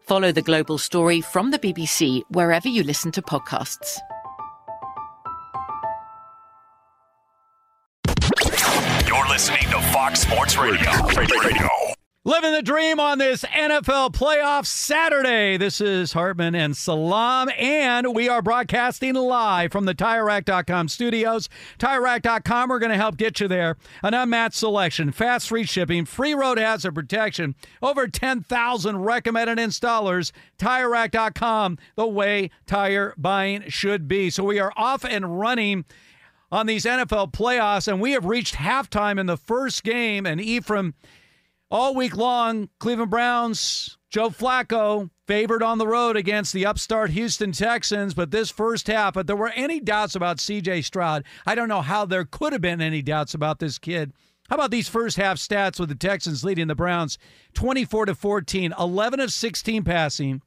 Follow 0.00 0.32
the 0.32 0.42
global 0.42 0.78
story 0.78 1.20
from 1.20 1.50
the 1.50 1.58
BBC 1.58 2.22
wherever 2.30 2.68
you 2.68 2.82
listen 2.82 3.12
to 3.12 3.22
podcasts. 3.22 3.98
You're 9.06 9.28
listening 9.28 9.62
to 9.70 9.80
Fox 9.92 10.20
Sports 10.20 10.56
Radio. 10.56 10.90
Radio. 11.16 11.79
Living 12.22 12.52
the 12.52 12.60
dream 12.60 13.00
on 13.00 13.16
this 13.16 13.44
NFL 13.44 14.12
playoff 14.12 14.66
Saturday. 14.66 15.56
This 15.56 15.80
is 15.80 16.12
Hartman 16.12 16.54
and 16.54 16.76
Salaam, 16.76 17.48
and 17.58 18.14
we 18.14 18.28
are 18.28 18.42
broadcasting 18.42 19.14
live 19.14 19.72
from 19.72 19.86
the 19.86 19.94
TireRack.com 19.94 20.88
studios. 20.88 21.48
TireRack.com, 21.78 22.68
we're 22.68 22.78
going 22.78 22.92
to 22.92 22.98
help 22.98 23.16
get 23.16 23.40
you 23.40 23.48
there. 23.48 23.78
An 24.02 24.12
unmatched 24.12 24.56
selection, 24.56 25.12
fast 25.12 25.48
free 25.48 25.64
shipping, 25.64 26.04
free 26.04 26.34
road 26.34 26.58
hazard 26.58 26.94
protection, 26.94 27.54
over 27.80 28.06
10,000 28.06 28.98
recommended 28.98 29.56
installers. 29.56 30.30
TireRack.com, 30.58 31.78
the 31.96 32.06
way 32.06 32.50
tire 32.66 33.14
buying 33.16 33.64
should 33.68 34.06
be. 34.06 34.28
So 34.28 34.44
we 34.44 34.58
are 34.58 34.74
off 34.76 35.06
and 35.06 35.40
running 35.40 35.86
on 36.52 36.66
these 36.66 36.84
NFL 36.84 37.32
playoffs, 37.32 37.88
and 37.88 37.98
we 37.98 38.12
have 38.12 38.26
reached 38.26 38.56
halftime 38.56 39.18
in 39.18 39.24
the 39.24 39.38
first 39.38 39.84
game, 39.84 40.26
and 40.26 40.38
Ephraim 40.38 40.92
all 41.70 41.94
week 41.94 42.16
long, 42.16 42.68
Cleveland 42.78 43.10
Browns, 43.10 43.96
Joe 44.08 44.30
Flacco 44.30 45.10
favored 45.26 45.62
on 45.62 45.78
the 45.78 45.86
road 45.86 46.16
against 46.16 46.52
the 46.52 46.66
upstart 46.66 47.10
Houston 47.10 47.52
Texans. 47.52 48.12
But 48.12 48.32
this 48.32 48.50
first 48.50 48.88
half, 48.88 49.16
if 49.16 49.26
there 49.26 49.36
were 49.36 49.52
any 49.54 49.78
doubts 49.78 50.16
about 50.16 50.38
CJ 50.38 50.84
Stroud, 50.84 51.24
I 51.46 51.54
don't 51.54 51.68
know 51.68 51.82
how 51.82 52.04
there 52.04 52.24
could 52.24 52.52
have 52.52 52.62
been 52.62 52.80
any 52.80 53.02
doubts 53.02 53.34
about 53.34 53.60
this 53.60 53.78
kid. 53.78 54.12
How 54.48 54.56
about 54.56 54.72
these 54.72 54.88
first 54.88 55.16
half 55.16 55.36
stats 55.36 55.78
with 55.78 55.90
the 55.90 55.94
Texans 55.94 56.42
leading 56.42 56.66
the 56.66 56.74
Browns 56.74 57.18
24 57.54 58.06
to 58.06 58.14
14, 58.16 58.74
11 58.76 59.20
of 59.20 59.32
16 59.32 59.84
passing, 59.84 60.42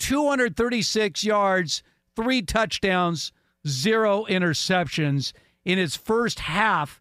236 0.00 1.22
yards, 1.22 1.84
three 2.16 2.42
touchdowns, 2.42 3.30
zero 3.66 4.26
interceptions 4.28 5.32
in 5.64 5.78
his 5.78 5.94
first 5.94 6.40
half 6.40 7.00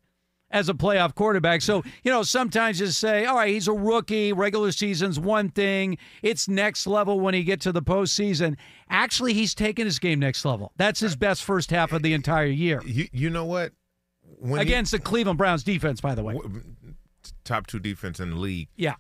as 0.54 0.70
a 0.70 0.74
playoff 0.74 1.16
quarterback. 1.16 1.62
So, 1.62 1.84
you 2.04 2.12
know, 2.12 2.24
sometimes 2.24 2.78
just 2.78 3.00
say, 3.00 3.26
all 3.26 3.36
right, 3.36 3.52
he's 3.52 3.68
a 3.68 3.74
rookie, 3.74 4.32
regular 4.32 4.72
season's 4.72 5.20
one 5.20 5.50
thing, 5.50 5.98
it's 6.22 6.48
next 6.48 6.88
level 6.88 7.20
when 7.20 7.34
he 7.34 7.44
get 7.44 7.60
to 7.62 7.72
the 7.74 7.82
postseason. 7.82 8.56
Actually, 8.90 9.34
he's 9.34 9.54
taken 9.54 9.86
his 9.86 10.00
game 10.00 10.20
next 10.20 10.46
level. 10.46 10.72
That's 10.78 11.00
his 11.00 11.16
best 11.16 11.44
first 11.44 11.72
half 11.72 11.92
of 11.92 12.04
the 12.04 12.14
entire 12.14 12.46
year. 12.46 12.82
You, 12.86 13.08
you 13.12 13.30
know 13.30 13.46
what? 13.46 13.74
When 14.38 14.62
Against 14.62 14.92
the 14.92 15.00
Cleveland 15.00 15.38
Browns 15.38 15.64
defense, 15.64 16.00
by 16.00 16.16
the 16.16 16.24
way. 16.24 16.38
top 17.44 17.68
two 17.68 17.80
defense 17.80 18.20
in 18.20 18.30
the 18.30 18.36
league. 18.36 18.70
Yeah. 18.76 18.96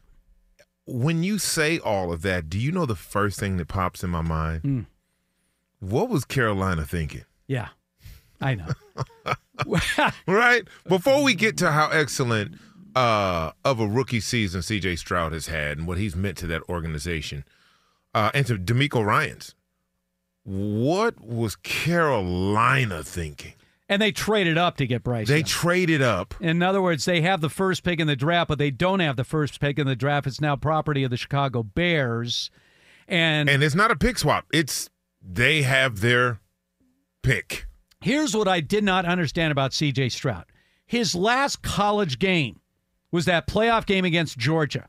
When 0.85 1.23
you 1.23 1.37
say 1.37 1.79
all 1.79 2.11
of 2.11 2.23
that, 2.23 2.49
do 2.49 2.59
you 2.59 2.71
know 2.71 2.85
the 2.85 2.95
first 2.95 3.39
thing 3.39 3.57
that 3.57 3.67
pops 3.67 4.03
in 4.03 4.09
my 4.09 4.21
mind? 4.21 4.63
Mm. 4.63 4.85
What 5.79 6.09
was 6.09 6.25
Carolina 6.25 6.85
thinking? 6.85 7.23
Yeah. 7.47 7.69
I 8.41 8.55
know. 8.55 8.67
right? 10.27 10.67
Before 10.87 11.23
we 11.23 11.33
get 11.35 11.57
to 11.57 11.71
how 11.71 11.89
excellent 11.89 12.55
uh, 12.95 13.51
of 13.65 13.79
a 13.79 13.87
rookie 13.87 14.19
season 14.19 14.61
CJ 14.61 14.97
Stroud 14.99 15.33
has 15.33 15.47
had 15.47 15.77
and 15.77 15.87
what 15.87 15.97
he's 15.97 16.15
meant 16.15 16.37
to 16.39 16.47
that 16.47 16.61
organization, 16.69 17.43
uh, 18.13 18.31
and 18.33 18.45
to 18.47 18.57
DeMeco 18.57 19.03
Ryans, 19.05 19.55
what 20.43 21.19
was 21.19 21.55
Carolina 21.55 23.03
thinking? 23.03 23.53
And 23.89 24.01
they 24.01 24.11
traded 24.11 24.57
up 24.57 24.77
to 24.77 24.87
get 24.87 25.03
Bryce. 25.03 25.27
They 25.27 25.37
Young. 25.37 25.45
traded 25.45 26.01
up. 26.01 26.33
In 26.39 26.63
other 26.63 26.81
words, 26.81 27.05
they 27.05 27.21
have 27.21 27.41
the 27.41 27.49
first 27.49 27.83
pick 27.83 27.99
in 27.99 28.07
the 28.07 28.15
draft, 28.15 28.47
but 28.47 28.57
they 28.57 28.71
don't 28.71 29.01
have 29.01 29.17
the 29.17 29.23
first 29.23 29.59
pick 29.59 29.77
in 29.77 29.85
the 29.85 29.95
draft. 29.95 30.25
It's 30.25 30.41
now 30.41 30.55
property 30.55 31.03
of 31.03 31.11
the 31.11 31.17
Chicago 31.17 31.63
Bears. 31.63 32.49
And 33.07 33.49
And 33.49 33.61
it's 33.61 33.75
not 33.75 33.91
a 33.91 33.95
pick 33.95 34.17
swap. 34.17 34.45
It's 34.53 34.89
they 35.21 35.63
have 35.63 35.99
their 35.99 36.39
pick. 37.21 37.67
Here's 38.03 38.35
what 38.35 38.49
I 38.49 38.59
did 38.59 38.83
not 38.83 39.05
understand 39.05 39.53
about 39.53 39.71
CJ 39.71 40.11
Stroud. 40.11 40.43
His 40.85 41.15
last 41.15 41.61
college 41.61 42.19
game 42.19 42.59
was 43.11 43.23
that 43.25 43.47
playoff 43.47 43.85
game 43.85 44.03
against 44.03 44.37
Georgia, 44.37 44.87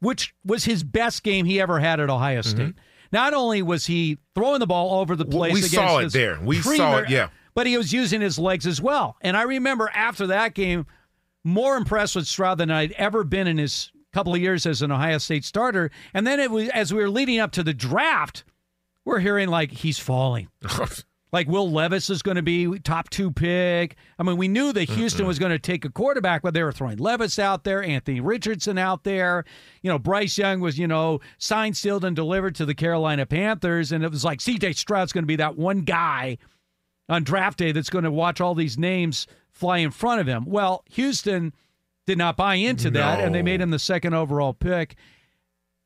which 0.00 0.34
was 0.44 0.64
his 0.64 0.84
best 0.84 1.22
game 1.22 1.46
he 1.46 1.62
ever 1.62 1.80
had 1.80 1.98
at 1.98 2.10
Ohio 2.10 2.42
State. 2.42 2.74
Mm-hmm. 2.74 2.78
Not 3.10 3.32
only 3.32 3.62
was 3.62 3.86
he 3.86 4.18
throwing 4.34 4.60
the 4.60 4.66
ball 4.66 5.00
over 5.00 5.16
the 5.16 5.24
place, 5.24 5.54
We 5.54 5.62
saw 5.62 5.98
it 5.98 6.12
there. 6.12 6.38
We 6.42 6.60
saw 6.60 6.98
it, 6.98 7.08
yeah. 7.08 7.30
But 7.54 7.66
he 7.66 7.78
was 7.78 7.90
using 7.90 8.20
his 8.20 8.38
legs 8.38 8.66
as 8.66 8.82
well. 8.82 9.16
And 9.22 9.34
I 9.34 9.42
remember 9.42 9.90
after 9.94 10.26
that 10.26 10.52
game, 10.52 10.86
more 11.44 11.78
impressed 11.78 12.16
with 12.16 12.26
Stroud 12.26 12.58
than 12.58 12.70
I'd 12.70 12.92
ever 12.92 13.24
been 13.24 13.46
in 13.46 13.56
his 13.56 13.90
couple 14.12 14.34
of 14.34 14.40
years 14.42 14.66
as 14.66 14.82
an 14.82 14.92
Ohio 14.92 15.16
State 15.16 15.46
starter. 15.46 15.90
And 16.12 16.26
then 16.26 16.38
it 16.38 16.50
was 16.50 16.68
as 16.68 16.92
we 16.92 17.00
were 17.00 17.08
leading 17.08 17.40
up 17.40 17.52
to 17.52 17.62
the 17.62 17.72
draft, 17.72 18.44
we're 19.06 19.20
hearing 19.20 19.48
like 19.48 19.70
he's 19.70 19.98
falling. 19.98 20.48
Like 21.32 21.48
Will 21.48 21.70
Levis 21.70 22.10
is 22.10 22.20
going 22.20 22.36
to 22.36 22.42
be 22.42 22.78
top 22.80 23.08
two 23.08 23.30
pick. 23.30 23.96
I 24.18 24.22
mean, 24.22 24.36
we 24.36 24.48
knew 24.48 24.72
that 24.74 24.90
Houston 24.90 25.26
was 25.26 25.38
going 25.38 25.52
to 25.52 25.58
take 25.58 25.84
a 25.84 25.90
quarterback, 25.90 26.42
but 26.42 26.52
they 26.52 26.62
were 26.62 26.72
throwing 26.72 26.98
Levis 26.98 27.38
out 27.38 27.64
there, 27.64 27.82
Anthony 27.82 28.20
Richardson 28.20 28.76
out 28.76 29.04
there. 29.04 29.44
You 29.80 29.90
know, 29.90 29.98
Bryce 29.98 30.36
Young 30.36 30.60
was, 30.60 30.78
you 30.78 30.86
know, 30.86 31.20
signed, 31.38 31.76
sealed, 31.76 32.04
and 32.04 32.14
delivered 32.14 32.54
to 32.56 32.66
the 32.66 32.74
Carolina 32.74 33.24
Panthers. 33.24 33.92
And 33.92 34.04
it 34.04 34.10
was 34.10 34.24
like 34.24 34.40
CJ 34.40 34.76
Stroud's 34.76 35.12
going 35.12 35.24
to 35.24 35.26
be 35.26 35.36
that 35.36 35.56
one 35.56 35.80
guy 35.80 36.36
on 37.08 37.24
draft 37.24 37.58
day 37.58 37.72
that's 37.72 37.90
going 37.90 38.04
to 38.04 38.10
watch 38.10 38.40
all 38.40 38.54
these 38.54 38.76
names 38.76 39.26
fly 39.50 39.78
in 39.78 39.90
front 39.90 40.20
of 40.20 40.26
him. 40.26 40.44
Well, 40.46 40.84
Houston 40.90 41.54
did 42.06 42.18
not 42.18 42.36
buy 42.36 42.56
into 42.56 42.90
that, 42.90 43.20
and 43.20 43.34
they 43.34 43.42
made 43.42 43.60
him 43.60 43.70
the 43.70 43.78
second 43.78 44.12
overall 44.12 44.52
pick 44.52 44.96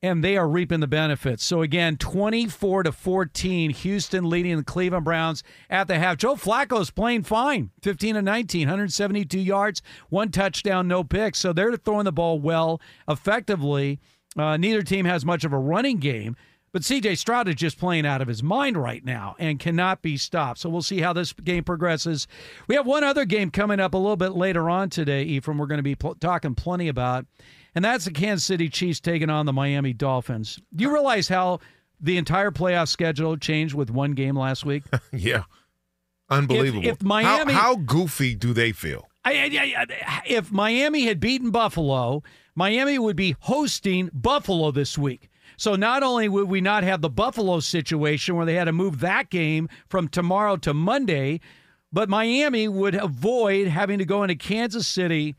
and 0.03 0.23
they 0.23 0.37
are 0.37 0.49
reaping 0.49 0.81
the 0.81 0.87
benefits. 0.87 1.45
So 1.45 1.63
again, 1.63 1.97
24 1.97 2.85
to 2.85 2.93
14, 2.93 3.71
Houston 3.71 4.29
leading 4.29 4.57
the 4.59 4.65
Cleveland 4.65 5.05
Browns 5.05 5.43
at 5.71 5.89
the 5.89 5.99
half. 5.99 6.19
Joe 6.19 6.37
Flacco's 6.37 6.91
playing 6.91 7.23
fine. 7.23 7.71
15 7.83 8.17
to 8.17 8.23
19, 8.23 8.69
172 8.69 9.39
yards, 9.39 9.83
one 10.09 10.31
touchdown, 10.31 10.87
no 10.87 11.03
picks. 11.03 11.39
So 11.39 11.53
they're 11.53 11.77
throwing 11.77 12.05
the 12.05 12.13
ball 12.13 12.39
well, 12.39 12.81
effectively. 13.09 14.01
Uh, 14.37 14.57
neither 14.57 14.83
team 14.83 15.07
has 15.07 15.25
much 15.25 15.45
of 15.45 15.53
a 15.53 15.59
running 15.59 15.99
game. 15.99 16.37
But 16.73 16.83
CJ 16.83 17.17
Stroud 17.17 17.49
is 17.49 17.55
just 17.55 17.79
playing 17.79 18.05
out 18.05 18.21
of 18.21 18.29
his 18.29 18.43
mind 18.43 18.77
right 18.77 19.03
now 19.03 19.35
and 19.39 19.59
cannot 19.59 20.03
be 20.03 20.19
stopped. 20.19 20.59
So 20.59 20.69
we'll 20.69 20.83
see 20.83 21.01
how 21.01 21.15
this 21.15 21.33
game 21.33 21.65
progresses. 21.65 22.27
We 22.69 22.75
have 22.75 22.85
one 22.85 23.03
other 23.03 23.25
game 23.25 23.51
coming 23.51 23.81
up 23.81 23.95
a 23.95 23.97
little 23.97 24.17
bit 24.17 24.33
later 24.33 24.69
on 24.69 24.91
today, 24.91 25.23
Ephraim, 25.23 25.57
we're 25.57 25.69
going 25.69 25.79
to 25.79 25.83
be 25.83 25.95
pl- 25.95 26.17
talking 26.17 26.55
plenty 26.55 26.89
about. 26.89 27.25
And 27.77 27.85
that's 27.85 28.07
the 28.07 28.11
Kansas 28.11 28.45
City 28.45 28.71
Chiefs 28.71 29.01
taking 29.01 29.29
on 29.29 29.45
the 29.45 29.53
Miami 29.53 29.93
Dolphins. 29.93 30.59
Do 30.75 30.83
you 30.83 30.93
realize 30.93 31.29
how 31.29 31.61
the 32.01 32.17
entire 32.17 32.51
playoff 32.51 32.89
schedule 32.89 33.37
changed 33.37 33.75
with 33.75 33.91
one 33.91 34.13
game 34.13 34.37
last 34.37 34.65
week? 34.65 34.83
yeah. 35.13 35.45
Unbelievable. 36.31 36.89
if 36.89 37.03
Miami- 37.03 37.53
how, 37.53 37.61
how 37.61 37.77
goofy 37.77 38.35
do 38.35 38.55
they 38.55 38.73
feel? 38.73 39.07
I, 39.25 39.33
I, 39.33 39.87
I, 40.07 40.23
if 40.27 40.51
Miami 40.51 41.05
had 41.05 41.21
beaten 41.21 41.51
Buffalo, 41.51 42.23
Miami 42.55 42.99
would 42.99 43.15
be 43.15 43.37
hosting 43.41 44.11
Buffalo 44.13 44.71
this 44.71 44.97
week. 44.97 45.29
So 45.59 45.77
not 45.77 46.03
only 46.03 46.29
would 46.29 46.49
we 46.49 46.63
not 46.63 46.83
have 46.83 47.03
the 47.03 47.11
Buffalo 47.11 47.61
situation 47.61 48.37
where 48.37 48.47
they 48.47 48.55
had 48.55 48.65
to 48.65 48.73
move 48.73 49.01
that 49.01 49.29
game 49.29 49.69
from 49.89 50.09
tomorrow 50.09 50.57
to 50.59 50.73
Monday, 50.73 51.41
but 51.93 52.09
Miami 52.09 52.69
would 52.69 52.95
avoid 52.95 53.69
having 53.69 53.99
to 53.99 54.05
go 54.05 54.23
into 54.23 54.35
Kansas 54.35 54.89
City. 54.89 55.35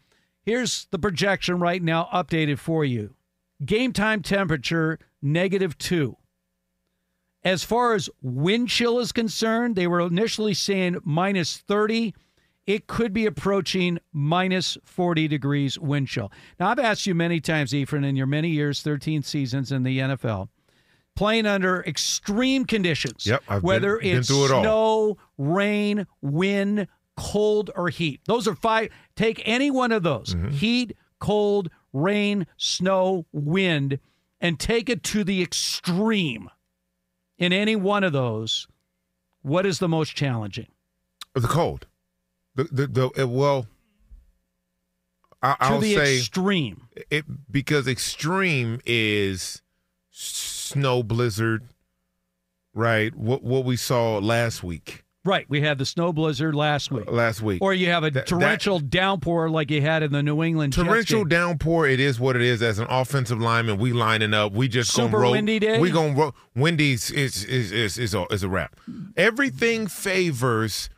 Here's 0.52 0.88
the 0.92 0.98
projection 0.98 1.60
right 1.60 1.84
now, 1.84 2.08
updated 2.14 2.58
for 2.58 2.86
you. 2.86 3.16
Game 3.66 3.92
time 3.92 4.22
temperature 4.22 4.98
negative 5.22 5.78
two. 5.78 6.16
As 7.44 7.66
far 7.66 7.96
as 7.96 8.10
wind 8.22 8.70
chill 8.70 8.98
is 9.00 9.12
concerned, 9.12 9.76
they 9.76 9.88
were 9.88 10.00
initially 10.00 10.54
saying 10.54 11.00
minus 11.04 11.58
30. 11.58 12.16
It 12.66 12.88
could 12.88 13.12
be 13.12 13.26
approaching 13.26 14.00
minus 14.14 14.78
40 14.86 15.28
degrees 15.28 15.78
wind 15.78 16.08
chill. 16.08 16.32
Now, 16.62 16.70
I've 16.70 16.80
asked 16.80 17.06
you 17.06 17.14
many 17.14 17.42
times, 17.42 17.76
Ephraim, 17.76 18.06
in 18.06 18.16
your 18.16 18.26
many 18.26 18.48
years, 18.50 18.82
13 18.82 19.24
seasons 19.24 19.74
in 19.74 19.84
the 19.84 20.00
NFL, 20.00 20.48
playing 21.14 21.46
under 21.46 21.84
extreme 21.84 22.64
conditions, 22.64 23.28
Yep, 23.28 23.44
I've 23.50 23.62
been- 23.62 23.68
whether 23.68 23.98
been 23.98 24.18
it's 24.20 24.30
through 24.30 24.46
it 24.46 24.52
all. 24.52 24.64
snow, 24.64 25.18
rain, 25.38 26.08
wind, 26.22 26.88
cold, 27.18 27.72
or 27.76 27.90
heat. 27.90 28.22
Those 28.26 28.48
are 28.48 28.56
five. 28.56 28.90
Take 29.16 29.42
any 29.46 29.70
one 29.72 29.92
of 29.92 30.04
those 30.04 30.36
Mm-hmm. 30.36 30.50
heat, 30.52 30.96
cold, 31.20 31.70
rain, 31.92 32.46
snow, 32.58 33.26
wind, 33.34 34.00
and 34.40 34.60
take 34.60 34.88
it 34.90 35.04
to 35.04 35.24
the 35.24 35.42
extreme 35.42 36.50
in 37.40 37.52
any 37.54 37.76
one 37.76 38.04
of 38.04 38.14
those, 38.14 38.68
what 39.42 39.66
is 39.66 39.80
the 39.80 39.88
most 39.88 40.16
challenging? 40.16 40.68
The 41.34 41.48
cold. 41.48 41.88
The 42.56 42.64
the, 42.66 42.88
the 42.88 43.24
uh, 43.24 43.28
well. 43.28 43.68
I, 45.42 45.54
To 45.54 45.58
I'll 45.64 45.80
the 45.80 45.94
say 45.96 46.18
extreme. 46.18 46.88
it 47.12 47.26
because 47.52 47.88
extreme 47.88 48.80
is 48.88 49.62
snow 50.10 51.04
blizzard, 51.04 51.64
right? 52.74 53.14
What 53.16 53.44
what 53.44 53.64
we 53.66 53.76
saw 53.78 54.18
last 54.18 54.64
week. 54.64 55.04
Right. 55.28 55.46
We 55.50 55.60
had 55.60 55.78
the 55.78 55.86
snow 55.86 56.14
blizzard 56.14 56.56
last 56.56 56.90
week. 56.90 57.12
Last 57.12 57.42
week. 57.42 57.62
Or 57.62 57.74
you 57.74 57.88
have 57.88 58.04
a 58.04 58.10
That- 58.10 58.14
that- 58.14 58.28
torrential 58.28 58.80
downpour 58.80 59.50
like 59.50 59.70
you 59.70 59.82
had 59.82 60.02
in 60.02 60.14
the 60.14 60.24
New 60.24 60.42
England 60.42 60.72
torrential 60.72 61.26
downpour. 61.26 61.86
It 61.86 62.00
is 62.00 62.18
what 62.18 62.38
it 62.38 62.42
is. 62.42 62.62
As 62.64 62.80
an 62.80 62.88
offensive 62.90 63.40
lineman, 63.42 63.78
we 63.78 63.92
lining 63.92 64.34
up. 64.34 64.54
We 64.54 64.70
just 64.70 64.92
Super 64.94 65.08
gonna 65.10 65.18
roll. 65.18 65.32
windy 65.34 65.60
day? 65.60 65.80
We 65.80 65.92
gonna 65.92 66.14
roll. 66.14 66.34
Windy's 66.56 67.12
is 67.12 67.44
is 67.44 67.74
is 67.74 67.98
is 67.98 68.14
a, 68.14 68.26
is 68.32 68.44
a 68.44 68.48
wrap. 68.48 68.80
Everything 69.18 69.88
favors 69.88 70.90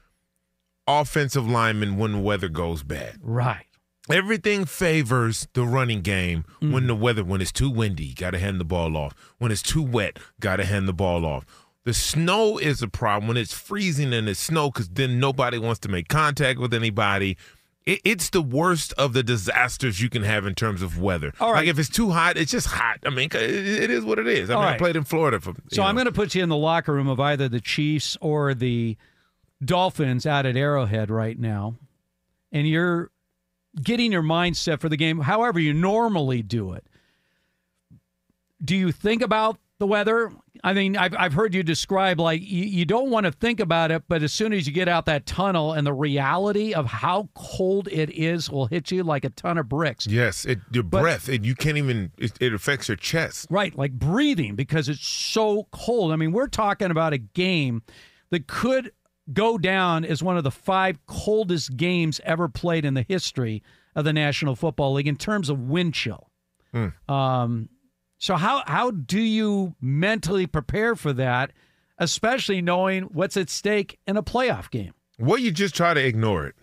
offensive 0.88 1.48
linemen 1.48 1.98
when 1.98 2.12
the 2.12 2.20
weather 2.20 2.50
goes 2.50 2.84
bad. 2.84 3.18
Right. 3.22 3.66
Everything 4.12 4.66
favors 4.66 5.48
the 5.54 5.64
running 5.64 6.02
game 6.02 6.44
Mm. 6.62 6.72
when 6.72 6.88
the 6.88 6.96
weather 6.96 7.24
when 7.24 7.42
it's 7.42 7.52
too 7.52 7.70
windy, 7.70 8.14
got 8.14 8.31
to 8.31 8.40
hand 8.40 8.60
the 8.60 8.66
ball 8.66 8.98
off. 8.98 9.14
When 9.38 9.52
it's 9.52 9.62
too 9.62 9.84
wet, 9.84 10.18
got 10.40 10.56
to 10.58 10.66
hand 10.66 10.88
the 10.88 10.94
ball 10.94 11.26
off. 11.26 11.46
The 11.90 11.96
snow 11.96 12.60
is 12.60 12.84
a 12.84 12.88
problem 12.88 13.28
when 13.28 13.36
it's 13.36 13.52
freezing 13.52 14.14
and 14.14 14.30
it's 14.30 14.40
snow 14.40 14.70
because 14.70 14.90
then 14.90 15.20
nobody 15.20 15.58
wants 15.58 15.80
to 15.80 15.90
make 15.90 16.08
contact 16.08 16.60
with 16.60 16.72
anybody. 16.72 17.36
It, 17.88 18.02
it's 18.06 18.30
the 18.30 18.44
worst 18.44 18.94
of 18.94 19.14
the 19.14 19.24
disasters 19.24 20.00
you 20.00 20.08
can 20.08 20.22
have 20.22 20.46
in 20.46 20.54
terms 20.54 20.84
of 20.84 21.00
weather. 21.00 21.34
All 21.40 21.52
right. 21.52 21.62
Like 21.62 21.68
if 21.68 21.80
it's 21.80 21.90
too 21.90 22.12
hot, 22.12 22.38
it's 22.38 22.52
just 22.52 22.68
hot. 22.68 23.00
I 23.08 23.10
mean, 23.10 23.30
it, 23.34 23.42
it 23.42 23.90
is 23.90 24.06
what 24.06 24.20
it 24.20 24.28
is. 24.28 24.52
I 24.52 24.54
All 24.54 24.62
mean, 24.62 24.74
I 24.74 24.78
played 24.78 24.98
in 24.98 25.04
Florida 25.04 25.40
for. 25.40 25.56
So 25.72 25.82
I'm 25.82 25.96
going 25.96 26.06
to 26.06 26.12
put 26.12 26.36
you 26.36 26.44
in 26.44 26.50
the 26.50 26.56
locker 26.56 26.94
room 26.94 27.08
of 27.08 27.20
either 27.20 27.50
the 27.50 27.60
Chiefs 27.60 28.16
or 28.22 28.54
the 28.54 28.96
Dolphins 29.66 30.28
out 30.28 30.46
at 30.46 30.56
Arrowhead 30.56 31.10
right 31.10 31.40
now, 31.40 31.74
and 32.52 32.68
you're 32.68 33.10
getting 33.82 34.12
your 34.12 34.22
mindset 34.22 34.80
for 34.80 34.90
the 34.90 34.98
game 34.98 35.22
however 35.22 35.60
you 35.60 35.74
normally 35.74 36.44
do 36.44 36.74
it. 36.74 36.86
Do 38.64 38.76
you 38.76 38.92
think 38.92 39.24
about 39.24 39.58
the 39.80 39.88
weather? 39.88 40.32
I 40.64 40.74
mean, 40.74 40.98
I've, 40.98 41.16
I've 41.18 41.34
heard 41.34 41.54
you 41.54 41.64
describe 41.64 42.20
like 42.20 42.42
you, 42.42 42.66
you 42.66 42.84
don't 42.86 43.10
want 43.10 43.26
to 43.26 43.32
think 43.32 43.60
about 43.60 43.92
it, 43.92 44.04
but 44.10 44.24
as 44.24 44.34
soon 44.34 44.52
as 44.52 44.68
you 44.68 44.74
get 44.74 44.90
out 44.90 45.06
that 45.06 45.26
tunnel 45.26 45.72
and 45.74 45.88
the 45.88 45.94
reality 45.94 46.74
of 46.74 46.86
how 46.86 47.30
cold 47.34 47.88
it 47.90 48.10
is 48.10 48.50
will 48.50 48.66
hit 48.66 48.92
you 48.92 49.04
like 49.04 49.24
a 49.24 49.30
ton 49.30 49.58
of 49.58 49.70
bricks. 49.70 50.06
Yes, 50.08 50.44
it, 50.46 50.60
your 50.72 50.84
But- 50.84 51.02
breath. 51.02 51.30
It, 51.30 51.46
you 51.46 51.56
can't 51.56 51.78
even. 51.78 52.12
It, 52.18 52.34
it 52.42 52.54
affects 52.54 52.90
your 52.90 52.98
chest. 52.98 53.48
Right, 53.50 53.78
like 53.78 53.94
breathing 53.94 54.56
because 54.56 54.90
it's 54.90 55.08
so 55.08 55.68
cold. 55.72 56.12
I 56.12 56.18
mean, 56.18 56.34
we're 56.34 56.48
talking 56.48 56.92
about 56.92 57.14
a 57.14 57.18
game 57.20 57.82
that 58.32 58.48
could 58.48 58.92
go 59.32 59.58
down 59.58 60.04
as 60.04 60.22
one 60.22 60.38
of 60.38 60.44
the 60.44 60.52
five 60.52 60.98
coldest 61.06 61.78
games 61.78 62.20
ever 62.26 62.50
played 62.50 62.84
in 62.84 62.96
the 62.96 63.06
history 63.08 63.64
of 63.96 64.04
the 64.04 64.12
National 64.14 64.56
Football 64.56 64.94
League 64.94 65.08
in 65.08 65.16
terms 65.16 65.50
of 65.50 65.60
wind 65.60 65.94
chill. 65.94 66.30
Um, 67.08 67.70
so 68.19 68.36
how 68.36 68.63
how 68.68 68.92
do 68.92 69.19
you 69.19 69.75
mentally 69.81 70.45
prepare 70.45 70.95
for 70.95 71.13
that, 71.13 71.51
especially 71.98 72.62
knowing 72.62 73.04
what's 73.04 73.38
at 73.38 73.50
stake 73.50 73.98
in 74.06 74.18
a 74.18 74.24
playoff 74.24 74.69
game? 74.69 74.94
Well, 75.18 75.39
you 75.39 75.51
just 75.51 75.74
try 75.74 75.94
to 75.94 76.06
ignore 76.06 76.45
it. 76.45 76.56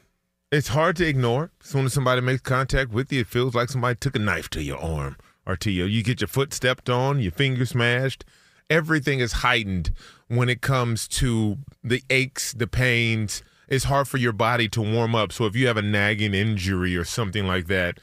It's 0.52 0.68
hard 0.68 0.96
to 0.96 1.06
ignore. 1.06 1.50
As 1.62 1.70
soon 1.70 1.86
as 1.86 1.94
somebody 1.94 2.20
makes 2.20 2.42
contact 2.42 2.92
with 2.92 3.12
you, 3.12 3.20
it 3.20 3.26
feels 3.26 3.54
like 3.54 3.70
somebody 3.70 3.96
took 3.96 4.14
a 4.14 4.20
knife 4.20 4.48
to 4.50 4.62
your 4.62 4.78
arm 4.78 5.16
or 5.46 5.56
to 5.56 5.70
you. 5.70 5.84
You 5.84 6.02
get 6.02 6.20
your 6.20 6.28
foot 6.28 6.52
stepped 6.52 6.88
on, 6.88 7.20
your 7.20 7.32
finger 7.32 7.66
smashed. 7.66 8.24
Everything 8.68 9.20
is 9.20 9.32
heightened 9.32 9.92
when 10.28 10.48
it 10.48 10.60
comes 10.60 11.08
to 11.08 11.58
the 11.82 12.02
aches, 12.10 12.52
the 12.52 12.66
pains. 12.66 13.42
It's 13.68 13.84
hard 13.84 14.08
for 14.08 14.18
your 14.18 14.32
body 14.32 14.68
to 14.70 14.82
warm 14.82 15.14
up. 15.14 15.32
So 15.32 15.46
if 15.46 15.56
you 15.56 15.66
have 15.68 15.76
a 15.76 15.82
nagging 15.82 16.34
injury 16.34 16.96
or 16.96 17.04
something 17.04 17.46
like 17.46 17.66
that, 17.66 17.98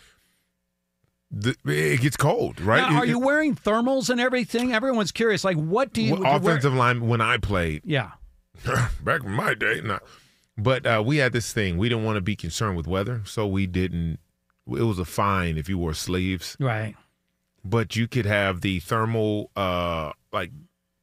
the, 1.36 1.56
it 1.66 2.02
gets 2.02 2.16
cold, 2.16 2.62
right? 2.62 2.90
Now, 2.90 3.00
are 3.00 3.06
It- 3.06 3.10
you 3.10 3.20
wearing 3.20 3.56
thermals 3.56 4.10
and 4.10 4.22
everything? 4.22 4.72
Everyone's 4.74 5.12
curious. 5.12 5.44
Like, 5.44 5.58
what 5.58 5.92
do 5.92 6.02
you? 6.04 6.14
it- 6.14 6.18
do 6.18 6.22
wear- 6.24 6.36
offensive 6.38 6.74
line 6.74 7.08
when 7.08 7.22
I 7.22 7.38
played, 7.38 7.82
Yeah. 7.86 8.12
back 9.04 9.24
in 9.24 9.32
my 9.32 9.54
day. 9.56 9.82
No. 9.84 10.00
But 10.58 10.86
uh, 10.86 11.02
we 11.06 11.18
had 11.18 11.34
this 11.34 11.52
thing. 11.52 11.78
We 11.78 11.90
didn't 11.90 12.04
want 12.04 12.18
to 12.18 12.22
be 12.22 12.36
concerned 12.36 12.78
with 12.78 12.86
weather, 12.88 13.22
so 13.26 13.48
we 13.48 13.66
didn't. 13.66 14.20
It 14.68 14.84
was 14.84 15.00
a 15.00 15.06
fine 15.06 15.58
if 15.58 15.68
you 15.68 15.78
wore 15.80 15.94
sleeves, 15.96 16.56
Right. 16.60 16.96
but 17.66 17.96
you 17.96 18.08
could 18.08 18.26
have 18.28 18.62
the 18.62 18.80
thermal, 18.80 19.50
uh, 19.58 20.12
like 20.32 20.52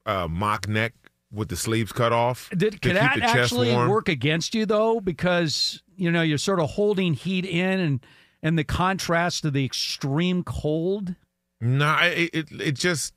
uh, 0.06 0.28
mock 0.28 0.66
neck 0.68 0.94
with 1.32 1.48
the 1.48 1.56
sleeves 1.56 1.90
cut 1.92 2.12
off. 2.12 2.48
Did 2.56 2.80
could 2.80 2.96
that 2.96 3.18
actually 3.20 3.72
warm. 3.72 3.90
work 3.90 4.08
against 4.08 4.54
you 4.54 4.64
though? 4.66 5.00
Because 5.00 5.82
you 5.96 6.10
know 6.10 6.22
you're 6.22 6.38
sort 6.38 6.60
of 6.60 6.70
holding 6.70 7.12
heat 7.14 7.44
in, 7.44 7.80
and 7.80 8.00
and 8.42 8.58
the 8.58 8.64
contrast 8.64 9.42
to 9.42 9.50
the 9.50 9.64
extreme 9.64 10.42
cold. 10.42 11.14
Nah, 11.60 12.04
it, 12.04 12.30
it 12.32 12.52
it 12.60 12.72
just 12.72 13.14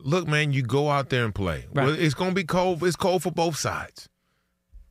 look, 0.00 0.26
man. 0.28 0.52
You 0.52 0.62
go 0.62 0.90
out 0.90 1.08
there 1.10 1.24
and 1.24 1.34
play. 1.34 1.66
Right. 1.72 1.86
Well, 1.86 1.94
it's 1.98 2.14
gonna 2.14 2.32
be 2.32 2.44
cold. 2.44 2.82
It's 2.84 2.96
cold 2.96 3.22
for 3.22 3.30
both 3.32 3.56
sides. 3.56 4.08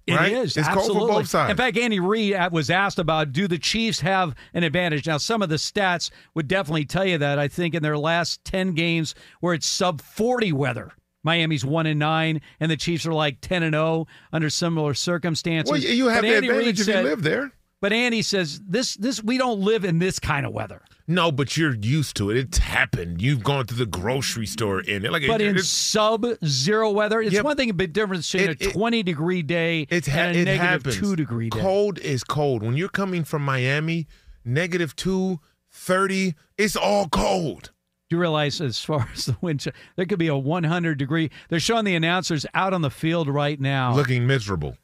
It 0.06 0.14
is 0.14 0.56
Right? 0.56 0.58
It's 0.58 0.68
cold 0.70 0.88
for 0.88 1.08
both 1.08 1.28
sides. 1.28 1.52
In 1.52 1.58
fact, 1.58 1.78
Andy 1.78 2.00
Reid 2.00 2.34
uh, 2.34 2.50
was 2.52 2.70
asked 2.70 2.98
about 2.98 3.34
do 3.34 3.46
the 3.46 3.58
Chiefs 3.58 4.00
have 4.00 4.36
an 4.54 4.64
advantage? 4.64 5.06
Now, 5.06 5.18
some 5.18 5.42
of 5.42 5.50
the 5.50 5.56
stats 5.58 6.12
would 6.34 6.48
definitely 6.48 6.86
tell 6.86 7.06
you 7.06 7.18
that. 7.18 7.38
I 7.40 7.50
think 7.50 7.76
in 7.76 7.84
their 7.84 7.98
last 7.98 8.44
ten 8.46 8.74
games, 8.74 9.16
where 9.42 9.54
it's 9.54 9.68
sub 9.68 10.02
forty 10.02 10.54
weather, 10.54 10.94
Miami's 11.24 11.66
one 11.66 11.86
and 11.86 12.00
nine, 12.00 12.40
and 12.60 12.72
the 12.72 12.78
Chiefs 12.78 13.06
are 13.06 13.14
like 13.14 13.42
ten 13.42 13.64
and 13.64 13.74
zero 13.74 14.08
under 14.32 14.50
similar 14.50 14.94
circumstances. 14.94 15.72
Well, 15.72 15.82
you 15.82 16.08
have 16.08 16.22
But 16.24 16.30
the 16.30 16.36
Andy 16.36 16.50
Reid 16.50 16.58
advantage 16.60 16.80
if 16.80 16.86
said- 16.86 17.04
you 17.04 17.10
live 17.10 17.24
there. 17.24 17.52
But 17.80 17.94
Andy 17.94 18.22
says 18.24 18.60
this 18.68 18.96
this 18.96 19.24
we 19.24 19.38
don't 19.38 19.60
live 19.60 19.86
in 19.86 20.00
this 20.00 20.18
kind 20.20 20.46
of 20.46 20.54
weather. 20.54 20.82
No, 21.08 21.32
but 21.32 21.56
you're 21.56 21.76
used 21.76 22.18
to 22.18 22.32
it. 22.32 22.38
It's 22.38 22.58
happened. 22.58 23.22
You've 23.22 23.44
gone 23.44 23.66
to 23.68 23.76
the 23.76 23.86
grocery 23.86 24.46
store 24.48 24.82
in 24.82 25.06
it. 25.06 25.12
Like 25.12 25.26
But 25.28 25.42
it, 25.42 25.56
in 25.56 25.64
sub 25.64 26.26
zero 26.44 26.92
weather, 26.92 27.22
it's 27.22 27.34
Yep. 27.34 27.46
one 27.46 27.56
thing 27.56 27.70
a 27.70 27.74
bit 27.74 27.94
different 27.94 28.24
between 28.24 28.50
It- 28.50 28.62
a 28.62 28.68
it- 28.70 28.74
20 28.74 29.04
degree 29.04 29.42
day 29.44 29.88
it's 29.90 30.08
ha- 30.08 30.18
and 30.22 30.36
a 30.38 30.40
it 30.42 30.46
negative 30.46 30.60
happens. 30.70 30.98
two 30.98 31.16
degree 31.16 31.50
day. 31.50 31.60
Cold 31.60 32.00
is 32.00 32.24
cold. 32.24 32.64
When 32.64 32.76
you're 32.76 32.90
coming 32.90 33.24
from 33.24 33.44
Miami, 33.46 34.08
negative 34.44 34.96
two, 34.96 35.40
30, 35.72 36.34
it's 36.58 36.76
all 36.76 37.08
cold. 37.08 37.72
Do 38.10 38.16
you 38.16 38.20
realize, 38.20 38.60
as 38.60 38.80
far 38.84 39.08
as 39.14 39.26
the 39.26 39.38
wind, 39.40 39.66
there 39.96 40.06
could 40.06 40.20
be 40.20 40.28
a 40.28 40.36
100 40.38 40.98
degree. 40.98 41.30
They're 41.50 41.60
showing 41.60 41.86
the 41.86 41.96
announcers 41.96 42.46
out 42.54 42.74
on 42.74 42.82
the 42.82 42.90
field 42.90 43.30
right 43.30 43.60
now. 43.62 43.94
Looking 43.96 44.26
miserable. 44.26 44.78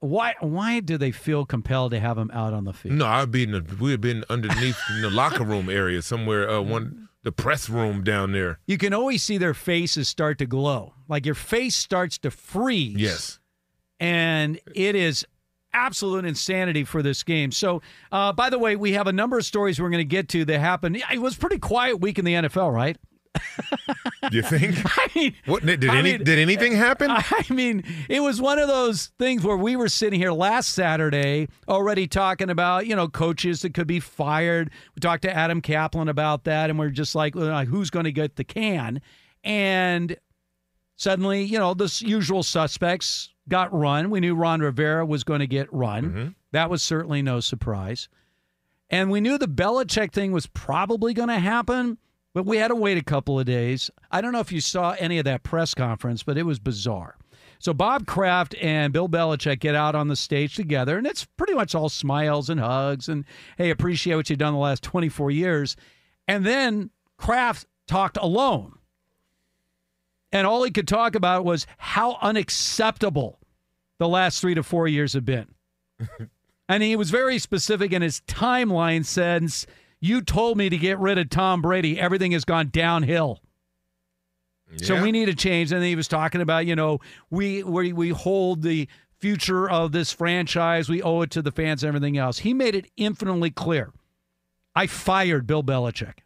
Why? 0.00 0.34
Why 0.40 0.80
do 0.80 0.98
they 0.98 1.12
feel 1.12 1.44
compelled 1.46 1.92
to 1.92 2.00
have 2.00 2.16
them 2.16 2.30
out 2.32 2.52
on 2.52 2.64
the 2.64 2.72
field? 2.72 2.96
No, 2.96 3.06
I'd 3.06 3.30
be 3.30 3.44
in 3.44 3.52
the, 3.52 3.64
we'd 3.80 3.92
have 3.92 4.00
been 4.00 4.24
underneath 4.28 4.78
in 4.90 5.02
the 5.02 5.10
locker 5.14 5.44
room 5.44 5.68
area 5.68 6.02
somewhere, 6.02 6.48
uh, 6.50 6.60
one 6.60 7.08
the 7.22 7.32
press 7.32 7.68
room 7.68 8.02
down 8.02 8.32
there. 8.32 8.58
You 8.66 8.78
can 8.78 8.94
always 8.94 9.22
see 9.22 9.36
their 9.36 9.52
faces 9.54 10.08
start 10.08 10.38
to 10.38 10.46
glow, 10.46 10.94
like 11.08 11.26
your 11.26 11.34
face 11.34 11.76
starts 11.76 12.16
to 12.18 12.30
freeze. 12.30 12.96
Yes. 12.96 13.38
and 13.98 14.58
it 14.74 14.94
is 14.94 15.26
absolute 15.74 16.24
insanity 16.24 16.82
for 16.84 17.02
this 17.02 17.22
game. 17.22 17.52
So, 17.52 17.82
uh, 18.10 18.32
by 18.32 18.48
the 18.50 18.58
way, 18.58 18.74
we 18.74 18.92
have 18.94 19.06
a 19.06 19.12
number 19.12 19.38
of 19.38 19.44
stories 19.44 19.78
we're 19.80 19.90
going 19.90 19.98
to 20.00 20.04
get 20.04 20.28
to 20.30 20.44
that 20.46 20.58
happened. 20.58 21.00
It 21.12 21.20
was 21.20 21.36
pretty 21.36 21.58
quiet 21.58 22.00
week 22.00 22.18
in 22.18 22.24
the 22.24 22.32
NFL, 22.34 22.72
right? 22.72 22.96
You 24.30 24.42
think? 24.42 24.76
I 24.84 25.08
mean, 25.14 25.34
What 25.46 25.64
did 25.64 25.84
I 25.88 25.98
any 25.98 26.12
mean, 26.12 26.24
did 26.24 26.38
anything 26.38 26.74
eh, 26.74 26.76
happen? 26.76 27.10
I 27.10 27.44
mean, 27.50 27.84
it 28.08 28.20
was 28.20 28.40
one 28.40 28.58
of 28.58 28.68
those 28.68 29.12
things 29.18 29.44
where 29.44 29.56
we 29.56 29.76
were 29.76 29.88
sitting 29.88 30.20
here 30.20 30.32
last 30.32 30.70
Saturday 30.70 31.48
already 31.68 32.06
talking 32.06 32.50
about, 32.50 32.86
you 32.86 32.94
know, 32.94 33.08
coaches 33.08 33.62
that 33.62 33.74
could 33.74 33.86
be 33.86 34.00
fired. 34.00 34.70
We 34.94 35.00
talked 35.00 35.22
to 35.22 35.34
Adam 35.34 35.62
Caplan 35.62 36.08
about 36.08 36.44
that, 36.44 36.70
and 36.70 36.78
we're 36.78 36.90
just 36.90 37.14
like, 37.14 37.34
uh, 37.36 37.64
who's 37.64 37.90
going 37.90 38.04
to 38.04 38.12
get 38.12 38.36
the 38.36 38.44
can? 38.44 39.00
And 39.42 40.16
suddenly, 40.96 41.42
you 41.42 41.58
know, 41.58 41.74
the 41.74 41.92
usual 42.04 42.42
suspects 42.42 43.30
got 43.48 43.72
run. 43.72 44.10
We 44.10 44.20
knew 44.20 44.34
Ron 44.34 44.60
Rivera 44.60 45.04
was 45.06 45.24
going 45.24 45.40
to 45.40 45.46
get 45.46 45.72
run. 45.72 46.04
Mm-hmm. 46.04 46.28
That 46.52 46.70
was 46.70 46.82
certainly 46.82 47.22
no 47.22 47.40
surprise. 47.40 48.08
And 48.90 49.10
we 49.10 49.20
knew 49.20 49.38
the 49.38 49.48
Belichick 49.48 50.12
thing 50.12 50.32
was 50.32 50.46
probably 50.46 51.14
going 51.14 51.28
to 51.28 51.38
happen, 51.38 51.98
but 52.34 52.46
we 52.46 52.58
had 52.58 52.68
to 52.68 52.74
wait 52.74 52.98
a 52.98 53.04
couple 53.04 53.38
of 53.38 53.46
days. 53.46 53.90
I 54.10 54.20
don't 54.20 54.32
know 54.32 54.40
if 54.40 54.52
you 54.52 54.60
saw 54.60 54.94
any 54.98 55.18
of 55.18 55.24
that 55.24 55.42
press 55.42 55.74
conference, 55.74 56.22
but 56.22 56.38
it 56.38 56.44
was 56.44 56.58
bizarre. 56.58 57.16
So 57.58 57.74
Bob 57.74 58.06
Kraft 58.06 58.54
and 58.60 58.92
Bill 58.92 59.08
Belichick 59.08 59.60
get 59.60 59.74
out 59.74 59.94
on 59.94 60.08
the 60.08 60.16
stage 60.16 60.54
together, 60.54 60.96
and 60.96 61.06
it's 61.06 61.26
pretty 61.36 61.54
much 61.54 61.74
all 61.74 61.90
smiles 61.90 62.48
and 62.48 62.58
hugs 62.58 63.08
and 63.08 63.24
hey, 63.58 63.70
appreciate 63.70 64.16
what 64.16 64.30
you've 64.30 64.38
done 64.38 64.54
the 64.54 64.58
last 64.58 64.82
24 64.82 65.30
years. 65.30 65.76
And 66.26 66.46
then 66.46 66.90
Kraft 67.18 67.66
talked 67.86 68.16
alone. 68.16 68.78
And 70.32 70.46
all 70.46 70.62
he 70.62 70.70
could 70.70 70.88
talk 70.88 71.14
about 71.14 71.44
was 71.44 71.66
how 71.76 72.16
unacceptable 72.22 73.40
the 73.98 74.08
last 74.08 74.40
three 74.40 74.54
to 74.54 74.62
four 74.62 74.88
years 74.88 75.12
have 75.12 75.24
been. 75.24 75.48
and 76.68 76.82
he 76.82 76.96
was 76.96 77.10
very 77.10 77.38
specific 77.38 77.92
in 77.92 78.00
his 78.00 78.22
timeline 78.22 79.04
since 79.04 79.66
you 80.00 80.22
told 80.22 80.56
me 80.58 80.68
to 80.70 80.76
get 80.78 80.98
rid 80.98 81.18
of 81.18 81.28
Tom 81.30 81.60
Brady, 81.62 81.98
everything 82.00 82.32
has 82.32 82.44
gone 82.44 82.68
downhill. 82.72 83.40
So 84.76 85.02
we 85.02 85.10
need 85.10 85.28
a 85.28 85.34
change. 85.34 85.72
And 85.72 85.82
he 85.82 85.96
was 85.96 86.06
talking 86.06 86.40
about, 86.40 86.64
you 86.64 86.76
know, 86.76 87.00
we 87.28 87.62
we 87.64 87.92
we 87.92 88.10
hold 88.10 88.62
the 88.62 88.86
future 89.18 89.68
of 89.68 89.90
this 89.92 90.12
franchise. 90.12 90.88
We 90.88 91.02
owe 91.02 91.22
it 91.22 91.30
to 91.32 91.42
the 91.42 91.50
fans 91.50 91.82
and 91.82 91.88
everything 91.88 92.16
else. 92.16 92.38
He 92.38 92.54
made 92.54 92.74
it 92.76 92.86
infinitely 92.96 93.50
clear. 93.50 93.92
I 94.74 94.86
fired 94.86 95.46
Bill 95.46 95.64
Belichick. 95.64 96.18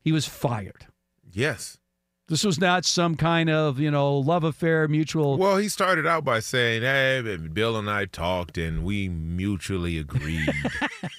He 0.00 0.10
was 0.12 0.26
fired. 0.26 0.86
yes. 1.32 1.78
This 2.26 2.44
was 2.44 2.60
not 2.60 2.84
some 2.84 3.14
kind 3.16 3.48
of, 3.48 3.78
you 3.80 3.90
know, 3.90 4.18
love 4.18 4.44
affair, 4.44 4.86
mutual. 4.86 5.38
Well, 5.38 5.56
he 5.56 5.66
started 5.70 6.06
out 6.06 6.24
by 6.24 6.40
saying, 6.40 6.82
"Hey, 6.82 7.22
Bill 7.38 7.74
and 7.78 7.88
I 7.88 8.04
talked, 8.04 8.58
and 8.58 8.84
we 8.84 9.08
mutually 9.08 9.96
agreed 9.96 10.46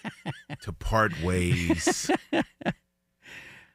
to 0.62 0.74
part 0.74 1.22
ways." 1.22 2.10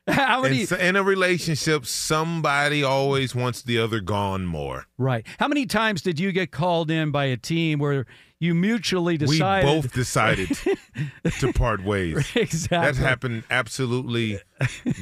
How 0.06 0.42
many? 0.42 0.66
So 0.66 0.76
in 0.76 0.96
a 0.96 1.02
relationship, 1.02 1.86
somebody 1.86 2.82
always 2.82 3.34
wants 3.34 3.62
the 3.62 3.78
other 3.78 4.00
gone 4.00 4.44
more. 4.44 4.86
right. 4.98 5.26
How 5.38 5.48
many 5.48 5.64
times 5.64 6.02
did 6.02 6.20
you 6.20 6.30
get 6.30 6.50
called 6.50 6.90
in 6.90 7.10
by 7.10 7.24
a 7.24 7.38
team 7.38 7.78
where 7.78 8.04
you 8.38 8.54
mutually 8.54 9.16
decided? 9.16 9.66
We 9.66 9.80
both 9.80 9.94
decided 9.94 10.50
to 11.40 11.52
part 11.54 11.82
ways. 11.82 12.30
exactly. 12.36 12.92
That 12.92 12.96
happened 12.96 13.44
absolutely 13.50 14.40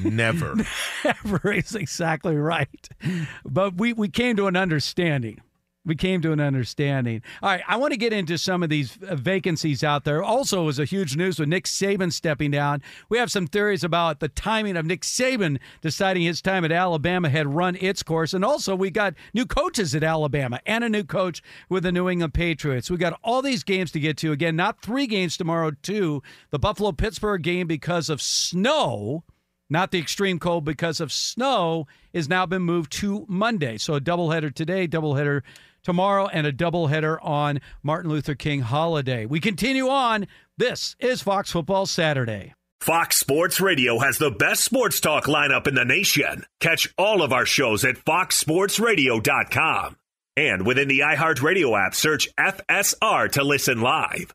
never. 0.04 0.54
Never 1.04 1.52
is 1.52 1.74
exactly 1.74 2.36
right. 2.36 2.88
But 3.44 3.74
we, 3.74 3.92
we 3.92 4.08
came 4.08 4.36
to 4.36 4.46
an 4.46 4.54
understanding. 4.56 5.40
We 5.84 5.96
came 5.96 6.20
to 6.22 6.30
an 6.30 6.38
understanding. 6.38 7.22
All 7.42 7.50
right, 7.50 7.62
I 7.66 7.76
want 7.76 7.92
to 7.92 7.98
get 7.98 8.12
into 8.12 8.38
some 8.38 8.62
of 8.62 8.68
these 8.68 8.96
uh, 9.02 9.16
vacancies 9.16 9.82
out 9.82 10.04
there. 10.04 10.22
Also, 10.22 10.62
was 10.62 10.78
a 10.78 10.84
huge 10.84 11.16
news 11.16 11.40
with 11.40 11.48
Nick 11.48 11.64
Saban 11.64 12.12
stepping 12.12 12.52
down. 12.52 12.82
We 13.08 13.18
have 13.18 13.32
some 13.32 13.48
theories 13.48 13.82
about 13.82 14.20
the 14.20 14.28
timing 14.28 14.76
of 14.76 14.86
Nick 14.86 15.00
Saban 15.02 15.58
deciding 15.80 16.22
his 16.22 16.40
time 16.40 16.64
at 16.64 16.70
Alabama 16.70 17.28
had 17.28 17.52
run 17.52 17.76
its 17.80 18.04
course, 18.04 18.32
and 18.32 18.44
also 18.44 18.76
we 18.76 18.90
got 18.90 19.14
new 19.34 19.44
coaches 19.44 19.92
at 19.94 20.04
Alabama 20.04 20.60
and 20.66 20.84
a 20.84 20.88
new 20.88 21.02
coach 21.02 21.42
with 21.68 21.82
the 21.82 21.90
New 21.90 22.08
England 22.08 22.34
Patriots. 22.34 22.88
We 22.88 22.96
got 22.96 23.18
all 23.24 23.42
these 23.42 23.64
games 23.64 23.90
to 23.92 24.00
get 24.00 24.16
to. 24.18 24.30
Again, 24.30 24.54
not 24.54 24.82
three 24.82 25.08
games 25.08 25.36
tomorrow. 25.36 25.72
Two, 25.82 26.22
the 26.50 26.60
Buffalo 26.60 26.92
Pittsburgh 26.92 27.42
game 27.42 27.66
because 27.66 28.08
of 28.08 28.22
snow 28.22 29.24
not 29.72 29.90
the 29.90 29.98
extreme 29.98 30.38
cold 30.38 30.66
because 30.66 31.00
of 31.00 31.10
snow, 31.10 31.86
is 32.12 32.28
now 32.28 32.44
been 32.44 32.60
moved 32.60 32.92
to 32.92 33.24
Monday. 33.26 33.78
So 33.78 33.94
a 33.94 34.00
doubleheader 34.02 34.54
today, 34.54 34.86
doubleheader 34.86 35.40
tomorrow, 35.82 36.28
and 36.28 36.46
a 36.46 36.52
doubleheader 36.52 37.18
on 37.22 37.60
Martin 37.82 38.10
Luther 38.10 38.34
King 38.34 38.60
holiday. 38.60 39.26
We 39.26 39.40
continue 39.40 39.88
on. 39.88 40.26
This 40.56 40.96
is 40.98 41.22
Fox 41.22 41.52
Football 41.52 41.86
Saturday. 41.86 42.54
Fox 42.80 43.16
Sports 43.16 43.60
Radio 43.60 44.00
has 44.00 44.18
the 44.18 44.32
best 44.32 44.64
sports 44.64 44.98
talk 44.98 45.26
lineup 45.26 45.68
in 45.68 45.76
the 45.76 45.84
nation. 45.84 46.44
Catch 46.58 46.92
all 46.98 47.22
of 47.22 47.32
our 47.32 47.46
shows 47.46 47.84
at 47.84 47.96
foxsportsradio.com. 47.96 49.96
And 50.36 50.66
within 50.66 50.88
the 50.88 51.00
iHeartRadio 51.00 51.86
app, 51.86 51.94
search 51.94 52.28
FSR 52.36 53.30
to 53.32 53.44
listen 53.44 53.80
live. 53.80 54.34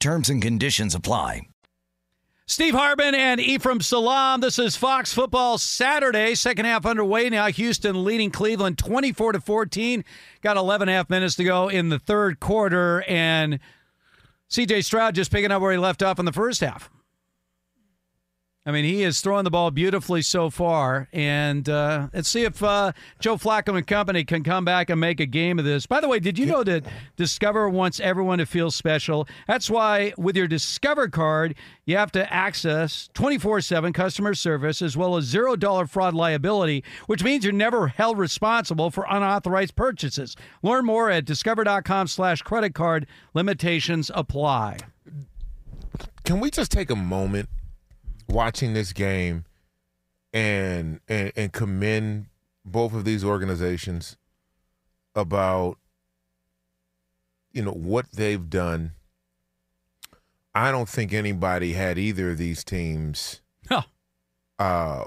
Terms 0.00 0.30
and 0.30 0.40
conditions 0.40 0.94
apply. 0.94 1.42
Steve 2.46 2.74
Hartman 2.74 3.14
and 3.14 3.38
Ephraim 3.38 3.82
Salaam. 3.82 4.40
This 4.40 4.58
is 4.58 4.74
Fox 4.74 5.12
Football 5.12 5.58
Saturday. 5.58 6.34
Second 6.34 6.64
half 6.64 6.86
underway 6.86 7.28
now. 7.28 7.46
Houston 7.48 8.02
leading 8.02 8.30
Cleveland 8.30 8.78
24 8.78 9.32
to 9.32 9.40
14. 9.40 10.04
Got 10.40 10.56
11 10.56 10.88
and 10.88 10.94
a 10.94 10.96
half 10.96 11.10
minutes 11.10 11.36
to 11.36 11.44
go 11.44 11.68
in 11.68 11.90
the 11.90 11.98
third 11.98 12.40
quarter. 12.40 13.04
And 13.06 13.60
CJ 14.48 14.84
Stroud 14.84 15.14
just 15.14 15.30
picking 15.30 15.52
up 15.52 15.60
where 15.60 15.70
he 15.70 15.78
left 15.78 16.02
off 16.02 16.18
in 16.18 16.24
the 16.24 16.32
first 16.32 16.62
half. 16.62 16.90
I 18.66 18.72
mean, 18.72 18.84
he 18.84 19.02
is 19.04 19.22
throwing 19.22 19.44
the 19.44 19.50
ball 19.50 19.70
beautifully 19.70 20.20
so 20.20 20.50
far, 20.50 21.08
and 21.14 21.66
uh, 21.66 22.08
let's 22.12 22.28
see 22.28 22.44
if 22.44 22.62
uh, 22.62 22.92
Joe 23.18 23.36
Flacco 23.36 23.74
and 23.74 23.86
company 23.86 24.22
can 24.22 24.44
come 24.44 24.66
back 24.66 24.90
and 24.90 25.00
make 25.00 25.18
a 25.18 25.24
game 25.24 25.58
of 25.58 25.64
this. 25.64 25.86
By 25.86 26.02
the 26.02 26.08
way, 26.08 26.20
did 26.20 26.38
you 26.38 26.44
know 26.44 26.62
that 26.64 26.84
Discover 27.16 27.70
wants 27.70 28.00
everyone 28.00 28.36
to 28.36 28.44
feel 28.44 28.70
special? 28.70 29.26
That's 29.46 29.70
why 29.70 30.12
with 30.18 30.36
your 30.36 30.46
Discover 30.46 31.08
card, 31.08 31.54
you 31.86 31.96
have 31.96 32.12
to 32.12 32.30
access 32.30 33.08
24/7 33.14 33.94
customer 33.94 34.34
service 34.34 34.82
as 34.82 34.94
well 34.94 35.16
as 35.16 35.24
zero 35.24 35.56
dollar 35.56 35.86
fraud 35.86 36.12
liability, 36.12 36.84
which 37.06 37.24
means 37.24 37.44
you're 37.44 37.54
never 37.54 37.88
held 37.88 38.18
responsible 38.18 38.90
for 38.90 39.06
unauthorized 39.08 39.74
purchases. 39.74 40.36
Learn 40.62 40.84
more 40.84 41.08
at 41.08 41.24
discover.com/slash 41.24 42.42
credit 42.42 42.74
card. 42.74 43.06
Limitations 43.32 44.10
apply. 44.14 44.76
Can 46.24 46.40
we 46.40 46.50
just 46.50 46.70
take 46.70 46.90
a 46.90 46.96
moment 46.96 47.48
watching 48.30 48.72
this 48.74 48.92
game 48.92 49.44
and 50.32 51.00
and, 51.08 51.32
and 51.36 51.52
commend 51.52 52.26
both 52.64 52.94
of 52.94 53.04
these 53.04 53.24
organizations 53.24 54.16
about 55.14 55.76
you 57.52 57.62
know 57.62 57.72
what 57.72 58.10
they've 58.12 58.48
done. 58.48 58.92
I 60.54 60.70
don't 60.70 60.88
think 60.88 61.12
anybody 61.12 61.74
had 61.74 61.98
either 61.98 62.30
of 62.30 62.38
these 62.38 62.64
teams 62.64 63.40
Huh. 63.68 63.82
uh, 64.58 65.04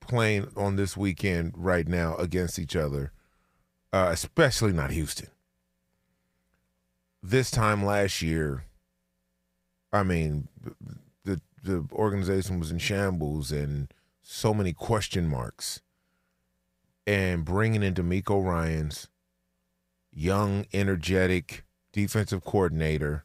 playing 0.00 0.48
on 0.56 0.76
this 0.76 0.96
weekend 0.96 1.52
right 1.56 1.88
now 1.88 2.16
against 2.16 2.58
each 2.58 2.76
other, 2.76 3.12
uh, 3.92 4.08
especially 4.10 4.72
not 4.72 4.90
Houston. 4.90 5.28
This 7.22 7.50
time 7.50 7.84
last 7.84 8.20
year, 8.22 8.64
I 9.92 10.02
mean, 10.02 10.48
the 11.68 11.86
organization 11.92 12.58
was 12.58 12.70
in 12.72 12.78
shambles 12.78 13.52
and 13.52 13.92
so 14.22 14.54
many 14.54 14.72
question 14.72 15.28
marks. 15.28 15.82
And 17.06 17.44
bringing 17.44 17.82
in 17.82 17.94
DeMeco 17.94 18.44
Ryans 18.44 19.08
young, 20.12 20.66
energetic 20.72 21.64
defensive 21.92 22.44
coordinator, 22.44 23.24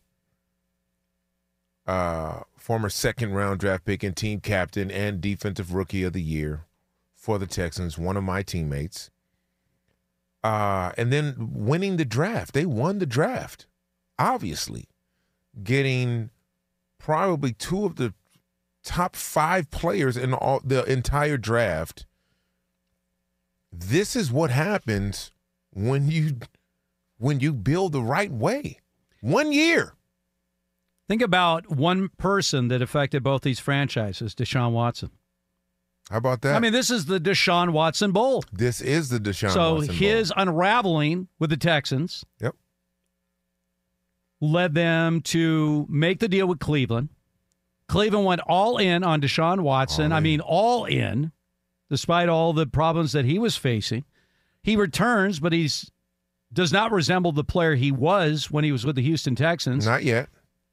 uh, 1.87 2.41
former 2.55 2.89
second 2.89 3.33
round 3.33 3.59
draft 3.59 3.85
pick 3.85 4.03
and 4.03 4.15
team 4.15 4.39
captain 4.39 4.91
and 4.91 5.19
defensive 5.19 5.73
rookie 5.73 6.03
of 6.03 6.13
the 6.13 6.21
year 6.21 6.65
for 7.15 7.39
the 7.39 7.47
Texans, 7.47 7.97
one 7.97 8.17
of 8.17 8.23
my 8.23 8.43
teammates. 8.43 9.09
Uh, 10.43 10.91
and 10.97 11.11
then 11.11 11.35
winning 11.53 11.95
the 11.95 12.03
draft. 12.03 12.53
They 12.53 12.65
won 12.65 12.99
the 12.99 13.05
draft, 13.05 13.65
obviously, 14.19 14.89
getting 15.63 16.31
probably 16.99 17.53
two 17.53 17.85
of 17.85 17.95
the 17.95 18.13
top 18.83 19.15
five 19.15 19.69
players 19.71 20.17
in 20.17 20.33
all 20.33 20.59
the 20.63 20.83
entire 20.85 21.37
draft. 21.37 22.05
This 23.71 24.15
is 24.15 24.31
what 24.31 24.51
happens 24.51 25.31
when 25.71 26.09
you 26.11 26.37
when 27.17 27.39
you 27.39 27.53
build 27.53 27.91
the 27.93 28.01
right 28.01 28.31
way. 28.31 28.79
One 29.21 29.51
year. 29.51 29.93
Think 31.07 31.21
about 31.21 31.69
one 31.69 32.09
person 32.17 32.67
that 32.69 32.81
affected 32.81 33.23
both 33.23 33.41
these 33.41 33.59
franchises, 33.59 34.33
Deshaun 34.35 34.71
Watson. 34.71 35.11
How 36.09 36.17
about 36.17 36.41
that? 36.41 36.55
I 36.55 36.59
mean, 36.59 36.73
this 36.73 36.89
is 36.89 37.05
the 37.05 37.19
Deshaun 37.19 37.71
Watson 37.71 38.11
Bowl. 38.11 38.43
this 38.51 38.81
is 38.81 39.09
the 39.09 39.19
Deshaun 39.19 39.51
so 39.51 39.75
Watson 39.75 39.95
his 39.95 40.31
Bowl. 40.33 40.41
unraveling 40.43 41.27
with 41.39 41.49
the 41.49 41.57
Texans 41.57 42.25
Yep. 42.41 42.55
led 44.41 44.73
them 44.73 45.21
to 45.21 45.85
make 45.89 46.19
the 46.19 46.27
deal 46.27 46.47
with 46.47 46.59
Cleveland. 46.59 47.09
Cleveland 47.87 48.25
went 48.25 48.41
all 48.41 48.77
in 48.77 49.03
on 49.03 49.21
Deshaun 49.21 49.61
Watson. 49.61 50.11
All 50.11 50.17
I 50.17 50.21
mean, 50.21 50.39
all 50.39 50.85
in, 50.85 51.31
despite 51.89 52.29
all 52.29 52.53
the 52.53 52.65
problems 52.65 53.11
that 53.11 53.25
he 53.25 53.37
was 53.37 53.55
facing. 53.57 54.05
He 54.61 54.75
returns, 54.75 55.39
but 55.39 55.53
he's 55.53 55.91
does 56.51 56.71
not 56.71 56.91
resemble 56.91 57.31
the 57.31 57.43
player 57.43 57.75
he 57.75 57.91
was 57.91 58.51
when 58.51 58.63
he 58.63 58.71
was 58.71 58.85
with 58.85 58.95
the 58.95 59.01
Houston 59.01 59.35
Texans. 59.35 59.85
Not 59.85 60.03
yet. 60.03 60.29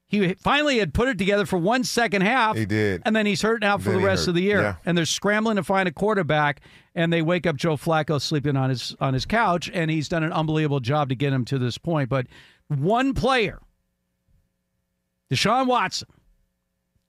He 0.06 0.34
finally 0.34 0.78
had 0.78 0.92
put 0.92 1.08
it 1.08 1.18
together 1.18 1.46
for 1.46 1.56
one 1.56 1.84
second 1.84 2.22
half. 2.22 2.56
He 2.56 2.66
did. 2.66 3.00
And 3.04 3.14
then 3.14 3.26
he's 3.26 3.42
hurt 3.42 3.62
out 3.62 3.80
for 3.80 3.90
Then 3.90 4.00
the 4.00 4.04
rest 4.04 4.26
of 4.26 4.34
the 4.34 4.42
year. 4.42 4.60
Yeah. 4.60 4.74
And 4.84 4.98
they're 4.98 5.06
scrambling 5.06 5.54
to 5.54 5.62
find 5.62 5.88
a 5.88 5.92
quarterback, 5.92 6.62
and 6.96 7.12
they 7.12 7.22
wake 7.22 7.46
up 7.46 7.54
Joe 7.54 7.76
Flacco 7.76 8.20
sleeping 8.20 8.56
on 8.56 8.70
his 8.70 8.96
on 9.00 9.14
his 9.14 9.24
couch, 9.24 9.70
and 9.72 9.88
he's 9.90 10.08
done 10.08 10.24
an 10.24 10.32
unbelievable 10.32 10.80
job 10.80 11.10
to 11.10 11.14
get 11.14 11.32
him 11.32 11.44
to 11.46 11.58
this 11.58 11.78
point. 11.78 12.08
But 12.08 12.26
one 12.66 13.14
player, 13.14 13.60
Deshaun 15.32 15.66
Watson, 15.66 16.08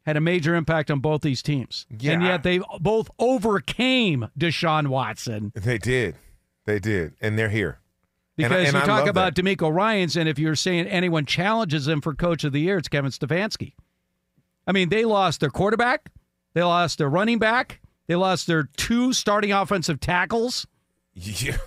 had 0.05 0.17
a 0.17 0.21
major 0.21 0.55
impact 0.55 0.89
on 0.89 0.99
both 0.99 1.21
these 1.21 1.41
teams. 1.43 1.85
Yeah, 1.99 2.13
and 2.13 2.23
yet 2.23 2.43
they 2.43 2.59
both 2.79 3.09
overcame 3.19 4.29
Deshaun 4.37 4.87
Watson. 4.87 5.51
They 5.55 5.77
did. 5.77 6.15
They 6.65 6.79
did. 6.79 7.13
And 7.21 7.37
they're 7.37 7.49
here. 7.49 7.79
Because 8.37 8.65
and 8.67 8.73
you 8.73 8.79
I 8.81 8.85
talk 8.85 9.07
about 9.07 9.35
that. 9.35 9.43
DeMeco 9.43 9.71
Ryans, 9.71 10.15
and 10.15 10.27
if 10.27 10.39
you're 10.39 10.55
saying 10.55 10.87
anyone 10.87 11.25
challenges 11.25 11.87
him 11.87 12.01
for 12.01 12.15
Coach 12.15 12.43
of 12.43 12.53
the 12.53 12.61
Year, 12.61 12.77
it's 12.77 12.87
Kevin 12.87 13.11
Stefanski. 13.11 13.73
I 14.65 14.71
mean, 14.71 14.89
they 14.89 15.05
lost 15.05 15.39
their 15.41 15.49
quarterback, 15.49 16.09
they 16.53 16.63
lost 16.63 16.97
their 16.97 17.09
running 17.09 17.39
back, 17.39 17.81
they 18.07 18.15
lost 18.15 18.47
their 18.47 18.63
two 18.77 19.13
starting 19.13 19.51
offensive 19.51 19.99
tackles, 19.99 20.65
Yeah. 21.13 21.57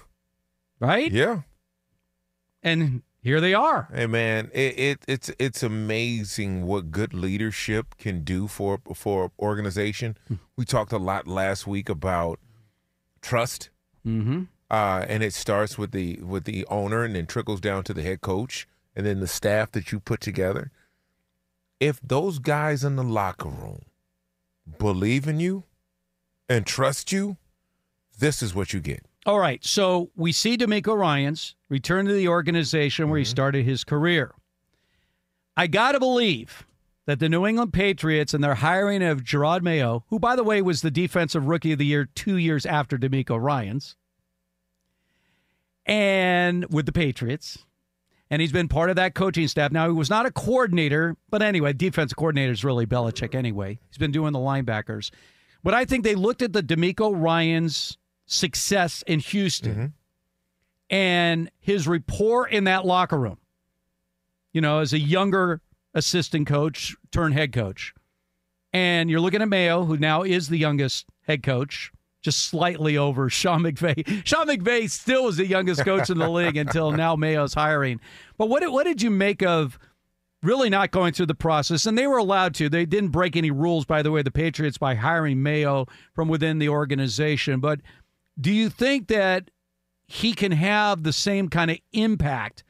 right? 0.81 1.13
Yeah. 1.13 1.43
And 2.63 3.03
here 3.25 3.41
they 3.41 3.55
are. 3.55 3.89
Hey 3.93 4.07
man, 4.07 4.51
it, 4.53 4.79
it 4.79 4.99
it's 5.09 5.31
it's 5.39 5.63
amazing 5.63 6.67
what 6.67 6.91
good 6.93 7.15
leadership 7.15 7.97
can 7.99 8.23
do 8.23 8.47
for 8.47 8.81
for 8.95 9.33
organization. 9.41 10.17
We 10.57 10.65
talked 10.65 10.93
a 10.93 10.99
lot 10.99 11.27
last 11.27 11.67
week 11.67 11.89
about 11.89 12.39
trust, 13.23 13.71
Mm-hmm. 14.07 14.43
uh, 14.71 15.07
and 15.09 15.23
it 15.23 15.33
starts 15.33 15.79
with 15.79 15.93
the 15.93 16.21
with 16.23 16.45
the 16.45 16.67
owner, 16.67 17.03
and 17.03 17.17
then 17.17 17.27
trickles 17.27 17.61
down 17.61 17.83
to 17.85 17.95
the 17.95 18.03
head 18.03 18.21
coach, 18.21 18.69
and 18.95 19.07
then 19.07 19.21
the 19.21 19.27
staff 19.27 19.73
that 19.73 19.91
you 19.91 19.99
put 19.99 20.21
together. 20.21 20.71
If 21.81 22.01
those 22.03 22.39
guys 22.39 22.85
in 22.85 22.97
the 22.97 23.03
locker 23.03 23.49
room 23.49 23.83
believe 24.79 25.27
in 25.27 25.41
you 25.41 25.65
and 26.49 26.67
trust 26.67 27.13
you, 27.13 27.37
this 28.19 28.43
is 28.43 28.55
what 28.55 28.73
you 28.75 28.81
get. 28.81 29.07
All 29.27 29.39
right. 29.39 29.65
So 29.65 30.11
we 30.17 30.33
see 30.33 30.57
DeMeco 30.57 30.97
Ryans 30.97 31.57
return 31.69 32.07
to 32.07 32.13
the 32.13 32.29
organization 32.29 33.09
where 33.09 33.19
he 33.19 33.25
mm-hmm. 33.25 33.31
started 33.31 33.65
his 33.65 33.85
career. 33.85 34.35
I 35.57 35.67
got 35.67 35.93
to 35.93 36.01
believe 36.01 36.67
that 37.07 37.21
the 37.21 37.29
New 37.29 37.47
England 37.47 37.73
Patriots 37.73 38.35
and 38.35 38.43
their 38.43 38.57
hiring 38.57 39.03
of 39.03 39.23
Jerod 39.23 39.63
Mayo, 39.63 40.05
who, 40.09 40.19
by 40.19 40.37
the 40.37 40.45
way, 40.45 40.63
was 40.63 40.83
the 40.83 40.91
defensive 40.91 41.47
rookie 41.47 41.73
of 41.73 41.79
the 41.79 41.87
year 41.87 42.07
two 42.15 42.37
years 42.37 42.67
after 42.67 42.97
DeMeco 42.99 43.41
Ryans, 43.41 43.97
and 45.87 46.65
with 46.73 46.87
the 46.87 46.93
Patriots, 46.93 47.59
and 48.31 48.41
he's 48.41 48.53
been 48.53 48.69
part 48.69 48.89
of 48.89 48.97
that 48.97 49.15
coaching 49.15 49.47
staff. 49.49 49.71
Now, 49.71 49.87
he 49.87 49.93
was 49.93 50.09
not 50.09 50.25
a 50.27 50.31
coordinator, 50.31 51.17
but 51.29 51.43
anyway, 51.43 51.75
defense 51.75 52.15
coordinator 52.15 52.53
is 52.53 52.65
really 52.65 52.87
Belichick 52.87 53.35
anyway. 53.35 53.79
He's 53.91 53.99
been 53.99 54.13
doing 54.13 54.33
the 54.33 54.39
linebackers. 54.39 55.11
But 55.63 55.75
I 55.75 55.85
think 55.85 56.05
they 56.05 56.15
looked 56.15 56.43
at 56.43 56.53
the 56.53 56.63
DeMeco 56.63 57.13
Ryans' 57.15 57.99
success 58.27 59.03
in 59.07 59.21
Houston 59.21 59.75
mm-hmm. 59.75 59.87
and 60.91 61.51
his 61.61 61.87
rapport 61.87 62.47
in 62.47 62.65
that 62.65 62.85
locker 62.87 63.19
room. 63.19 63.39
You 64.53 64.61
know, 64.61 64.79
as 64.79 64.93
a 64.93 64.99
younger 64.99 65.61
assistant 65.95 66.47
coach 66.47 66.95
turned 67.11 67.35
head 67.35 67.53
coach. 67.53 67.95
And 68.73 69.09
you're 69.09 69.21
looking 69.21 69.41
at 69.41 69.49
Mayo, 69.49 69.85
who 69.85 69.97
now 69.97 70.23
is 70.23 70.49
the 70.49 70.59
youngest 70.59 71.07
head 71.23 71.43
coach, 71.43 71.93
just 72.23 72.47
slightly 72.47 72.99
over 72.99 73.31
Sean 73.31 73.63
McVay. 73.63 74.27
Sean 74.27 74.49
McVay 74.49 74.91
still 74.91 75.25
was 75.25 75.37
the 75.37 75.47
youngest 75.47 75.85
coach 75.85 76.11
in 76.11 76.19
the 76.19 76.29
league 76.31 76.57
until 76.57 76.91
now 76.91 77.17
Mayo's 77.17 77.55
hiring. 77.55 78.01
But 78.37 78.49
what 78.49 78.61
did, 78.61 78.71
what 78.71 78.85
did 78.85 79.01
you 79.01 79.11
make 79.11 79.43
of 79.43 79.79
really 80.43 80.69
not 80.69 80.91
going 80.91 81.13
through 81.13 81.27
the 81.27 81.35
process? 81.35 81.87
And 81.87 81.97
they 81.97 82.09
were 82.09 82.19
allowed 82.19 82.55
to. 82.57 82.69
They 82.69 82.85
didn't 82.85 83.11
break 83.11 83.37
any 83.37 83.53
rules, 83.53 83.85
by 83.85 84.03
the 84.03 84.11
way, 84.11 84.23
the 84.23 84.33
Patriots, 84.33 84.77
by 84.77 84.97
hiring 84.97 85.43
Mayo 85.43 85.87
from 86.15 86.29
within 86.29 86.59
the 86.59 86.69
organization. 86.69 87.61
But 87.61 87.81
do 88.39 88.53
you 88.53 88.69
think 88.69 89.09
that 89.09 89.51
he 90.07 90.35
can 90.35 90.53
have 90.53 91.03
the 91.03 91.13
same 91.13 91.49
kind 91.49 91.71
of 91.71 91.79
impact 91.93 92.65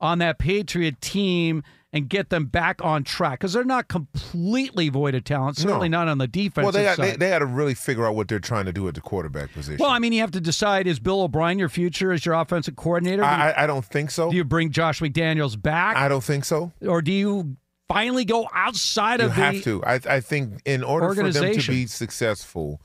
on 0.00 0.18
that 0.18 0.38
Patriot 0.38 1.00
team 1.00 1.62
and 1.92 2.08
get 2.08 2.30
them 2.30 2.46
back 2.46 2.84
on 2.84 3.04
track? 3.04 3.40
Because 3.40 3.52
they're 3.52 3.64
not 3.64 3.88
completely 3.88 4.88
void 4.88 5.14
of 5.14 5.24
talent, 5.24 5.56
certainly 5.56 5.88
not 5.88 6.08
on 6.08 6.18
the 6.18 6.26
defense. 6.26 6.64
Well, 6.64 6.72
they 6.72 6.84
got, 6.84 6.96
side. 6.96 7.14
they, 7.14 7.16
they 7.16 7.30
got 7.30 7.40
to 7.40 7.46
really 7.46 7.74
figure 7.74 8.06
out 8.06 8.14
what 8.14 8.28
they're 8.28 8.38
trying 8.38 8.66
to 8.66 8.72
do 8.72 8.86
at 8.88 8.94
the 8.94 9.00
quarterback 9.00 9.52
position. 9.52 9.78
well, 9.82 9.90
I 9.90 9.98
mean, 9.98 10.12
you 10.12 10.20
have 10.20 10.30
to 10.32 10.40
decide: 10.40 10.86
is 10.86 11.00
Bill 11.00 11.22
O'Brien 11.22 11.58
your 11.58 11.68
future 11.68 12.12
as 12.12 12.24
your 12.24 12.34
offensive 12.34 12.76
coordinator? 12.76 13.22
Do 13.22 13.28
you, 13.28 13.34
I, 13.34 13.66
don't 13.66 13.84
think 13.84 14.10
so. 14.10 14.30
do 14.30 14.36
you 14.36 14.44
bring 14.44 14.70
Josh 14.70 15.00
McDaniels 15.00 15.60
back, 15.60 15.96
I 15.96 16.08
don't 16.08 16.24
think 16.24 16.44
so. 16.44 16.72
or 16.86 17.02
do 17.02 17.12
you 17.12 17.56
finally 17.88 18.24
go 18.24 18.48
outside 18.54 19.20
You 19.20 19.26
of 19.26 19.34
the? 19.34 19.40
You 19.40 19.46
have 19.46 19.64
to. 19.64 19.84
I, 19.84 20.16
I 20.16 20.20
think 20.20 20.60
in 20.64 20.84
order 20.84 21.14
for 21.14 21.30
them 21.32 21.52
to 21.54 21.70
be 21.70 21.86
successful, 21.86 22.80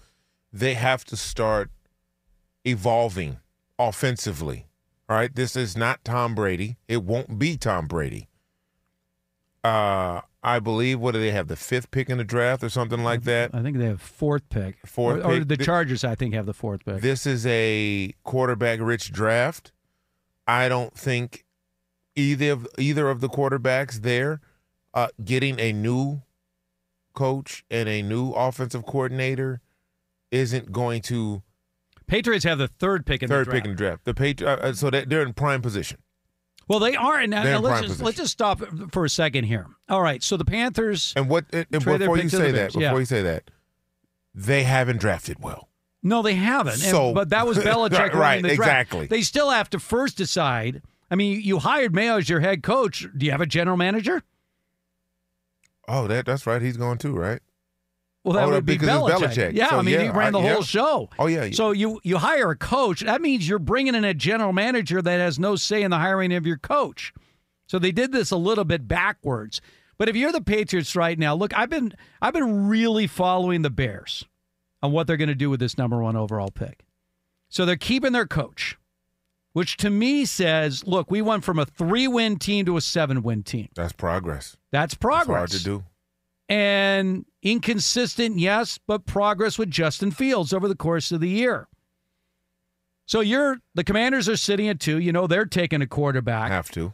they 0.52 0.74
have 0.74 1.04
to 1.06 1.18
start 1.18 1.70
evolving 2.66 3.38
offensively. 3.78 4.68
All 5.10 5.18
right, 5.18 5.34
this 5.34 5.56
is 5.56 5.76
not 5.76 6.04
Tom 6.04 6.34
Brady. 6.34 6.78
It 6.88 7.04
won't 7.04 7.38
be 7.38 7.58
Tom 7.58 7.88
Brady. 7.88 8.30
Uh, 9.64 10.22
I 10.44 10.60
believe 10.60 11.00
what 11.00 11.14
do 11.14 11.20
they 11.20 11.32
have 11.32 11.48
the 11.48 11.56
fifth 11.56 11.90
pick 11.92 12.10
in 12.10 12.18
the 12.18 12.24
draft 12.24 12.64
or 12.64 12.70
something 12.70 13.04
like 13.04 13.24
that. 13.24 13.52
I 13.54 13.62
think 13.62 13.78
they 13.78 13.86
have 13.86 14.02
fourth 14.02 14.50
pick. 14.50 14.76
Fourth 14.86 15.24
or, 15.24 15.36
or 15.36 15.44
the 15.46 15.56
Chargers, 15.56 16.04
I 16.04 16.16
think, 16.16 16.34
have 16.34 16.46
the 16.46 16.54
fourth 16.54 16.84
pick. 16.84 17.02
This 17.02 17.26
is 17.26 17.46
a 17.46 18.14
quarterback 18.24 18.80
rich 18.82 19.12
draft. 19.12 19.72
I 20.46 20.68
don't 20.68 20.94
think 20.94 21.46
either 22.16 22.52
of 22.52 22.68
either 22.78 23.10
of 23.10 23.22
the 23.22 23.30
quarterbacks 23.30 24.02
there 24.02 24.42
uh, 24.94 25.08
getting 25.24 25.60
a 25.60 25.72
new 25.72 26.22
coach 27.14 27.64
and 27.72 27.88
a 27.88 28.02
new 28.02 28.32
offensive 28.32 28.86
coordinator 28.86 29.62
isn't 30.32 30.72
going 30.72 31.02
to 31.04 31.42
Patriots 32.08 32.44
have 32.46 32.58
the 32.58 32.68
third 32.68 33.06
pick 33.06 33.24
in 33.24 33.30
third 33.30 33.48
the 33.48 33.52
draft. 33.52 33.56
pick 33.56 33.66
in 33.66 33.72
the 33.72 33.78
draft. 33.78 34.06
The 34.06 34.14
Patri- 34.14 34.48
uh, 34.48 34.74
so 34.74 34.90
that 34.90 35.10
they're 35.10 35.22
in 35.24 35.34
prime 35.34 35.62
position. 35.62 36.00
Well, 36.68 36.80
they 36.80 36.96
are. 36.96 37.20
And 37.20 37.34
in 37.34 37.62
let's, 37.62 37.82
just, 37.82 37.84
position. 37.84 38.06
let's 38.06 38.18
just 38.18 38.32
stop 38.32 38.62
for 38.92 39.04
a 39.06 39.10
second 39.10 39.44
here. 39.46 39.68
All 39.90 40.02
right. 40.02 40.24
So 40.24 40.38
the 40.38 40.46
Panthers. 40.46 41.14
And 41.16 41.28
what? 41.30 41.46
And 41.52 41.66
and 41.72 41.84
before 41.84 42.18
you 42.18 42.30
say 42.30 42.52
that, 42.52 42.54
Bears, 42.54 42.74
before 42.74 42.82
yeah. 42.82 42.98
you 42.98 43.06
say 43.06 43.22
that, 43.22 43.52
they 44.34 44.64
haven't 44.64 44.98
drafted 45.00 45.38
well. 45.42 45.68
No, 46.02 46.22
they 46.22 46.36
haven't. 46.36 46.74
And- 46.74 46.82
So- 46.82 47.14
but 47.14 47.30
that 47.30 47.46
was 47.48 47.58
Belichick 47.60 48.14
Right, 48.14 48.42
the 48.42 48.56
draft. 48.56 48.60
exactly. 48.92 49.08
They 49.08 49.22
still 49.22 49.50
have 49.50 49.70
to 49.72 49.80
first 49.80 50.18
decide. 50.18 50.82
I 51.12 51.16
mean, 51.16 51.42
you 51.42 51.60
hired 51.60 51.94
Mayo 51.94 52.18
as 52.18 52.30
your 52.30 52.40
head 52.40 52.64
coach. 52.64 53.08
Do 53.16 53.26
you 53.26 53.32
have 53.32 53.42
a 53.42 53.46
general 53.46 53.78
manager? 53.78 54.24
Oh, 55.88 56.08
that 56.08 56.26
that's 56.26 56.48
right. 56.48 56.62
He's 56.62 56.78
going 56.78 56.98
too, 56.98 57.14
right? 57.14 57.42
Well, 58.24 58.36
that 58.36 58.46
Oh, 58.46 58.52
would 58.52 58.66
be 58.66 58.78
Belichick. 58.78 59.18
Belichick. 59.20 59.54
Yeah, 59.54 59.70
So, 59.72 59.80
I 59.80 59.82
mean, 59.82 60.00
he 60.00 60.10
ran 60.10 60.32
the 60.32 60.40
I- 60.40 60.44
yeah. 60.46 60.54
whole 60.54 60.64
show. 60.64 61.10
Oh 61.20 61.28
yeah. 61.28 61.50
So 61.52 61.72
you 61.72 62.00
you 62.04 62.18
hire 62.18 62.52
a 62.52 62.56
coach. 62.56 63.02
That 63.02 63.22
means 63.22 63.48
you're 63.48 63.60
bringing 63.60 63.96
in 63.96 64.04
a 64.06 64.14
general 64.14 64.54
manager 64.54 65.02
that 65.02 65.18
has 65.20 65.38
no 65.38 65.56
say 65.58 65.82
in 65.84 65.92
the 65.92 65.98
hiring 66.00 66.34
of 66.34 66.46
your 66.48 66.58
coach. 66.58 67.14
So 67.68 67.80
they 67.80 67.92
did 67.92 68.12
this 68.12 68.32
a 68.32 68.38
little 68.38 68.64
bit 68.64 68.88
backwards. 68.88 69.60
But 69.98 70.10
if 70.10 70.16
you're 70.16 70.32
the 70.32 70.42
Patriots 70.42 70.96
right 70.96 71.20
now, 71.20 71.36
look, 71.36 71.54
I've 71.56 71.70
been 71.70 71.94
I've 72.22 72.34
been 72.34 72.68
really 72.68 73.08
following 73.08 73.62
the 73.62 73.70
Bears 73.70 74.26
on 74.82 74.92
what 74.92 75.06
they're 75.08 75.18
going 75.18 75.28
to 75.30 75.36
do 75.36 75.50
with 75.50 75.60
this 75.60 75.78
number 75.78 76.02
one 76.02 76.16
overall 76.16 76.50
pick. 76.50 76.84
So 77.50 77.66
they're 77.66 77.76
keeping 77.76 78.12
their 78.14 78.26
coach, 78.26 78.78
which 79.54 79.78
to 79.78 79.90
me 79.90 80.26
says, 80.26 80.86
look, 80.88 81.12
we 81.12 81.22
went 81.22 81.44
from 81.44 81.60
a 81.60 81.66
three 81.66 82.08
win 82.08 82.38
team 82.40 82.66
to 82.66 82.78
a 82.78 82.82
seven 82.82 83.22
win 83.22 83.44
team. 83.44 83.70
that's 83.76 83.94
progress. 83.94 84.58
That's 84.72 84.94
progress 84.96 85.28
hard 85.38 85.50
to 85.52 85.64
do. 85.64 85.84
and 86.50 87.26
inconsistent, 87.44 88.40
yes, 88.40 88.80
but 88.88 89.06
progress 89.06 89.60
with 89.60 89.70
Justin 89.70 90.10
Fields 90.12 90.54
over 90.54 90.68
the 90.68 90.76
course 90.76 91.12
of 91.12 91.20
the 91.20 91.30
year. 91.30 91.68
So 93.06 93.20
you're 93.20 93.58
the 93.76 93.84
Commanders 93.84 94.28
are 94.30 94.38
sitting 94.38 94.68
at 94.70 94.80
two. 94.80 94.98
You 95.00 95.12
know 95.12 95.28
they're 95.28 95.46
taking 95.46 95.82
a 95.82 95.88
quarterback, 95.88 96.50
Have 96.52 96.72
to. 96.72 96.94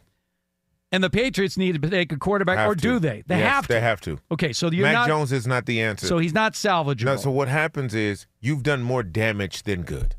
and 0.90 1.04
the 1.04 1.08
Patriots 1.10 1.56
need 1.56 1.80
to 1.80 1.88
take 1.88 2.10
a 2.12 2.16
quarterback, 2.18 2.58
Have 2.58 2.70
or 2.70 2.74
to. 2.74 2.80
do 2.80 2.98
they? 2.98 3.22
They 3.26 3.38
Yes, 3.38 3.48
have 3.52 3.66
to. 3.68 3.72
They 3.72 3.80
have 3.80 4.00
to. 4.02 4.18
Okay, 4.32 4.52
so 4.52 4.70
you're 4.70 4.86
Mac 4.86 4.94
not. 4.94 5.08
Jones 5.08 5.30
is 5.32 5.46
not 5.46 5.66
the 5.66 5.80
answer. 5.80 6.06
so 6.08 6.18
he's 6.18 6.34
not 6.34 6.54
salvageable. 6.54 7.04
No, 7.04 7.16
so 7.16 7.30
what 7.30 7.46
happens 7.48 7.94
is 7.94 8.26
you've 8.40 8.64
done 8.64 8.82
more 8.82 9.04
damage 9.04 9.62
than 9.62 9.82
good. 9.82 10.16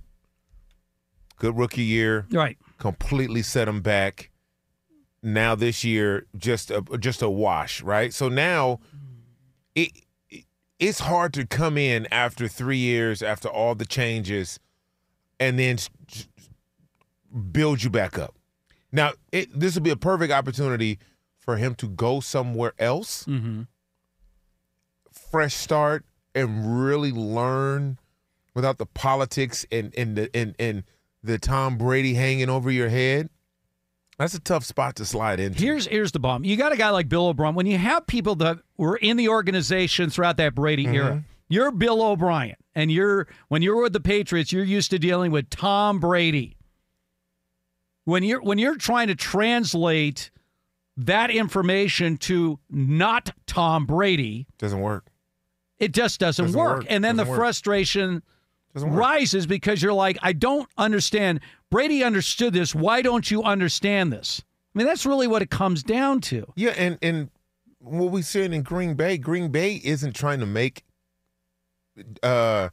Good 1.37 1.57
rookie 1.57 1.81
year, 1.83 2.25
right. 2.31 2.57
completely 2.77 3.41
set 3.41 3.67
him 3.67 3.81
back. 3.81 4.29
Now 5.23 5.55
this 5.55 5.83
year, 5.83 6.25
just 6.37 6.71
a 6.71 6.81
just 6.99 7.21
a 7.21 7.29
wash, 7.29 7.81
right? 7.83 8.13
So 8.13 8.29
now, 8.29 8.79
it, 9.75 9.91
it 9.95 10.03
it's 10.81 10.99
hard 10.99 11.31
to 11.35 11.45
come 11.45 11.77
in 11.77 12.07
after 12.11 12.47
three 12.49 12.77
years, 12.77 13.21
after 13.23 13.47
all 13.47 13.75
the 13.75 13.85
changes, 13.85 14.59
and 15.39 15.57
then 15.57 15.77
build 17.51 17.83
you 17.83 17.89
back 17.89 18.17
up. 18.19 18.35
Now, 18.91 19.11
it, 19.31 19.47
this 19.57 19.75
would 19.75 19.83
be 19.83 19.91
a 19.91 19.95
perfect 19.95 20.33
opportunity 20.33 20.99
for 21.37 21.55
him 21.55 21.75
to 21.75 21.87
go 21.87 22.19
somewhere 22.19 22.73
else 22.77 23.23
Mm-hmm. 23.25 23.61
fresh 25.11 25.53
start 25.53 26.03
and 26.35 26.85
really 26.85 27.11
learn 27.11 27.97
without 28.53 28.77
the 28.77 28.85
politics 28.85 29.65
and 29.71 29.93
and 29.97 30.15
the 30.17 30.29
and, 30.35 30.55
and 30.59 30.83
the 31.23 31.37
Tom 31.37 31.77
Brady 31.77 32.15
hanging 32.15 32.49
over 32.49 32.69
your 32.71 32.89
head. 32.89 33.29
That's 34.21 34.35
a 34.35 34.39
tough 34.39 34.63
spot 34.63 34.95
to 34.97 35.05
slide 35.05 35.39
into. 35.39 35.59
Here's 35.59 35.87
here's 35.87 36.11
the 36.11 36.19
bomb. 36.19 36.43
You 36.43 36.55
got 36.55 36.71
a 36.71 36.77
guy 36.77 36.91
like 36.91 37.09
Bill 37.09 37.27
O'Brien. 37.27 37.55
When 37.55 37.65
you 37.65 37.79
have 37.79 38.05
people 38.05 38.35
that 38.35 38.59
were 38.77 38.95
in 38.97 39.17
the 39.17 39.29
organization 39.29 40.11
throughout 40.11 40.37
that 40.37 40.53
Brady 40.53 40.85
Mm-hmm. 40.85 40.93
era, 40.95 41.23
you're 41.49 41.71
Bill 41.71 42.03
O'Brien, 42.03 42.55
and 42.75 42.91
you're 42.91 43.27
when 43.47 43.61
you're 43.63 43.81
with 43.81 43.93
the 43.93 43.99
Patriots, 43.99 44.51
you're 44.51 44.63
used 44.63 44.91
to 44.91 44.99
dealing 44.99 45.31
with 45.31 45.49
Tom 45.49 45.99
Brady. 45.99 46.55
When 48.05 48.23
you're 48.23 48.41
when 48.41 48.57
you're 48.57 48.77
trying 48.77 49.07
to 49.07 49.15
translate 49.15 50.29
that 50.97 51.31
information 51.31 52.17
to 52.17 52.59
not 52.69 53.31
Tom 53.47 53.85
Brady, 53.85 54.45
doesn't 54.59 54.81
work. 54.81 55.07
it 55.79 55.93
just 55.93 56.19
doesn't, 56.19 56.45
Doesn't 56.45 56.59
work. 56.59 56.77
work. 56.79 56.85
And 56.89 57.03
then 57.03 57.15
Doesn't 57.15 57.25
the 57.25 57.31
work. 57.31 57.39
frustration. 57.39 58.21
Rises 58.75 59.45
because 59.45 59.81
you're 59.81 59.93
like, 59.93 60.17
I 60.21 60.33
don't 60.33 60.67
understand. 60.77 61.39
Brady 61.69 62.03
understood 62.03 62.53
this. 62.53 62.73
Why 62.75 63.01
don't 63.01 63.29
you 63.29 63.43
understand 63.43 64.11
this? 64.13 64.41
I 64.73 64.77
mean, 64.79 64.87
that's 64.87 65.05
really 65.05 65.27
what 65.27 65.41
it 65.41 65.49
comes 65.49 65.83
down 65.83 66.21
to. 66.21 66.45
Yeah, 66.55 66.71
and 66.77 66.97
and 67.01 67.29
what 67.79 68.11
we 68.11 68.21
said 68.21 68.53
in 68.53 68.61
Green 68.63 68.93
Bay, 68.93 69.17
Green 69.17 69.51
Bay 69.51 69.81
isn't 69.83 70.13
trying 70.15 70.39
to 70.39 70.45
make 70.45 70.83
uh 72.23 72.69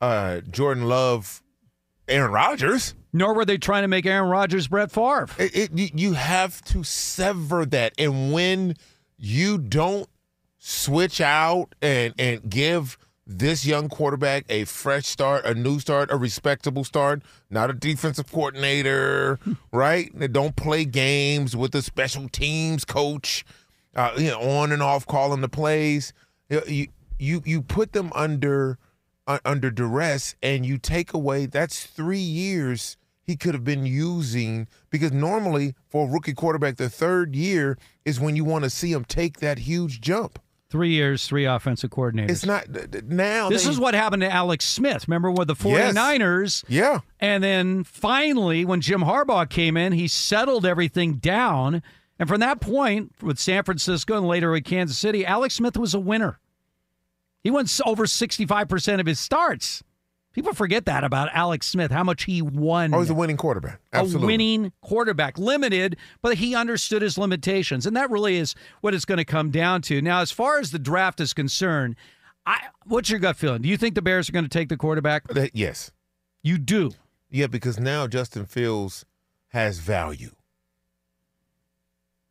uh 0.00 0.40
Jordan 0.50 0.84
Love 0.84 1.42
Aaron 2.08 2.30
Rodgers. 2.32 2.94
Nor 3.12 3.34
were 3.34 3.44
they 3.44 3.58
trying 3.58 3.82
to 3.82 3.88
make 3.88 4.06
Aaron 4.06 4.30
Rodgers 4.30 4.68
Brett 4.68 4.92
Favre. 4.92 5.28
It, 5.38 5.56
it, 5.56 5.70
you- 5.78 5.90
you 5.94 6.12
have 6.14 6.62
to 6.66 6.84
sever 6.84 7.66
that, 7.66 7.92
and 7.98 8.32
when 8.32 8.76
you 9.16 9.58
don't 9.58 10.08
switch 10.58 11.20
out 11.20 11.74
and 11.82 12.14
and 12.18 12.48
give 12.48 12.96
this 13.30 13.64
young 13.64 13.88
quarterback 13.88 14.44
a 14.48 14.64
fresh 14.64 15.06
start, 15.06 15.44
a 15.46 15.54
new 15.54 15.78
start, 15.78 16.10
a 16.10 16.16
respectable 16.16 16.82
start, 16.82 17.22
not 17.48 17.70
a 17.70 17.72
defensive 17.72 18.30
coordinator, 18.30 19.38
right? 19.72 20.10
They 20.12 20.26
don't 20.28 20.56
play 20.56 20.84
games 20.84 21.56
with 21.56 21.70
the 21.70 21.80
special 21.80 22.28
teams 22.28 22.84
coach, 22.84 23.44
uh, 23.94 24.12
you 24.16 24.30
know, 24.30 24.40
on 24.40 24.72
and 24.72 24.82
off 24.82 25.06
calling 25.06 25.40
the 25.40 25.48
plays. 25.48 26.12
You 26.48 26.88
you 27.18 27.42
you, 27.44 27.62
put 27.62 27.92
them 27.92 28.10
under 28.14 28.78
uh, 29.26 29.38
under 29.44 29.70
duress, 29.70 30.34
and 30.42 30.66
you 30.66 30.78
take 30.78 31.12
away. 31.12 31.46
That's 31.46 31.86
three 31.86 32.18
years 32.18 32.96
he 33.22 33.36
could 33.36 33.54
have 33.54 33.64
been 33.64 33.86
using 33.86 34.66
because 34.90 35.12
normally 35.12 35.74
for 35.88 36.08
a 36.08 36.10
rookie 36.10 36.32
quarterback, 36.32 36.78
the 36.78 36.90
third 36.90 37.36
year 37.36 37.78
is 38.04 38.18
when 38.18 38.34
you 38.34 38.44
want 38.44 38.64
to 38.64 38.70
see 38.70 38.90
him 38.90 39.04
take 39.04 39.38
that 39.38 39.60
huge 39.60 40.00
jump. 40.00 40.40
Three 40.70 40.90
years, 40.90 41.26
three 41.26 41.46
offensive 41.46 41.90
coordinators. 41.90 42.30
It's 42.30 42.46
not 42.46 42.66
now. 43.08 43.48
this 43.48 43.64
they- 43.64 43.70
is 43.70 43.78
what 43.80 43.92
happened 43.94 44.22
to 44.22 44.30
Alex 44.32 44.64
Smith. 44.64 45.08
Remember 45.08 45.30
with 45.30 45.48
the 45.48 45.56
Yes. 45.68 45.94
49ers? 45.94 46.64
Yeah. 46.68 47.00
And 47.18 47.42
then 47.42 47.82
finally, 47.82 48.64
when 48.64 48.80
Jim 48.80 49.00
Harbaugh 49.00 49.48
came 49.50 49.76
in, 49.76 49.92
he 49.92 50.06
settled 50.06 50.64
everything 50.64 51.14
down. 51.14 51.82
And 52.20 52.28
from 52.28 52.38
that 52.40 52.60
point, 52.60 53.12
with 53.20 53.38
San 53.40 53.64
Francisco 53.64 54.16
and 54.16 54.28
later 54.28 54.52
with 54.52 54.64
Kansas 54.64 54.96
City, 54.96 55.26
Alex 55.26 55.54
Smith 55.54 55.76
was 55.76 55.92
a 55.92 55.98
winner. 56.00 56.38
He 57.42 57.50
won 57.50 57.66
over 57.84 58.06
65% 58.06 59.00
of 59.00 59.06
his 59.06 59.18
starts. 59.18 59.82
People 60.32 60.52
forget 60.52 60.84
that 60.86 61.02
about 61.02 61.28
Alex 61.32 61.66
Smith, 61.66 61.90
how 61.90 62.04
much 62.04 62.22
he 62.24 62.40
won. 62.40 62.94
Oh, 62.94 63.00
he's 63.00 63.10
a 63.10 63.14
winning 63.14 63.36
quarterback. 63.36 63.80
Absolutely. 63.92 64.22
a 64.22 64.26
winning 64.26 64.72
quarterback, 64.80 65.38
limited, 65.38 65.96
but 66.22 66.36
he 66.36 66.54
understood 66.54 67.02
his 67.02 67.18
limitations, 67.18 67.84
and 67.84 67.96
that 67.96 68.10
really 68.10 68.36
is 68.36 68.54
what 68.80 68.94
it's 68.94 69.04
going 69.04 69.18
to 69.18 69.24
come 69.24 69.50
down 69.50 69.82
to. 69.82 70.00
Now, 70.00 70.20
as 70.20 70.30
far 70.30 70.60
as 70.60 70.70
the 70.70 70.78
draft 70.78 71.20
is 71.20 71.32
concerned, 71.32 71.96
I 72.46 72.58
what's 72.86 73.10
your 73.10 73.18
gut 73.18 73.36
feeling? 73.36 73.62
Do 73.62 73.68
you 73.68 73.76
think 73.76 73.96
the 73.96 74.02
Bears 74.02 74.28
are 74.28 74.32
going 74.32 74.44
to 74.44 74.48
take 74.48 74.68
the 74.68 74.76
quarterback? 74.76 75.26
That- 75.28 75.54
yes. 75.54 75.90
You 76.42 76.58
do. 76.58 76.92
Yeah, 77.28 77.48
because 77.48 77.78
now 77.78 78.06
Justin 78.06 78.46
Fields 78.46 79.04
has 79.48 79.78
value. 79.78 80.30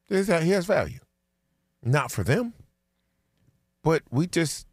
He 0.07 0.15
has 0.15 0.65
value. 0.65 0.99
Not 1.83 2.12
for 2.12 2.23
them. 2.23 2.53
But 3.83 4.03
we 4.09 4.25
just, 4.27 4.65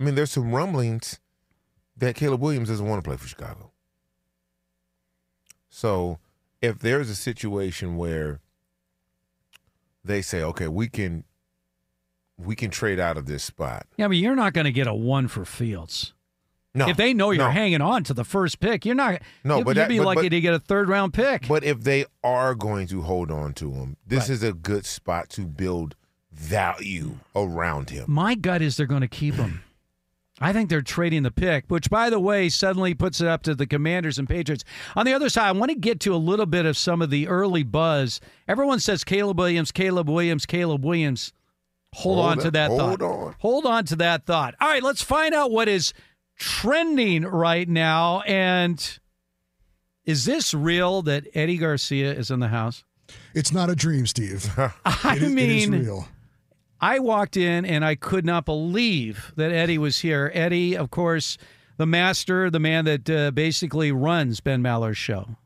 I 0.00 0.04
mean, 0.04 0.16
there's 0.16 0.32
some 0.32 0.52
rumblings 0.54 1.20
that 2.06 2.16
Caleb 2.16 2.40
Williams 2.40 2.68
doesn't 2.68 2.86
want 2.86 3.02
to 3.02 3.08
play 3.08 3.16
for 3.16 3.28
Chicago. 3.28 3.70
So 5.68 6.18
if 6.60 6.78
there's 6.78 7.08
a 7.08 7.14
situation 7.14 7.96
where 7.96 8.40
they 10.04 10.20
say, 10.22 10.42
okay, 10.42 10.68
we 10.68 10.88
can 10.88 11.24
we 12.38 12.56
can 12.56 12.70
trade 12.70 12.98
out 12.98 13.16
of 13.16 13.26
this 13.26 13.44
spot. 13.44 13.86
Yeah, 13.96 14.08
but 14.08 14.16
you're 14.16 14.34
not 14.34 14.52
going 14.52 14.64
to 14.64 14.72
get 14.72 14.86
a 14.88 14.94
one 14.94 15.28
for 15.28 15.44
Fields. 15.44 16.12
No. 16.74 16.88
If 16.88 16.96
they 16.96 17.12
know 17.14 17.30
you're 17.30 17.44
no. 17.44 17.50
hanging 17.50 17.82
on 17.82 18.02
to 18.04 18.14
the 18.14 18.24
first 18.24 18.58
pick, 18.58 18.84
you're 18.84 18.94
not. 18.94 19.20
No, 19.44 19.58
you, 19.58 19.64
but 19.64 19.70
you'd 19.76 19.82
that- 19.82 19.88
be 19.88 19.98
but- 19.98 20.06
lucky 20.06 20.22
but- 20.22 20.30
to 20.30 20.40
get 20.40 20.54
a 20.54 20.58
third 20.58 20.88
round 20.88 21.14
pick. 21.14 21.46
But 21.46 21.62
if 21.64 21.82
they 21.82 22.06
are 22.24 22.54
going 22.54 22.86
to 22.88 23.02
hold 23.02 23.30
on 23.30 23.52
to 23.54 23.70
him, 23.72 23.96
this 24.06 24.22
Right. 24.24 24.30
is 24.30 24.42
a 24.42 24.52
good 24.52 24.86
spot 24.86 25.28
to 25.30 25.42
build 25.42 25.94
value 26.32 27.18
around 27.36 27.90
him. 27.90 28.06
My 28.08 28.34
gut 28.34 28.60
is 28.62 28.76
they're 28.76 28.86
going 28.86 29.02
to 29.02 29.08
keep 29.08 29.34
him. 29.34 29.62
I 30.42 30.52
think 30.52 30.68
they're 30.68 30.82
trading 30.82 31.22
the 31.22 31.30
pick, 31.30 31.64
which, 31.68 31.88
by 31.88 32.10
the 32.10 32.18
way, 32.20 32.48
suddenly 32.48 32.94
puts 32.94 33.20
it 33.20 33.28
up 33.28 33.42
to 33.44 33.54
the 33.54 33.66
Commanders 33.66 34.18
and 34.18 34.28
Patriots. 34.28 34.64
On 34.96 35.06
the 35.06 35.12
other 35.14 35.28
side, 35.28 35.48
I 35.48 35.52
want 35.52 35.70
to 35.70 35.76
get 35.78 36.00
to 36.00 36.14
a 36.14 36.16
little 36.16 36.46
bit 36.46 36.66
of 36.66 36.76
some 36.76 37.00
of 37.00 37.10
the 37.10 37.28
early 37.28 37.62
buzz. 37.62 38.20
Everyone 38.48 38.80
says 38.80 39.04
Caleb 39.04 39.38
Williams, 39.38 39.70
Caleb 39.72 40.08
Williams, 40.10 40.44
Caleb 40.46 40.84
Williams. 40.84 41.32
Hold, 41.94 42.16
Hold 42.16 42.26
on 42.30 42.38
to 42.38 42.46
up, 42.48 42.52
that 42.54 42.68
hold 42.70 43.00
thought. 43.00 43.02
on. 43.02 43.34
Hold 43.40 43.66
on 43.66 43.84
to 43.84 43.96
that 43.96 44.24
thought. 44.26 44.54
All 44.60 44.68
right, 44.68 44.82
let's 44.82 45.02
find 45.02 45.34
out 45.34 45.50
what 45.50 45.68
is 45.68 45.92
trending 46.38 47.22
right 47.22 47.68
now. 47.68 48.20
And 48.22 48.98
is 50.04 50.24
this 50.24 50.52
real 50.54 51.02
that 51.02 51.26
Eddie 51.34 51.58
Garcia 51.58 52.12
is 52.12 52.30
in 52.30 52.40
the 52.40 52.48
house? 52.48 52.84
It's 53.34 53.52
not 53.52 53.68
a 53.70 53.74
dream, 53.76 54.06
Steve. 54.06 54.50
I 54.84 55.16
It 55.16 55.22
is- 55.22 55.32
mean, 55.32 55.74
it 55.74 55.80
is 55.80 55.86
real. 55.86 56.08
I 56.82 56.98
walked 56.98 57.36
in 57.36 57.64
and 57.64 57.84
I 57.84 57.94
could 57.94 58.26
not 58.26 58.44
believe 58.44 59.32
that 59.36 59.52
Eddie 59.52 59.78
was 59.78 60.00
here. 60.00 60.30
Eddie, 60.34 60.76
of 60.76 60.90
course, 60.90 61.38
the 61.76 61.86
master, 61.86 62.50
the 62.50 62.58
man 62.60 62.84
that 62.86 63.08
uh, 63.08 63.30
basically 63.30 63.92
runs 63.92 64.40
Ben 64.40 64.60
Maller's 64.62 64.98
show. 64.98 65.36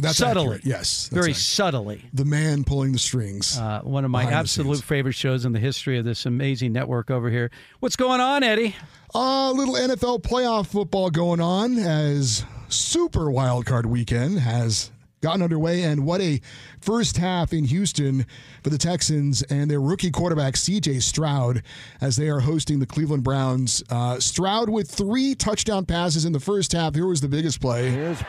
That's 0.00 0.18
subtly. 0.18 0.42
accurate. 0.42 0.64
Yes, 0.64 1.08
Very 1.08 1.30
accurate. 1.32 1.36
subtly. 1.38 2.04
the 2.12 2.24
man 2.24 2.62
pulling 2.62 2.92
the 2.92 2.98
strings. 3.00 3.58
Uh, 3.58 3.80
one 3.82 4.04
of 4.04 4.10
my 4.12 4.24
absolute 4.30 4.84
favorite 4.84 5.14
shows 5.14 5.44
in 5.44 5.52
the 5.52 5.58
history 5.58 5.98
of 5.98 6.04
this 6.04 6.24
amazing 6.26 6.72
network 6.72 7.10
over 7.10 7.30
here. 7.30 7.50
What's 7.80 7.96
going 7.96 8.20
on, 8.20 8.44
Eddie? 8.44 8.76
A 9.14 9.50
little 9.52 9.74
NFL 9.74 10.22
playoff 10.22 10.66
football 10.68 11.10
going 11.10 11.40
on 11.40 11.78
as 11.78 12.44
Super 12.68 13.28
Wild 13.30 13.66
Card 13.66 13.86
Weekend 13.86 14.38
has 14.38 14.92
gotten 15.20 15.42
underway, 15.42 15.82
and 15.82 16.04
what 16.04 16.20
a 16.20 16.40
first 16.80 17.16
half 17.16 17.52
in 17.52 17.64
Houston 17.64 18.26
for 18.62 18.70
the 18.70 18.78
Texans 18.78 19.42
and 19.42 19.70
their 19.70 19.80
rookie 19.80 20.10
quarterback 20.10 20.56
C.J. 20.56 21.00
Stroud 21.00 21.62
as 22.00 22.16
they 22.16 22.28
are 22.28 22.40
hosting 22.40 22.78
the 22.78 22.86
Cleveland 22.86 23.24
Browns. 23.24 23.82
Uh, 23.90 24.18
Stroud 24.20 24.68
with 24.68 24.90
three 24.90 25.34
touchdown 25.34 25.84
passes 25.84 26.24
in 26.24 26.32
the 26.32 26.40
first 26.40 26.72
half. 26.72 26.94
Here 26.94 27.06
was 27.06 27.20
the 27.20 27.28
biggest 27.28 27.60
play. 27.60 27.90
Here's 27.90 28.22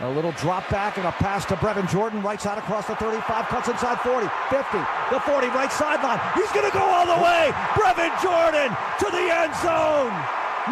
a 0.00 0.10
little 0.10 0.32
drop 0.32 0.68
back 0.70 0.98
and 0.98 1.06
a 1.06 1.12
pass 1.12 1.44
to 1.46 1.56
Brevin 1.56 1.88
Jordan. 1.90 2.22
Right 2.22 2.40
side 2.40 2.58
across 2.58 2.86
the 2.86 2.96
35, 2.96 3.46
cuts 3.46 3.68
inside 3.68 4.00
40, 4.00 4.26
50, 4.50 4.78
the 5.10 5.20
40, 5.20 5.46
right 5.48 5.72
sideline. 5.72 6.20
He's 6.34 6.50
going 6.52 6.70
to 6.70 6.76
go 6.76 6.84
all 6.84 7.06
the 7.06 7.22
way. 7.22 7.50
Brevin 7.74 8.10
Jordan 8.22 8.76
to 8.98 9.06
the 9.10 9.26
end 9.34 9.54
zone. 9.62 10.14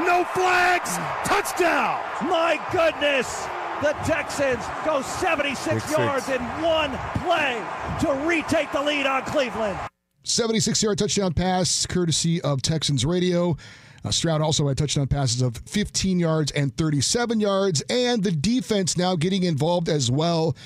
No 0.07 0.25
flags. 0.25 0.97
Touchdown. 1.25 2.01
My 2.29 2.61
goodness. 2.73 3.47
The 3.83 3.93
Texans 4.05 4.65
go 4.85 5.03
76 5.03 5.59
Six, 5.59 5.85
six. 5.85 5.99
yards 5.99 6.29
in 6.29 6.41
one 6.63 6.97
play 7.25 7.61
to 8.01 8.13
retake 8.27 8.71
the 8.71 8.81
lead 8.81 9.07
on 9.07 9.23
Cleveland. 9.23 9.77
76 10.23 10.81
yard 10.85 10.99
touchdown 10.99 11.33
pass, 11.35 11.85
courtesy 11.87 12.41
of 12.43 12.63
Texans 12.63 13.05
Radio. 13.05 13.57
Uh, 14.05 14.11
Stroud 14.11 14.41
also 14.41 14.69
had 14.69 14.79
touchdown 14.79 15.07
passes 15.09 15.43
of 15.43 15.57
15 15.67 16.19
yards 16.21 16.53
and 16.53 16.77
37 16.77 17.41
yards, 17.41 17.83
and 17.91 18.23
the 18.23 18.31
defense 18.33 18.97
now 18.97 19.15
getting 19.17 19.43
involved 19.43 19.89
as 19.89 20.11
well 20.11 20.57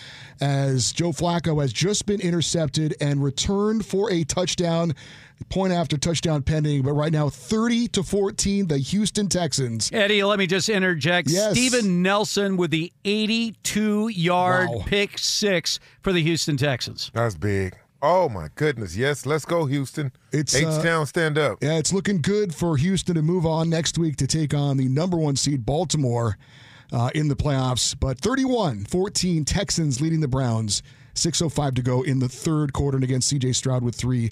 as 0.41 0.93
Joe 0.93 1.11
Flacco 1.13 1.61
has 1.63 1.73
just 1.73 2.05
been 2.07 2.21
intercepted 2.21 2.95
and 3.01 3.23
returned 3.25 3.85
for 3.87 4.11
a 4.11 4.25
touchdown. 4.25 4.95
Point 5.49 5.73
after 5.73 5.97
touchdown 5.97 6.43
pending, 6.43 6.83
but 6.83 6.93
right 6.93 7.13
now 7.13 7.29
30 7.29 7.89
to 7.89 8.03
14, 8.03 8.67
the 8.69 8.79
Houston 8.79 9.29
Texans. 9.29 9.91
Eddie, 9.93 10.25
let 10.25 10.39
me 10.39 10.47
just 10.47 10.69
interject. 10.69 11.29
Yes. 11.31 11.53
Steven 11.53 12.03
Nelson 12.03 12.57
with 12.57 12.71
the 12.71 12.93
82 13.05 14.09
yard 14.09 14.69
Wow. 14.71 14.83
pick 14.87 15.19
six 15.19 15.79
for 16.01 16.13
the 16.13 16.23
Houston 16.23 16.57
Texans. 16.57 17.11
That's 17.15 17.35
big. 17.37 17.77
Oh 18.03 18.29
my 18.29 18.49
goodness. 18.55 18.97
Yes, 18.97 19.25
let's 19.27 19.45
go, 19.45 19.67
Houston. 19.67 20.13
It's, 20.33 20.55
uh, 20.55 20.59
H-Town, 20.79 21.07
stand 21.07 21.39
up. 21.39 21.59
Yeah, 21.63 21.79
it's 21.79 21.93
looking 21.93 22.21
good 22.21 22.55
for 22.55 22.77
Houston 22.77 23.15
to 23.15 23.23
move 23.23 23.47
on 23.47 23.71
next 23.71 23.99
week 23.99 24.17
to 24.17 24.27
take 24.27 24.53
on 24.55 24.77
the 24.77 24.89
number 24.89 25.17
one 25.17 25.37
seed 25.37 25.65
Baltimore 25.65 26.37
uh, 26.93 27.11
in 27.15 27.29
the 27.29 27.37
playoffs. 27.37 27.95
But 27.99 28.21
31 28.21 28.85
14 28.85 29.45
Texans 29.45 30.01
leading 30.01 30.21
the 30.21 30.29
Browns. 30.29 30.83
6.05 31.15 31.75
to 31.77 31.83
go 31.83 32.03
in 32.03 32.19
the 32.19 32.29
third 32.29 32.75
quarter 32.75 32.97
and 32.99 33.05
against 33.05 33.33
CJ 33.33 33.55
Stroud 33.55 33.83
with 33.83 33.95
three 33.95 34.31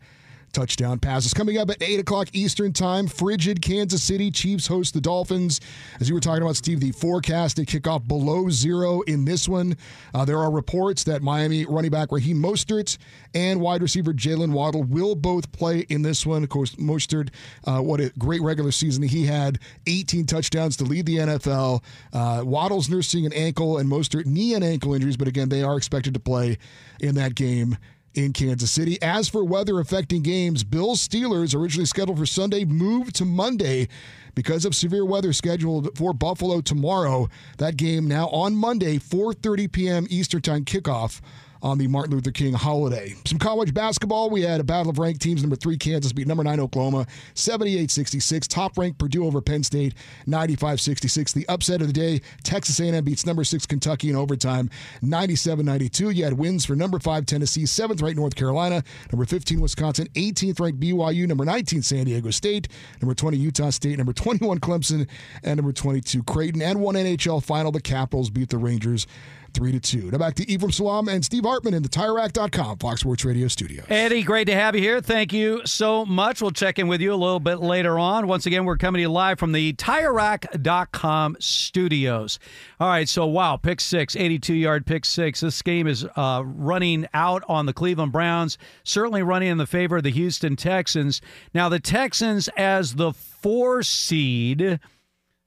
touchdown 0.55 0.99
passes. 0.99 1.35
Coming 1.35 1.59
up 1.59 1.69
at 1.69 1.83
8 1.83 2.01
o'clock 2.01 2.29
Eastern 2.33 2.73
Time, 2.73 3.07
frigid 3.09 3.61
Kansas 3.61 4.03
City 4.03 4.31
Chiefs 4.31 4.67
host 4.67 4.95
the 4.95 5.01
Dolphins. 5.01 5.61
As 6.01 6.09
you 6.09 6.15
were 6.15 6.21
talking 6.21 6.43
about, 6.43 6.57
Steve, 6.57 6.81
the 6.81 6.93
forecast 6.93 7.57
to 7.57 7.67
kick 7.67 7.87
off 7.87 8.07
below 8.07 8.49
zero 8.49 9.03
in 9.03 9.25
this 9.25 9.49
one. 9.49 9.77
Uh, 10.15 10.25
there 10.25 10.39
are 10.39 10.51
reports 10.51 11.05
that 11.05 11.23
Miami 11.23 11.67
running 11.67 11.91
back 11.91 12.13
Raheem 12.13 12.39
Mostert 12.39 12.97
and 13.35 13.61
wide 13.61 13.83
receiver 13.83 14.13
Jaylen 14.13 14.53
Waddle 14.53 14.85
will 14.85 15.17
both 15.17 15.51
play 15.53 15.81
in 15.89 16.03
this 16.03 16.25
one. 16.25 16.45
Of 16.45 16.49
course, 16.49 16.77
Mostert, 16.77 17.31
uh, 17.67 17.81
what 17.81 18.01
a 18.01 18.13
great 18.19 18.41
regular 18.41 18.71
season 18.71 19.03
he 19.03 19.27
had 19.27 19.59
18 19.87 20.25
touchdowns 20.25 20.77
to 20.77 20.85
lead 20.85 21.07
the 21.07 21.17
NFL. 21.17 21.83
Uh, 22.13 22.43
Waddle's 22.45 22.89
nursing 22.89 23.27
an 23.27 23.33
ankle 23.33 23.79
and 23.79 23.91
Mostert 23.91 24.27
knee 24.27 24.55
and 24.55 24.63
ankle 24.63 24.95
injuries, 24.95 25.17
but 25.17 25.27
again, 25.27 25.49
they 25.49 25.63
are 25.63 25.77
expected 25.77 26.15
to 26.15 26.21
play 26.21 26.59
in 27.01 27.17
that 27.17 27.35
game 27.35 27.77
in 28.15 28.33
Kansas 28.33 28.71
City. 28.71 29.01
As 29.03 29.29
for 29.29 29.45
weather 29.45 29.81
affecting 29.81 30.23
games, 30.23 30.65
Bills 30.65 31.07
Steelers 31.07 31.55
originally 31.55 31.87
scheduled 31.87 32.19
for 32.19 32.27
Sunday 32.27 32.65
moved 32.65 33.15
to 33.17 33.25
Monday 33.25 33.89
because 34.35 34.65
of 34.65 34.75
severe 34.75 35.05
weather 35.05 35.33
scheduled 35.33 35.97
for 35.97 36.13
Buffalo 36.13 36.61
tomorrow. 36.61 37.29
That 37.59 37.77
game 37.77 38.09
now 38.09 38.29
on 38.29 38.57
Monday, 38.57 38.99
4:30 38.99 39.71
p.m. 39.71 40.07
Eastern 40.11 40.43
Time 40.43 40.65
kickoff 40.65 41.21
on 41.65 41.79
the 41.79 41.89
Martin 41.89 42.13
Luther 42.13 42.31
King 42.31 42.53
holiday. 42.53 43.15
Some 43.25 43.39
college 43.39 43.73
basketball. 43.73 44.29
We 44.29 44.43
had 44.43 44.61
a 44.61 44.65
battle 44.65 44.91
of 44.91 44.99
ranked 44.99 45.23
teams. 45.23 45.43
Number 45.43 45.57
three, 45.57 45.79
Kansas 45.79 46.13
beat 46.13 46.27
number 46.29 46.45
nine, 46.45 46.61
Oklahoma, 46.61 47.07
78 47.33 47.91
66. 47.91 48.47
Top 48.47 48.77
ranked 48.77 48.99
Purdue 48.99 49.25
over 49.25 49.41
Penn 49.41 49.63
State, 49.63 49.95
95 50.27 50.81
66. 50.81 51.33
The 51.33 51.49
upset 51.49 51.81
of 51.81 51.87
the 51.87 51.93
day, 51.95 52.21
Texas 52.43 52.79
A&M 52.81 53.03
beats 53.03 53.25
number 53.25 53.45
six, 53.45 53.65
Kentucky 53.65 54.11
in 54.11 54.17
overtime, 54.17 54.69
97 55.01 55.65
92. 55.65 56.11
You 56.11 56.25
had 56.25 56.35
wins 56.35 56.67
for 56.67 56.77
number 56.77 56.99
five, 56.99 57.25
Tennessee, 57.25 57.65
seventh 57.65 58.03
ranked 58.03 58.19
North 58.19 58.35
Carolina, 58.35 58.85
number 59.11 59.25
15, 59.25 59.59
Wisconsin, 59.59 60.07
18th 60.15 60.61
ranked 60.61 60.81
BYU, 60.81 61.27
number 61.27 61.47
19, 61.47 61.81
San 61.81 62.05
Diego 62.05 62.31
State, 62.31 62.69
number 63.01 63.15
20, 63.15 63.39
Utah 63.39 63.71
State, 63.71 63.97
number 63.97 64.13
21, 64.13 64.61
Clemson, 64.61 65.09
and 65.43 65.57
number 65.57 65.73
22, 65.73 66.23
Creighton. 66.25 66.61
And 66.61 66.81
one 66.81 66.95
NHL 66.95 67.43
final, 67.43 67.73
the 67.73 67.81
Capitals 67.81 68.29
beat 68.29 68.51
the 68.51 68.59
Rangers. 68.59 69.07
Three 69.55 69.71
to 69.71 69.79
two. 69.79 70.11
Now 70.11 70.19
back 70.19 70.35
to 70.35 70.51
Ephraim 70.51 70.73
Salaam 70.73 71.09
and 71.09 71.25
Steve 71.25 71.45
Hartman 71.45 71.75
in 71.75 71.85
the 71.85 71.89
TireRack.com 71.89 72.79
Fox 72.79 73.01
Sports 73.03 73.25
Radio 73.25 73.47
studio. 73.47 73.85
Eddie, 73.89 74.25
great 74.25 74.47
to 74.47 74.55
have 74.55 74.75
you 74.75 74.81
here. 74.81 75.01
Thank 75.01 75.33
you 75.33 75.63
so 75.65 76.05
much. 76.05 76.43
We'll 76.43 76.51
check 76.51 76.81
in 76.81 76.89
with 76.89 77.01
you 77.01 77.13
a 77.13 77.15
little 77.15 77.39
bit 77.39 77.61
later 77.61 77.97
on. 77.97 78.27
Once 78.27 78.47
again, 78.47 78.65
we're 78.65 78.77
coming 78.77 78.99
to 78.99 79.03
you 79.03 79.09
live 79.09 79.39
from 79.39 79.53
the 79.53 79.73
TireRack.com 79.75 81.37
studios. 81.39 82.41
All 82.81 82.89
right, 82.89 83.09
so 83.09 83.27
wow, 83.27 83.57
pick 83.57 83.81
six, 83.81 84.17
82 84.17 84.55
yard 84.55 84.87
pick 84.87 85.05
six. 85.05 85.39
This 85.39 85.63
game 85.63 85.87
is 85.87 86.05
uh, 86.17 86.43
running 86.45 87.07
out 87.15 87.45
on 87.49 87.67
the 87.67 87.73
Cleveland 87.73 88.11
Browns, 88.11 88.59
certainly 88.83 89.23
running 89.23 89.51
in 89.51 89.59
the 89.59 89.67
favor 89.67 89.99
of 89.99 90.03
the 90.03 90.11
Houston 90.11 90.57
Texans. 90.57 91.21
Now, 91.55 91.69
the 91.69 91.79
Texans, 91.79 92.49
as 92.57 92.97
the 92.97 93.13
four 93.13 93.85
seed, 93.85 94.81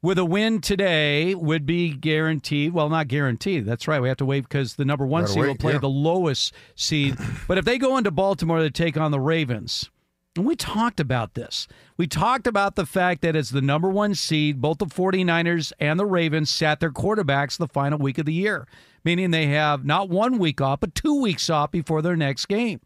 with 0.01 0.17
a 0.17 0.25
win 0.25 0.61
today 0.61 1.33
would 1.35 1.65
be 1.65 1.93
guaranteed. 1.93 2.73
Well, 2.73 2.89
not 2.89 3.07
guaranteed. 3.07 3.65
That's 3.65 3.87
right. 3.87 4.01
We 4.01 4.07
have 4.07 4.17
to 4.17 4.25
wait 4.25 4.43
because 4.43 4.75
the 4.75 4.85
number 4.85 5.05
one 5.05 5.23
Gotta 5.23 5.33
seed 5.33 5.43
will 5.43 5.55
play 5.55 5.73
yeah. 5.73 5.79
the 5.79 5.89
lowest 5.89 6.53
seed. 6.75 7.17
but 7.47 7.57
if 7.57 7.65
they 7.65 7.77
go 7.77 7.97
into 7.97 8.11
Baltimore 8.11 8.59
to 8.59 8.69
take 8.69 8.97
on 8.97 9.11
the 9.11 9.19
Ravens, 9.19 9.89
and 10.37 10.45
we 10.45 10.55
talked 10.55 10.99
about 10.99 11.33
this. 11.33 11.67
We 11.97 12.05
talked 12.05 12.45
about 12.45 12.75
the 12.75 12.85
fact 12.85 13.21
that 13.23 13.35
as 13.35 13.49
the 13.49 13.61
number 13.61 13.89
one 13.89 14.13
seed, 14.13 14.61
both 14.61 14.77
the 14.77 14.85
49ers 14.85 15.73
and 15.79 15.99
the 15.99 16.05
Ravens 16.05 16.51
sat 16.51 16.79
their 16.79 16.91
quarterbacks 16.91 17.57
the 17.57 17.67
final 17.67 17.97
week 17.97 18.19
of 18.19 18.27
the 18.27 18.33
year, 18.33 18.67
meaning 19.03 19.31
they 19.31 19.47
have 19.47 19.83
not 19.83 20.09
one 20.09 20.37
week 20.37 20.61
off, 20.61 20.79
but 20.79 20.93
two 20.93 21.19
weeks 21.19 21.49
off 21.49 21.71
before 21.71 22.03
their 22.03 22.15
next 22.15 22.45
game. 22.45 22.79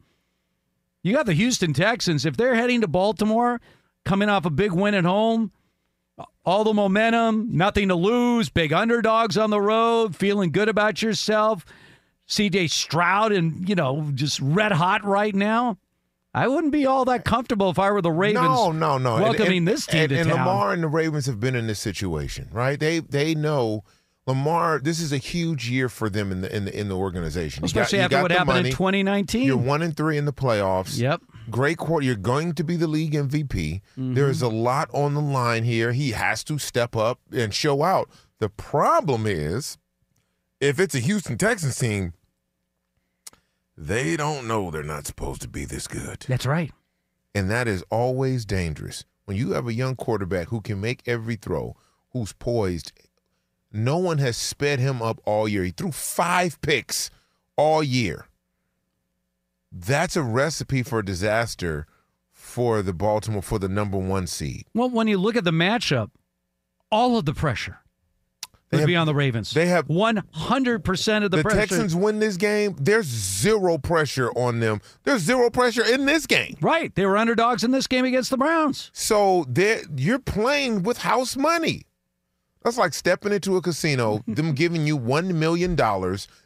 You 1.03 1.13
got 1.13 1.25
the 1.25 1.33
Houston 1.33 1.73
Texans. 1.73 2.25
If 2.25 2.37
they're 2.37 2.55
heading 2.55 2.81
to 2.81 2.87
Baltimore, 2.87 3.59
coming 4.05 4.29
off 4.29 4.45
a 4.45 4.49
big 4.49 4.71
win 4.71 4.93
at 4.93 5.03
home, 5.03 5.51
all 6.45 6.63
the 6.63 6.73
momentum, 6.73 7.49
nothing 7.55 7.87
to 7.89 7.95
lose, 7.95 8.49
big 8.49 8.73
underdogs 8.73 9.37
on 9.37 9.49
the 9.49 9.61
road, 9.61 10.15
feeling 10.15 10.51
good 10.51 10.69
about 10.69 11.01
yourself. 11.01 11.65
CJ 12.27 12.69
Stroud 12.69 13.31
and, 13.31 13.67
you 13.67 13.75
know, 13.75 14.09
just 14.13 14.39
red 14.39 14.71
hot 14.71 15.03
right 15.03 15.35
now. 15.35 15.77
I 16.33 16.47
wouldn't 16.47 16.71
be 16.71 16.85
all 16.85 17.03
that 17.05 17.25
comfortable 17.25 17.69
if 17.69 17.77
I 17.77 17.91
were 17.91 18.01
the 18.01 18.11
Ravens. 18.11 18.45
No, 18.45 18.71
no, 18.71 18.97
no. 18.97 19.15
And- 19.15 19.23
Welcoming 19.23 19.57
and, 19.59 19.67
this 19.67 19.85
team 19.85 20.01
and, 20.01 20.09
to 20.09 20.19
and 20.19 20.29
town. 20.29 20.37
Lamar 20.39 20.73
and 20.73 20.81
the 20.81 20.87
Ravens 20.87 21.25
have 21.25 21.39
been 21.41 21.55
in 21.55 21.67
this 21.67 21.79
situation, 21.79 22.47
right? 22.51 22.79
They 22.79 22.99
they 22.99 23.35
know 23.35 23.83
Lamar. 24.27 24.79
This 24.79 24.99
is 24.99 25.11
a 25.11 25.17
huge 25.17 25.69
year 25.69 25.89
for 25.89 26.09
them 26.09 26.31
in 26.31 26.41
the 26.41 26.55
in 26.55 26.65
the 26.65 26.79
in 26.79 26.89
the 26.89 26.95
organization. 26.97 27.63
You 27.63 27.73
got- 27.73 27.81
Especially 27.81 27.97
you 27.99 28.03
after 28.05 28.15
got 28.17 28.21
what 28.23 28.31
happened 28.31 28.47
money. 28.47 28.69
in 28.69 28.75
2019. 28.75 29.43
You're 29.47 29.57
one 29.57 29.81
and 29.81 29.95
three 29.97 30.17
in 30.17 30.25
the 30.25 30.33
playoffs. 30.33 30.99
Yep. 30.99 31.21
Great 31.49 31.77
quarter. 31.77 32.05
You're 32.05 32.15
going 32.15 32.53
to 32.53 32.63
be 32.63 32.75
the 32.75 32.87
league 32.87 33.13
MVP. 33.13 33.47
Mm-hmm. 33.97 34.13
There 34.13 34.29
is 34.29 34.41
a 34.41 34.47
lot 34.47 34.89
on 34.93 35.15
the 35.15 35.21
line 35.21 35.63
here. 35.63 35.91
He 35.91 36.11
has 36.11 36.43
to 36.45 36.57
step 36.59 36.95
up 36.95 37.19
and 37.31 37.53
show 37.53 37.83
out. 37.83 38.09
The 38.39 38.49
problem 38.49 39.25
is, 39.25 39.77
if 40.59 40.79
it's 40.79 40.93
a 40.95 40.99
Houston 40.99 41.37
Texans 41.37 41.77
team, 41.77 42.13
they 43.77 44.15
don't 44.15 44.47
know 44.47 44.69
they're 44.69 44.83
not 44.83 45.07
supposed 45.07 45.41
to 45.41 45.47
be 45.47 45.65
this 45.65 45.87
good. 45.87 46.25
That's 46.27 46.45
right. 46.45 46.71
And 47.33 47.49
that 47.49 47.67
is 47.67 47.83
always 47.89 48.45
dangerous. 48.45 49.05
When 49.25 49.37
you 49.37 49.51
have 49.53 49.67
a 49.67 49.73
young 49.73 49.95
quarterback 49.95 50.49
who 50.49 50.61
can 50.61 50.79
make 50.81 51.01
every 51.07 51.35
throw, 51.35 51.75
who's 52.11 52.33
poised, 52.33 52.91
no 53.71 53.97
one 53.97 54.17
has 54.19 54.37
sped 54.37 54.79
him 54.79 55.01
up 55.01 55.19
all 55.25 55.47
year. 55.47 55.63
He 55.63 55.71
threw 55.71 55.91
five 55.91 56.59
picks 56.61 57.09
all 57.55 57.81
year. 57.83 58.27
That's 59.71 60.15
a 60.15 60.23
recipe 60.23 60.83
for 60.83 61.01
disaster 61.01 61.87
for 62.31 62.81
the 62.81 62.93
Baltimore 62.93 63.41
for 63.41 63.59
the 63.59 63.69
number 63.69 63.97
one 63.97 64.27
seed. 64.27 64.65
Well, 64.73 64.89
when 64.89 65.07
you 65.07 65.17
look 65.17 65.35
at 65.35 65.43
the 65.45 65.51
matchup, 65.51 66.09
all 66.91 67.17
of 67.17 67.23
the 67.25 67.33
pressure 67.33 67.77
They 68.69 68.77
would 68.77 68.81
have- 68.81 68.87
be 68.87 68.95
on 68.97 69.07
the 69.07 69.15
Ravens. 69.15 69.51
they 69.51 69.67
have- 69.67 69.87
100% 69.87 71.23
of 71.23 71.31
the, 71.31 71.37
The, 71.37 71.43
pressure. 71.43 71.55
The 71.55 71.67
Texans 71.67 71.95
win 71.95 72.19
this 72.19 72.35
game. 72.35 72.75
There's 72.77 73.05
zero 73.05 73.77
pressure 73.77 74.29
on 74.31 74.59
them. 74.59 74.81
There's 75.03 75.21
zero 75.21 75.49
pressure 75.49 75.85
in 75.85 76.05
this 76.05 76.25
game. 76.25 76.57
Right. 76.61 76.93
They 76.95 77.05
were 77.05 77.15
underdogs 77.15 77.63
in 77.63 77.71
this 77.71 77.87
game 77.87 78.03
against 78.03 78.29
the 78.29 78.37
Browns. 78.37 78.89
So 78.93 79.45
they're- 79.47 79.83
you're 79.95 80.19
playing 80.19 80.83
with 80.83 80.99
house 80.99 81.37
money. 81.37 81.83
That's 82.63 82.77
like 82.77 82.93
stepping 82.93 83.31
into 83.31 83.57
a 83.57 83.61
casino, 83.61 84.21
them 84.27 84.53
giving 84.53 84.85
you 84.85 84.97
$1 84.99 85.33
million 85.33 85.75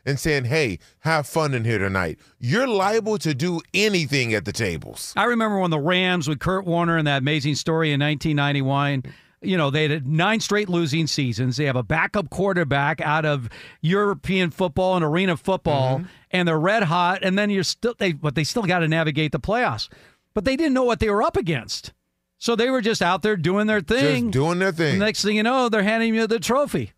and 0.06 0.20
saying, 0.20 0.46
hey, 0.46 0.80
have 1.00 1.28
fun 1.28 1.54
in 1.54 1.66
here 1.66 1.78
tonight. 1.80 2.20
You're 2.40 2.68
liable 2.68 3.18
to 3.20 3.34
do 3.34 3.62
anything 3.74 4.34
at 4.34 4.46
the 4.46 4.54
tables. 4.54 5.14
I 5.18 5.26
remember 5.26 5.60
when 5.60 5.72
the 5.72 5.80
Rams 5.80 6.28
with 6.28 6.40
Kurt 6.40 6.66
Warner 6.66 6.98
and 6.98 7.06
that 7.08 7.18
amazing 7.20 7.56
story 7.56 7.92
in 7.92 8.00
1991. 8.00 9.04
You 9.42 9.58
know, 9.58 9.70
they 9.70 9.88
had 9.88 10.08
nine 10.08 10.40
straight 10.40 10.70
losing 10.70 11.06
seasons. 11.06 11.58
They 11.58 11.66
have 11.66 11.76
a 11.76 11.84
backup 11.84 12.30
quarterback 12.32 13.00
out 13.02 13.26
of 13.26 13.48
European 13.82 14.50
football 14.50 14.96
and 14.96 15.06
arena 15.06 15.38
football, 15.38 16.00
Mm-hmm. 16.00 16.08
and 16.32 16.48
they're 16.48 16.60
red 16.60 16.84
hot. 16.84 17.20
And 17.24 17.38
then 17.38 17.50
you're 17.52 17.64
still, 17.64 17.94
they, 17.98 18.14
but 18.14 18.34
they 18.36 18.44
still 18.44 18.64
got 18.64 18.80
to 18.80 18.88
navigate 18.88 19.32
the 19.34 19.40
playoffs. 19.40 19.88
But 20.34 20.46
they 20.46 20.56
didn't 20.56 20.74
know 20.74 20.84
what 20.84 21.00
they 21.00 21.10
were 21.10 21.22
up 21.22 21.38
against. 21.38 21.94
So 22.38 22.56
they 22.56 22.70
were 22.70 22.82
just 22.82 23.02
out 23.02 23.22
there 23.22 23.38
doing 23.38 23.66
their 23.68 23.82
thing. 23.82 24.26
Just 24.32 24.34
doing 24.34 24.60
their 24.60 24.72
thing. 24.72 25.00
Next 25.00 25.24
thing 25.24 25.36
you 25.38 25.44
know, 25.44 25.70
they're 25.70 25.84
handing 25.84 26.14
you 26.14 26.28
the 26.28 26.40
trophy. 26.40 26.92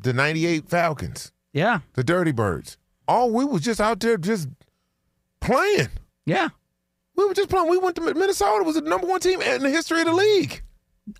the 0.00 0.12
98 0.12 0.68
Falcons, 0.68 1.32
Yeah. 1.52 1.80
the 1.94 2.02
Dirty 2.04 2.32
Birds. 2.32 2.78
All 3.06 3.30
we 3.30 3.44
was 3.44 3.62
just 3.62 3.80
out 3.80 4.00
there 4.00 4.16
just 4.16 4.48
playing. 5.40 5.88
Yeah. 6.24 6.48
We 7.16 7.26
were 7.26 7.34
just 7.34 7.50
playing. 7.50 7.68
We 7.68 7.76
went 7.78 7.96
to 7.96 8.14
Minnesota. 8.14 8.64
Was 8.64 8.76
the 8.76 8.80
number 8.80 9.06
one 9.06 9.20
team 9.20 9.42
in 9.42 9.62
the 9.62 9.70
history 9.70 10.00
of 10.00 10.06
the 10.06 10.14
league. 10.14 10.62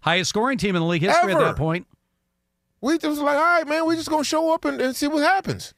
Highest 0.00 0.30
scoring 0.30 0.56
team 0.58 0.74
in 0.76 0.80
the 0.80 0.86
league 0.88 1.02
history 1.02 1.32
at 1.32 1.38
that 1.38 1.56
point. 1.56 1.86
We 2.80 2.94
just 2.94 3.06
was 3.06 3.18
like, 3.18 3.36
all 3.36 3.42
right, 3.42 3.66
man, 3.68 3.86
we 3.86 3.94
just 3.96 4.08
gonna 4.08 4.24
show 4.24 4.54
up 4.54 4.64
and, 4.64 4.80
and 4.80 4.96
see 4.96 5.06
what 5.08 5.22
happens. 5.22 5.74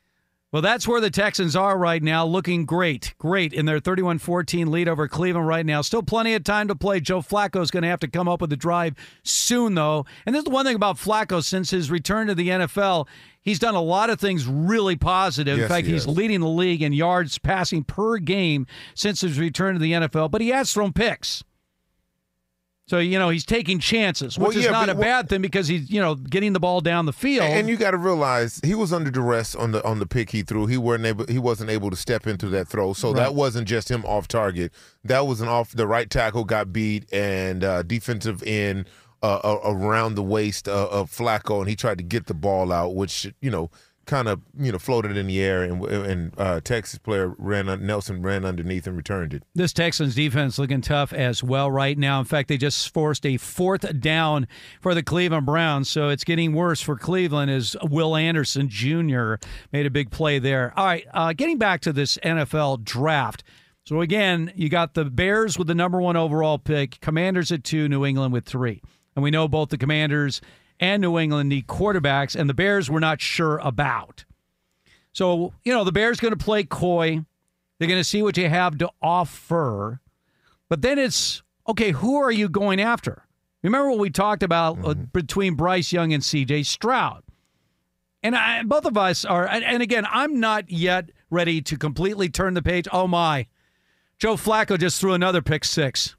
Well, 0.55 0.62
that's 0.62 0.87
where 0.87 1.01
the 1.01 1.11
Texans 1.11 1.57
are 1.57 1.77
right 1.77 2.01
now, 2.01 2.25
looking 2.25 2.64
great, 2.64 3.12
great 3.19 3.53
in 3.53 3.67
their 3.67 3.81
31 3.81 4.21
14 4.21 4.71
lead 4.71 4.87
over 4.87 5.09
Cleveland 5.09 5.49
right 5.49 5.67
now. 5.67 5.81
Still 5.81 6.05
plenty 6.05 6.35
of 6.35 6.45
time 6.45 6.69
to 6.69 6.77
play. 6.77 7.01
Joe 7.01 7.23
Flacco 7.23 7.61
is 7.61 7.73
going 7.73 7.83
to 7.83 7.88
have 7.88 7.99
to 7.99 8.07
come 8.07 8.29
up 8.29 8.40
with 8.40 8.53
a 8.53 8.57
drive 8.57 8.95
soon, 9.25 9.75
though. 9.75 10.07
And 10.25 10.33
this 10.33 10.43
is 10.43 10.45
the 10.45 10.51
one 10.51 10.64
thing 10.64 10.77
about 10.77 10.97
Flacco 10.97 11.43
since 11.43 11.71
his 11.71 11.90
return 11.90 12.29
to 12.29 12.37
the 12.37 12.51
NFL, 12.51 13.09
he's 13.43 13.59
done 13.59 13.75
a 13.75 13.83
lot 13.83 14.11
of 14.11 14.21
things 14.21 14.47
really 14.47 14.95
positive. 14.95 15.59
in 15.59 15.67
fact, 15.67 15.88
he 15.88 15.93
he's 15.95 16.07
leading 16.07 16.38
the 16.38 16.47
league 16.47 16.83
in 16.83 16.93
yards 16.93 17.37
passing 17.38 17.83
per 17.83 18.19
game 18.19 18.69
since 18.95 19.23
his 19.23 19.40
return 19.40 19.75
to 19.75 19.81
the 19.81 19.90
NFL, 19.90 20.31
but 20.31 20.40
he 20.40 20.51
has 20.51 20.73
thrown 20.73 20.93
picks. 20.93 21.43
So, 22.87 22.99
you 22.99 23.18
know, 23.18 23.31
he's 23.31 23.47
taking 23.47 23.79
chances, 23.79 24.38
which 24.38 24.49
Well, 24.51 24.59
is 24.59 24.70
not 24.70 24.88
but- 24.88 24.97
a 24.97 25.01
bad 25.01 25.31
thing 25.31 25.40
because 25.40 25.68
he's, 25.68 25.90
you 25.90 26.01
know, 26.01 26.14
getting 26.16 26.53
the 26.53 26.61
ball 26.61 26.83
down 26.83 27.07
the 27.07 27.14
field. 27.14 27.47
And 27.49 27.66
you 27.66 27.77
got 27.79 27.92
to 27.92 27.97
realize 27.97 28.61
he 28.62 28.75
was 28.75 28.92
under 28.92 29.11
duress 29.11 29.55
on 29.55 29.73
the 29.73 29.83
on 29.87 30.01
the 30.01 30.07
pick 30.07 30.31
he 30.31 30.42
threw. 30.42 30.66
He 30.66 30.77
weren't 30.77 31.05
able 31.07 31.25
he 31.27 31.38
wasn't 31.38 31.70
able 31.70 31.88
to 31.88 31.97
step 31.97 32.27
into 32.27 32.49
that 32.51 32.68
throw. 32.68 32.92
So 32.92 33.09
Right. 33.09 33.16
that 33.20 33.35
wasn't 33.35 33.66
just 33.68 33.90
him 33.90 34.05
off 34.05 34.29
target. 34.29 34.70
That 35.03 35.27
was 35.27 35.40
an 35.40 35.49
off 35.49 35.73
the 35.73 35.87
right 35.87 36.11
tackle 36.11 36.44
got 36.44 36.75
beat 36.75 37.11
and 37.11 37.64
uh, 37.64 37.83
defensive 37.85 38.42
end 38.47 38.85
uh, 39.23 39.37
uh, 39.42 39.61
around 39.64 40.16
the 40.16 40.23
waist 40.23 40.68
uh, 40.68 40.87
of 40.90 41.11
Flacco 41.11 41.61
and 41.61 41.68
he 41.70 41.77
tried 41.77 41.97
to 41.97 42.05
get 42.05 42.27
the 42.27 42.35
ball 42.35 42.70
out, 42.70 42.94
which 42.94 43.33
you 43.40 43.51
know 43.51 43.70
kind 44.07 44.29
of 44.29 44.40
you 44.59 44.73
know 44.73 44.79
floated 44.79 45.17
in 45.17 45.27
the 45.27 45.40
air 45.40 45.62
and 45.62 45.85
and 45.85 46.33
uh, 46.38 46.61
Texas 46.61 46.99
player 46.99 47.35
ran 47.38 47.67
Nelson 47.85 48.23
ran 48.23 48.45
underneath 48.45 48.87
and 48.87 48.97
returned 48.97 49.35
it. 49.35 49.43
This 49.55 49.73
Texans 49.73 50.14
defense 50.14 50.59
looking 50.59 50.81
tough 50.81 51.12
as 51.12 51.43
well 51.43 51.71
right 51.71 51.97
now. 51.97 52.19
In 52.19 52.25
fact, 52.25 52.49
they 52.49 52.57
just 52.57 52.93
forced 52.93 53.25
a 53.27 53.37
fourth 53.37 54.01
down 54.01 54.47
for 54.81 54.95
the 54.95 55.03
Cleveland 55.03 55.47
Browns, 55.47 55.88
so 55.88 56.09
it's 56.09 56.25
getting 56.25 56.53
worse 56.53 56.81
for 56.81 56.97
Cleveland 56.97 57.51
as 57.51 57.77
Will 57.83 58.17
Anderson 58.17 58.69
Jr. 58.69 59.35
made 59.73 59.87
a 59.87 59.90
big 59.90 60.11
play 60.11 60.38
there. 60.38 60.73
All 60.77 60.87
right, 60.87 61.07
uh, 61.12 61.33
getting 61.33 61.59
back 61.59 61.81
to 61.83 61.93
this 61.93 62.19
NFL 62.19 62.85
draft. 62.85 63.43
So 63.87 64.01
again, 64.01 64.51
you 64.55 64.71
got 64.71 64.95
the 64.95 65.05
Bears 65.05 65.59
with 65.59 65.67
the 65.67 65.75
number 65.75 66.01
one 66.01 66.17
overall 66.17 66.59
pick, 66.59 67.01
Commanders 67.01 67.53
at 67.53 67.64
two, 67.64 67.87
New 67.88 68.07
England 68.07 68.33
with 68.33 68.47
three, 68.47 68.81
and 69.14 69.23
we 69.23 69.31
know 69.31 69.47
both 69.47 69.69
the 69.69 69.79
Commanders 69.79 70.40
and 70.80 71.00
New 71.02 71.18
England 71.18 71.48
need 71.48 71.66
quarterbacks, 71.66 72.34
and 72.38 72.48
the 72.48 72.54
Bears 72.54 72.90
we're 72.90 73.00
not 73.00 73.20
sure 73.20 73.58
about. 73.58 74.24
So, 75.12 75.52
you 75.64 75.72
know, 75.72 75.84
the 75.84 75.92
Bears 75.92 76.18
going 76.20 76.37
to 76.37 76.44
play 76.44 76.64
coy. 76.64 77.24
They're 77.78 77.88
going 77.88 78.00
to 78.00 78.04
see 78.04 78.22
what 78.22 78.37
you 78.37 78.48
have 78.48 78.78
to 78.78 78.90
offer. 79.02 80.00
But 80.68 80.82
then 80.82 80.98
it's 80.98 81.42
okay, 81.68 81.92
who 81.92 82.16
are 82.16 82.32
you 82.32 82.48
going 82.48 82.80
after? 82.80 83.22
Remember 83.62 83.90
what 83.90 83.98
we 83.98 84.10
talked 84.10 84.42
about 84.42 84.78
uh, 84.84 84.94
between 84.94 85.54
Bryce 85.54 85.92
Young 85.92 86.12
and 86.12 86.22
CJ 86.22 86.66
Stroud? 86.66 87.22
And 88.22 88.34
I, 88.37 88.62
both 88.62 88.84
of 88.87 88.96
us 88.96 89.24
are, 89.24 89.46
and, 89.46 89.64
and 89.64 89.82
again, 89.82 90.06
I'm 90.10 90.40
not 90.40 90.70
yet 90.70 91.10
ready 91.30 91.60
to 91.62 91.76
completely 91.76 92.28
turn 92.28 92.54
the 92.54 92.62
page. 92.62 92.87
Oh 92.92 93.06
my, 93.06 93.46
Joe 94.18 94.34
Flacco 94.37 94.78
just 94.78 95.00
threw 95.00 95.12
another 95.12 95.42
pick 95.42 95.64
six. 95.64 96.16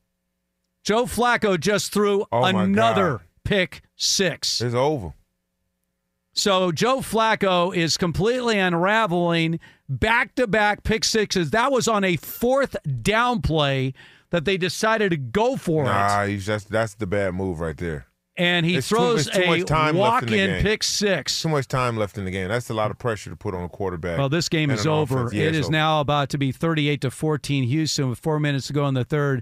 Joe 0.83 1.05
Flacco 1.05 1.59
just 1.59 1.91
threw 1.91 2.25
Oh, 2.31 2.41
my 2.41 2.63
another 2.63 3.17
God. 3.17 3.21
Pick 3.45 3.81
six. 3.95 4.59
It's 4.59 4.75
over. 4.75 5.13
So 6.33 6.73
Joe 6.73 6.97
Flacco 6.97 7.73
is 7.73 7.95
completely 7.95 8.59
unraveling 8.59 9.59
back 9.87 10.35
to 10.35 10.47
back 10.47 10.83
pick 10.83 11.05
sixes. 11.05 11.51
That 11.51 11.71
was 11.71 11.87
on 11.87 12.03
a 12.03 12.17
fourth 12.17 12.75
down 13.01 13.41
play 13.41 13.93
that 14.31 14.43
they 14.43 14.57
decided 14.57 15.11
to 15.11 15.17
go 15.17 15.55
for 15.55 15.83
it. 15.83 15.87
Nah, 15.87 16.25
he's 16.25 16.45
just 16.45 16.69
that's 16.69 16.95
the 16.95 17.07
bad 17.07 17.33
move 17.35 17.61
right 17.61 17.77
there. 17.77 18.07
And 18.37 18.65
he 18.65 18.75
It's 18.75 18.89
throws 18.89 19.29
too 19.29 19.45
much 19.45 19.71
a 19.71 19.93
walk 19.93 20.23
in 20.23 20.29
the 20.29 20.39
in 20.39 20.49
game. 20.49 20.61
pick 20.61 20.83
six. 20.83 21.41
Too 21.41 21.47
much 21.47 21.69
time 21.69 21.95
left 21.95 22.17
in 22.17 22.25
the 22.25 22.31
game. 22.31 22.49
That's 22.49 22.69
a 22.69 22.73
lot 22.73 22.91
of 22.91 22.97
pressure 22.99 23.29
to 23.29 23.35
put 23.37 23.55
on 23.55 23.63
a 23.63 23.69
quarterback. 23.69 24.17
Well, 24.17 24.27
this 24.27 24.49
game 24.49 24.71
is 24.71 24.85
over. 24.85 25.29
Yeah, 25.31 25.43
it's 25.43 25.67
over. 25.67 25.71
now 25.71 26.01
about 26.01 26.27
to 26.31 26.37
be 26.37 26.51
38 26.51 26.99
to 26.99 27.11
14 27.11 27.63
Houston 27.63 28.09
with 28.09 28.19
four 28.19 28.41
minutes 28.41 28.67
to 28.67 28.73
go 28.73 28.85
in 28.89 28.93
the 28.93 29.05
third. 29.05 29.41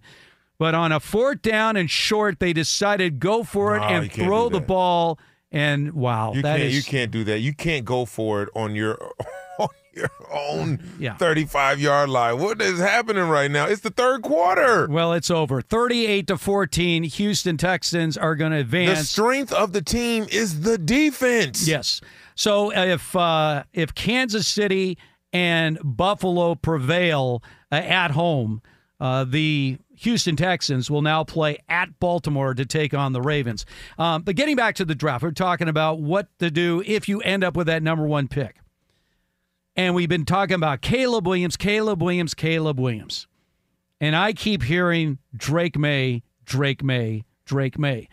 But 0.64 0.76
on 0.76 0.94
a 0.94 1.02
fourth 1.02 1.42
down 1.42 1.76
and 1.76 1.92
short, 1.92 2.40
they 2.40 2.54
decided 2.54 3.20
go 3.20 3.44
for 3.44 3.76
it 3.76 3.82
No, 3.82 3.86
and 3.88 4.10
throw 4.10 4.48
the 4.48 4.62
ball. 4.62 5.20
And 5.52 5.92
wow, 5.92 6.32
You 6.34 6.42
that 6.44 6.56
can't. 6.60 6.70
is 6.70 6.76
You 6.78 6.84
can't 6.90 7.12
do 7.12 7.26
that. 7.26 7.40
You 7.40 7.54
can't 7.54 7.84
go 7.84 8.06
for 8.06 8.44
it 8.44 8.50
on 8.56 8.74
your 8.74 8.98
on 9.60 9.68
your 9.94 10.10
own 10.32 10.80
Yeah. 10.98 11.18
thirty-five 11.18 11.82
yard 11.82 12.08
line. 12.10 12.40
What 12.40 12.62
is 12.62 12.80
happening 12.80 13.28
right 13.28 13.52
now? 13.52 13.66
It's 13.66 13.82
the 13.82 13.90
third 13.90 14.22
quarter. 14.22 14.88
Well, 14.90 15.12
it's 15.12 15.30
over. 15.30 15.60
38 15.62 16.28
to 16.28 16.38
14. 16.38 17.04
Houston 17.04 17.58
Texans 17.58 18.18
are 18.18 18.34
going 18.34 18.54
to 18.54 18.60
advance. 18.60 19.00
The 19.00 19.06
strength 19.06 19.52
of 19.52 19.74
the 19.74 19.82
team 19.82 20.28
is 20.32 20.62
the 20.62 20.78
defense. 20.78 21.68
Yes. 21.68 22.00
So 22.36 22.72
if 22.72 23.14
uh, 23.18 23.64
if 23.74 23.94
Kansas 23.96 24.48
City 24.48 24.98
and 25.34 25.78
Buffalo 25.84 26.56
prevail 26.56 27.44
uh, 27.70 27.76
at 27.76 28.12
home, 28.12 28.62
uh, 29.02 29.26
the 29.26 29.78
Houston 29.98 30.36
Texans 30.36 30.90
will 30.90 31.02
now 31.02 31.24
play 31.24 31.60
at 31.70 32.00
Baltimore 32.00 32.54
to 32.54 32.66
take 32.66 32.94
on 32.94 33.14
the 33.14 33.22
Ravens. 33.22 33.66
Um, 33.98 34.24
but 34.24 34.36
getting 34.36 34.56
back 34.56 34.76
to 34.76 34.86
the 34.86 34.96
draft, 34.96 35.24
we're 35.24 35.32
talking 35.32 35.70
about 35.70 36.00
what 36.00 36.28
to 36.40 36.50
do 36.50 36.84
if 36.86 37.08
you 37.08 37.22
end 37.22 37.44
up 37.44 37.56
with 37.56 37.68
that 37.68 37.84
number 37.84 38.06
one 38.06 38.28
pick. 38.28 38.58
And 39.76 39.96
we've 39.96 40.10
been 40.10 40.26
talking 40.26 40.56
about 40.56 40.82
Caleb 40.82 41.28
Williams, 41.28 41.58
Caleb 41.58 42.02
Williams, 42.02 42.34
Caleb 42.34 42.80
Williams. 42.80 43.28
And 44.00 44.16
I 44.16 44.34
keep 44.34 44.64
hearing 44.64 45.18
Drake 45.36 45.78
Maye, 45.78 46.24
Drake 46.46 46.84
Maye, 46.84 47.24
Drake 47.46 47.80
Maye. 47.80 48.08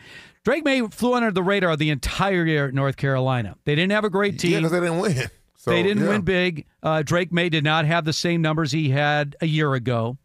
Drake 0.44 0.64
Maye 0.64 0.86
flew 0.88 1.14
under 1.14 1.30
the 1.30 1.42
radar 1.42 1.76
the 1.76 1.90
entire 1.90 2.46
year 2.46 2.68
at 2.68 2.74
North 2.74 2.96
Carolina. 2.96 3.56
They 3.64 3.74
didn't 3.74 3.92
have 3.92 4.04
a 4.04 4.10
great 4.10 4.38
team. 4.38 4.52
Yeah, 4.52 4.58
because 4.58 4.72
they 4.72 4.80
didn't 4.80 4.98
win. 4.98 5.30
So, 5.56 5.72
they 5.72 5.82
didn't 5.82 6.04
yeah. 6.04 6.08
win 6.08 6.22
big. 6.22 6.64
Uh, 6.82 7.02
Drake 7.02 7.30
Maye 7.32 7.50
did 7.50 7.64
not 7.64 7.84
have 7.84 8.06
the 8.06 8.14
same 8.14 8.40
numbers 8.40 8.72
he 8.72 8.88
had 8.88 9.36
a 9.42 9.46
year 9.46 9.74
ago. 9.74 10.16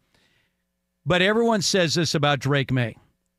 But 1.06 1.22
everyone 1.22 1.62
says 1.62 1.94
this 1.94 2.14
about 2.14 2.40
Drake 2.40 2.72
Maye. 2.72 2.96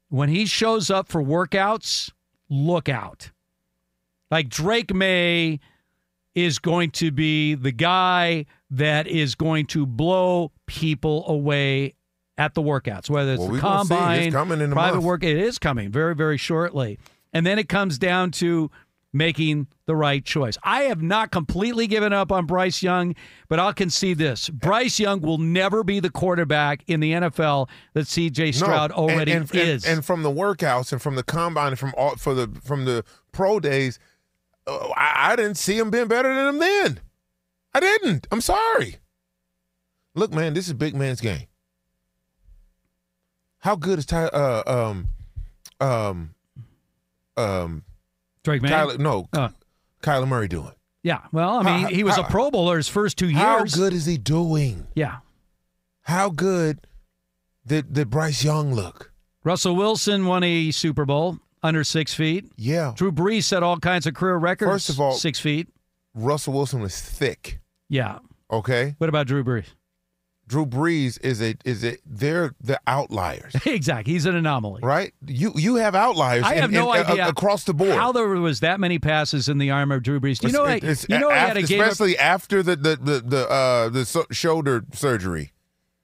When 0.09 0.29
he 0.29 0.45
shows 0.45 0.89
up 0.89 1.09
for 1.09 1.21
workouts, 1.21 2.11
look 2.49 2.87
out. 2.87 3.31
Like 4.31 4.47
Drake 4.49 4.93
Maye 4.93 5.59
is 6.33 6.59
going 6.59 6.91
to 6.91 7.11
be 7.11 7.55
the 7.55 7.71
guy 7.71 8.45
that 8.71 9.07
is 9.07 9.35
going 9.35 9.65
to 9.67 9.85
blow 9.85 10.51
people 10.65 11.27
away 11.27 11.93
at 12.37 12.53
the 12.53 12.61
workouts, 12.61 13.09
whether 13.09 13.33
it's 13.33 13.39
Well, 13.39 13.49
the. 13.49 13.55
It's 13.55 13.61
combine, 13.61 14.27
a 14.27 14.31
private 14.73 14.95
month. 14.97 15.03
work. 15.03 15.23
It 15.23 15.37
is 15.37 15.57
coming 15.59 15.89
very, 15.91 16.15
very 16.15 16.37
shortly. 16.37 16.99
And 17.33 17.45
then 17.45 17.59
it 17.59 17.67
comes 17.67 17.97
down 17.97 18.31
to 18.31 18.71
making 19.13 19.67
the 19.85 19.95
right 19.95 20.23
choice. 20.23 20.57
I 20.63 20.83
have 20.83 21.01
not 21.01 21.31
completely 21.31 21.87
given 21.87 22.13
up 22.13 22.31
on 22.31 22.45
Bryce 22.45 22.83
Young, 22.83 23.15
but 23.49 23.59
I'll 23.59 23.73
concede 23.73 24.17
this. 24.17 24.49
Bryce 24.49 24.99
Young 24.99 25.21
will 25.21 25.37
never 25.37 25.83
be 25.83 25.99
the 25.99 26.09
quarterback 26.09 26.83
in 26.87 26.99
the 26.99 27.13
NFL 27.13 27.69
that 27.93 28.05
CJ 28.05 28.53
Stroud 28.53 28.91
No, 28.91 28.97
already 28.97 29.31
and, 29.31 29.49
and, 29.49 29.55
is. 29.55 29.85
And, 29.85 29.97
and 29.97 30.05
from 30.05 30.23
the 30.23 30.31
workouts 30.31 30.91
and 30.91 31.01
from 31.01 31.15
the 31.15 31.23
combine 31.23 31.69
and 31.69 31.79
from 31.79 31.93
all 31.97 32.15
for 32.15 32.33
the 32.33 32.49
from 32.63 32.85
the 32.85 33.03
pro 33.31 33.59
days, 33.59 33.99
uh, 34.67 34.89
I, 34.95 35.31
I 35.31 35.35
didn't 35.35 35.55
see 35.55 35.77
him 35.77 35.89
being 35.89 36.07
better 36.07 36.33
than 36.33 36.47
him 36.47 36.59
then. 36.59 36.99
I 37.73 37.79
didn't. 37.79 38.27
I'm 38.31 38.41
sorry. 38.41 38.97
Look, 40.15 40.33
man, 40.33 40.53
this 40.53 40.67
is 40.67 40.73
big 40.73 40.95
man's 40.95 41.21
game. 41.21 41.45
How 43.59 43.75
good 43.75 43.99
is 43.99 44.05
Ty, 44.05 44.25
uh, 44.25 44.63
um, 44.65 45.09
um, 45.79 46.33
um, 47.35 47.83
Drake 48.47 48.61
Maye? 48.61 48.69
Kyler, 48.69 48.97
no, 48.97 49.27
Uh. 49.33 49.49
Kyler 50.01 50.27
Murray 50.27 50.47
doing? 50.47 50.71
Yeah. 51.03 51.19
Well, 51.33 51.57
I 51.59 51.63
mean, 51.63 51.81
How- 51.83 51.89
he 51.89 52.03
was 52.03 52.17
a 52.17 52.23
Pro 52.23 52.49
Bowler 52.49 52.77
his 52.77 52.87
first 52.87 53.17
two 53.17 53.27
years. 53.29 53.37
How 53.41 53.63
good 53.65 53.91
is 53.93 54.05
he 54.05 54.17
doing? 54.17 54.87
Yeah. 54.95 55.17
How 56.03 56.29
good 56.29 56.79
did, 57.65 57.91
did 57.93 58.09
Bryce 58.09 58.43
Young 58.43 58.73
look? 58.73 59.11
Russell 59.43 59.75
Wilson 59.75 60.25
won 60.25 60.43
a 60.43 60.71
Super 60.71 61.05
Bowl 61.05 61.39
under 61.61 61.83
six 61.83 62.13
feet. 62.13 62.45
Yeah. 62.55 62.93
Drew 62.95 63.11
Brees 63.11 63.43
set 63.43 63.63
all 63.63 63.77
kinds 63.79 64.05
of 64.07 64.13
career 64.13 64.37
records. 64.37 64.71
First 64.71 64.89
of 64.89 64.99
all- 65.01 65.13
six 65.13 65.39
feet. 65.39 65.67
Russell 66.13 66.53
Wilson 66.53 66.79
was 66.81 66.99
thick. 66.99 67.59
Yeah. 67.89 68.19
Okay. 68.49 68.95
What 68.97 69.09
about 69.09 69.27
Drew 69.27 69.43
Brees? 69.43 69.65
Drew 70.47 70.65
Brees 70.65 71.19
is 71.23 71.41
a 71.41 71.55
is 71.65 71.83
a 71.83 71.97
they're 72.05 72.53
the 72.61 72.79
outliers, 72.87 73.53
exactly. 73.65 74.13
He's 74.13 74.25
an 74.25 74.35
anomaly. 74.35 74.79
right? 74.81 75.13
You 75.25 75.51
you 75.55 75.75
have 75.75 75.93
outliers. 75.93 76.43
I 76.45 76.53
in- 76.55 76.61
have 76.61 76.71
no 76.71 76.93
in- 76.93 77.05
uh, 77.05 77.09
idea 77.09 77.27
across 77.27 77.65
the 77.65 77.73
board. 77.73 77.91
how 77.95 78.11
there 78.13 78.27
was 78.27 78.61
that 78.61 78.79
many 78.79 78.97
passes 78.97 79.49
in 79.49 79.57
the 79.57 79.71
arm 79.71 79.91
of 79.91 80.03
Drew 80.03 80.19
Brees. 80.21 80.39
Do 80.39 80.47
you 80.47 80.53
know? 80.53 80.65
It's- 80.65 80.83
I- 80.83 80.91
it's 80.91 81.05
you 81.09 81.19
know, 81.19 81.29
he 81.29 81.35
had 81.35 81.57
a 81.57 81.63
game. 81.63 81.81
Of, 81.81 81.87
especially 81.87 82.17
after 82.17 82.63
the 82.63 82.75
the 82.77 82.95
the, 82.95 83.19
the 83.19 83.49
uh 83.49 83.89
the 83.89 84.05
so- 84.05 84.25
shoulder 84.31 84.85
surgery. 84.93 85.51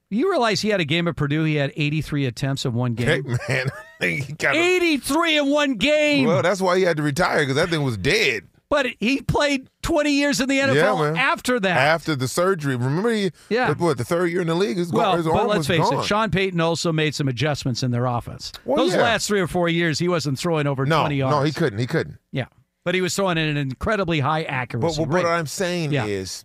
you 0.09 0.29
realize 0.29 0.59
he 0.61 0.69
had 0.69 0.81
a 0.81 0.85
game 0.85 1.07
at 1.07 1.15
Purdue. 1.15 1.43
He 1.45 1.55
had 1.55 1.71
83 1.77 2.25
attempts 2.25 2.65
in 2.65 2.73
one 2.73 2.95
Hey 2.97 3.21
game. 3.21 3.37
man, 3.49 3.69
83 4.01 5.37
in 5.37 5.49
one 5.49 5.75
game. 5.75 6.27
well, 6.27 6.41
that's 6.41 6.61
why 6.61 6.77
he 6.77 6.83
had 6.83 6.97
to 6.97 7.03
retire 7.03 7.39
because 7.39 7.55
that 7.55 7.69
thing 7.69 7.83
was 7.83 7.97
dead. 7.97 8.43
But 8.73 8.87
he 8.99 9.21
played 9.21 9.69
20 9.83 10.09
years 10.11 10.41
in 10.41 10.49
the 10.49 10.57
NFL 10.57 11.15
Yeah, 11.15 11.21
after 11.21 11.59
that. 11.59 11.77
After 11.77 12.15
the 12.15 12.27
surgery, 12.27 12.75
remember 12.75 13.11
he 13.11 13.29
Yeah. 13.47 13.71
what 13.73 13.99
the 13.99 14.03
third 14.03 14.31
year 14.31 14.41
in 14.41 14.47
the 14.47 14.55
league 14.55 14.77
his, 14.77 14.91
well, 14.91 15.15
his 15.15 15.27
but 15.27 15.45
let's 15.47 15.59
was 15.59 15.67
face 15.67 15.79
gone. 15.87 15.99
it, 15.99 16.05
Sean 16.05 16.31
Payton 16.31 16.59
also 16.59 16.91
made 16.91 17.13
some 17.13 17.27
adjustments 17.27 17.83
in 17.83 17.91
their 17.91 18.07
offense. 18.07 18.51
Well, 18.65 18.77
Those 18.77 18.95
yeah. 18.95 19.03
last 19.03 19.27
three 19.27 19.39
or 19.41 19.45
four 19.45 19.69
years, 19.69 19.99
he 19.99 20.07
wasn't 20.07 20.39
throwing 20.39 20.65
over 20.65 20.87
no, 20.87 21.01
20 21.01 21.17
yards. 21.17 21.35
no, 21.37 21.43
he 21.43 21.51
couldn't. 21.51 21.77
He 21.77 21.85
couldn't. 21.85 22.17
Yeah, 22.31 22.47
but 22.83 22.95
he 22.95 23.01
was 23.01 23.15
throwing 23.15 23.37
at 23.37 23.47
an 23.47 23.57
incredibly 23.57 24.21
high 24.21 24.41
accuracy 24.41 25.05
but 25.05 25.13
rate. 25.13 25.23
what 25.23 25.31
I'm 25.31 25.45
saying 25.45 25.93
Yeah. 25.93 26.05
is, 26.07 26.43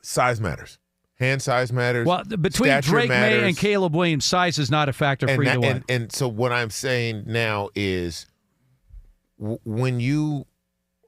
size 0.00 0.40
matters. 0.40 0.78
Hand 1.18 1.42
size 1.42 1.72
matters. 1.72 2.06
well, 2.06 2.22
between 2.22 2.80
Drake 2.82 3.08
Maye 3.08 3.48
and 3.48 3.56
Caleb 3.56 3.96
Williams, 3.96 4.24
size 4.26 4.58
is 4.60 4.70
not 4.70 4.88
a 4.88 4.92
factor 4.92 5.26
for 5.26 5.32
and, 5.32 5.42
either 5.48 5.50
that- 5.54 5.60
one. 5.60 5.84
and, 5.88 6.02
and 6.02 6.12
so 6.12 6.28
what 6.28 6.52
I'm 6.52 6.70
saying 6.70 7.24
now 7.26 7.68
is 7.74 8.26
when 9.38 9.98
you 9.98 10.46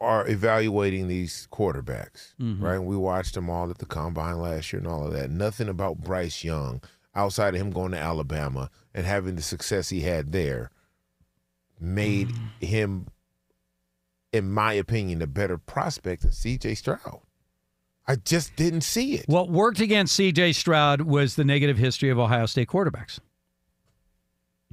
are 0.04 0.28
evaluating 0.28 1.08
these 1.08 1.48
quarterbacks, 1.50 2.34
Mm-hmm. 2.40 2.64
right? 2.64 2.78
We 2.78 2.96
watched 2.96 3.34
them 3.34 3.48
all 3.50 3.70
at 3.70 3.78
the 3.78 3.86
combine 3.86 4.38
last 4.40 4.72
year 4.72 4.80
and 4.80 4.88
all 4.88 5.06
of 5.06 5.12
that. 5.14 5.30
Nothing 5.30 5.68
about 5.68 5.98
Bryce 5.98 6.44
Young 6.44 6.82
outside 7.14 7.54
of 7.54 7.60
him 7.60 7.70
going 7.70 7.92
to 7.92 7.98
Alabama 7.98 8.70
and 8.94 9.06
having 9.06 9.36
the 9.36 9.42
success 9.42 9.88
he 9.88 10.00
had 10.02 10.32
there 10.32 10.70
made 11.80 12.28
Mm. 12.28 12.66
him, 12.66 13.06
in 14.32 14.50
my 14.50 14.72
opinion, 14.74 15.22
a 15.22 15.26
better 15.26 15.58
prospect 15.58 16.22
than 16.22 16.30
CJ 16.32 16.74
Stroud. 16.76 17.20
I 18.06 18.16
just 18.16 18.54
didn't 18.56 18.82
see 18.82 19.14
it. 19.14 19.24
What 19.28 19.48
worked 19.50 19.80
against 19.80 20.14
C.J. 20.14 20.52
Stroud 20.52 21.00
was 21.02 21.36
the 21.36 21.44
negative 21.44 21.78
history 21.78 22.10
of 22.10 22.18
Ohio 22.18 22.44
State 22.46 22.68
quarterbacks. 22.68 23.18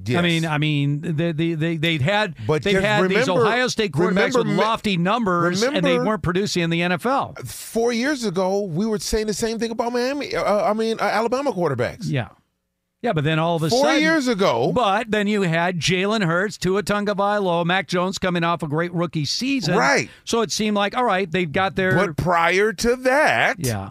Yes. 0.04 0.18
I 0.18 0.22
mean, 0.22 0.46
I 0.46 0.58
mean, 0.58 1.00
they 1.00 1.32
they 1.32 1.54
they 1.54 1.76
they'd 1.76 2.02
had 2.02 2.34
But 2.46 2.62
they've 2.62 2.74
just 2.74 2.84
had 2.86 3.08
these 3.08 3.28
Ohio 3.28 3.68
State 3.68 3.92
quarterbacks 3.92 4.34
remember 4.34 4.38
with 4.38 4.48
lofty 4.48 4.96
numbers, 4.96 5.62
and 5.62 5.84
they 5.84 5.98
weren't 5.98 6.22
producing 6.22 6.62
in 6.62 6.70
the 6.70 6.80
NFL. 6.80 7.46
four 7.46 7.92
years 7.92 8.24
ago, 8.24 8.60
we 8.62 8.86
were 8.86 8.98
saying 8.98 9.26
the 9.26 9.34
same 9.34 9.58
thing 9.58 9.70
about 9.70 9.92
Miami. 9.92 10.34
Uh, 10.34 10.64
I 10.64 10.72
mean, 10.72 10.98
uh, 11.00 11.04
Alabama 11.04 11.52
quarterbacks. 11.52 12.04
Yeah, 12.04 12.28
yeah, 13.02 13.12
but 13.12 13.24
then 13.24 13.40
all 13.40 13.56
of 13.56 13.64
a 13.64 13.68
Four 13.70 13.86
sudden, 13.86 14.00
years 14.00 14.28
ago, 14.28 14.70
But 14.72 15.10
then 15.10 15.26
you 15.26 15.42
had 15.42 15.80
Jalen 15.80 16.24
Hurts, 16.24 16.56
Tua 16.56 16.84
Tagovailoa, 16.84 17.66
Mac 17.66 17.88
Jones 17.88 18.16
coming 18.16 18.44
off 18.44 18.62
a 18.62 18.68
great 18.68 18.92
rookie 18.94 19.24
season, 19.24 19.76
Right. 19.76 20.08
So 20.24 20.40
it 20.42 20.52
seemed 20.52 20.76
like 20.76 20.96
all 20.96 21.04
right, 21.04 21.30
they've 21.30 21.50
got 21.50 21.74
their 21.74 21.96
but 21.96 22.16
prior 22.16 22.72
to 22.72 22.96
that, 22.96 23.56
yeah. 23.58 23.90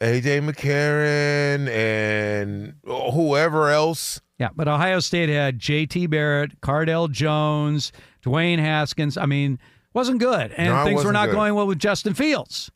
AJ 0.00 0.48
McCarron 0.48 1.68
and 1.68 2.74
whoever 2.84 3.70
else. 3.70 4.20
Yeah, 4.38 4.48
but 4.54 4.66
Ohio 4.68 4.98
State 5.00 5.28
had 5.28 5.58
J.T. 5.58 6.08
Barrett, 6.08 6.60
Cardale 6.60 7.10
Jones, 7.10 7.92
Dwayne 8.24 8.58
Haskins. 8.58 9.16
I 9.16 9.26
mean, 9.26 9.58
wasn't 9.92 10.18
good, 10.18 10.52
and 10.56 10.68
No, 10.70 10.84
things 10.84 11.04
were 11.04 11.12
not 11.12 11.26
good. 11.26 11.36
going 11.36 11.54
well 11.54 11.66
with 11.68 11.78
Justin 11.78 12.14
Fields. 12.14 12.70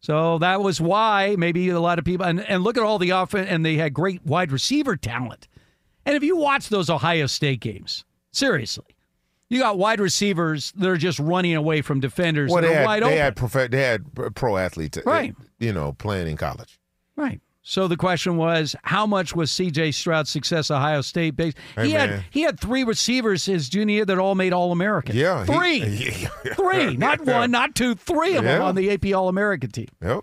So 0.00 0.38
that 0.38 0.60
was 0.60 0.80
why 0.80 1.34
maybe 1.38 1.68
a 1.70 1.80
lot 1.80 1.98
of 1.98 2.04
people 2.04 2.24
and, 2.26 2.40
and 2.40 2.62
look 2.62 2.76
at 2.76 2.84
all 2.84 2.98
the 2.98 3.10
offense, 3.10 3.48
and 3.50 3.64
they 3.64 3.76
had 3.76 3.92
great 3.94 4.24
wide 4.24 4.52
receiver 4.52 4.96
talent. 4.96 5.48
And 6.06 6.14
if 6.14 6.22
you 6.22 6.36
watch 6.36 6.68
those 6.68 6.88
Ohio 6.90 7.26
State 7.26 7.60
games, 7.60 8.04
seriously, 8.32 8.84
you 9.50 9.58
got 9.60 9.78
wide 9.78 10.00
receivers 10.00 10.72
that 10.76 10.88
are 10.88 10.96
just 10.96 11.18
running 11.18 11.54
away 11.54 11.80
from 11.82 12.00
defenders 12.00 12.50
Well, 12.52 12.62
they 12.62 12.72
had 12.74 12.84
wide 12.86 13.02
they 13.02 13.06
open. 13.06 13.18
had 13.18 13.36
prof- 13.36 13.70
they 13.70 13.82
had 13.82 14.34
pro 14.34 14.56
athletes, 14.56 14.98
uh, 14.98 15.02
Right. 15.04 15.34
You 15.58 15.72
know, 15.72 15.92
playing 15.92 16.28
in 16.28 16.36
college. 16.36 16.78
Right. 17.16 17.40
So 17.62 17.86
the 17.86 17.96
question 17.98 18.38
was, 18.38 18.74
how 18.84 19.06
much 19.06 19.36
was 19.36 19.50
C.J. 19.52 19.90
Stroud's 19.92 20.30
success 20.30 20.70
Ohio 20.70 21.02
State 21.02 21.36
based? 21.36 21.58
Hey, 21.76 21.88
he 21.88 21.92
had 21.92 22.24
he 22.30 22.40
had 22.42 22.58
three 22.58 22.82
receivers 22.82 23.44
his 23.44 23.68
junior 23.68 23.96
year 23.96 24.04
that 24.06 24.18
all 24.18 24.34
made 24.34 24.54
All 24.54 24.72
American. 24.72 25.14
Yeah, 25.16 25.44
he- 25.44 25.52
three, 25.52 26.28
Yeah. 26.44 26.54
three, 26.54 26.96
not 26.96 27.20
one, 27.26 27.50
not 27.50 27.74
two, 27.74 27.94
three 27.94 28.36
of 28.36 28.44
them 28.44 28.62
on 28.62 28.74
the 28.74 28.90
AP 28.90 29.12
All 29.14 29.28
American 29.28 29.70
team 29.70 29.88
Yep. 30.02 30.20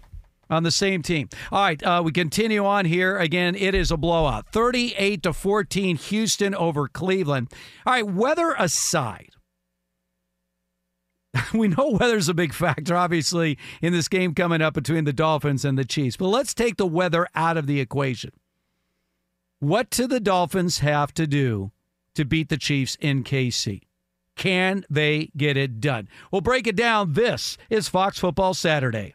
On 0.50 0.64
the 0.64 0.72
same 0.72 1.02
team. 1.02 1.30
All 1.52 1.64
right, 1.64 1.82
uh, 1.84 2.02
we 2.04 2.12
continue 2.12 2.66
on 2.66 2.86
here. 2.86 3.18
Again, 3.18 3.56
it 3.56 3.76
is 3.76 3.92
a 3.92 3.98
blowout, 3.98 4.48
thirty-eight 4.52 5.24
to 5.24 5.34
fourteen, 5.34 5.96
Houston 5.98 6.56
over 6.56 6.88
Cleveland. 6.88 7.52
All 7.86 7.94
right, 7.94 8.08
weather 8.08 8.56
aside. 8.58 9.30
We 11.54 11.68
know 11.68 11.98
weather's 12.00 12.30
a 12.30 12.34
big 12.34 12.54
factor, 12.54 12.96
obviously, 12.96 13.58
in 13.82 13.94
this 13.94 14.08
game 14.08 14.34
coming 14.34 14.62
up 14.62 14.74
between 14.74 15.04
the 15.04 15.14
Dolphins 15.14 15.66
and 15.66 15.78
the 15.78 15.86
Chiefs. 15.86 16.18
But 16.18 16.28
let's 16.28 16.54
take 16.54 16.78
the 16.78 16.86
weather 16.86 17.28
out 17.36 17.58
of 17.58 17.68
the 17.68 17.80
equation. 17.80 18.32
What 19.60 19.90
do 19.90 20.08
the 20.08 20.20
Dolphins 20.20 20.80
have 20.80 21.14
to 21.16 21.28
do 21.28 21.72
to 22.14 22.26
beat 22.26 22.50
the 22.50 22.58
Chiefs 22.58 22.98
in 23.00 23.24
KC? 23.24 23.82
Can 24.36 24.86
they 24.90 25.32
get 25.38 25.58
it 25.58 25.80
done? 25.80 26.10
We'll 26.32 26.42
break 26.42 26.68
it 26.68 26.76
down. 26.76 27.14
This 27.14 27.58
is 27.70 27.88
Fox 27.88 28.20
Football 28.20 28.54
Saturday. 28.54 29.15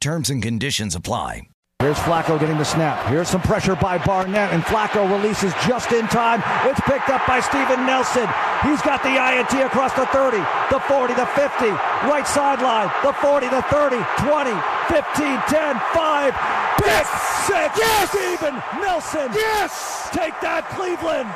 Terms 0.00 0.30
and 0.30 0.40
conditions 0.40 0.94
apply. 0.94 1.42
Here's 1.80 1.98
Flacco 1.98 2.38
getting 2.38 2.58
the 2.58 2.64
snap. 2.64 3.06
Here's 3.06 3.28
some 3.28 3.40
pressure 3.40 3.76
by 3.76 3.98
Barnett, 3.98 4.52
and 4.52 4.62
Flacco 4.64 5.10
releases 5.10 5.52
just 5.66 5.92
in 5.92 6.06
time. 6.08 6.42
It's 6.68 6.80
picked 6.80 7.08
up 7.08 7.26
by 7.26 7.38
Steven 7.40 7.86
Nelson. 7.86 8.26
He's 8.62 8.82
got 8.82 9.02
the 9.02 9.14
INT 9.14 9.52
across 9.64 9.92
the 9.94 10.06
30, 10.06 10.38
the 10.70 10.80
40, 10.86 11.14
the 11.14 11.26
50, 11.26 11.70
right 12.10 12.26
sideline, 12.26 12.90
the 13.02 13.12
40, 13.12 13.48
the 13.48 13.62
30, 13.70 13.96
20, 14.22 14.50
15, 14.90 15.38
10, 15.46 15.80
5, 15.94 16.34
pick 16.82 17.06
six. 17.46 17.78
Yes! 17.78 18.10
Steven 18.10 18.54
Nelson. 18.80 19.30
Yes! 19.34 20.10
Take 20.12 20.38
that, 20.40 20.68
Cleveland. 20.70 21.30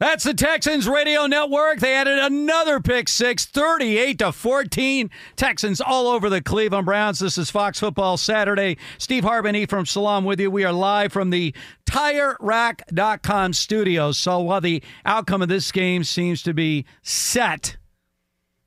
That's 0.00 0.22
the 0.22 0.32
Texans 0.32 0.86
Radio 0.86 1.26
Network. 1.26 1.80
They 1.80 1.92
added 1.92 2.20
another 2.20 2.78
pick 2.78 3.08
six, 3.08 3.44
38 3.46 4.20
to 4.20 4.30
14. 4.30 5.10
Texans 5.34 5.80
all 5.80 6.06
over 6.06 6.30
the 6.30 6.40
Cleveland 6.40 6.86
Browns. 6.86 7.18
This 7.18 7.36
is 7.36 7.50
Fox 7.50 7.80
Football 7.80 8.16
Saturday. 8.16 8.78
Steve 8.98 9.24
Hartman, 9.24 9.56
Ephraim 9.56 9.86
Salaam 9.86 10.24
with 10.24 10.38
you. 10.38 10.52
We 10.52 10.64
are 10.64 10.72
live 10.72 11.12
from 11.12 11.30
the 11.30 11.52
TireRack.com 11.86 13.54
studios. 13.54 14.18
So 14.18 14.38
while 14.38 14.60
the 14.60 14.84
outcome 15.04 15.42
of 15.42 15.48
this 15.48 15.72
game 15.72 16.04
seems 16.04 16.44
to 16.44 16.54
be 16.54 16.86
set, 17.02 17.76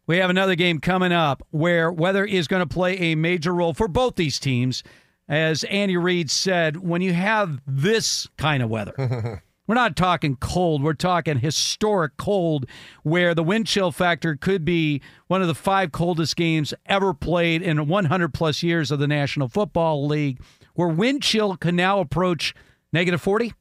we 0.07 0.17
have 0.17 0.29
another 0.29 0.55
game 0.55 0.79
coming 0.79 1.13
up 1.13 1.47
where 1.51 1.93
weather 1.93 2.25
is 2.25 2.49
going 2.49 2.67
to 2.67 2.73
play 2.73 2.97
a 2.97 3.15
major 3.15 3.53
role 3.53 3.73
for 3.73 3.87
both 3.87 4.17
these 4.17 4.37
teams. 4.37 4.83
As 5.29 5.63
Andy 5.63 5.95
Reid 5.95 6.29
said, 6.29 6.75
when 6.75 7.01
you 7.01 7.13
have 7.13 7.61
this 7.65 8.27
kind 8.37 8.61
of 8.61 8.69
weather. 8.69 9.41
We're 9.71 9.75
not 9.75 9.95
talking 9.95 10.35
cold. 10.35 10.83
We're 10.83 10.91
talking 10.91 11.39
historic 11.39 12.17
cold, 12.17 12.65
where 13.03 13.33
the 13.33 13.41
wind 13.41 13.67
chill 13.67 13.93
factor 13.93 14.35
could 14.35 14.65
be 14.65 15.01
one 15.27 15.41
of 15.41 15.47
the 15.47 15.55
five 15.55 15.93
coldest 15.93 16.35
games 16.35 16.73
ever 16.87 17.13
played 17.13 17.61
in 17.61 17.87
100 17.87 18.33
plus 18.33 18.63
years 18.63 18.91
of 18.91 18.99
the 18.99 19.07
National 19.07 19.47
Football 19.47 20.05
League, 20.05 20.41
where 20.73 20.89
wind 20.89 21.23
chill 21.23 21.55
can 21.55 21.77
now 21.77 22.01
approach 22.01 22.53
negative 22.91 23.21
40. 23.21 23.53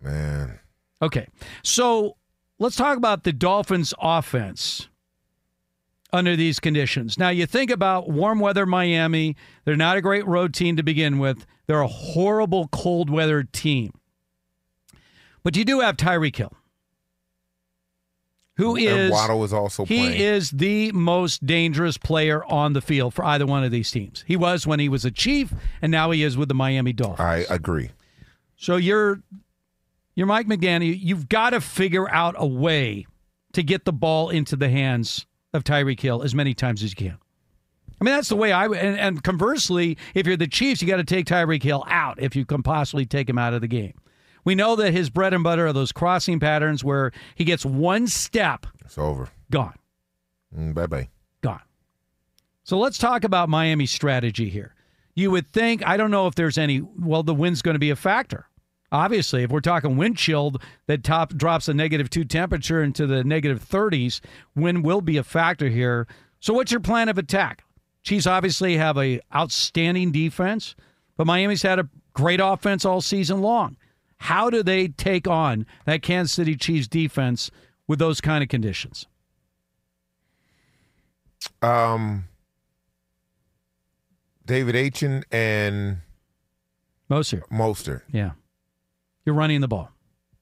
Man. 0.00 0.58
Okay. 1.02 1.26
So 1.62 2.16
let's 2.58 2.76
talk 2.76 2.96
about 2.96 3.24
the 3.24 3.34
Dolphins' 3.34 3.92
offense 4.00 4.88
under 6.14 6.34
these 6.34 6.60
conditions. 6.60 7.18
Now, 7.18 7.28
you 7.28 7.44
think 7.44 7.70
about 7.70 8.08
warm 8.08 8.40
weather 8.40 8.64
Miami, 8.64 9.36
they're 9.66 9.76
not 9.76 9.98
a 9.98 10.00
great 10.00 10.26
road 10.26 10.54
team 10.54 10.76
to 10.76 10.82
begin 10.82 11.18
with, 11.18 11.44
they're 11.66 11.82
a 11.82 11.86
horrible 11.86 12.68
cold 12.68 13.10
weather 13.10 13.42
team. 13.42 13.92
But 15.46 15.54
you 15.54 15.64
do 15.64 15.78
have 15.78 15.96
Tyreek 15.96 16.34
Hill, 16.34 16.52
who 18.56 18.74
is 18.74 18.90
and 18.90 19.10
Waddle 19.12 19.44
is 19.44 19.52
also 19.52 19.84
he 19.84 19.98
playing. 19.98 20.20
is 20.20 20.50
the 20.50 20.90
most 20.90 21.46
dangerous 21.46 21.96
player 21.96 22.44
on 22.46 22.72
the 22.72 22.80
field 22.80 23.14
for 23.14 23.24
either 23.24 23.46
one 23.46 23.62
of 23.62 23.70
these 23.70 23.88
teams. 23.88 24.24
He 24.26 24.36
was 24.36 24.66
when 24.66 24.80
he 24.80 24.88
was 24.88 25.04
a 25.04 25.10
Chief, 25.12 25.54
and 25.80 25.92
now 25.92 26.10
he 26.10 26.24
is 26.24 26.36
with 26.36 26.48
the 26.48 26.54
Miami 26.56 26.92
Dolphins. 26.92 27.20
I 27.20 27.46
agree. 27.48 27.90
So 28.56 28.74
you're 28.74 29.22
you're 30.16 30.26
Mike 30.26 30.48
McDaniel. 30.48 30.98
You've 31.00 31.28
got 31.28 31.50
to 31.50 31.60
figure 31.60 32.10
out 32.10 32.34
a 32.36 32.46
way 32.46 33.06
to 33.52 33.62
get 33.62 33.84
the 33.84 33.92
ball 33.92 34.30
into 34.30 34.56
the 34.56 34.68
hands 34.68 35.26
of 35.54 35.62
Tyreek 35.62 36.00
Hill 36.00 36.24
as 36.24 36.34
many 36.34 36.54
times 36.54 36.82
as 36.82 36.90
you 36.90 36.96
can. 36.96 37.18
I 38.00 38.04
mean, 38.04 38.14
that's 38.16 38.30
the 38.30 38.36
way 38.36 38.50
I. 38.50 38.66
And, 38.66 38.98
and 38.98 39.22
conversely, 39.22 39.96
if 40.12 40.26
you're 40.26 40.36
the 40.36 40.48
Chiefs, 40.48 40.82
you 40.82 40.88
got 40.88 40.96
to 40.96 41.04
take 41.04 41.26
Tyreek 41.26 41.62
Hill 41.62 41.84
out 41.86 42.20
if 42.20 42.34
you 42.34 42.44
can 42.44 42.64
possibly 42.64 43.06
take 43.06 43.30
him 43.30 43.38
out 43.38 43.54
of 43.54 43.60
the 43.60 43.68
game. 43.68 43.94
We 44.46 44.54
know 44.54 44.76
that 44.76 44.92
his 44.92 45.10
bread 45.10 45.34
and 45.34 45.42
butter 45.42 45.66
are 45.66 45.72
those 45.72 45.90
crossing 45.90 46.38
patterns 46.38 46.84
where 46.84 47.10
he 47.34 47.42
gets 47.42 47.66
one 47.66 48.06
step. 48.06 48.64
It's 48.84 48.96
over. 48.96 49.28
Gone. 49.50 49.74
Mm, 50.56 50.72
bye 50.72 50.86
bye. 50.86 51.08
Gone. 51.42 51.62
So 52.62 52.78
let's 52.78 52.96
talk 52.96 53.24
about 53.24 53.48
Miami's 53.48 53.90
strategy 53.90 54.48
here. 54.48 54.72
You 55.16 55.32
would 55.32 55.48
think, 55.48 55.84
I 55.84 55.96
don't 55.96 56.12
know 56.12 56.28
if 56.28 56.36
there's 56.36 56.58
any, 56.58 56.80
well, 56.80 57.24
the 57.24 57.34
wind's 57.34 57.60
going 57.60 57.74
to 57.74 57.80
be 57.80 57.90
a 57.90 57.96
factor. 57.96 58.46
Obviously, 58.92 59.42
if 59.42 59.50
we're 59.50 59.60
talking 59.60 59.96
wind 59.96 60.16
chill 60.16 60.54
that 60.86 61.02
top 61.02 61.34
drops 61.34 61.66
a 61.66 61.74
negative 61.74 62.08
two 62.08 62.24
temperature 62.24 62.84
into 62.84 63.04
the 63.08 63.24
negative 63.24 63.60
30s, 63.68 64.20
wind 64.54 64.84
will 64.84 65.00
be 65.00 65.16
a 65.16 65.24
factor 65.24 65.68
here. 65.68 66.06
So 66.38 66.54
what's 66.54 66.70
your 66.70 66.80
plan 66.80 67.08
of 67.08 67.18
attack? 67.18 67.64
Chiefs 68.04 68.28
obviously 68.28 68.76
have 68.76 68.96
a 68.96 69.20
outstanding 69.34 70.12
defense, 70.12 70.76
but 71.16 71.26
Miami's 71.26 71.62
had 71.62 71.80
a 71.80 71.88
great 72.12 72.38
offense 72.40 72.84
all 72.84 73.00
season 73.00 73.40
long. 73.40 73.76
How 74.18 74.50
do 74.50 74.62
they 74.62 74.88
take 74.88 75.28
on 75.28 75.66
that 75.84 76.02
Kansas 76.02 76.32
City 76.32 76.56
Chiefs 76.56 76.88
defense 76.88 77.50
with 77.86 77.98
those 77.98 78.20
kind 78.20 78.42
of 78.42 78.48
conditions? 78.48 79.06
Um, 81.62 82.24
De'Von 84.46 84.74
Achane 84.74 85.24
and 85.30 85.98
Mostert. 87.10 87.42
Mostert. 87.50 88.02
Yeah. 88.12 88.32
You're 89.24 89.34
running 89.34 89.60
the 89.60 89.68
ball. 89.68 89.90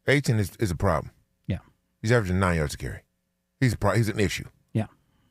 Achane 0.07 0.39
is, 0.39 0.53
is 0.59 0.71
a 0.71 0.77
problem. 0.77 1.13
Yeah. 1.47 1.59
He's 2.01 2.13
averaging 2.13 2.39
nine 2.39 2.57
yards 2.57 2.75
a 2.75 2.79
carry. 2.79 3.01
He's 3.61 3.73
a 3.73 3.79
pro- 3.79 3.95
he's 3.95 4.09
an 4.09 4.21
issue. 4.21 4.45
Yeah. 4.73 4.87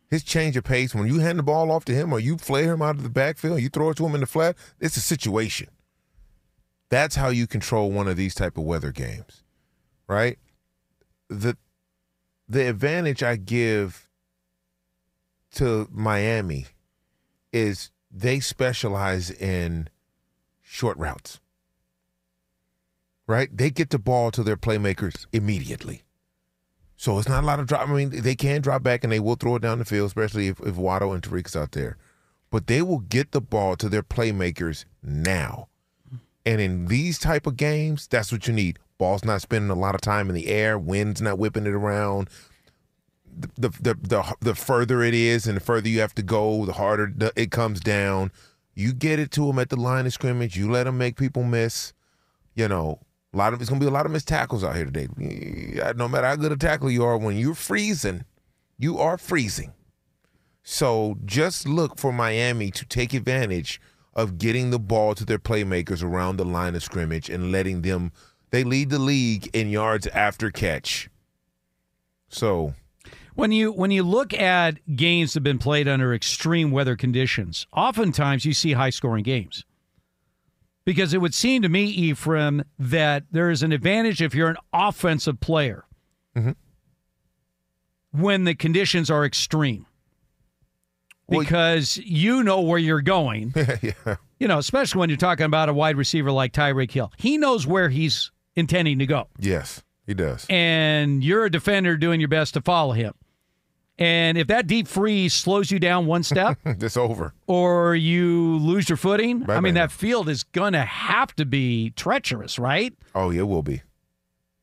His 0.10 0.24
change 0.24 0.58
of 0.58 0.64
pace, 0.64 0.94
when 0.94 1.08
you 1.08 1.20
hand 1.20 1.40
the 1.40 1.44
ball 1.44 1.72
off 1.72 1.86
to 1.86 1.94
him 1.94 2.12
or 2.14 2.20
you 2.20 2.38
flare 2.38 2.74
him 2.74 2.82
out 2.82 2.96
of 2.96 3.04
the 3.04 3.10
backfield, 3.10 3.62
you 3.62 3.70
throw 3.70 3.90
it 3.92 3.98
to 3.98 4.06
him 4.06 4.16
in 4.16 4.22
the 4.22 4.28
flat, 4.28 4.56
it's 4.80 4.98
a 4.98 5.02
situation. 5.02 5.70
That's 6.90 7.16
how 7.16 7.30
you 7.30 7.48
control 7.48 7.92
one 7.92 8.08
of 8.08 8.18
these 8.18 8.36
type 8.36 8.58
of 8.58 8.64
weather 8.64 8.92
games, 8.92 9.44
right? 10.08 10.38
The 11.30 11.58
the 12.48 12.70
advantage 12.70 13.24
I 13.24 13.36
give 13.36 14.08
to 15.56 15.88
Miami 15.92 16.68
is 17.52 17.92
they 18.12 18.40
specialize 18.40 19.32
in 19.32 19.90
short 20.62 20.98
routes. 20.98 21.40
Right? 23.26 23.56
They 23.56 23.70
get 23.70 23.90
the 23.90 24.00
ball 24.00 24.32
to 24.32 24.44
their 24.44 24.58
playmakers 24.58 25.26
immediately. 25.32 26.04
So 26.96 27.18
it's 27.20 27.30
not 27.30 27.44
a 27.44 27.48
lot 27.48 27.60
of 27.60 27.68
drop. 27.68 27.88
I 27.88 27.94
mean, 27.94 28.10
they 28.22 28.36
can 28.36 28.62
drop 28.62 28.84
back 28.84 29.04
and 29.04 29.12
they 29.12 29.20
will 29.20 29.36
throw 29.36 29.56
it 29.56 29.62
down 29.62 29.80
the 29.80 29.86
field, 29.86 30.08
especially 30.08 30.48
if, 30.48 30.60
if 30.60 30.76
Waddle 30.76 31.14
and 31.14 31.24
Tyreek's 31.24 31.56
out 31.56 31.72
there. 31.72 31.98
But 32.52 32.68
they 32.68 32.82
will 32.82 33.00
get 33.00 33.32
the 33.32 33.42
ball 33.42 33.76
to 33.78 33.90
their 33.90 34.04
playmakers 34.04 34.86
now. 35.02 35.70
And 36.46 36.60
in 36.60 36.88
these 36.88 37.18
type 37.20 37.48
of 37.48 37.58
games, 37.58 38.08
that's 38.08 38.32
what 38.32 38.48
you 38.48 38.54
need. 38.54 38.80
Ball's 38.98 39.24
not 39.24 39.42
spending 39.42 39.70
a 39.72 39.80
lot 39.80 39.96
of 39.96 40.02
time 40.02 40.30
in 40.30 40.36
the 40.36 40.48
air, 40.48 40.78
wind's 40.78 41.22
not 41.22 41.38
whipping 41.38 41.66
it 41.66 41.74
around. 41.74 42.30
The 43.36 43.50
the 43.58 43.70
the 43.82 43.94
the, 44.02 44.36
the 44.42 44.56
further 44.56 45.02
it 45.02 45.14
is, 45.14 45.48
and 45.48 45.58
the 45.58 45.62
further 45.62 45.90
you 45.90 46.00
have 46.02 46.16
to 46.16 46.24
go, 46.24 46.66
the 46.66 46.74
harder 46.74 47.12
it 47.36 47.52
comes 47.52 47.80
down. 47.80 48.32
You 48.76 48.94
get 48.94 49.20
it 49.20 49.32
to 49.32 49.48
them 49.48 49.60
at 49.60 49.70
the 49.70 49.76
line 49.76 50.06
of 50.06 50.14
scrimmage. 50.14 50.58
You 50.58 50.70
let 50.70 50.84
them 50.84 50.98
make 50.98 51.16
people 51.16 51.44
miss. 51.44 51.94
You 52.56 52.68
know, 52.68 53.00
a 53.34 53.38
lot 53.38 53.54
of 53.54 53.62
it's 53.62 53.70
gonna 53.70 53.80
be 53.80 53.88
a 53.88 53.92
lot 53.92 54.06
of 54.06 54.12
missed 54.12 54.28
tackles 54.28 54.64
out 54.64 54.76
here 54.76 54.86
today. 54.86 55.08
No 55.96 56.08
matter 56.08 56.28
how 56.28 56.36
good 56.36 56.52
a 56.52 56.58
tackle 56.58 56.92
you 56.92 57.04
are, 57.04 57.18
when 57.18 57.38
you're 57.38 57.56
freezing, 57.56 58.26
you 58.78 59.00
are 59.00 59.18
freezing. 59.18 59.74
So 60.64 61.18
just 61.26 61.68
look 61.68 61.98
for 61.98 62.14
Miami 62.14 62.72
to 62.72 62.86
take 62.86 63.14
advantage 63.14 63.82
of 64.16 64.38
getting 64.38 64.70
the 64.70 64.80
ball 64.80 65.16
to 65.16 65.26
their 65.26 65.40
playmakers 65.40 66.04
around 66.04 66.38
the 66.38 66.46
line 66.46 66.76
of 66.76 66.84
scrimmage 66.84 67.30
and 67.30 67.52
letting 67.52 67.82
them 67.82 68.12
they 68.52 68.64
lead 68.64 68.92
the 68.92 69.00
league 69.00 69.50
in 69.54 69.70
yards 69.70 70.06
after 70.08 70.52
catch. 70.52 71.10
So 72.30 72.76
when 73.34 73.52
you 73.52 73.72
when 73.72 73.90
you 73.90 74.04
look 74.04 74.34
at 74.34 74.80
games 74.96 75.34
that 75.34 75.40
have 75.40 75.44
been 75.44 75.58
played 75.58 75.88
under 75.88 76.14
extreme 76.14 76.70
weather 76.70 76.96
conditions, 76.96 77.66
oftentimes 77.74 78.46
you 78.46 78.54
see 78.54 78.74
high 78.74 78.92
scoring 78.92 79.24
games. 79.24 79.66
Because 80.86 81.14
it 81.14 81.22
would 81.22 81.34
seem 81.34 81.62
to 81.62 81.70
me, 81.70 81.86
Ephraim, 81.86 82.64
that 82.78 83.24
there 83.32 83.50
is 83.50 83.64
an 83.64 83.72
advantage 83.72 84.22
if 84.22 84.36
you're 84.36 84.50
an 84.50 84.58
offensive 84.74 85.40
player 85.40 85.86
mm-hmm. 86.36 86.52
when 88.12 88.44
the 88.44 88.54
conditions 88.54 89.10
are 89.10 89.24
extreme 89.24 89.86
because 91.30 91.98
well, 91.98 92.08
you 92.08 92.44
know 92.44 92.62
where 92.62 92.80
you're 92.80 93.02
going. 93.02 93.54
yeah. 93.82 94.16
You 94.40 94.48
know, 94.48 94.58
especially 94.58 95.00
when 95.00 95.10
you're 95.10 95.18
talking 95.18 95.46
about 95.46 95.70
a 95.70 95.74
wide 95.74 95.96
receiver 95.96 96.32
like 96.32 96.54
Tyreek 96.54 96.92
Hill. 96.92 97.12
He 97.18 97.38
knows 97.38 97.66
where 97.66 97.90
he's 97.90 98.32
intending 98.56 99.00
to 99.00 99.06
go. 99.06 99.28
Yes, 99.40 99.84
he 100.06 100.14
does. 100.14 100.46
And 100.50 101.24
you're 101.24 101.46
a 101.46 101.52
defender 101.52 101.98
doing 101.98 102.20
your 102.20 102.30
best 102.30 102.54
to 102.56 102.62
follow 102.62 102.94
him. 102.94 103.14
And 104.00 104.38
if 104.38 104.48
that 104.48 104.66
deep 104.66 104.88
freeze 104.88 105.34
slows 105.34 105.70
you 105.70 105.80
down 105.80 106.08
one 106.08 106.24
step, 106.24 106.58
it's 106.66 106.98
over. 106.98 107.34
Or 107.46 107.96
you 107.96 108.58
lose 108.58 108.90
your 108.90 108.98
footing. 108.98 109.50
I 109.50 109.60
mean, 109.60 109.76
that 109.76 109.92
field 109.92 110.30
is 110.30 110.44
going 110.44 110.74
to 110.74 110.82
have 110.82 111.36
to 111.36 111.46
be 111.46 111.92
treacherous, 111.92 112.58
right? 112.58 112.94
Oh, 113.14 113.30
yeah, 113.30 113.42
it 113.42 113.48
will 113.48 113.62
be. 113.62 113.84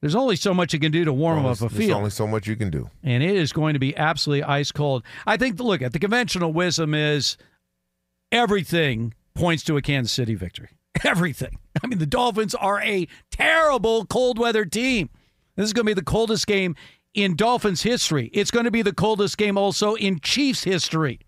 There's 0.00 0.14
only 0.14 0.36
so 0.36 0.54
much 0.54 0.72
you 0.72 0.80
can 0.80 0.92
do 0.92 1.04
to 1.04 1.12
warm 1.12 1.40
only, 1.40 1.50
up 1.50 1.56
a 1.56 1.68
field. 1.68 1.72
There's 1.72 1.90
only 1.90 2.10
so 2.10 2.26
much 2.26 2.46
you 2.46 2.56
can 2.56 2.70
do. 2.70 2.88
And 3.02 3.22
it 3.22 3.36
is 3.36 3.52
going 3.52 3.74
to 3.74 3.78
be 3.78 3.96
absolutely 3.96 4.44
ice 4.44 4.72
cold. 4.72 5.02
I 5.26 5.36
think, 5.36 5.60
look, 5.60 5.82
at 5.82 5.92
the 5.92 5.98
conventional 5.98 6.52
wisdom 6.52 6.94
is 6.94 7.36
everything 8.32 9.14
points 9.34 9.62
to 9.64 9.76
a 9.76 9.82
Kansas 9.82 10.12
City 10.12 10.34
victory. 10.34 10.70
Everything. 11.04 11.58
I 11.82 11.86
mean, 11.86 11.98
the 11.98 12.06
Dolphins 12.06 12.54
are 12.54 12.80
a 12.82 13.06
terrible 13.30 14.06
cold 14.06 14.38
weather 14.38 14.64
team. 14.64 15.10
This 15.56 15.66
is 15.66 15.72
going 15.72 15.84
to 15.84 15.90
be 15.90 15.94
the 15.94 16.02
coldest 16.02 16.46
game 16.46 16.76
in 17.14 17.36
Dolphins 17.36 17.82
history. 17.82 18.30
It's 18.32 18.50
going 18.50 18.64
to 18.64 18.70
be 18.70 18.82
the 18.82 18.94
coldest 18.94 19.36
game 19.36 19.58
also 19.58 19.94
in 19.94 20.20
Chiefs 20.20 20.64
history. 20.64 21.20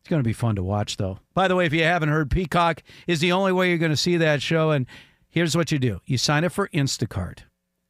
It's 0.00 0.08
going 0.08 0.22
to 0.22 0.26
be 0.26 0.32
fun 0.32 0.56
to 0.56 0.62
watch, 0.62 0.96
though. 0.96 1.18
By 1.34 1.48
the 1.48 1.56
way, 1.56 1.66
if 1.66 1.72
you 1.72 1.82
haven't 1.82 2.08
heard, 2.08 2.30
Peacock 2.30 2.82
is 3.06 3.20
the 3.20 3.32
only 3.32 3.52
way 3.52 3.68
you're 3.68 3.78
going 3.78 3.90
to 3.90 3.96
see 3.96 4.16
that 4.16 4.40
show. 4.40 4.70
And 4.70 4.86
here's 5.28 5.56
what 5.56 5.72
you 5.72 5.78
do 5.78 6.00
you 6.06 6.16
sign 6.16 6.44
up 6.44 6.52
for 6.52 6.68
Instacart 6.68 7.40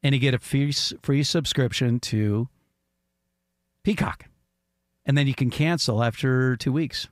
and 0.07 0.15
you 0.15 0.21
get 0.21 0.35
a 0.35 0.39
free, 0.39 0.71
free 1.03 1.25
subscription 1.25 1.99
to 1.99 2.49
Peacock. 3.83 4.27
And 5.05 5.19
then 5.19 5.27
you 5.27 5.35
can 5.35 5.51
cancel 5.51 6.01
after 6.01 6.57
two 6.57 6.71
weeks. 6.71 7.09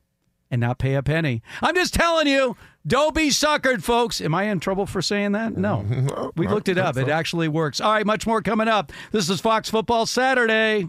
and 0.49 0.61
not 0.61 0.79
pay 0.79 0.95
a 0.95 1.03
penny. 1.03 1.43
I'm 1.61 1.75
just 1.75 1.93
telling 1.95 2.29
you, 2.29 2.57
don't 2.87 3.13
be 3.13 3.31
suckered, 3.31 3.83
folks. 3.83 4.21
Am 4.21 4.33
I 4.33 4.45
in 4.45 4.61
trouble 4.61 4.87
for 4.87 5.03
saying 5.03 5.33
that? 5.33 5.57
No. 5.57 6.31
we 6.37 6.47
looked 6.47 6.69
it 6.69 6.79
up. 6.79 6.97
It 6.97 7.09
actually 7.09 7.49
works. 7.49 7.81
All 7.81 7.91
right, 7.93 8.07
much 8.07 8.25
more 8.29 8.41
coming 8.41 8.69
up. 8.69 8.93
This 9.11 9.29
is 9.29 9.41
Fox 9.41 9.69
Football 9.69 10.07
Saturday. 10.07 10.87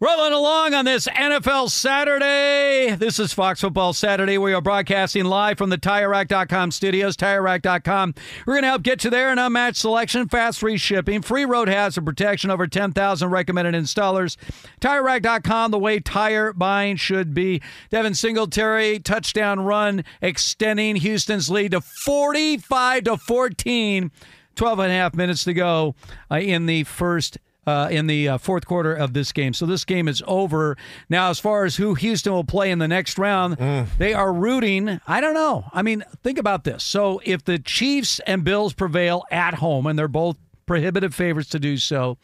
Rolling 0.00 0.32
along 0.32 0.74
on 0.74 0.84
this 0.84 1.08
NFL 1.08 1.70
Saturday. 1.70 2.94
This 2.94 3.18
is 3.18 3.32
Fox 3.32 3.62
Football 3.62 3.92
Saturday. 3.92 4.38
We 4.38 4.54
are 4.54 4.60
broadcasting 4.60 5.24
live 5.24 5.58
from 5.58 5.70
the 5.70 5.76
TireRack.com 5.76 6.70
studios. 6.70 7.16
TireRack.com. 7.16 8.14
We're 8.46 8.54
going 8.54 8.62
to 8.62 8.68
help 8.68 8.84
get 8.84 9.02
you 9.02 9.10
there. 9.10 9.32
An 9.32 9.40
unmatched 9.40 9.78
selection, 9.78 10.28
fast 10.28 10.60
free 10.60 10.76
shipping, 10.76 11.20
free 11.20 11.44
road 11.44 11.66
hazard 11.66 12.06
protection, 12.06 12.48
over 12.48 12.68
10,000 12.68 13.28
recommended 13.28 13.74
installers. 13.74 14.36
TireRack.com, 14.80 15.72
the 15.72 15.80
way 15.80 15.98
tire 15.98 16.52
buying 16.52 16.94
should 16.94 17.34
be. 17.34 17.60
Devin 17.90 18.14
Singletary, 18.14 19.00
touchdown 19.00 19.58
run, 19.58 20.04
extending 20.22 20.94
Houston's 20.94 21.50
lead 21.50 21.72
to 21.72 21.80
45 21.80 23.02
to 23.02 23.16
14. 23.16 24.12
12 24.54 24.78
and 24.80 24.92
a 24.92 24.94
half 24.94 25.14
minutes 25.14 25.44
to 25.44 25.54
go 25.54 25.94
uh, 26.30 26.36
in 26.36 26.66
the 26.66 26.82
first 26.84 27.38
uh, 27.68 27.88
in 27.90 28.06
the 28.06 28.28
uh, 28.28 28.38
fourth 28.38 28.66
quarter 28.66 28.94
of 28.94 29.12
this 29.12 29.30
game. 29.32 29.52
So 29.52 29.66
this 29.66 29.84
game 29.84 30.08
is 30.08 30.22
over. 30.26 30.76
Now, 31.08 31.30
as 31.30 31.38
far 31.38 31.64
as 31.64 31.76
who 31.76 31.94
Houston 31.94 32.32
will 32.32 32.44
play 32.44 32.70
in 32.70 32.78
the 32.78 32.88
next 32.88 33.18
round, 33.18 33.58
they 33.98 34.14
are 34.14 34.32
rooting. 34.32 35.00
I 35.06 35.20
don't 35.20 35.34
know. 35.34 35.66
I 35.72 35.82
mean, 35.82 36.04
think 36.24 36.38
about 36.38 36.64
this. 36.64 36.82
So 36.82 37.20
if 37.24 37.44
the 37.44 37.58
Chiefs 37.58 38.20
and 38.26 38.42
Bills 38.42 38.72
prevail 38.72 39.24
at 39.30 39.54
home, 39.54 39.86
and 39.86 39.98
they're 39.98 40.08
both 40.08 40.36
prohibitive 40.66 41.14
favorites 41.14 41.50
to 41.50 41.58
do 41.58 41.76
so, 41.76 42.18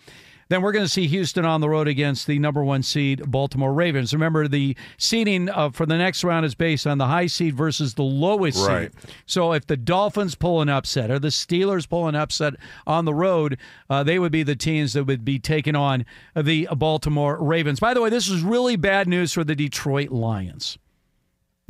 then 0.48 0.62
we're 0.62 0.72
going 0.72 0.84
to 0.84 0.88
see 0.90 1.06
Houston 1.06 1.44
on 1.44 1.60
the 1.60 1.68
road 1.68 1.88
against 1.88 2.26
the 2.26 2.38
number 2.38 2.62
one 2.62 2.82
seed 2.82 3.30
Baltimore 3.30 3.72
Ravens. 3.72 4.12
Remember, 4.12 4.46
the 4.48 4.76
seeding 4.98 5.48
uh, 5.48 5.70
for 5.70 5.86
the 5.86 5.96
next 5.96 6.22
round 6.24 6.44
is 6.46 6.54
based 6.54 6.86
on 6.86 6.98
the 6.98 7.06
high 7.06 7.26
seed 7.26 7.54
versus 7.54 7.94
the 7.94 8.02
lowest 8.02 8.66
Right. 8.66 8.92
seed. 8.92 9.14
So 9.26 9.52
if 9.52 9.66
the 9.66 9.76
Dolphins 9.76 10.34
pull 10.34 10.60
an 10.60 10.68
upset 10.68 11.10
or 11.10 11.18
the 11.18 11.28
Steelers 11.28 11.88
pull 11.88 12.08
an 12.08 12.14
upset 12.14 12.54
on 12.86 13.04
the 13.04 13.14
road, 13.14 13.58
uh, 13.88 14.02
they 14.02 14.18
would 14.18 14.32
be 14.32 14.42
the 14.42 14.56
teams 14.56 14.92
that 14.92 15.04
would 15.04 15.24
be 15.24 15.38
taking 15.38 15.74
on 15.76 16.04
the 16.36 16.68
Baltimore 16.76 17.38
Ravens. 17.42 17.80
By 17.80 17.94
the 17.94 18.00
way, 18.02 18.10
this 18.10 18.28
is 18.28 18.42
really 18.42 18.76
bad 18.76 19.08
news 19.08 19.32
for 19.32 19.44
the 19.44 19.54
Detroit 19.54 20.10
Lions. 20.10 20.78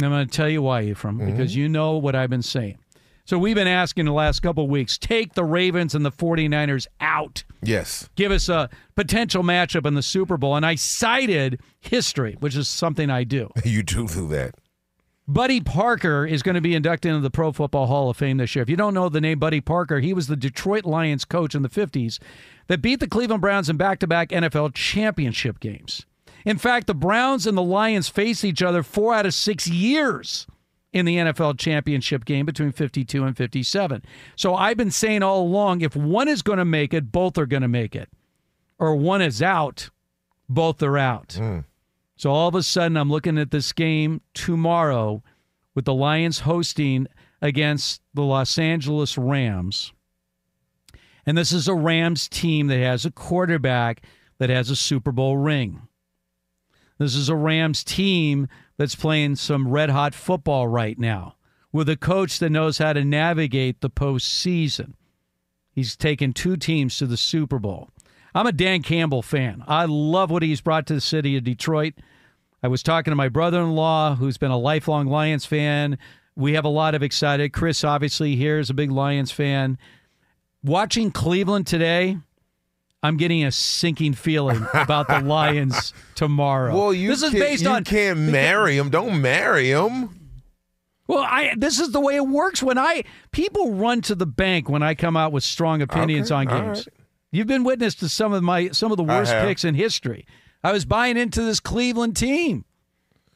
I'm 0.02 0.10
going 0.10 0.26
to 0.26 0.30
tell 0.36 0.48
you 0.48 0.60
why, 0.60 0.82
Ephraim, 0.82 1.18
because 1.24 1.54
you 1.54 1.68
know 1.68 1.96
what 1.98 2.16
I've 2.16 2.30
been 2.30 2.42
saying. 2.42 2.78
So 3.26 3.38
we've 3.38 3.54
been 3.54 3.66
asking 3.66 4.04
the 4.04 4.12
last 4.12 4.40
couple 4.40 4.64
of 4.64 4.70
weeks 4.70 4.98
take 4.98 5.32
the 5.34 5.44
Ravens 5.44 5.94
and 5.94 6.04
the 6.04 6.12
49ers 6.12 6.86
out 7.00 7.44
Yes. 7.62 8.08
give 8.16 8.30
us 8.30 8.48
a 8.50 8.68
potential 8.96 9.42
matchup 9.42 9.86
in 9.86 9.94
the 9.94 10.02
Super 10.02 10.36
Bowl. 10.36 10.56
And 10.56 10.66
I 10.66 10.74
cited 10.74 11.60
history, 11.80 12.36
which 12.40 12.54
is 12.54 12.68
something 12.68 13.08
I 13.10 13.24
do. 13.24 13.50
You 13.64 13.82
do 13.82 14.06
do 14.06 14.28
that. 14.28 14.54
Buddy 15.26 15.58
Parker 15.62 16.26
is 16.26 16.42
going 16.42 16.54
to 16.54 16.60
be 16.60 16.74
inducted 16.74 17.08
into 17.10 17.22
the 17.22 17.30
Pro 17.30 17.50
Football 17.50 17.86
Hall 17.86 18.10
of 18.10 18.16
Fame 18.18 18.36
this 18.36 18.54
year. 18.54 18.62
If 18.62 18.68
you 18.68 18.76
don't 18.76 18.92
know 18.92 19.08
the 19.08 19.22
name 19.22 19.38
Buddy 19.38 19.62
Parker, 19.62 20.00
he 20.00 20.12
was 20.12 20.26
the 20.26 20.36
Detroit 20.36 20.84
Lions 20.84 21.24
coach 21.24 21.54
in 21.54 21.62
the 21.62 21.70
50s 21.70 22.18
that 22.66 22.82
beat 22.82 23.00
the 23.00 23.08
Cleveland 23.08 23.40
Browns 23.40 23.70
in 23.70 23.78
back 23.78 24.00
to 24.00 24.06
back 24.06 24.28
NFL 24.28 24.74
championship 24.74 25.60
games. 25.60 26.04
In 26.44 26.58
fact, 26.58 26.86
the 26.86 26.94
Browns 26.94 27.46
and 27.46 27.56
the 27.56 27.62
Lions 27.62 28.10
face 28.10 28.44
each 28.44 28.62
other 28.62 28.82
four 28.82 29.14
out 29.14 29.24
of 29.24 29.32
six 29.32 29.66
years 29.66 30.46
in 30.94 31.04
the 31.04 31.16
NFL 31.16 31.58
championship 31.58 32.24
game 32.24 32.46
between 32.46 32.70
52 32.70 33.24
and 33.24 33.36
57. 33.36 34.02
So 34.36 34.54
I've 34.54 34.76
been 34.76 34.92
saying 34.92 35.24
all 35.24 35.42
along 35.42 35.80
if 35.80 35.96
one 35.96 36.28
is 36.28 36.40
going 36.40 36.60
to 36.60 36.64
make 36.64 36.94
it, 36.94 37.10
both 37.10 37.36
are 37.36 37.46
going 37.46 37.62
to 37.62 37.68
make 37.68 37.96
it. 37.96 38.08
Or 38.78 38.94
one 38.94 39.20
is 39.20 39.42
out, 39.42 39.90
both 40.48 40.80
are 40.84 40.96
out. 40.96 41.34
Hmm. 41.34 41.60
So 42.16 42.30
all 42.30 42.46
of 42.46 42.54
a 42.54 42.62
sudden, 42.62 42.96
I'm 42.96 43.10
looking 43.10 43.38
at 43.38 43.50
this 43.50 43.72
game 43.72 44.20
tomorrow 44.34 45.22
with 45.74 45.84
the 45.84 45.92
Lions 45.92 46.40
hosting 46.40 47.08
against 47.42 48.00
the 48.14 48.22
Los 48.22 48.56
Angeles 48.56 49.18
Rams. 49.18 49.92
And 51.26 51.36
this 51.36 51.50
is 51.50 51.66
a 51.66 51.74
Rams 51.74 52.28
team 52.28 52.68
that 52.68 52.78
has 52.78 53.04
a 53.04 53.10
quarterback 53.10 54.02
that 54.38 54.48
has 54.48 54.70
a 54.70 54.76
Super 54.76 55.10
Bowl 55.10 55.36
ring. 55.38 55.82
This 56.98 57.16
is 57.16 57.28
a 57.28 57.34
Rams 57.34 57.82
team 57.82 58.46
that's 58.76 58.94
playing 58.94 59.36
some 59.36 59.68
red 59.68 59.90
hot 59.90 60.14
football 60.14 60.66
right 60.68 60.98
now 60.98 61.36
with 61.72 61.88
a 61.88 61.96
coach 61.96 62.38
that 62.38 62.50
knows 62.50 62.78
how 62.78 62.92
to 62.92 63.04
navigate 63.04 63.80
the 63.80 63.90
postseason. 63.90 64.94
He's 65.72 65.96
taken 65.96 66.32
two 66.32 66.56
teams 66.56 66.96
to 66.98 67.06
the 67.06 67.16
Super 67.16 67.58
Bowl. 67.58 67.90
I'm 68.34 68.46
a 68.46 68.52
Dan 68.52 68.82
Campbell 68.82 69.22
fan. 69.22 69.64
I 69.66 69.84
love 69.84 70.30
what 70.30 70.42
he's 70.42 70.60
brought 70.60 70.86
to 70.86 70.94
the 70.94 71.00
city 71.00 71.36
of 71.36 71.44
Detroit. 71.44 71.94
I 72.62 72.68
was 72.68 72.82
talking 72.82 73.10
to 73.12 73.16
my 73.16 73.28
brother 73.28 73.60
in 73.60 73.74
law, 73.74 74.14
who's 74.14 74.38
been 74.38 74.50
a 74.50 74.58
lifelong 74.58 75.06
Lions 75.06 75.44
fan. 75.46 75.98
We 76.36 76.54
have 76.54 76.64
a 76.64 76.68
lot 76.68 76.94
of 76.94 77.02
excited. 77.02 77.52
Chris, 77.52 77.84
obviously, 77.84 78.36
here 78.36 78.58
is 78.58 78.70
a 78.70 78.74
big 78.74 78.90
Lions 78.90 79.30
fan. 79.30 79.78
Watching 80.62 81.10
Cleveland 81.10 81.66
today, 81.66 82.18
I'm 83.04 83.16
getting 83.18 83.44
a 83.44 83.52
sinking 83.52 84.14
feeling 84.14 84.66
about 84.72 85.08
the 85.08 85.20
Lions 85.20 85.92
tomorrow. 86.14 86.74
Well, 86.74 86.92
you 86.94 87.08
this 87.10 87.22
is 87.22 87.30
can't- 87.30 87.40
based 87.42 87.62
you 87.64 87.68
on 87.68 87.84
can't 87.84 88.18
marry 88.18 88.76
him. 88.78 88.88
Don't 88.90 89.20
marry 89.20 89.70
him. 89.70 90.20
Well, 91.06 91.18
I 91.22 91.54
this 91.56 91.78
is 91.80 91.90
the 91.92 92.00
way 92.00 92.16
it 92.16 92.26
works 92.26 92.62
when 92.62 92.78
I 92.78 93.04
people 93.30 93.74
run 93.74 94.00
to 94.02 94.14
the 94.14 94.24
bank 94.26 94.70
when 94.70 94.82
I 94.82 94.94
come 94.94 95.16
out 95.18 95.32
with 95.32 95.44
strong 95.44 95.82
opinions 95.82 96.32
Okay, 96.32 96.38
on 96.40 96.46
games. 96.46 96.78
right. 96.78 96.96
You've 97.30 97.46
been 97.46 97.62
witness 97.62 97.94
to 97.96 98.08
some 98.08 98.32
of 98.32 98.42
my 98.42 98.70
some 98.70 98.90
of 98.90 98.96
the 98.96 99.04
worst 99.04 99.32
picks 99.32 99.64
in 99.64 99.74
history. 99.74 100.26
I 100.62 100.72
was 100.72 100.86
buying 100.86 101.18
into 101.18 101.42
this 101.42 101.60
Cleveland 101.60 102.16
team. 102.16 102.64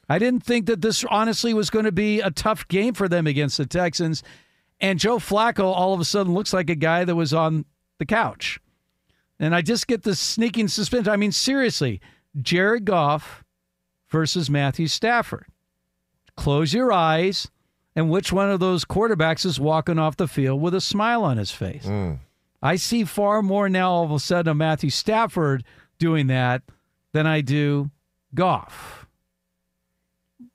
I 0.09 0.17
didn't 0.17 0.43
think 0.43 0.65
that 0.65 0.81
this 0.81 1.05
honestly 1.05 1.53
was 1.53 1.69
going 1.69 1.85
to 1.85 1.91
be 1.91 2.21
a 2.21 2.31
tough 2.31 2.67
game 2.69 2.95
for 2.95 3.07
them 3.07 3.27
against 3.27 3.59
the 3.59 3.67
Texans. 3.67 4.23
And 4.81 4.97
Joe 4.97 5.17
Flacco 5.19 5.65
all 5.65 5.93
of 5.93 5.99
a 5.99 6.05
sudden 6.05 6.33
looks 6.33 6.53
like 6.53 6.71
a 6.71 6.75
guy 6.75 7.03
that 7.05 7.15
was 7.15 7.35
on 7.35 7.65
the 7.99 8.05
couch. 8.07 8.59
And 9.39 9.55
I 9.55 9.61
just 9.61 9.87
get 9.87 10.03
this 10.03 10.19
sneaking 10.19 10.67
suspicion. 10.67 11.09
I 11.09 11.15
mean, 11.15 11.31
seriously, 11.31 12.01
Jared 12.41 12.85
Goff 12.85 13.43
versus 14.09 14.49
Matthew 14.49 14.87
Stafford. 14.87 15.45
Close 16.35 16.73
your 16.73 16.91
eyes, 16.91 17.49
and 17.95 18.09
which 18.09 18.33
one 18.33 18.49
of 18.49 18.59
those 18.59 18.85
quarterbacks 18.85 19.45
is 19.45 19.59
walking 19.59 19.99
off 19.99 20.17
the 20.17 20.27
field 20.27 20.61
with 20.61 20.73
a 20.73 20.81
smile 20.81 21.23
on 21.23 21.37
his 21.37 21.51
face? 21.51 21.85
Mm. 21.85 22.19
I 22.61 22.75
see 22.75 23.05
far 23.05 23.41
more 23.41 23.69
now 23.69 23.91
all 23.91 24.03
of 24.03 24.11
a 24.11 24.19
sudden 24.19 24.51
of 24.51 24.57
Matthew 24.57 24.89
Stafford 24.89 25.63
doing 25.99 26.27
that 26.27 26.61
than 27.13 27.25
I 27.25 27.39
do 27.41 27.89
Goff. 28.35 29.05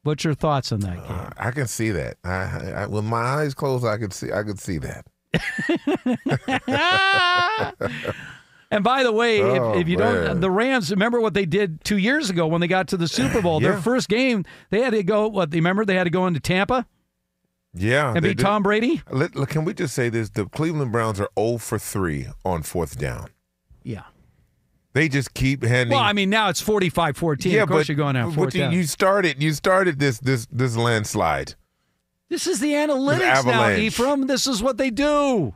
What's 0.03 0.25
your 0.25 0.35
thoughts 0.35 0.71
on 0.73 0.81
that 0.81 0.97
game? 0.97 1.05
Uh, 1.09 1.31
I 1.39 1.51
can 1.51 1.67
see 1.67 1.91
that. 1.91 2.19
I, 2.25 2.83
I- 2.83 2.87
with 2.87 3.05
my 3.05 3.17
eyes 3.17 3.55
closed, 3.55 3.87
I 3.87 3.97
could 3.97 4.13
see. 4.13 4.31
I 4.33 4.43
could 4.43 4.61
see 4.61 4.79
that. 4.79 5.07
And 8.75 8.85
by 8.85 9.03
the 9.03 9.13
way, 9.13 9.41
Oh, 9.43 9.73
if, 9.73 9.83
if 9.83 9.89
you 9.89 9.99
man. 9.99 10.25
don't, 10.25 10.41
the 10.41 10.51
Rams 10.51 10.91
remember 10.91 11.21
what 11.21 11.35
they 11.35 11.47
did 11.47 11.83
two 11.85 11.99
years 11.99 12.31
ago 12.31 12.47
when 12.47 12.61
they 12.61 12.67
got 12.69 12.89
to 12.89 12.97
the 12.97 13.09
Super 13.09 13.41
Bowl. 13.43 13.61
Their 13.61 13.79
first 13.79 14.09
game, 14.09 14.45
they 14.71 14.81
had 14.83 14.91
to 14.91 15.03
go. 15.03 15.29
What? 15.29 15.53
Remember 15.53 15.85
they 15.85 15.95
had 15.95 16.05
to 16.05 16.11
go 16.11 16.27
into 16.27 16.41
Tampa 16.41 16.87
Yeah. 17.73 18.09
and 18.15 18.17
they 18.25 18.31
beat 18.31 18.39
did. 18.39 18.43
Tom 18.45 18.63
Brady. 18.63 19.03
Let, 19.11 19.37
let- 19.37 19.49
can 19.49 19.65
we 19.65 19.75
just 19.75 19.95
say 19.95 20.09
this? 20.09 20.31
The 20.31 20.47
Cleveland 20.47 20.93
Browns 20.93 21.21
are 21.21 21.29
0 21.39 21.59
for 21.59 21.79
3 21.79 22.27
on 22.45 22.63
fourth 22.63 22.99
down. 22.99 23.29
Yeah. 23.83 24.03
They 24.93 25.09
just 25.09 25.35
keep 25.35 25.63
handing. 25.65 25.95
Well, 25.97 26.05
I 26.05 26.13
mean, 26.13 26.31
now 26.31 26.49
it's 26.49 26.63
45-14. 26.63 27.51
yeah, 27.53 27.63
of 27.63 27.69
course 27.69 27.81
but, 27.81 27.89
you're 27.89 27.97
going 27.97 28.17
out 28.17 28.29
but 28.31 28.35
fourth 28.35 28.55
you, 28.55 28.61
down. 28.61 28.73
you 28.73 28.85
started. 28.85 29.43
You 29.43 29.53
started 29.53 29.99
this 29.99 30.19
this 30.21 30.47
this 30.53 30.77
landslide. 30.77 31.55
This 32.29 32.47
is 32.47 32.61
the 32.61 32.73
analytics 32.73 33.45
now. 33.45 33.71
Ephraim. 33.71 34.27
This 34.29 34.47
is 34.47 34.63
what 34.63 34.77
they 34.79 34.91
do. 34.91 35.55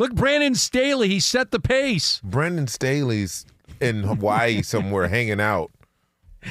Look, 0.00 0.14
Brandon 0.14 0.54
Staley, 0.54 1.08
he 1.08 1.20
set 1.20 1.50
the 1.50 1.60
pace. 1.60 2.22
Brandon 2.24 2.66
Staley's 2.66 3.44
in 3.82 4.02
Hawaii 4.02 4.62
somewhere 4.62 5.08
hanging 5.08 5.42
out, 5.42 5.70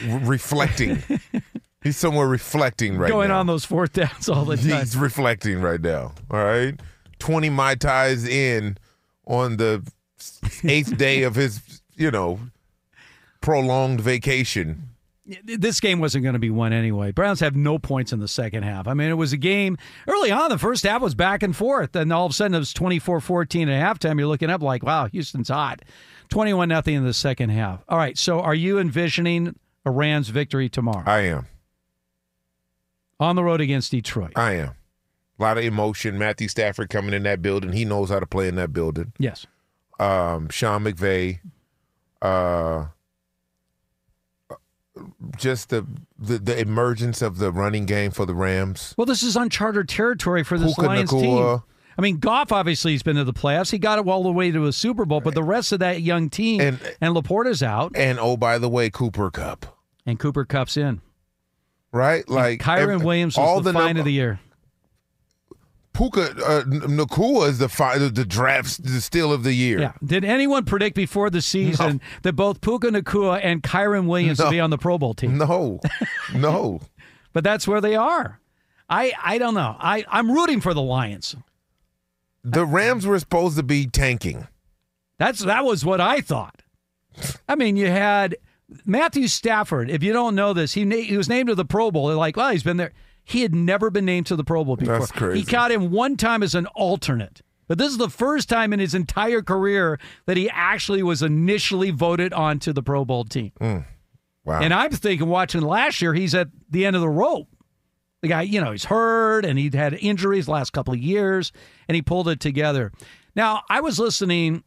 re- 0.05 0.19
reflecting. 0.23 1.01
He's 1.81 1.97
somewhere 1.97 2.27
reflecting 2.27 2.95
right 2.95 3.07
going 3.09 3.29
now. 3.29 3.33
Going 3.33 3.39
on 3.39 3.47
those 3.47 3.65
fourth 3.65 3.93
downs 3.93 4.29
all 4.29 4.45
the 4.45 4.55
time. 4.55 4.81
He's 4.81 4.95
reflecting 4.95 5.61
right 5.61 5.81
now. 5.81 6.13
All 6.29 6.43
right. 6.43 6.79
20 7.17 7.49
Mai 7.49 7.73
Tais 7.73 8.23
in 8.29 8.77
on 9.25 9.57
the 9.57 9.83
eighth 10.63 10.95
day 10.95 11.23
of 11.23 11.33
his, 11.33 11.81
you 11.95 12.11
know, 12.11 12.39
prolonged 13.41 13.99
vacation. 13.99 14.88
This 15.43 15.79
game 15.79 15.99
wasn't 15.99 16.23
going 16.23 16.33
to 16.33 16.39
be 16.39 16.49
won 16.49 16.73
anyway. 16.73 17.11
Browns 17.11 17.39
have 17.41 17.55
no 17.55 17.77
points 17.77 18.11
in 18.11 18.19
the 18.19 18.27
second 18.27 18.63
half. 18.63 18.87
I 18.87 18.93
mean, 18.93 19.09
it 19.09 19.15
was 19.15 19.31
a 19.31 19.37
game 19.37 19.77
early 20.07 20.31
on. 20.31 20.49
The 20.49 20.57
first 20.57 20.83
half 20.83 21.01
was 21.01 21.13
back 21.13 21.43
and 21.43 21.55
forth. 21.55 21.95
And 21.95 22.11
all 22.11 22.25
of 22.25 22.31
a 22.31 22.33
sudden, 22.33 22.55
it 22.55 22.59
was 22.59 22.73
24 22.73 23.19
14 23.21 23.69
at 23.69 23.97
halftime. 23.99 24.17
You're 24.17 24.27
looking 24.27 24.49
up 24.49 24.61
like, 24.61 24.81
wow, 24.83 25.05
Houston's 25.07 25.49
hot. 25.49 25.81
21 26.29 26.69
nothing 26.69 26.95
in 26.95 27.03
the 27.03 27.13
second 27.13 27.49
half. 27.49 27.83
All 27.87 27.97
right. 27.97 28.17
So 28.17 28.39
are 28.39 28.55
you 28.55 28.79
envisioning 28.79 29.55
a 29.85 29.91
Rams 29.91 30.29
victory 30.29 30.67
tomorrow 30.69 31.03
I 31.05 31.19
am. 31.21 31.47
on 33.19 33.35
the 33.35 33.43
road 33.43 33.61
against 33.61 33.91
Detroit? 33.91 34.33
I 34.35 34.53
am. 34.53 34.73
A 35.39 35.41
lot 35.43 35.57
of 35.57 35.63
emotion. 35.63 36.17
Matthew 36.17 36.47
Stafford 36.47 36.89
coming 36.89 37.13
in 37.13 37.23
that 37.23 37.41
building. 37.41 37.71
He 37.73 37.85
knows 37.85 38.09
how 38.09 38.19
to 38.19 38.25
play 38.25 38.47
in 38.47 38.55
that 38.55 38.73
building. 38.73 39.13
Yes. 39.19 39.45
Um, 39.99 40.49
Sean 40.49 40.83
McVay. 40.83 41.39
Uh, 42.21 42.87
just 45.37 45.69
the, 45.69 45.85
the 46.17 46.37
the 46.37 46.59
emergence 46.59 47.21
of 47.21 47.37
the 47.37 47.51
running 47.51 47.85
game 47.85 48.11
for 48.11 48.25
the 48.25 48.33
Rams. 48.35 48.93
Well, 48.97 49.05
this 49.05 49.23
is 49.23 49.35
uncharted 49.35 49.87
territory 49.89 50.43
for 50.43 50.57
this 50.57 50.73
Puka 50.75 50.87
Lions 50.87 51.11
Nacua. 51.11 51.21
team. 51.59 51.63
I 51.97 52.01
mean, 52.01 52.17
Goff 52.19 52.51
obviously 52.53 52.93
has 52.93 53.03
been 53.03 53.17
to 53.17 53.25
the 53.25 53.33
playoffs. 53.33 53.71
He 53.71 53.77
got 53.77 53.99
it 53.99 54.07
all 54.07 54.23
the 54.23 54.31
way 54.31 54.51
to 54.51 54.65
a 54.67 54.71
Super 54.71 55.03
Bowl, 55.05 55.19
but 55.19 55.33
the 55.33 55.43
rest 55.43 55.73
of 55.73 55.79
that 55.79 56.01
young 56.01 56.29
team 56.29 56.61
and, 56.61 56.79
And- 57.01 57.13
LaPorta's 57.15 57.61
out 57.61 57.91
And 57.95 58.17
oh, 58.19 58.37
by 58.37 58.57
the 58.57 58.69
way, 58.69 58.89
Cooper 58.89 59.29
Kupp, 59.29 59.65
and 60.05 60.17
Cooper 60.17 60.45
Kupp's 60.45 60.77
in. 60.77 61.01
right? 61.91 62.27
Like 62.29 62.61
Kyren 62.61 62.95
ev- 62.95 63.03
Williams 63.03 63.37
was 63.37 63.45
all 63.47 63.59
the, 63.61 63.71
the 63.73 63.79
num- 63.79 63.97
of 63.97 64.05
the 64.05 64.13
year. 64.13 64.39
Puka 65.93 66.21
uh, 66.45 66.63
Nacua 66.63 67.49
is 67.49 67.57
the 67.57 67.67
fi- 67.67 67.97
the 67.97 68.25
draft 68.25 68.83
the 68.83 69.01
steal 69.01 69.33
of 69.33 69.43
the 69.43 69.53
year. 69.53 69.79
Yeah. 69.79 69.91
Did 70.03 70.23
anyone 70.23 70.63
predict 70.65 70.95
before 70.95 71.29
the 71.29 71.41
season 71.41 71.99
that 72.21 72.33
both 72.33 72.61
Puka 72.61 72.87
Nacua 72.89 73.39
and 73.43 73.61
Kyren 73.63 74.05
Williams 74.07 74.39
No. 74.39 74.45
would 74.45 74.51
be 74.51 74.59
on 74.59 74.69
the 74.69 74.77
Pro 74.77 74.97
Bowl 74.97 75.13
team? 75.13 75.37
No, 75.37 75.79
no. 76.33 76.79
But 77.33 77.43
that's 77.43 77.67
where 77.67 77.81
they 77.81 77.95
are. 77.95 78.39
I 78.89 79.11
I 79.21 79.37
don't 79.37 79.53
know. 79.55 79.75
I 79.79 80.05
I'm 80.09 80.31
rooting 80.31 80.61
for 80.61 80.73
the 80.73 80.81
Lions. 80.81 81.35
The 82.43 82.65
Rams 82.65 83.05
were 83.05 83.19
supposed 83.19 83.57
to 83.57 83.63
be 83.63 83.85
tanking. 83.85 84.47
That's 85.17 85.39
that 85.39 85.65
was 85.65 85.83
what 85.83 85.99
I 85.99 86.21
thought. 86.21 86.61
I 87.49 87.55
mean, 87.55 87.75
you 87.75 87.87
had 87.87 88.37
Matthew 88.85 89.27
Stafford. 89.27 89.89
If 89.89 90.01
you 90.03 90.13
don't 90.13 90.35
know 90.35 90.53
this, 90.53 90.73
he 90.73 90.85
na- 90.85 90.95
he 90.97 91.17
was 91.17 91.27
named 91.27 91.49
to 91.49 91.55
the 91.55 91.65
Pro 91.65 91.91
Bowl. 91.91 92.07
They're 92.07 92.15
like, 92.15 92.37
well, 92.37 92.51
he's 92.51 92.63
been 92.63 92.77
there. 92.77 92.93
He 93.29 93.43
had 93.43 93.53
never 93.53 93.91
been 93.91 94.05
named 94.05 94.25
to 94.27 94.35
the 94.35 94.43
Pro 94.43 94.65
Bowl 94.65 94.75
before. 94.75 94.97
That's 94.97 95.11
crazy. 95.11 95.41
He 95.41 95.45
caught 95.45 95.71
him 95.71 95.91
one 95.91 96.17
time 96.17 96.41
as 96.41 96.55
an 96.55 96.65
alternate. 96.67 97.43
But 97.67 97.77
this 97.77 97.91
is 97.91 97.99
the 97.99 98.09
first 98.09 98.49
time 98.49 98.73
in 98.73 98.79
his 98.79 98.95
entire 98.95 99.43
career 99.43 99.99
that 100.25 100.35
he 100.35 100.49
actually 100.49 101.03
was 101.03 101.21
initially 101.21 101.91
voted 101.91 102.33
onto 102.33 102.73
the 102.73 102.81
Pro 102.81 103.05
Bowl 103.05 103.25
team. 103.25 103.51
Hmm. 103.59 103.77
Wow. 104.45 104.61
And 104.61 104.73
I'm 104.73 104.89
thinking, 104.89 105.27
watching 105.27 105.61
last 105.61 106.01
year, 106.01 106.15
he's 106.15 106.33
at 106.33 106.47
the 106.71 106.87
end 106.87 106.95
of 106.95 107.03
the 107.03 107.09
rope. 107.09 107.47
The 108.23 108.29
guy, 108.29 108.41
you 108.41 108.59
know, 108.61 108.71
he's 108.71 108.85
hurt 108.85 109.45
and 109.45 109.59
he'd 109.59 109.75
had 109.75 109.93
injuries 109.93 110.45
the 110.45 110.51
last 110.51 110.71
couple 110.73 110.95
of 110.95 110.99
years, 110.99 111.51
and 111.87 111.95
he 111.95 112.01
pulled 112.01 112.27
it 112.29 112.39
together. 112.39 112.91
Now, 113.35 113.61
I 113.69 113.81
was 113.81 113.99
listening 113.99 114.63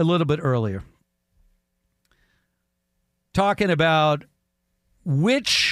a 0.00 0.02
little 0.02 0.26
bit 0.26 0.40
earlier, 0.42 0.82
talking 3.32 3.70
about 3.70 4.24
which 5.04 5.71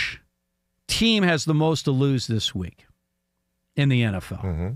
team 0.91 1.23
has 1.23 1.45
the 1.45 1.55
most 1.55 1.85
to 1.85 1.91
lose 1.91 2.27
this 2.27 2.55
week 2.55 2.87
in 3.77 3.89
the 3.89 4.03
NFL. 4.03 4.45
Mm-hmm. 4.45 4.71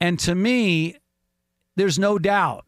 And 0.00 0.18
to 0.20 0.34
me, 0.34 0.96
there's 1.76 1.98
no 1.98 2.18
doubt 2.18 2.66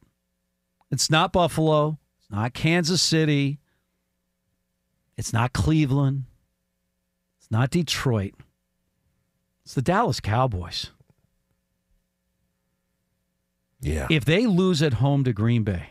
it's 0.91 1.11
not 1.11 1.33
Buffalo, 1.33 1.99
it's 2.19 2.31
not 2.31 2.55
Kansas 2.55 3.03
City, 3.03 3.59
it's 5.17 5.33
not 5.33 5.53
Cleveland. 5.53 6.25
It's 7.39 7.51
not 7.51 7.71
Detroit. 7.71 8.35
It's 9.65 9.75
the 9.75 9.83
Dallas 9.83 10.21
Cowboys. 10.21 10.91
Yeah. 13.81 14.07
If 14.11 14.25
they 14.25 14.47
lose 14.47 14.83
at 14.83 14.95
home 14.95 15.25
to 15.25 15.33
Green 15.33 15.63
Bay, 15.63 15.91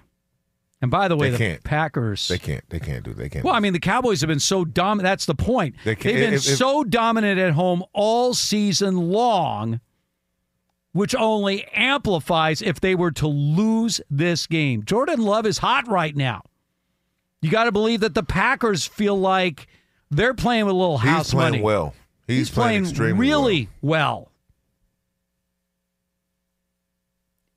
and 0.84 0.92
by 0.92 1.08
the 1.08 1.16
way, 1.16 1.30
They 1.30 1.38
the 1.38 1.38
can't. 1.38 1.64
Packers. 1.64 2.28
They 2.28 2.38
can't. 2.38 2.64
They 2.70 2.80
can't 2.80 3.04
do. 3.06 3.14
They 3.14 3.30
can't. 3.30 3.46
Well, 3.46 3.56
I 3.56 3.60
mean, 3.62 3.72
the 3.74 3.80
Cowboys 3.80 4.20
have 4.22 4.28
been 4.28 4.40
so 4.42 4.66
dominant. 4.66 5.06
That's 5.12 5.26
the 5.26 5.34
point. 5.34 5.76
They 5.86 5.92
have 5.92 6.00
been 6.04 6.34
if- 6.34 6.46
if- 6.48 6.58
so 6.58 6.84
dominant 6.84 7.40
at 7.40 7.54
home 7.54 7.84
all 7.94 8.34
season 8.34 9.10
long, 9.10 9.80
which 10.92 11.16
only 11.16 11.64
amplifies 11.74 12.62
if 12.62 12.82
they 12.82 12.96
were 12.96 13.12
to 13.12 13.28
lose 13.28 14.02
this 14.12 14.46
game. 14.46 14.84
Jordan 14.84 15.22
Love 15.22 15.46
is 15.46 15.60
hot 15.60 15.88
right 15.88 16.16
now. 16.16 16.44
You 17.42 17.50
got 17.50 17.64
to 17.64 17.72
believe 17.72 18.02
that 18.02 18.14
the 18.14 18.24
Packers 18.24 18.86
feel 18.86 19.18
like 19.18 19.68
they're 20.12 20.34
playing 20.34 20.66
with 20.66 20.76
a 20.76 20.78
little 20.78 20.98
house. 20.98 21.34
money. 21.34 21.34
He's 21.34 21.34
playing 21.34 21.52
money. 21.54 21.64
well. 21.64 21.94
He's, 22.28 22.50
playing, 22.50 22.84
extremely 22.84 23.20
really 23.20 23.70
well. 23.82 24.30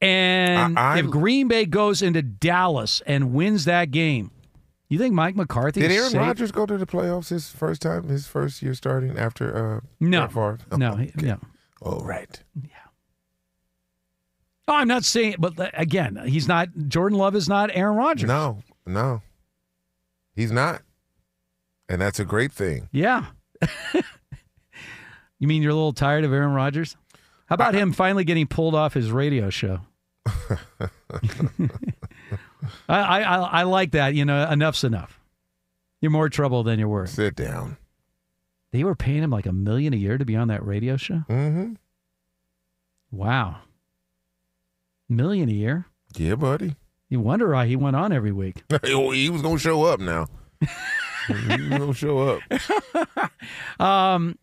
And 0.00 0.78
I- 0.78 0.94
I- 0.94 0.98
if 0.98 1.06
Green 1.06 1.48
Bay 1.48 1.64
goes 1.64 2.02
into 2.02 2.22
Dallas 2.22 3.02
and 3.06 3.32
wins 3.32 3.64
that 3.64 3.90
game, 3.90 4.30
you 4.88 4.98
think 4.98 5.14
Mike 5.14 5.34
McCarthy? 5.36 5.80
Did 5.80 5.90
Aaron? 5.90 6.12
Rodgers 6.12 6.52
go 6.52 6.66
to 6.66 6.76
the 6.76 6.86
playoffs 6.86 7.28
his 7.30 7.48
first 7.50 7.82
time, 7.82 8.08
his 8.08 8.26
first 8.26 8.62
year 8.62 8.74
starting 8.74 9.18
after 9.18 9.76
uh, 9.76 9.80
No, 10.00 10.28
Favre? 10.28 10.58
no, 10.76 10.96
he- 10.96 11.12
no. 11.16 11.38
Oh, 11.82 12.00
right. 12.00 12.42
Yeah. 12.54 12.68
Oh, 14.68 14.74
I'm 14.74 14.88
not 14.88 15.04
saying, 15.04 15.36
but 15.38 15.58
uh, 15.60 15.70
again, 15.74 16.20
he's 16.26 16.48
not. 16.48 16.68
Jordan 16.88 17.18
Love 17.18 17.36
is 17.36 17.48
not 17.48 17.70
Aaron 17.72 17.96
Rodgers. 17.96 18.26
No, 18.28 18.62
no, 18.84 19.22
he's 20.34 20.50
not, 20.50 20.82
and 21.88 22.00
that's 22.00 22.18
a 22.18 22.24
great 22.24 22.50
thing. 22.52 22.88
Yeah. 22.90 23.26
you 25.38 25.46
mean 25.46 25.62
you're 25.62 25.70
a 25.70 25.74
little 25.74 25.92
tired 25.92 26.24
of 26.24 26.32
Aaron 26.32 26.52
Rodgers? 26.52 26.96
How 27.46 27.54
about 27.54 27.74
him 27.74 27.92
finally 27.92 28.24
getting 28.24 28.48
pulled 28.48 28.74
off 28.74 28.94
his 28.94 29.12
radio 29.12 29.50
show? 29.50 29.80
I, 32.88 32.98
I 33.00 33.20
I 33.20 33.36
I 33.36 33.62
like 33.62 33.92
that. 33.92 34.14
You 34.14 34.24
know, 34.24 34.48
enough's 34.50 34.84
enough. 34.84 35.20
You're 36.00 36.10
more 36.10 36.28
trouble 36.28 36.62
than 36.62 36.78
you're 36.78 36.88
worth. 36.88 37.10
Sit 37.10 37.36
down. 37.36 37.76
They 38.72 38.84
were 38.84 38.94
paying 38.94 39.22
him 39.22 39.30
like 39.30 39.46
a 39.46 39.52
million 39.52 39.94
a 39.94 39.96
year 39.96 40.18
to 40.18 40.24
be 40.24 40.36
on 40.36 40.48
that 40.48 40.64
radio 40.64 40.96
show. 40.96 41.22
Mm-hmm. 41.28 41.74
Wow, 43.10 43.60
million 45.08 45.48
a 45.48 45.52
year. 45.52 45.86
Yeah, 46.16 46.34
buddy. 46.34 46.76
You 47.08 47.20
wonder 47.20 47.52
why 47.52 47.66
he 47.66 47.76
went 47.76 47.96
on 47.96 48.12
every 48.12 48.32
week. 48.32 48.62
He 48.84 49.30
was 49.30 49.42
gonna 49.42 49.58
show 49.58 49.84
up 49.84 50.00
now. 50.00 50.26
he 51.28 51.32
was 51.34 51.68
gonna 51.68 51.94
show 51.94 52.40
up. 52.40 53.30
Um, 53.80 54.38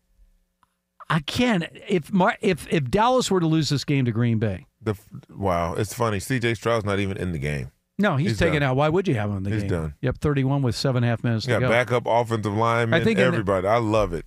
again, 1.10 1.66
if 1.88 2.12
Mar- 2.12 2.38
if 2.40 2.66
if 2.72 2.90
Dallas 2.90 3.30
were 3.30 3.40
to 3.40 3.46
lose 3.46 3.68
this 3.68 3.84
game 3.84 4.04
to 4.06 4.12
Green 4.12 4.38
Bay, 4.38 4.66
The 4.84 4.94
wow, 5.34 5.74
it's 5.74 5.92
funny. 5.94 6.20
C.J. 6.20 6.54
Stroud's 6.54 6.84
not 6.84 6.98
even 7.00 7.16
in 7.16 7.32
the 7.32 7.38
game. 7.38 7.70
no, 7.98 8.16
he's, 8.16 8.30
He's 8.32 8.38
taken 8.38 8.60
done. 8.60 8.70
out. 8.70 8.76
Why 8.76 8.88
would 8.88 9.08
you 9.08 9.14
have 9.14 9.30
him 9.30 9.38
in 9.38 9.42
the 9.44 9.50
He's 9.50 9.62
game? 9.62 9.70
done. 9.70 9.94
Yep, 10.02 10.18
thirty-one 10.18 10.62
with 10.62 10.76
seven 10.76 10.98
and 11.02 11.06
a 11.06 11.08
half 11.08 11.24
minutes 11.24 11.46
Yeah, 11.46 11.58
backup 11.60 12.04
offensive 12.06 12.52
lineman. 12.54 13.00
I 13.00 13.04
think 13.04 13.18
in 13.18 13.22
the- 13.22 13.26
everybody. 13.28 13.66
I 13.66 13.78
love 13.78 14.12
it. 14.12 14.26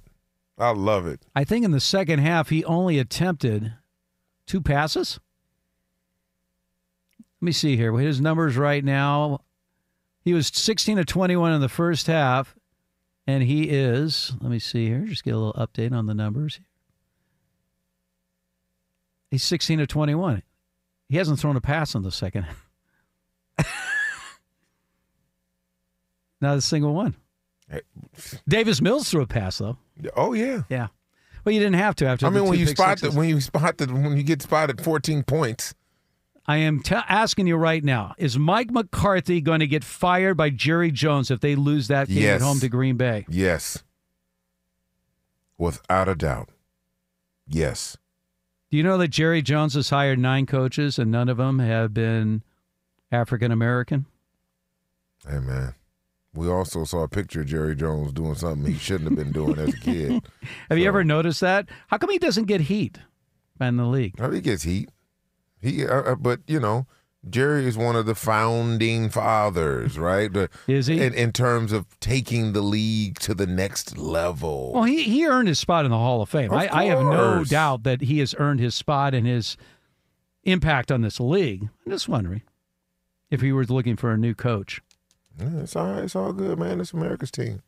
I 0.57 0.71
love 0.71 1.05
it. 1.05 1.21
I 1.35 1.43
think 1.43 1.63
in 1.65 1.71
the 1.71 1.79
second 1.79 2.19
half 2.19 2.49
he 2.49 2.65
only 2.65 2.97
attempted 2.97 3.73
two 4.47 4.59
passes. 4.61 5.19
Let 7.39 7.45
me 7.45 7.51
see 7.51 7.77
here. 7.77 7.95
His 7.97 8.19
numbers 8.19 8.57
right 8.57 8.83
now. 8.83 9.41
He 10.21 10.33
was 10.33 10.47
16 10.47 10.97
to 10.97 11.05
21 11.05 11.53
in 11.53 11.61
the 11.61 11.69
first 11.69 12.07
half, 12.07 12.55
and 13.27 13.43
he 13.43 13.65
is, 13.69 14.33
let 14.41 14.49
me 14.51 14.59
see 14.59 14.87
here, 14.87 15.01
just 15.05 15.23
get 15.23 15.35
a 15.35 15.37
little 15.37 15.53
update 15.53 15.93
on 15.93 16.05
the 16.07 16.13
numbers. 16.15 16.59
He's 19.31 19.43
16 19.43 19.79
to 19.79 19.87
21. 19.87 20.41
He 21.09 21.17
hasn't 21.17 21.39
thrown 21.39 21.55
a 21.55 21.61
pass 21.61 21.95
in 21.95 22.01
the 22.03 22.11
second. 22.11 22.45
Not 26.41 26.57
a 26.57 26.61
single 26.61 26.93
one. 26.93 27.15
Davis 28.47 28.81
Mills 28.81 29.09
threw 29.09 29.21
a 29.21 29.27
pass, 29.27 29.57
though. 29.57 29.77
Oh 30.15 30.33
yeah. 30.33 30.63
Yeah. 30.69 30.87
Well, 31.43 31.53
you 31.53 31.59
didn't 31.59 31.75
have 31.75 31.95
to 31.95 32.05
after 32.05 32.25
I 32.27 32.29
mean, 32.29 32.45
when 32.45 32.59
you 32.59 32.67
spot 32.67 32.99
the, 33.01 33.11
when 33.11 33.27
you 33.29 33.41
spot 33.41 33.77
the, 33.77 33.87
when 33.87 34.17
you 34.17 34.23
get 34.23 34.41
spotted 34.41 34.81
14 34.81 35.23
points. 35.23 35.73
I 36.45 36.57
am 36.57 36.81
t- 36.81 36.95
asking 36.95 37.47
you 37.47 37.57
right 37.57 37.83
now: 37.83 38.13
Is 38.17 38.37
Mike 38.37 38.71
McCarthy 38.71 39.41
going 39.41 39.59
to 39.59 39.67
get 39.67 39.83
fired 39.83 40.37
by 40.37 40.49
Jerry 40.49 40.91
Jones 40.91 41.29
if 41.31 41.41
they 41.41 41.55
lose 41.55 41.87
that 41.89 42.07
game 42.07 42.23
Yes. 42.23 42.41
at 42.41 42.45
home 42.45 42.59
to 42.61 42.69
Green 42.69 42.95
Bay? 42.95 43.25
Yes. 43.29 43.83
Without 45.57 46.07
a 46.07 46.15
doubt. 46.15 46.49
Yes. 47.47 47.97
Do 48.69 48.77
you 48.77 48.83
know 48.83 48.97
that 48.97 49.09
Jerry 49.09 49.41
Jones 49.41 49.75
has 49.75 49.89
hired 49.89 50.19
nine 50.19 50.45
coaches 50.45 50.99
and 50.99 51.09
none 51.09 51.29
of 51.29 51.37
them 51.37 51.59
have 51.59 51.93
been 51.93 52.43
African 53.11 53.51
American? 53.51 54.05
Hey 55.27 55.39
man. 55.39 55.73
We 56.33 56.49
also 56.49 56.83
saw 56.83 57.03
a 57.03 57.07
picture 57.07 57.41
of 57.41 57.47
Jerry 57.47 57.75
Jones 57.75 58.13
doing 58.13 58.35
something 58.35 58.71
he 58.71 58.77
shouldn't 58.77 59.09
have 59.09 59.17
been 59.17 59.31
doing 59.31 59.57
as 59.57 59.73
a 59.73 59.77
kid. 59.77 60.21
Have 60.69 60.77
you 60.77 60.87
ever 60.87 61.03
noticed 61.03 61.41
that? 61.41 61.67
How 61.87 61.97
come 61.97 62.11
he 62.11 62.19
doesn't 62.19 62.45
get 62.45 62.61
heat 62.61 62.99
in 63.59 63.77
the 63.77 63.85
league? 63.85 64.13
Oh, 64.19 64.29
he 64.29 64.39
gets 64.41 64.61
heat. 64.61 64.91
He, 65.59 65.83
uh, 65.83 66.01
uh, 66.01 66.15
but 66.15 66.41
you 66.45 66.59
know, 66.59 66.85
Jerry 67.29 67.65
is 67.65 67.77
one 67.77 67.95
of 67.95 68.05
the 68.05 68.15
founding 68.15 69.09
fathers, 69.09 69.97
right? 69.97 70.31
Is 70.67 70.87
he? 70.87 71.01
In, 71.01 71.13
in 71.13 71.31
terms 71.31 71.71
of 71.71 71.85
taking 71.99 72.53
the 72.53 72.61
league 72.61 73.19
to 73.19 73.33
the 73.33 73.47
next 73.47 73.97
level. 73.97 74.73
Well, 74.73 74.83
he, 74.83 75.03
he 75.03 75.25
earned 75.25 75.47
his 75.47 75.59
spot 75.59 75.85
in 75.85 75.91
the 75.91 75.97
Hall 75.97 76.21
of 76.21 76.29
Fame. 76.29 76.51
Of 76.51 76.57
I, 76.57 76.69
I 76.71 76.83
have 76.85 77.01
no 77.01 77.43
doubt 77.43 77.83
that 77.83 78.01
he 78.01 78.19
has 78.19 78.35
earned 78.37 78.59
his 78.59 78.75
spot 78.75 79.13
and 79.13 79.25
his 79.25 79.57
impact 80.43 80.91
on 80.91 81.01
this 81.01 81.19
league. 81.19 81.69
I'm 81.85 81.91
just 81.91 82.07
wondering 82.07 82.41
if 83.29 83.41
he 83.41 83.51
was 83.51 83.69
looking 83.69 83.95
for 83.95 84.11
a 84.11 84.17
new 84.17 84.33
coach. 84.33 84.81
Yeah, 85.39 85.59
it's 85.59 85.75
all 85.75 85.87
right. 85.87 86.03
It's 86.03 86.15
all 86.15 86.33
good, 86.33 86.57
man. 86.57 86.81
It's 86.81 86.93
America's 86.93 87.31
team. 87.31 87.61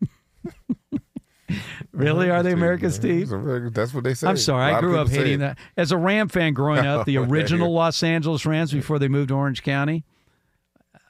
Really? 1.92 2.28
Are 2.28 2.42
they 2.42 2.52
America's 2.52 2.98
team? 2.98 3.70
That's 3.72 3.94
what 3.94 4.02
they 4.02 4.14
say. 4.14 4.26
I'm 4.26 4.36
sorry, 4.36 4.72
I 4.72 4.80
grew 4.80 4.98
up 4.98 5.08
hating 5.08 5.38
that. 5.40 5.58
As 5.76 5.92
a 5.92 5.96
Ram 5.96 6.28
fan 6.28 6.52
growing 6.54 6.84
up, 6.84 7.06
the 7.06 7.16
original 7.18 7.72
Los 7.72 8.02
Angeles 8.02 8.44
Rams 8.44 8.72
before 8.72 8.98
they 8.98 9.06
moved 9.06 9.28
to 9.28 9.34
Orange 9.34 9.62
County, 9.62 10.04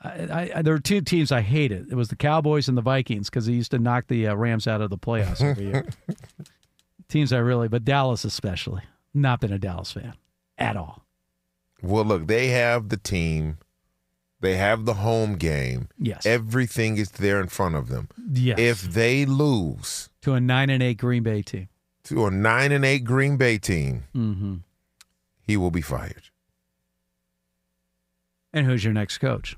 I, 0.03 0.51
I, 0.57 0.63
there 0.63 0.75
were 0.75 0.81
two 0.81 1.01
teams 1.01 1.33
I 1.33 1.41
hated. 1.41 1.91
It 1.91 1.95
was 1.95 2.09
the 2.09 2.17
Cowboys 2.17 2.69
and 2.69 2.77
the 2.77 2.83
Vikings 2.83 3.31
because 3.31 3.47
they 3.47 3.55
used 3.55 3.71
to 3.71 3.79
knock 3.79 4.09
the 4.09 4.29
uh, 4.29 4.35
Rams 4.35 4.67
out 4.67 4.83
of 4.83 4.91
the 4.91 4.99
playoffs 4.99 5.43
every 5.43 5.67
year. 5.67 5.89
teams 7.09 7.33
I 7.33 7.39
really, 7.39 7.69
but 7.69 7.85
Dallas 7.85 8.25
especially. 8.25 8.83
Not 9.15 9.41
been 9.41 9.53
a 9.53 9.59
Dallas 9.59 9.93
fan 9.93 10.15
at 10.59 10.77
all. 10.77 11.07
Well, 11.83 12.05
look, 12.05 12.27
they 12.27 12.49
have 12.49 12.89
the 12.89 12.97
team. 12.97 13.59
They 14.41 14.57
have 14.57 14.85
the 14.85 14.95
home 14.95 15.37
game. 15.37 15.89
Yes. 15.99 16.27
Everything 16.27 16.99
is 16.99 17.13
there 17.13 17.41
in 17.41 17.49
front 17.49 17.77
of 17.77 17.89
them. 17.89 18.09
Yes. 18.31 18.59
If 18.59 18.83
they 18.83 19.25
lose 19.25 20.11
to 20.25 20.33
a 20.35 20.41
nine 20.41 20.71
and 20.71 20.83
eight 20.83 20.97
Green 20.99 21.23
Bay 21.23 21.43
team, 21.43 21.69
to 22.05 22.27
a 22.27 22.31
nine 22.31 22.73
and 22.73 22.85
eight 22.85 23.05
Green 23.05 23.37
Bay 23.37 23.59
team, 23.59 24.05
mm-hmm. 24.15 24.55
he 25.43 25.57
will 25.57 25.71
be 25.71 25.83
fired. 25.83 26.31
And 28.53 28.67
who's 28.67 28.85
your 28.85 28.93
next 28.93 29.19
coach? 29.19 29.57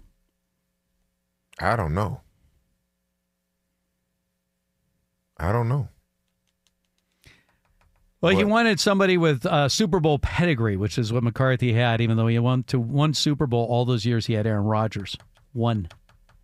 I 1.60 1.76
don't 1.76 1.94
know. 1.94 2.20
I 5.38 5.52
don't 5.52 5.68
know. 5.68 5.88
Well, 8.20 8.32
What? 8.32 8.36
he 8.36 8.44
wanted 8.44 8.80
somebody 8.80 9.18
with 9.18 9.44
uh, 9.46 9.68
Super 9.68 10.00
Bowl 10.00 10.18
pedigree, 10.18 10.76
which 10.76 10.98
is 10.98 11.12
what 11.12 11.22
McCarthy 11.22 11.74
had, 11.74 12.00
even 12.00 12.16
though 12.16 12.26
he 12.26 12.38
won 12.38 12.62
to 12.64 12.80
one 12.80 13.14
Super 13.14 13.46
Bowl 13.46 13.66
all 13.66 13.84
those 13.84 14.04
years. 14.06 14.26
He 14.26 14.32
had 14.32 14.46
Aaron 14.46 14.64
Rodgers. 14.64 15.16
One 15.52 15.88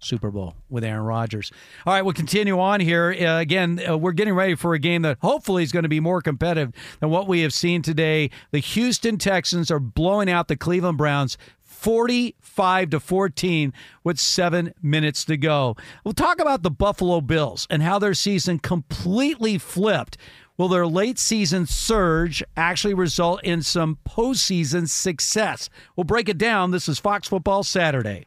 Super 0.02 0.30
Bowl 0.30 0.54
with 0.68 0.84
Aaron 0.84 1.04
Rodgers. 1.04 1.50
All 1.86 1.94
right, 1.94 2.02
we'll 2.02 2.14
continue 2.14 2.58
on 2.58 2.80
here. 2.80 3.14
Uh, 3.18 3.38
again, 3.38 3.80
uh, 3.88 3.96
we're 3.96 4.12
getting 4.12 4.34
ready 4.34 4.54
for 4.54 4.74
a 4.74 4.78
game 4.78 5.02
that 5.02 5.18
hopefully 5.20 5.62
is 5.62 5.72
going 5.72 5.84
to 5.84 5.88
be 5.88 6.00
more 6.00 6.20
competitive 6.20 6.72
than 7.00 7.10
what 7.10 7.28
we 7.28 7.40
have 7.40 7.52
seen 7.52 7.82
today. 7.82 8.30
The 8.50 8.58
Houston 8.58 9.18
Texans 9.18 9.70
are 9.70 9.80
blowing 9.80 10.28
out 10.30 10.48
the 10.48 10.56
Cleveland 10.56 10.98
Browns 10.98 11.38
45 11.62 12.90
to 12.90 13.00
14 13.00 13.72
with 14.04 14.18
7 14.18 14.72
minutes 14.82 15.24
to 15.24 15.36
go. 15.36 15.76
We'll 16.04 16.14
talk 16.14 16.40
about 16.40 16.62
the 16.62 16.70
Buffalo 16.70 17.20
Bills 17.20 17.66
and 17.70 17.82
how 17.82 17.98
their 17.98 18.14
season 18.14 18.58
completely 18.60 19.58
flipped. 19.58 20.16
Will 20.56 20.68
their 20.68 20.86
late 20.86 21.18
season 21.18 21.66
surge 21.66 22.44
actually 22.56 22.94
result 22.94 23.42
in 23.42 23.62
some 23.62 23.98
postseason 24.06 24.88
success? 24.88 25.70
We'll 25.96 26.04
break 26.04 26.28
it 26.28 26.38
down. 26.38 26.70
This 26.70 26.88
is 26.88 27.00
Fox 27.00 27.26
Football 27.26 27.64
Saturday. 27.64 28.26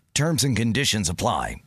Terms 0.13 0.43
and 0.43 0.55
conditions 0.55 1.09
apply. 1.09 1.61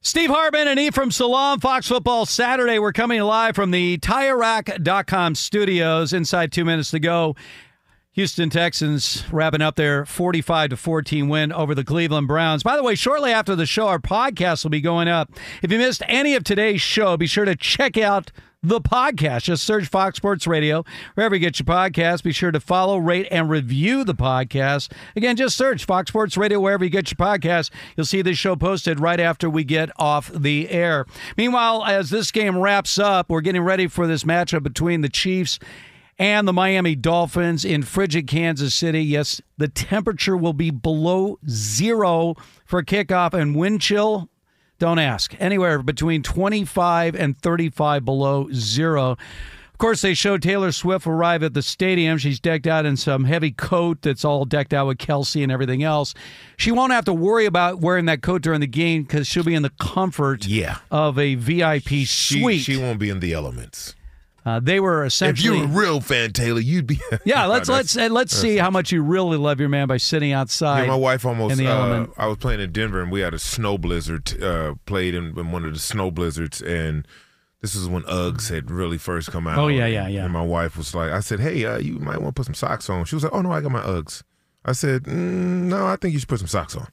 Steve 0.00 0.30
Hartman 0.30 0.68
and 0.68 0.78
Ephraim 0.78 1.10
Salaam, 1.10 1.60
Fox 1.60 1.88
Football 1.88 2.26
Saturday. 2.26 2.78
We're 2.78 2.92
coming 2.92 3.20
live 3.20 3.54
from 3.54 3.70
the 3.70 3.98
TireRack.com 3.98 5.34
studios. 5.34 6.12
Inside 6.12 6.52
two 6.52 6.64
minutes 6.64 6.90
to 6.92 6.98
go. 6.98 7.34
Houston 8.12 8.48
Texans 8.48 9.24
wrapping 9.30 9.60
up 9.60 9.76
their 9.76 10.06
45 10.06 10.70
to 10.70 10.76
14 10.78 11.28
win 11.28 11.52
over 11.52 11.74
the 11.74 11.84
Cleveland 11.84 12.26
Browns. 12.28 12.62
By 12.62 12.76
the 12.76 12.82
way, 12.82 12.94
shortly 12.94 13.30
after 13.30 13.54
the 13.54 13.66
show, 13.66 13.88
our 13.88 13.98
podcast 13.98 14.64
will 14.64 14.70
be 14.70 14.80
going 14.80 15.06
up. 15.06 15.30
If 15.62 15.70
you 15.70 15.76
missed 15.76 16.02
any 16.06 16.34
of 16.34 16.42
today's 16.42 16.80
show, 16.80 17.18
be 17.18 17.26
sure 17.26 17.44
to 17.44 17.54
check 17.54 17.98
out 17.98 18.32
the 18.62 18.80
podcast. 18.80 19.44
Just 19.44 19.64
search 19.64 19.86
Fox 19.86 20.16
Sports 20.16 20.46
Radio 20.46 20.84
wherever 21.14 21.34
you 21.34 21.40
get 21.40 21.58
your 21.58 21.66
podcast. 21.66 22.22
Be 22.22 22.32
sure 22.32 22.50
to 22.50 22.60
follow, 22.60 22.98
rate, 22.98 23.28
and 23.30 23.48
review 23.48 24.04
the 24.04 24.14
podcast. 24.14 24.92
Again, 25.14 25.36
just 25.36 25.56
search 25.56 25.84
Fox 25.84 26.08
Sports 26.08 26.36
Radio 26.36 26.58
wherever 26.60 26.84
you 26.84 26.90
get 26.90 27.10
your 27.10 27.16
podcast. 27.16 27.70
You'll 27.96 28.06
see 28.06 28.22
this 28.22 28.38
show 28.38 28.56
posted 28.56 29.00
right 29.00 29.20
after 29.20 29.48
we 29.48 29.64
get 29.64 29.90
off 29.96 30.30
the 30.32 30.68
air. 30.70 31.06
Meanwhile, 31.36 31.84
as 31.84 32.10
this 32.10 32.30
game 32.30 32.58
wraps 32.58 32.98
up, 32.98 33.30
we're 33.30 33.40
getting 33.40 33.62
ready 33.62 33.86
for 33.86 34.06
this 34.06 34.24
matchup 34.24 34.62
between 34.62 35.00
the 35.00 35.08
Chiefs 35.08 35.58
and 36.18 36.48
the 36.48 36.52
Miami 36.52 36.94
Dolphins 36.94 37.64
in 37.64 37.82
frigid 37.82 38.26
Kansas 38.26 38.74
City. 38.74 39.02
Yes, 39.02 39.40
the 39.58 39.68
temperature 39.68 40.36
will 40.36 40.54
be 40.54 40.70
below 40.70 41.38
zero 41.48 42.34
for 42.64 42.82
kickoff 42.82 43.34
and 43.34 43.54
wind 43.54 43.80
chill. 43.80 44.28
Don't 44.78 44.98
ask. 44.98 45.34
Anywhere 45.40 45.82
between 45.82 46.22
25 46.22 47.14
and 47.14 47.36
35 47.38 48.04
below 48.04 48.48
zero. 48.52 49.12
Of 49.72 49.78
course, 49.78 50.00
they 50.00 50.14
showed 50.14 50.40
Taylor 50.42 50.72
Swift 50.72 51.06
arrive 51.06 51.42
at 51.42 51.52
the 51.52 51.60
stadium. 51.60 52.16
She's 52.16 52.40
decked 52.40 52.66
out 52.66 52.86
in 52.86 52.96
some 52.96 53.24
heavy 53.24 53.50
coat 53.50 54.00
that's 54.00 54.24
all 54.24 54.46
decked 54.46 54.72
out 54.72 54.86
with 54.86 54.96
Kelce 54.96 55.42
and 55.42 55.52
everything 55.52 55.82
else. 55.82 56.14
She 56.56 56.72
won't 56.72 56.92
have 56.92 57.04
to 57.06 57.12
worry 57.12 57.44
about 57.44 57.78
wearing 57.80 58.06
that 58.06 58.22
coat 58.22 58.40
during 58.40 58.60
the 58.60 58.66
game 58.66 59.02
because 59.02 59.26
she'll 59.26 59.44
be 59.44 59.54
in 59.54 59.62
the 59.62 59.72
comfort 59.78 60.46
Yeah. 60.46 60.78
of 60.90 61.18
a 61.18 61.34
VIP 61.34 61.88
She, 62.06 62.40
suite. 62.40 62.62
she 62.62 62.78
won't 62.78 62.98
be 62.98 63.10
in 63.10 63.20
the 63.20 63.34
elements. 63.34 63.94
Uh, 64.46 64.60
they 64.60 64.78
were 64.78 65.04
essentially. 65.04 65.58
If 65.58 65.64
you're 65.64 65.64
a 65.64 65.76
real 65.76 66.00
fan, 66.00 66.32
Taylor, 66.32 66.60
you'd 66.60 66.86
be. 66.86 67.00
Yeah, 67.24 67.46
let's 67.46 67.68
let's 67.68 67.96
and 67.96 68.14
let's 68.14 68.34
see 68.34 68.56
how 68.56 68.70
much 68.70 68.92
you 68.92 69.02
really 69.02 69.36
love 69.36 69.58
your 69.58 69.68
man 69.68 69.88
by 69.88 69.96
sitting 69.96 70.32
outside. 70.32 70.82
Yeah, 70.82 70.86
my 70.86 70.94
wife 70.94 71.26
almost. 71.26 71.58
in 71.58 71.64
the 71.64 71.70
uh, 71.70 71.76
element. 71.76 72.12
I 72.16 72.28
was 72.28 72.36
playing 72.36 72.60
in 72.60 72.70
Denver, 72.70 73.02
and 73.02 73.10
we 73.10 73.20
had 73.20 73.34
a 73.34 73.40
snow 73.40 73.76
blizzard. 73.76 74.40
Uh, 74.40 74.74
played 74.86 75.16
in, 75.16 75.36
in 75.36 75.50
one 75.50 75.64
of 75.64 75.72
the 75.72 75.80
snow 75.80 76.12
blizzards, 76.12 76.62
and 76.62 77.08
this 77.60 77.74
is 77.74 77.88
when 77.88 78.04
Uggs 78.04 78.48
had 78.48 78.70
really 78.70 78.98
first 78.98 79.32
come 79.32 79.48
out. 79.48 79.58
Oh, 79.58 79.66
yeah, 79.66 79.86
yeah, 79.86 80.06
yeah. 80.06 80.24
And 80.24 80.32
my 80.32 80.44
wife 80.44 80.76
was 80.76 80.94
like, 80.94 81.10
"I 81.10 81.18
said, 81.18 81.40
hey, 81.40 81.64
uh, 81.64 81.78
you 81.78 81.98
might 81.98 82.22
want 82.22 82.36
to 82.36 82.38
put 82.38 82.46
some 82.46 82.54
socks 82.54 82.88
on." 82.88 83.04
She 83.04 83.16
was 83.16 83.24
like, 83.24 83.32
"Oh 83.32 83.42
no, 83.42 83.50
I 83.50 83.60
got 83.60 83.72
my 83.72 83.82
Uggs." 83.82 84.22
I 84.64 84.72
said, 84.72 85.04
mm, 85.04 85.12
"No, 85.64 85.86
I 85.86 85.96
think 85.96 86.12
you 86.12 86.20
should 86.20 86.28
put 86.28 86.38
some 86.38 86.46
socks 86.46 86.76
on." 86.76 86.86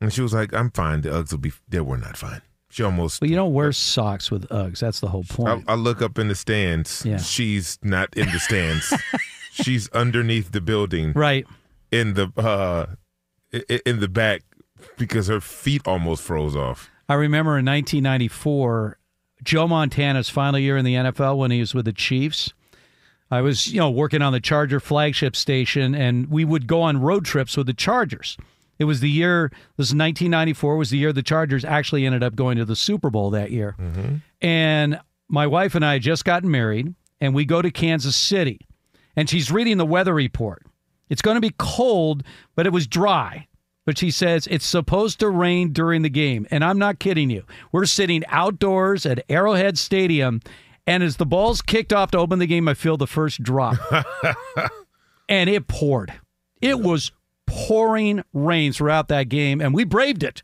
And 0.00 0.12
she 0.12 0.22
was 0.22 0.32
like, 0.32 0.54
"I'm 0.54 0.70
fine. 0.70 1.00
The 1.00 1.08
Uggs 1.08 1.32
will 1.32 1.38
be. 1.38 1.52
They 1.68 1.80
were 1.80 1.98
not 1.98 2.16
fine." 2.16 2.42
She 2.68 2.82
almost. 2.82 3.20
But 3.20 3.28
you 3.28 3.36
don't 3.36 3.52
wear 3.54 3.72
socks 3.72 4.30
with 4.30 4.48
Uggs. 4.48 4.80
That's 4.80 5.00
the 5.00 5.08
whole 5.08 5.24
point. 5.24 5.64
I 5.68 5.74
look 5.74 6.02
up 6.02 6.18
in 6.18 6.28
the 6.28 6.34
stands. 6.34 7.04
Yeah. 7.06 7.18
She's 7.18 7.78
not 7.82 8.14
in 8.16 8.26
the 8.30 8.38
stands. 8.40 8.92
She's 9.52 9.88
underneath 9.90 10.52
the 10.52 10.60
building. 10.60 11.12
Right. 11.14 11.46
In 11.92 12.14
the 12.14 12.32
uh 12.36 12.86
i- 13.54 13.64
i- 13.70 13.80
in 13.86 14.00
the 14.00 14.08
back 14.08 14.42
because 14.98 15.28
her 15.28 15.40
feet 15.40 15.82
almost 15.86 16.22
froze 16.22 16.54
off. 16.56 16.90
I 17.08 17.14
remember 17.14 17.56
in 17.58 17.64
1994, 17.64 18.98
Joe 19.44 19.68
Montana's 19.68 20.28
final 20.28 20.58
year 20.58 20.76
in 20.76 20.84
the 20.84 20.94
NFL 20.94 21.38
when 21.38 21.50
he 21.50 21.60
was 21.60 21.74
with 21.74 21.84
the 21.84 21.92
Chiefs. 21.92 22.52
I 23.30 23.40
was, 23.40 23.66
you 23.68 23.80
know, 23.80 23.90
working 23.90 24.22
on 24.22 24.32
the 24.32 24.40
Charger 24.40 24.78
flagship 24.80 25.34
station, 25.36 25.94
and 25.94 26.28
we 26.28 26.44
would 26.44 26.66
go 26.66 26.82
on 26.82 27.00
road 27.00 27.24
trips 27.24 27.56
with 27.56 27.66
the 27.66 27.74
Chargers. 27.74 28.36
It 28.78 28.84
was 28.84 29.00
the 29.00 29.10
year. 29.10 29.50
This 29.76 29.88
is 29.88 29.94
1994. 29.94 30.76
Was 30.76 30.90
the 30.90 30.98
year 30.98 31.12
the 31.12 31.22
Chargers 31.22 31.64
actually 31.64 32.04
ended 32.04 32.22
up 32.22 32.36
going 32.36 32.56
to 32.58 32.64
the 32.64 32.76
Super 32.76 33.10
Bowl 33.10 33.30
that 33.30 33.50
year. 33.50 33.74
Mm-hmm. 33.78 34.16
And 34.42 35.00
my 35.28 35.46
wife 35.46 35.74
and 35.74 35.84
I 35.84 35.94
had 35.94 36.02
just 36.02 36.24
gotten 36.24 36.50
married, 36.50 36.94
and 37.20 37.34
we 37.34 37.44
go 37.44 37.62
to 37.62 37.70
Kansas 37.70 38.16
City, 38.16 38.60
and 39.16 39.28
she's 39.28 39.50
reading 39.50 39.78
the 39.78 39.86
weather 39.86 40.14
report. 40.14 40.62
It's 41.08 41.22
going 41.22 41.36
to 41.36 41.40
be 41.40 41.54
cold, 41.58 42.22
but 42.54 42.66
it 42.66 42.72
was 42.72 42.86
dry. 42.86 43.46
But 43.84 43.98
she 43.98 44.10
says 44.10 44.48
it's 44.48 44.66
supposed 44.66 45.20
to 45.20 45.30
rain 45.30 45.72
during 45.72 46.02
the 46.02 46.08
game. 46.10 46.44
And 46.50 46.64
I'm 46.64 46.78
not 46.78 46.98
kidding 46.98 47.30
you. 47.30 47.44
We're 47.70 47.86
sitting 47.86 48.24
outdoors 48.26 49.06
at 49.06 49.24
Arrowhead 49.28 49.78
Stadium, 49.78 50.40
and 50.88 51.02
as 51.02 51.16
the 51.16 51.26
ball's 51.26 51.62
kicked 51.62 51.92
off 51.92 52.10
to 52.10 52.18
open 52.18 52.40
the 52.40 52.46
game, 52.46 52.68
I 52.68 52.74
feel 52.74 52.96
the 52.96 53.06
first 53.06 53.42
drop. 53.42 53.76
and 55.28 55.48
it 55.48 55.68
poured. 55.68 56.12
It 56.60 56.80
was 56.80 57.12
pouring 57.46 58.22
rain 58.32 58.72
throughout 58.72 59.08
that 59.08 59.28
game, 59.28 59.60
and 59.60 59.74
we 59.74 59.84
braved 59.84 60.22
it. 60.22 60.42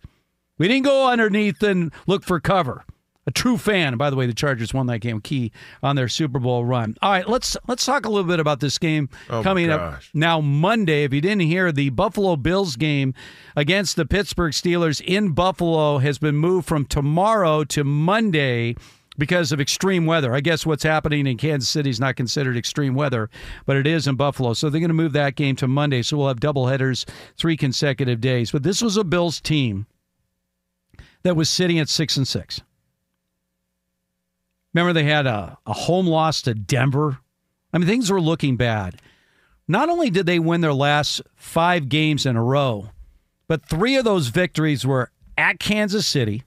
We 0.59 0.69
didn't 0.69 0.85
go 0.85 1.09
underneath 1.09 1.63
and 1.63 1.93
look 2.07 2.25
for 2.25 2.39
cover. 2.41 2.85
a 3.27 3.31
true 3.31 3.57
fan. 3.57 3.97
By 3.97 4.11
the 4.11 4.17
way, 4.17 4.27
the 4.27 4.35
Chargers 4.35 4.75
won 4.75 4.87
that 4.87 4.99
game 4.99 5.21
key 5.21 5.53
on 5.83 5.95
their 5.97 6.09
Super 6.09 6.39
Bowl 6.41 6.65
run. 6.65 6.97
All 7.03 7.11
right, 7.13 7.29
let's 7.29 7.57
let's 7.69 7.85
talk 7.87 8.05
a 8.05 8.09
little 8.09 8.27
bit 8.29 8.41
about 8.41 8.59
this 8.61 8.79
game 8.79 9.09
Oh, 9.31 9.43
coming 9.45 9.71
up 9.71 10.03
now 10.13 10.41
Monday. 10.41 11.05
If 11.05 11.13
you 11.13 11.21
didn't 11.21 11.43
hear, 11.43 11.71
the 11.73 11.91
Buffalo 11.91 12.35
Bills 12.37 12.75
game 12.77 13.15
against 13.57 13.95
the 13.97 14.05
Pittsburgh 14.05 14.53
Steelers 14.53 15.01
in 15.01 15.33
Buffalo 15.33 15.99
has 15.99 16.19
been 16.19 16.37
moved 16.37 16.67
from 16.67 16.85
tomorrow 16.85 17.63
to 17.65 17.85
Monday 17.85 18.75
because 19.19 19.53
of 19.53 19.61
extreme 19.61 20.07
weather. 20.07 20.35
I 20.35 20.41
guess 20.41 20.65
what's 20.65 20.83
happening 20.83 21.27
in 21.27 21.37
Kansas 21.37 21.69
City 21.69 21.91
is 21.91 22.01
not 22.01 22.17
considered 22.17 22.57
extreme 22.57 22.95
weather, 22.95 23.29
but 23.67 23.77
it 23.77 23.87
is 23.87 24.07
in 24.07 24.17
Buffalo. 24.17 24.55
So 24.55 24.71
they're 24.71 24.81
going 24.81 24.89
to 24.89 24.95
move 24.95 25.13
that 25.13 25.37
game 25.37 25.57
to 25.57 25.69
Monday. 25.69 26.03
So 26.03 26.17
we'll 26.17 26.29
have 26.29 26.41
double 26.41 26.67
headers 26.67 27.05
three 27.37 27.57
consecutive 27.57 28.21
days. 28.21 28.51
But 28.51 28.63
this 28.63 28.81
was 28.81 28.97
a 28.97 29.05
Bills 29.05 29.41
team 29.41 29.87
that 31.23 31.37
was 31.37 31.49
sitting 31.49 31.79
at 31.79 31.89
six 31.89 32.17
and 32.17 32.27
six. 32.27 32.61
Remember, 34.75 34.93
they 34.93 35.05
had 35.05 35.27
a, 35.27 35.59
a 35.67 35.73
home 35.73 36.07
loss 36.07 36.43
to 36.43 36.55
Denver. 36.55 37.19
I 37.73 37.79
mean, 37.79 37.87
things 37.87 38.11
were 38.11 38.21
looking 38.21 38.57
bad. 38.57 39.01
Not 39.69 39.89
only 39.89 40.11
did 40.11 40.27
they 40.27 40.39
win 40.39 40.61
their 40.61 40.73
last 40.73 41.23
five 41.35 41.89
games 41.89 42.27
in 42.27 42.37
a 42.37 42.43
row, 42.43 42.89
but 43.49 43.69
three 43.69 43.97
of 43.97 44.05
those 44.05 44.29
victories 44.29 44.87
were 44.87 45.11
at 45.37 45.59
Kansas 45.59 46.07
City, 46.07 46.43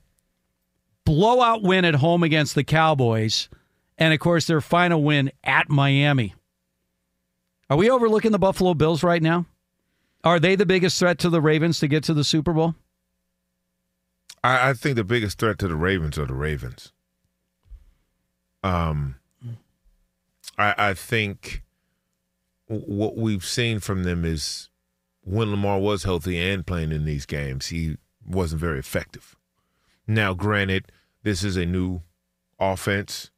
blowout 1.06 1.62
win 1.62 1.86
at 1.86 1.94
home 1.94 2.22
against 2.22 2.54
the 2.54 2.64
Cowboys, 2.64 3.48
and 3.96 4.12
of 4.12 4.20
course, 4.20 4.46
their 4.46 4.60
final 4.60 5.02
win 5.02 5.32
at 5.42 5.70
Miami. 5.70 6.34
Are 7.70 7.78
we 7.78 7.88
overlooking 7.88 8.32
the 8.32 8.38
Buffalo 8.38 8.74
Bills 8.74 9.02
right 9.02 9.22
now? 9.22 9.46
Are 10.22 10.38
they 10.38 10.56
the 10.56 10.66
biggest 10.66 10.98
threat 10.98 11.18
to 11.20 11.30
the 11.30 11.40
Ravens 11.40 11.78
to 11.78 11.88
get 11.88 12.04
to 12.04 12.14
the 12.14 12.24
Super 12.24 12.52
Bowl? 12.52 12.74
I, 14.44 14.70
I 14.70 14.72
think 14.74 14.96
the 14.96 15.04
biggest 15.04 15.38
threat 15.38 15.58
to 15.60 15.68
the 15.68 15.76
Ravens 15.76 16.18
are 16.18 16.26
the 16.26 16.34
Ravens. 16.34 16.92
Um, 18.62 19.16
I, 20.58 20.74
I 20.76 20.94
think 20.94 21.62
what 22.66 23.16
we've 23.16 23.44
seen 23.44 23.78
from 23.78 24.02
them 24.02 24.24
is 24.24 24.68
when 25.22 25.50
Lamar 25.50 25.78
was 25.78 26.02
healthy 26.02 26.38
and 26.38 26.66
playing 26.66 26.92
in 26.92 27.04
these 27.04 27.26
games, 27.26 27.68
he 27.68 27.96
wasn't 28.28 28.60
very 28.60 28.78
effective. 28.78 29.36
Now, 30.06 30.34
granted, 30.34 30.90
this 31.26 31.42
is 31.42 31.56
a 31.56 31.66
new 31.66 32.02
offense. 32.60 33.32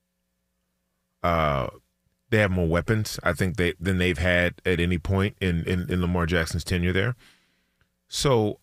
Uh, 1.22 1.68
they 2.28 2.36
have 2.36 2.50
more 2.50 2.68
weapons, 2.68 3.18
I 3.22 3.32
think, 3.32 3.56
they 3.56 3.72
than 3.80 3.96
they've 3.96 4.18
had 4.18 4.60
at 4.66 4.78
any 4.78 4.98
point 4.98 5.36
in, 5.40 5.64
in, 5.64 5.90
in 5.90 6.02
Lamar 6.02 6.26
Jackson's 6.26 6.64
tenure 6.64 6.92
there. 6.92 7.16
So, 8.06 8.58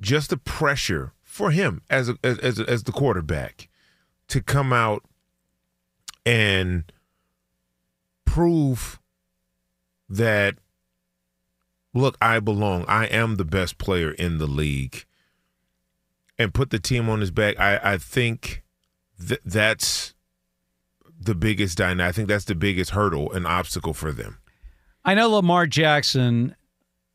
just 0.00 0.30
the 0.30 0.36
pressure 0.36 1.12
for 1.22 1.52
him 1.52 1.82
as 1.88 2.08
a, 2.08 2.18
as 2.24 2.40
as, 2.40 2.58
as 2.58 2.82
the 2.82 2.90
quarterback 2.90 3.68
to 4.26 4.42
come 4.42 4.72
out 4.72 5.04
and 6.26 6.92
prove 8.24 8.98
that 10.08 10.56
look, 11.94 12.18
I 12.20 12.40
belong. 12.40 12.84
I 12.88 13.04
am 13.04 13.36
the 13.36 13.44
best 13.44 13.78
player 13.78 14.10
in 14.10 14.38
the 14.38 14.48
league. 14.48 15.04
And 16.38 16.54
put 16.54 16.70
the 16.70 16.78
team 16.78 17.08
on 17.08 17.20
his 17.20 17.30
back. 17.30 17.58
I, 17.58 17.94
I 17.94 17.98
think 17.98 18.62
th- 19.26 19.40
that's 19.44 20.14
the 21.20 21.34
biggest 21.34 21.78
dynamic. 21.78 22.08
I 22.08 22.12
think 22.12 22.28
that's 22.28 22.44
the 22.44 22.54
biggest 22.54 22.92
hurdle 22.92 23.32
and 23.32 23.46
obstacle 23.46 23.92
for 23.94 24.12
them. 24.12 24.38
I 25.04 25.14
know 25.14 25.28
Lamar 25.28 25.66
Jackson. 25.66 26.54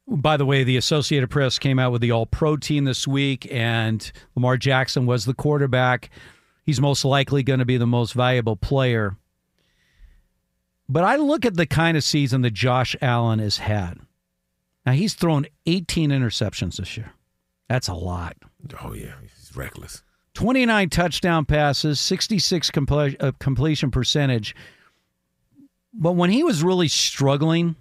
By 0.05 0.35
the 0.35 0.45
way, 0.45 0.65
the 0.65 0.75
Associated 0.75 1.29
Press 1.29 1.57
came 1.57 1.79
out 1.79 1.93
with 1.93 2.01
the 2.01 2.11
All 2.11 2.25
Pro 2.25 2.57
team 2.57 2.83
this 2.83 3.07
week, 3.07 3.47
and 3.49 4.11
Lamar 4.35 4.57
Jackson 4.57 5.05
was 5.05 5.23
the 5.23 5.33
quarterback. 5.33 6.09
He's 6.65 6.81
most 6.81 7.05
likely 7.05 7.43
going 7.43 7.59
to 7.59 7.65
be 7.65 7.77
the 7.77 7.87
most 7.87 8.13
valuable 8.13 8.57
player. 8.57 9.15
But 10.89 11.05
I 11.05 11.15
look 11.15 11.45
at 11.45 11.55
the 11.55 11.65
kind 11.65 11.95
of 11.95 12.03
season 12.03 12.41
that 12.41 12.53
Josh 12.53 12.95
Allen 13.01 13.39
has 13.39 13.57
had. 13.57 13.99
Now, 14.85 14.91
he's 14.91 15.13
thrown 15.13 15.45
18 15.65 16.09
interceptions 16.09 16.75
this 16.75 16.97
year. 16.97 17.13
That's 17.69 17.87
a 17.87 17.93
lot. 17.93 18.35
Oh, 18.81 18.93
yeah. 18.93 19.13
He's 19.21 19.51
reckless. 19.55 20.03
29 20.33 20.89
touchdown 20.89 21.45
passes, 21.45 21.99
66 21.99 22.71
comple- 22.71 23.15
uh, 23.21 23.31
completion 23.39 23.91
percentage. 23.91 24.55
But 25.93 26.13
when 26.13 26.31
he 26.31 26.43
was 26.43 26.63
really 26.63 26.87
struggling, 26.87 27.75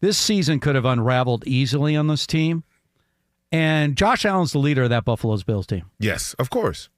this 0.00 0.16
season 0.16 0.60
could 0.60 0.76
have 0.76 0.84
unraveled 0.84 1.44
easily 1.46 1.96
on 1.96 2.06
this 2.06 2.26
team. 2.26 2.62
And 3.52 3.96
Josh 3.96 4.24
Allen's 4.24 4.52
the 4.52 4.58
leader 4.60 4.84
of 4.84 4.90
that 4.90 5.04
Buffalo's 5.04 5.42
Bills 5.42 5.66
team. 5.66 5.90
Yes, 5.98 6.34
of 6.34 6.50
course. 6.50 6.88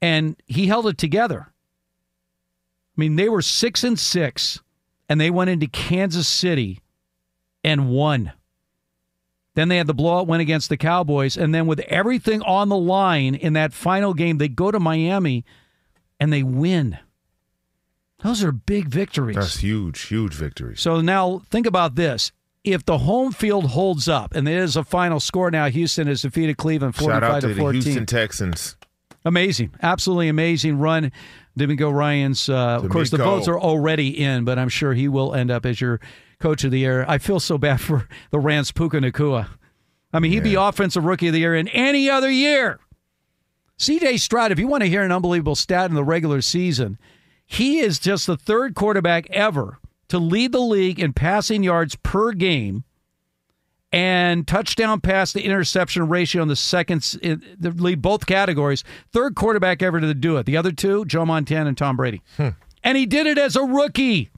And 0.00 0.36
he 0.46 0.68
held 0.68 0.86
it 0.86 0.96
together. 0.96 1.48
I 1.50 3.00
mean, 3.00 3.16
they 3.16 3.28
were 3.28 3.42
six 3.42 3.82
and 3.82 3.98
six, 3.98 4.60
and 5.08 5.20
they 5.20 5.30
went 5.30 5.50
into 5.50 5.66
Kansas 5.66 6.28
City 6.28 6.80
and 7.64 7.88
won. 7.90 8.32
Then 9.58 9.66
they 9.66 9.78
had 9.78 9.88
the 9.88 9.94
blowout 9.94 10.28
win 10.28 10.40
against 10.40 10.68
the 10.68 10.76
Cowboys. 10.76 11.36
And 11.36 11.52
then 11.52 11.66
with 11.66 11.80
everything 11.88 12.42
on 12.42 12.68
the 12.68 12.76
line 12.76 13.34
in 13.34 13.54
that 13.54 13.72
final 13.72 14.14
game, 14.14 14.38
they 14.38 14.46
go 14.46 14.70
to 14.70 14.78
Miami 14.78 15.44
and 16.20 16.32
they 16.32 16.44
win. 16.44 16.96
Those 18.22 18.44
are 18.44 18.52
big 18.52 18.86
victories. 18.86 19.34
That's 19.34 19.56
huge, 19.56 20.00
huge 20.02 20.34
victories. 20.34 20.80
So 20.80 21.00
now 21.00 21.42
think 21.50 21.66
about 21.66 21.96
this. 21.96 22.30
If 22.62 22.84
the 22.84 22.98
home 22.98 23.32
field 23.32 23.70
holds 23.70 24.08
up, 24.08 24.32
and 24.32 24.46
there 24.46 24.62
is 24.62 24.76
a 24.76 24.84
final 24.84 25.18
score 25.18 25.50
now, 25.50 25.68
Houston 25.68 26.06
has 26.06 26.22
defeated 26.22 26.56
Cleveland 26.56 26.94
45 26.94 27.12
Shout 27.12 27.24
out 27.24 27.40
to 27.40 27.48
to 27.48 27.54
the 27.54 27.60
14. 27.60 27.82
Houston 27.82 28.06
Texans. 28.06 28.76
Amazing, 29.24 29.74
absolutely 29.82 30.28
amazing 30.28 30.78
run. 30.78 31.10
DeMeco 31.58 31.92
Ryans, 31.92 32.48
uh, 32.48 32.78
of 32.80 32.90
course, 32.90 33.10
the 33.10 33.16
votes 33.16 33.48
are 33.48 33.58
already 33.58 34.22
in, 34.22 34.44
but 34.44 34.56
I'm 34.56 34.68
sure 34.68 34.94
he 34.94 35.08
will 35.08 35.34
end 35.34 35.50
up 35.50 35.66
as 35.66 35.80
your 35.80 35.98
coach 36.40 36.64
of 36.64 36.70
the 36.70 36.78
year. 36.78 37.04
I 37.08 37.18
feel 37.18 37.40
so 37.40 37.58
bad 37.58 37.80
for 37.80 38.08
the 38.30 38.38
Rams 38.38 38.72
Puka 38.72 38.98
Nacua. 38.98 39.48
I 40.12 40.20
mean, 40.20 40.32
he'd 40.32 40.42
be 40.42 40.54
offensive 40.54 41.04
rookie 41.04 41.26
of 41.26 41.34
the 41.34 41.40
year 41.40 41.54
in 41.54 41.68
any 41.68 42.08
other 42.08 42.30
year. 42.30 42.80
CJ 43.78 44.18
Stroud, 44.18 44.50
if 44.50 44.58
you 44.58 44.66
want 44.66 44.82
to 44.82 44.88
hear 44.88 45.02
an 45.02 45.12
unbelievable 45.12 45.54
stat 45.54 45.90
in 45.90 45.94
the 45.94 46.02
regular 46.02 46.40
season, 46.40 46.98
he 47.44 47.78
is 47.78 47.98
just 47.98 48.26
the 48.26 48.36
third 48.36 48.74
quarterback 48.74 49.30
ever 49.30 49.78
to 50.08 50.18
lead 50.18 50.52
the 50.52 50.60
league 50.60 50.98
in 50.98 51.12
passing 51.12 51.62
yards 51.62 51.94
per 51.96 52.32
game 52.32 52.84
and 53.92 54.46
touchdown 54.46 55.00
pass 55.00 55.32
to 55.32 55.42
interception 55.42 56.08
ratio 56.08 56.42
in 56.42 56.48
the 56.48 56.56
second 56.56 57.16
in 57.22 57.42
the 57.58 57.70
lead 57.70 58.02
both 58.02 58.26
categories. 58.26 58.84
Third 59.12 59.34
quarterback 59.34 59.82
ever 59.82 60.00
to 60.00 60.14
do 60.14 60.36
it. 60.36 60.46
The 60.46 60.56
other 60.56 60.72
two, 60.72 61.04
Joe 61.04 61.24
Montana 61.24 61.68
and 61.68 61.78
Tom 61.78 61.96
Brady. 61.96 62.22
Hmm. 62.36 62.48
And 62.84 62.98
he 62.98 63.06
did 63.06 63.26
it 63.26 63.38
as 63.38 63.56
a 63.56 63.62
rookie. 63.62 64.30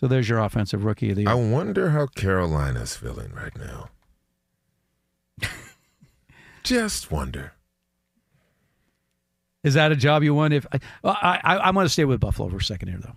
So 0.00 0.08
there's 0.08 0.30
your 0.30 0.38
offensive 0.38 0.86
rookie 0.86 1.10
of 1.10 1.16
the 1.16 1.22
year. 1.24 1.30
I 1.30 1.34
wonder 1.34 1.90
how 1.90 2.06
Carolina's 2.06 2.96
feeling 2.96 3.34
right 3.34 3.52
now. 3.54 3.90
Just 6.62 7.10
wonder. 7.10 7.52
Is 9.62 9.74
that 9.74 9.92
a 9.92 9.96
job 9.96 10.22
you 10.22 10.32
want? 10.32 10.54
If 10.54 10.66
I, 10.72 10.78
I, 11.04 11.40
I, 11.44 11.58
I'm 11.68 11.74
going 11.74 11.84
to 11.84 11.90
stay 11.90 12.06
with 12.06 12.18
Buffalo 12.18 12.48
for 12.48 12.56
a 12.56 12.62
second 12.62 12.88
here, 12.88 12.98
though. 12.98 13.16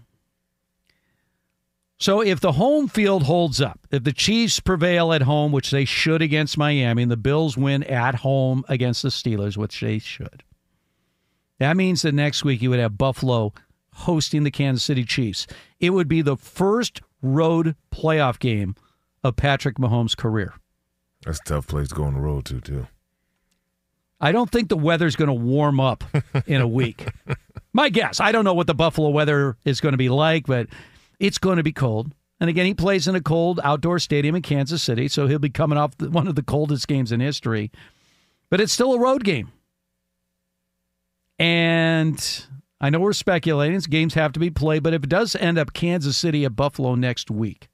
So 2.00 2.20
if 2.20 2.42
the 2.42 2.52
home 2.52 2.90
field 2.90 3.24
holds 3.24 3.62
up, 3.62 3.80
if 3.90 4.04
the 4.04 4.12
Chiefs 4.12 4.60
prevail 4.60 5.14
at 5.14 5.22
home, 5.22 5.54
which 5.54 5.72
they 5.72 5.86
should 5.86 6.22
against 6.22 6.58
Miami, 6.58 7.04
and 7.04 7.10
the 7.10 7.16
Bills 7.16 7.56
win 7.56 7.84
at 7.84 8.16
home 8.16 8.66
against 8.68 9.04
the 9.04 9.10
Steelers, 9.10 9.56
which 9.56 9.80
they 9.80 10.00
should, 10.00 10.44
that 11.60 11.78
means 11.78 12.02
that 12.02 12.14
next 12.14 12.44
week 12.44 12.62
you 12.62 12.70
would 12.72 12.80
have 12.80 12.98
Buffalo 12.98 13.54
hosting 13.94 14.44
the 14.44 14.52
Kansas 14.52 14.84
City 14.84 15.04
Chiefs. 15.04 15.48
It 15.80 15.91
would 15.91 16.08
be 16.08 16.22
the 16.22 16.38
first 16.38 17.02
road 17.22 17.76
playoff 17.91 18.39
game 18.39 18.76
of 19.24 19.36
Patrick 19.36 19.78
Mahomes' 19.78 20.18
career. 20.18 20.54
That's 21.26 21.39
a 21.39 21.44
tough 21.44 21.68
place 21.68 21.89
to 21.89 21.96
go 21.96 22.04
on 22.04 22.14
the 22.14 22.20
road 22.20 22.46
to, 22.46 22.60
too. 22.60 22.88
I 24.20 24.32
don't 24.32 24.50
think 24.50 24.70
the 24.70 24.78
weather's 24.78 25.16
going 25.16 25.28
to 25.28 25.34
warm 25.34 25.80
up 25.80 26.04
in 26.48 26.62
a 26.62 26.68
week. 26.68 27.08
My 27.74 27.89
guess. 27.89 28.20
I 28.20 28.32
don't 28.32 28.46
know 28.46 28.54
what 28.54 28.68
the 28.68 28.74
Buffalo 28.74 29.10
weather 29.10 29.58
is 29.66 29.82
going 29.82 29.94
to 29.94 29.98
be 29.98 30.10
like, 30.10 30.46
but 30.46 30.68
it's 31.20 31.38
going 31.38 31.58
to 31.58 31.64
be 31.64 31.74
cold. 31.74 32.14
And 32.39 32.50
again, 32.50 32.66
he 32.66 32.74
plays 32.74 33.08
in 33.08 33.16
a 33.16 33.22
cold 33.22 33.60
outdoor 33.64 34.00
stadium 34.00 34.36
in 34.36 34.41
Kansas 34.41 34.84
City, 34.84 35.08
so 35.08 35.28
he'll 35.28 35.39
be 35.39 35.50
coming 35.50 35.78
off 35.78 35.91
one 36.00 36.28
of 36.28 36.36
the 36.36 36.44
coldest 36.44 36.88
games 36.88 37.12
in 37.12 37.20
history. 37.20 37.72
But 38.50 38.62
it's 38.62 38.74
still 38.74 38.94
a 38.94 39.00
road 39.00 39.24
game. 39.24 39.52
And 41.39 42.46
I 42.84 42.90
know 42.90 43.00
we're 43.00 43.14
speculating. 43.14 43.80
Games 43.80 44.14
have 44.16 44.34
to 44.34 44.42
be 44.42 44.50
played, 44.50 44.84
but 44.84 44.94
if 44.94 45.06
it 45.06 45.10
does 45.10 45.38
end 45.38 45.58
up 45.58 45.72
Kansas 45.72 46.18
City 46.18 46.44
at 46.44 46.58
Buffalo 46.58 46.96
next 46.96 47.32
week, 47.32 47.70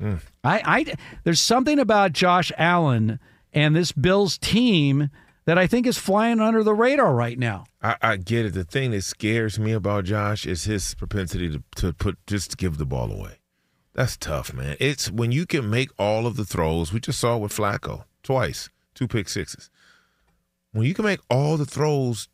I, 0.00 0.14
I 0.44 0.94
there's 1.24 1.40
something 1.40 1.80
about 1.80 2.12
Josh 2.12 2.52
Allen 2.56 3.18
and 3.52 3.74
this 3.74 3.90
Bills 3.90 4.38
team 4.38 5.10
that 5.46 5.58
I 5.58 5.66
think 5.66 5.88
is 5.88 5.98
flying 5.98 6.38
under 6.38 6.62
the 6.62 6.72
radar 6.72 7.12
right 7.12 7.36
now. 7.36 7.64
I, 7.82 7.96
I 8.00 8.16
get 8.18 8.46
it. 8.46 8.54
The 8.54 8.62
thing 8.62 8.92
that 8.92 9.02
scares 9.02 9.58
me 9.58 9.72
about 9.72 10.04
Josh 10.04 10.46
is 10.46 10.64
his 10.64 10.94
propensity 10.94 11.48
to, 11.50 11.62
to 11.78 11.92
put 11.92 12.24
just 12.28 12.52
to 12.52 12.56
give 12.56 12.78
the 12.78 12.86
ball 12.86 13.10
away. 13.10 13.38
That's 13.94 14.16
tough, 14.16 14.54
man. 14.54 14.76
It's 14.78 15.10
when 15.10 15.32
you 15.32 15.44
can 15.44 15.68
make 15.68 15.90
all 15.98 16.28
of 16.28 16.36
the 16.36 16.44
throws. 16.44 16.92
We 16.92 17.00
just 17.00 17.18
saw 17.18 17.36
with 17.36 17.52
Flacco. 17.52 18.04
twice, 18.22 18.68
two 18.94 19.08
pick 19.08 19.28
sixes. 19.28 19.70
When 20.74 20.84
you 20.84 20.92
can 20.92 21.04
make 21.04 21.20
all 21.30 21.56
the 21.56 21.64
throws, 21.64 22.28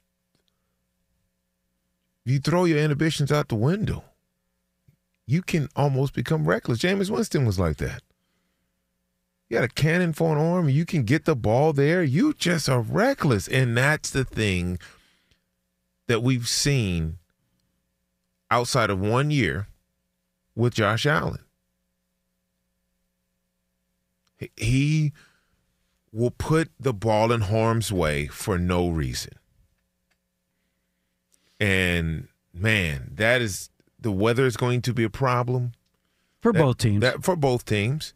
you 2.24 2.38
throw 2.38 2.64
your 2.64 2.78
inhibitions 2.78 3.30
out 3.30 3.48
the 3.48 3.54
window. 3.54 4.02
You 5.26 5.42
can 5.42 5.68
almost 5.76 6.14
become 6.14 6.48
reckless. 6.48 6.78
Jameis 6.78 7.10
Winston 7.10 7.44
was 7.44 7.58
like 7.58 7.76
that. 7.76 8.02
You 9.48 9.58
got 9.58 9.64
a 9.64 9.68
cannon 9.68 10.14
for 10.14 10.32
an 10.34 10.42
arm, 10.42 10.70
you 10.70 10.86
can 10.86 11.02
get 11.02 11.26
the 11.26 11.36
ball 11.36 11.74
there. 11.74 12.02
You 12.02 12.32
just 12.32 12.66
are 12.66 12.80
reckless. 12.80 13.46
And 13.46 13.76
that's 13.76 14.08
the 14.08 14.24
thing 14.24 14.78
that 16.06 16.22
we've 16.22 16.48
seen 16.48 17.18
outside 18.50 18.88
of 18.88 19.00
one 19.00 19.30
year 19.30 19.66
with 20.56 20.72
Josh 20.72 21.04
Allen. 21.04 21.44
He 24.56 25.12
will 26.12 26.30
put 26.30 26.70
the 26.78 26.92
ball 26.92 27.32
in 27.32 27.42
harm's 27.42 27.92
way 27.92 28.26
for 28.26 28.58
no 28.58 28.88
reason. 28.88 29.32
And 31.58 32.28
man, 32.52 33.12
that 33.14 33.40
is 33.40 33.70
the 33.98 34.10
weather 34.10 34.46
is 34.46 34.56
going 34.56 34.82
to 34.82 34.94
be 34.94 35.04
a 35.04 35.10
problem 35.10 35.72
for 36.40 36.52
That- 36.52 36.58
both 36.58 36.78
teams. 36.78 37.00
That, 37.00 37.22
for 37.24 37.36
both 37.36 37.64
teams. 37.64 38.14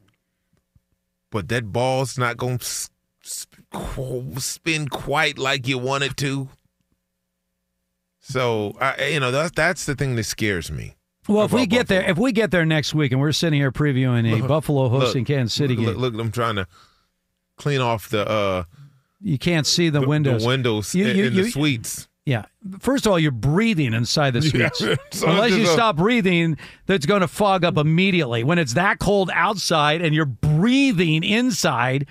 But 1.31 1.49
that 1.49 1.73
ball's 1.73 2.17
not 2.17 2.37
going 2.37 2.59
to 2.59 2.89
spin 4.41 4.89
quite 4.89 5.37
like 5.37 5.67
you 5.67 5.79
want 5.79 6.05
it 6.05 6.17
to. 6.19 6.49
So, 8.21 8.77
I, 8.81 9.07
you 9.07 9.21
know, 9.21 9.31
that's 9.33 9.51
that's 9.51 9.85
the 9.85 9.95
thing 9.97 10.15
that 10.15 10.25
scares 10.25 10.71
me. 10.71 10.95
well, 11.29 11.45
if 11.45 11.53
we 11.53 11.67
get 11.67 11.89
there, 11.89 12.09
if 12.09 12.17
we 12.17 12.31
get 12.33 12.53
there 12.53 12.65
next 12.65 12.95
week, 12.95 13.11
and 13.13 13.21
we're 13.21 13.33
sitting 13.33 13.59
here 13.59 13.73
previewing 13.73 14.31
a 14.33 14.37
Look, 14.37 14.49
Buffalo 14.49 14.89
hosting 14.89 15.23
look, 15.23 15.27
Kansas 15.27 15.55
City 15.55 15.75
look, 15.77 15.95
game, 15.95 16.01
Look, 16.01 16.15
I'm 16.15 16.31
trying 16.31 16.55
to 16.55 16.67
clean 17.57 17.81
off 17.81 18.09
the 18.09 18.29
uh 18.29 18.65
you 19.21 19.39
can't 19.39 19.67
see 19.67 19.89
the, 19.89 20.07
windows. 20.07 20.43
the 20.43 20.49
windows 20.49 20.95
You- 20.95 21.07
in, 21.07 21.17
you- 21.17 21.25
in 21.27 21.35
you- 21.35 21.45
the 21.45 21.51
suites. 21.51 22.09
Yeah. 22.27 22.45
First 22.81 23.05
of 23.07 23.13
all, 23.13 23.19
you're 23.19 23.31
breathing 23.33 23.93
inside 23.93 24.33
the 24.33 24.41
Yeah. 24.59 24.71
suites. 24.73 25.19
So 25.19 25.29
Unless 25.29 25.53
you 25.53 25.65
a- 25.65 25.67
stop 25.67 25.97
breathing, 25.97 26.57
that's 26.87 27.05
going 27.07 27.21
to 27.21 27.29
fog 27.29 27.65
up 27.65 27.77
immediately. 27.77 28.45
When 28.45 28.59
it's 28.59 28.75
that 28.75 28.99
cold 28.99 29.31
outside 29.33 30.01
and 30.03 30.15
you're 30.15 30.25
breathing 30.25 31.23
inside, 31.23 32.07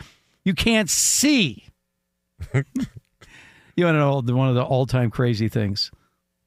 you 0.46 0.54
can't 0.54 0.90
see. 0.90 1.66
you 2.54 2.64
want 3.86 3.96
to 3.96 4.00
know 4.00 4.22
one 4.36 4.50
of 4.50 4.56
the 4.56 4.64
all-time 4.64 5.10
crazy 5.10 5.50
things? 5.50 5.92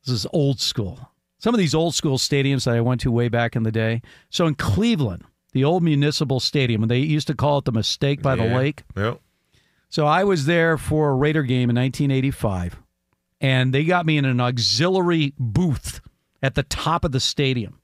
This 0.04 0.14
is 0.14 0.26
old 0.32 0.60
school. 0.60 1.10
Some 1.38 1.54
of 1.54 1.58
these 1.58 1.74
old 1.74 1.94
school 1.94 2.18
stadiums 2.18 2.64
that 2.64 2.74
I 2.76 2.80
went 2.80 3.00
to 3.02 3.10
way 3.10 3.28
back 3.28 3.56
in 3.56 3.62
the 3.64 3.72
day. 3.72 4.02
So 4.30 4.46
in 4.46 4.54
Cleveland, 4.54 5.24
the 5.52 5.64
old 5.64 5.82
municipal 5.82 6.40
stadium, 6.40 6.82
and 6.82 6.90
they 6.90 6.98
used 6.98 7.26
to 7.28 7.34
call 7.34 7.58
it 7.58 7.64
the 7.64 7.72
Mistake 7.72 8.22
by 8.22 8.36
the 8.36 8.44
Lake. 8.44 8.82
Yep. 8.96 9.20
So 9.88 10.06
I 10.06 10.24
was 10.24 10.46
there 10.46 10.76
for 10.76 11.10
a 11.10 11.14
Raider 11.14 11.42
game 11.42 11.70
in 11.70 11.76
1985, 11.76 12.76
and 13.40 13.72
they 13.72 13.84
got 13.84 14.06
me 14.06 14.18
in 14.18 14.24
an 14.24 14.40
auxiliary 14.40 15.32
booth 15.38 16.00
at 16.42 16.54
the 16.54 16.62
top 16.64 17.04
of 17.04 17.12
the 17.12 17.20
stadium. 17.20 17.80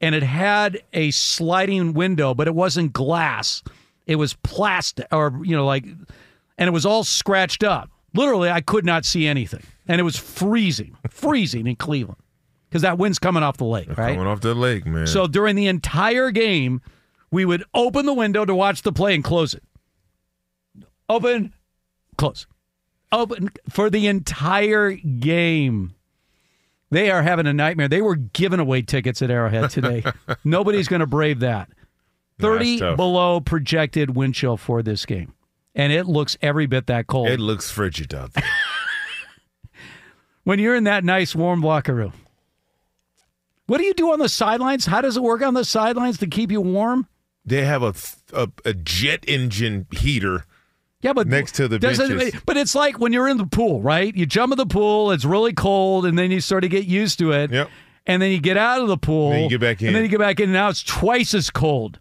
And 0.00 0.14
it 0.14 0.22
had 0.22 0.82
a 0.92 1.10
sliding 1.10 1.92
window, 1.92 2.34
but 2.34 2.46
it 2.46 2.54
wasn't 2.54 2.92
glass. 2.92 3.62
It 4.06 4.16
was 4.16 4.34
plastic, 4.34 5.06
or, 5.10 5.40
you 5.42 5.56
know, 5.56 5.66
like, 5.66 5.84
and 5.84 6.68
it 6.68 6.72
was 6.72 6.86
all 6.86 7.04
scratched 7.04 7.64
up. 7.64 7.90
Literally, 8.14 8.50
I 8.50 8.60
could 8.60 8.84
not 8.84 9.04
see 9.04 9.26
anything. 9.26 9.62
And 9.86 10.00
it 10.00 10.04
was 10.04 10.16
freezing, 10.16 10.96
freezing 11.08 11.66
in 11.66 11.76
Cleveland 11.76 12.20
because 12.68 12.82
that 12.82 12.98
wind's 12.98 13.18
coming 13.18 13.42
off 13.42 13.56
the 13.56 13.64
lake, 13.64 13.88
right? 13.96 14.14
Coming 14.14 14.26
off 14.26 14.40
the 14.40 14.54
lake, 14.54 14.86
man. 14.86 15.06
So 15.06 15.26
during 15.26 15.56
the 15.56 15.66
entire 15.66 16.30
game, 16.30 16.80
we 17.30 17.44
would 17.44 17.64
open 17.74 18.06
the 18.06 18.14
window 18.14 18.44
to 18.44 18.54
watch 18.54 18.82
the 18.82 18.92
play 18.92 19.14
and 19.14 19.24
close 19.24 19.54
it. 19.54 19.62
Open, 21.08 21.54
close. 22.16 22.46
Open 23.10 23.48
for 23.70 23.88
the 23.88 24.06
entire 24.06 24.92
game. 24.92 25.94
They 26.90 27.10
are 27.10 27.22
having 27.22 27.46
a 27.46 27.52
nightmare. 27.52 27.88
They 27.88 28.02
were 28.02 28.16
giving 28.16 28.60
away 28.60 28.82
tickets 28.82 29.22
at 29.22 29.30
Arrowhead 29.30 29.70
today. 29.70 30.04
Nobody's 30.44 30.88
going 30.88 31.00
to 31.00 31.06
brave 31.06 31.40
that. 31.40 31.70
30 32.40 32.78
tough. 32.78 32.96
below 32.96 33.40
projected 33.40 34.14
wind 34.14 34.34
chill 34.34 34.56
for 34.56 34.82
this 34.82 35.04
game. 35.04 35.32
And 35.74 35.92
it 35.92 36.06
looks 36.06 36.36
every 36.40 36.66
bit 36.66 36.86
that 36.86 37.06
cold. 37.06 37.28
it 37.28 37.40
looks 37.40 37.70
frigid 37.70 38.14
out 38.14 38.32
there. 38.32 38.44
when 40.44 40.58
you're 40.58 40.74
in 40.74 40.84
that 40.84 41.04
nice 41.04 41.34
warm 41.34 41.60
locker 41.60 41.94
room. 41.94 42.12
What 43.68 43.78
do 43.78 43.84
you 43.84 43.94
do 43.94 44.12
on 44.12 44.18
the 44.18 44.28
sidelines? 44.28 44.86
How 44.86 45.00
does 45.00 45.16
it 45.16 45.22
work 45.22 45.42
on 45.42 45.54
the 45.54 45.64
sidelines 45.64 46.18
to 46.18 46.26
keep 46.26 46.50
you 46.50 46.60
warm? 46.60 47.06
they 47.44 47.64
have 47.64 47.82
a, 47.82 47.94
a 48.34 48.50
a 48.66 48.74
jet 48.74 49.24
engine 49.26 49.86
heater 49.90 50.44
Yeah, 51.00 51.14
but 51.14 51.28
next 51.28 51.54
to 51.54 51.66
the 51.68 51.78
benches. 51.78 52.32
But 52.44 52.56
it's 52.58 52.74
like 52.74 52.98
when 52.98 53.12
you're 53.14 53.28
in 53.28 53.38
the 53.38 53.46
pool, 53.46 53.80
right? 53.80 54.14
You 54.14 54.26
jump 54.26 54.52
in 54.52 54.58
the 54.58 54.66
pool, 54.66 55.12
it's 55.12 55.24
really 55.24 55.54
cold, 55.54 56.04
and 56.04 56.18
then 56.18 56.30
you 56.30 56.40
sort 56.40 56.64
of 56.64 56.70
get 56.70 56.84
used 56.84 57.18
to 57.20 57.32
it. 57.32 57.50
Yep. 57.50 57.70
And 58.04 58.20
then 58.20 58.32
you 58.32 58.40
get 58.40 58.56
out 58.58 58.80
of 58.82 58.88
the 58.88 58.98
pool. 58.98 59.30
Then 59.30 59.44
you 59.44 59.48
get 59.50 59.60
back 59.60 59.80
in. 59.80 59.88
And 59.88 59.96
then 59.96 60.02
you 60.02 60.08
get 60.10 60.18
back 60.18 60.40
in, 60.40 60.44
and 60.44 60.52
now 60.52 60.68
it's 60.68 60.82
twice 60.82 61.32
as 61.34 61.48
cold. 61.50 62.00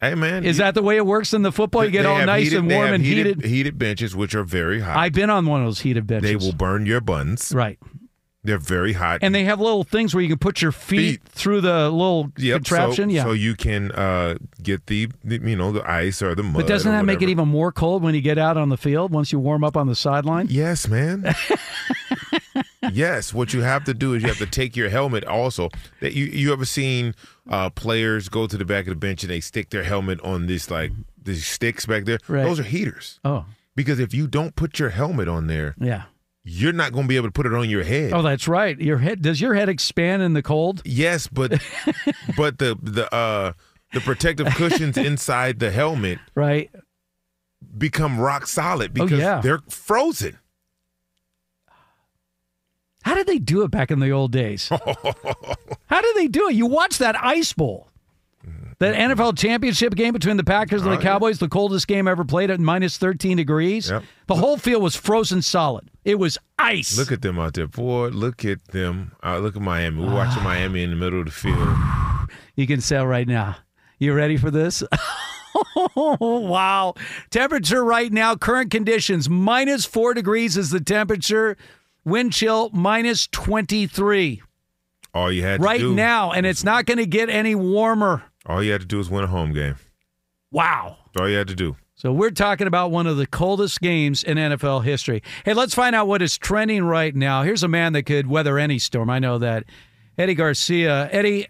Hey 0.00 0.14
man, 0.16 0.44
Is 0.44 0.58
you- 0.58 0.64
that 0.64 0.74
the 0.74 0.82
way 0.82 0.96
it 0.96 1.06
works 1.06 1.32
in 1.32 1.42
the 1.42 1.52
football? 1.52 1.84
You 1.84 1.90
get 1.92 2.04
all 2.06 2.24
nice 2.26 2.44
heated- 2.44 2.58
and 2.58 2.70
warm 2.70 2.92
and 2.92 3.04
heated, 3.04 3.26
heated. 3.36 3.44
heated 3.50 3.78
benches, 3.78 4.14
which 4.16 4.34
are 4.34 4.42
very 4.44 4.80
hot. 4.80 4.96
I've 4.96 5.12
been 5.12 5.30
on 5.30 5.46
one 5.46 5.60
of 5.62 5.66
those 5.66 5.80
heated 5.80 6.06
benches. 6.08 6.28
they 6.30 6.36
will 6.36 6.52
burn 6.54 6.86
your 6.86 7.00
buns. 7.00 7.52
Right. 7.54 7.78
They're 8.44 8.58
very 8.58 8.92
hot. 8.94 9.20
And 9.22 9.32
they 9.32 9.44
have 9.44 9.60
little 9.60 9.84
things 9.84 10.14
where 10.14 10.22
you 10.22 10.28
can 10.28 10.38
put 10.38 10.60
your 10.60 10.72
feet, 10.72 11.20
Feet. 11.22 11.28
through 11.28 11.60
the 11.60 11.88
little 11.90 12.32
Yep, 12.38 12.56
contraption. 12.56 13.08
So, 13.10 13.14
yeah. 13.14 13.22
so 13.22 13.32
you 13.32 13.54
can 13.54 13.92
uh, 13.92 14.34
get 14.60 14.86
the, 14.86 15.08
the 15.22 15.38
you 15.38 15.54
know 15.56 15.70
the 15.70 15.88
ice 15.88 16.20
or 16.22 16.34
the 16.34 16.42
mud. 16.42 16.54
but 16.62 16.66
doesn't 16.66 16.90
that 16.90 17.04
make 17.04 17.22
it 17.22 17.28
even 17.28 17.46
more 17.48 17.70
cold 17.70 18.02
when 18.02 18.16
you 18.16 18.20
get 18.20 18.38
out 18.38 18.56
on 18.56 18.68
the 18.68 18.76
field 18.76 19.12
once 19.12 19.30
you 19.30 19.38
warm 19.38 19.62
up 19.62 19.76
on 19.76 19.86
the 19.86 19.94
sideline? 19.94 20.48
Yes, 20.50 20.88
man. 20.88 21.32
yes, 22.92 23.32
what 23.32 23.52
you 23.52 23.60
have 23.62 23.84
to 23.84 23.94
do 23.94 24.14
is 24.14 24.22
you 24.22 24.28
have 24.28 24.38
to 24.38 24.46
take 24.46 24.76
your 24.76 24.88
helmet. 24.88 25.24
Also, 25.24 25.68
that 26.00 26.12
you 26.14 26.24
you 26.26 26.52
ever 26.52 26.64
seen 26.64 27.14
uh, 27.48 27.70
players 27.70 28.28
go 28.28 28.46
to 28.46 28.56
the 28.56 28.64
back 28.64 28.86
of 28.86 28.90
the 28.90 28.96
bench 28.96 29.22
and 29.22 29.30
they 29.30 29.40
stick 29.40 29.70
their 29.70 29.84
helmet 29.84 30.20
on 30.22 30.46
this 30.46 30.70
like 30.70 30.90
these 31.22 31.46
sticks 31.46 31.86
back 31.86 32.04
there? 32.04 32.18
Right. 32.28 32.44
Those 32.44 32.58
are 32.58 32.64
heaters. 32.64 33.20
Oh, 33.24 33.44
Because 33.76 34.00
if 34.00 34.12
you 34.12 34.26
don't 34.26 34.56
put 34.56 34.78
your 34.78 34.90
helmet 34.90 35.28
on 35.28 35.46
there, 35.46 35.74
yeah. 35.78 36.04
You're 36.44 36.72
not 36.72 36.92
going 36.92 37.04
to 37.04 37.08
be 37.08 37.16
able 37.16 37.28
to 37.28 37.32
put 37.32 37.46
it 37.46 37.54
on 37.54 37.70
your 37.70 37.84
head. 37.84 38.12
Oh, 38.12 38.22
that's 38.22 38.48
right. 38.48 38.78
Your 38.80 38.98
head 38.98 39.22
does 39.22 39.40
your 39.40 39.54
head 39.54 39.68
expand 39.68 40.22
in 40.22 40.32
the 40.32 40.42
cold? 40.42 40.82
Yes, 40.84 41.26
but 41.28 41.52
but 42.36 42.58
the 42.58 42.76
the 42.82 43.12
uh 43.14 43.52
the 43.92 44.00
protective 44.00 44.46
cushions 44.54 44.96
inside 44.96 45.58
the 45.60 45.70
helmet 45.70 46.18
Right. 46.34 46.70
become 47.78 48.18
rock 48.18 48.46
solid 48.46 48.92
because 48.94 49.12
Oh, 49.12 49.16
yeah. 49.22 49.40
they're 49.40 49.60
frozen. 49.68 50.38
How 53.04 53.14
did 53.14 53.26
they 53.26 53.38
do 53.38 53.62
it 53.62 53.70
back 53.70 53.90
in 53.90 53.98
the 54.00 54.10
old 54.10 54.30
days? 54.32 54.68
How 55.86 56.00
did 56.00 56.16
they 56.16 56.28
do 56.28 56.48
it? 56.48 56.54
You 56.54 56.66
watch 56.66 56.98
that 56.98 57.16
Ice 57.22 57.52
Bowl, 57.52 57.88
that 58.82 58.94
NFL 58.96 59.38
championship 59.38 59.94
game 59.94 60.12
between 60.12 60.36
the 60.36 60.44
Packers 60.44 60.82
and 60.82 60.90
Oh, 60.90 60.96
the 60.96 61.02
yeah. 61.02 61.10
Cowboys, 61.10 61.38
the 61.38 61.48
coldest 61.48 61.86
game 61.86 62.08
ever 62.08 62.24
played 62.24 62.50
at 62.50 62.58
minus 62.60 62.96
13 62.98 63.36
degrees. 63.36 63.88
Yep. 63.90 64.02
The 64.26 64.34
whole 64.34 64.56
field 64.56 64.82
was 64.82 64.96
frozen 64.96 65.40
solid. 65.40 65.88
It 66.04 66.18
was 66.18 66.36
ice. 66.58 66.98
Look 66.98 67.12
at 67.12 67.22
them 67.22 67.38
out 67.38 67.54
there, 67.54 67.68
boy. 67.68 68.08
Look 68.08 68.44
at 68.44 68.64
them. 68.68 69.12
Uh, 69.24 69.38
look 69.38 69.54
at 69.56 69.62
Miami. 69.62 70.02
We're 70.04 70.12
watching 70.12 70.42
Miami 70.42 70.82
in 70.82 70.90
the 70.90 70.96
middle 70.96 71.20
of 71.20 71.26
the 71.26 71.30
field. 71.32 71.68
You 72.56 72.66
can 72.66 72.80
sell 72.80 73.06
right 73.06 73.26
now. 73.28 73.56
You 73.98 74.12
ready 74.14 74.36
for 74.36 74.50
this? 74.50 74.82
wow. 75.96 76.94
Temperature 77.30 77.84
right 77.84 78.12
now, 78.12 78.34
current 78.34 78.70
conditions, 78.70 79.28
minus 79.28 79.84
four 79.84 80.14
degrees 80.14 80.56
is 80.56 80.70
the 80.70 80.80
temperature. 80.80 81.56
Wind 82.04 82.32
chill, 82.32 82.68
minus 82.72 83.28
23 83.28 84.42
All 85.14 85.30
you 85.30 85.42
had 85.42 85.60
to 85.60 85.64
right 85.64 85.78
do, 85.78 85.94
now, 85.94 86.32
and 86.32 86.44
it's 86.44 86.64
not 86.64 86.84
going 86.84 86.98
to 86.98 87.06
get 87.06 87.28
any 87.30 87.54
warmer. 87.54 88.24
All 88.46 88.62
you 88.62 88.72
had 88.72 88.80
to 88.80 88.86
do 88.86 89.00
is 89.00 89.10
win 89.10 89.24
a 89.24 89.28
home 89.28 89.52
game. 89.52 89.76
Wow. 90.50 90.98
That's 91.14 91.22
all 91.22 91.28
you 91.28 91.36
had 91.36 91.48
to 91.48 91.54
do. 91.54 91.76
So 91.94 92.12
we're 92.12 92.30
talking 92.30 92.66
about 92.66 92.90
one 92.90 93.06
of 93.06 93.16
the 93.16 93.26
coldest 93.26 93.80
games 93.80 94.22
in 94.24 94.36
NFL 94.36 94.82
history. 94.84 95.22
Hey, 95.44 95.54
let's 95.54 95.74
find 95.74 95.94
out 95.94 96.08
what 96.08 96.20
is 96.20 96.36
trending 96.36 96.84
right 96.84 97.14
now. 97.14 97.42
Here's 97.42 97.62
a 97.62 97.68
man 97.68 97.92
that 97.92 98.04
could 98.04 98.26
weather 98.26 98.58
any 98.58 98.78
storm. 98.78 99.08
I 99.08 99.18
know 99.18 99.38
that. 99.38 99.64
Eddie 100.18 100.34
Garcia. 100.34 101.08
Eddie, 101.12 101.46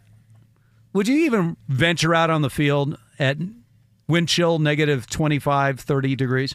would 0.93 1.09
you 1.09 1.25
even 1.25 1.57
venture 1.69 2.15
out 2.15 2.29
on 2.29 2.43
the 2.43 2.51
field 2.51 2.99
at 3.19 3.39
wind 4.09 4.29
chill 4.29 4.59
negative 4.59 5.09
25, 5.09 5.81
30 5.81 6.17
degrees? 6.17 6.55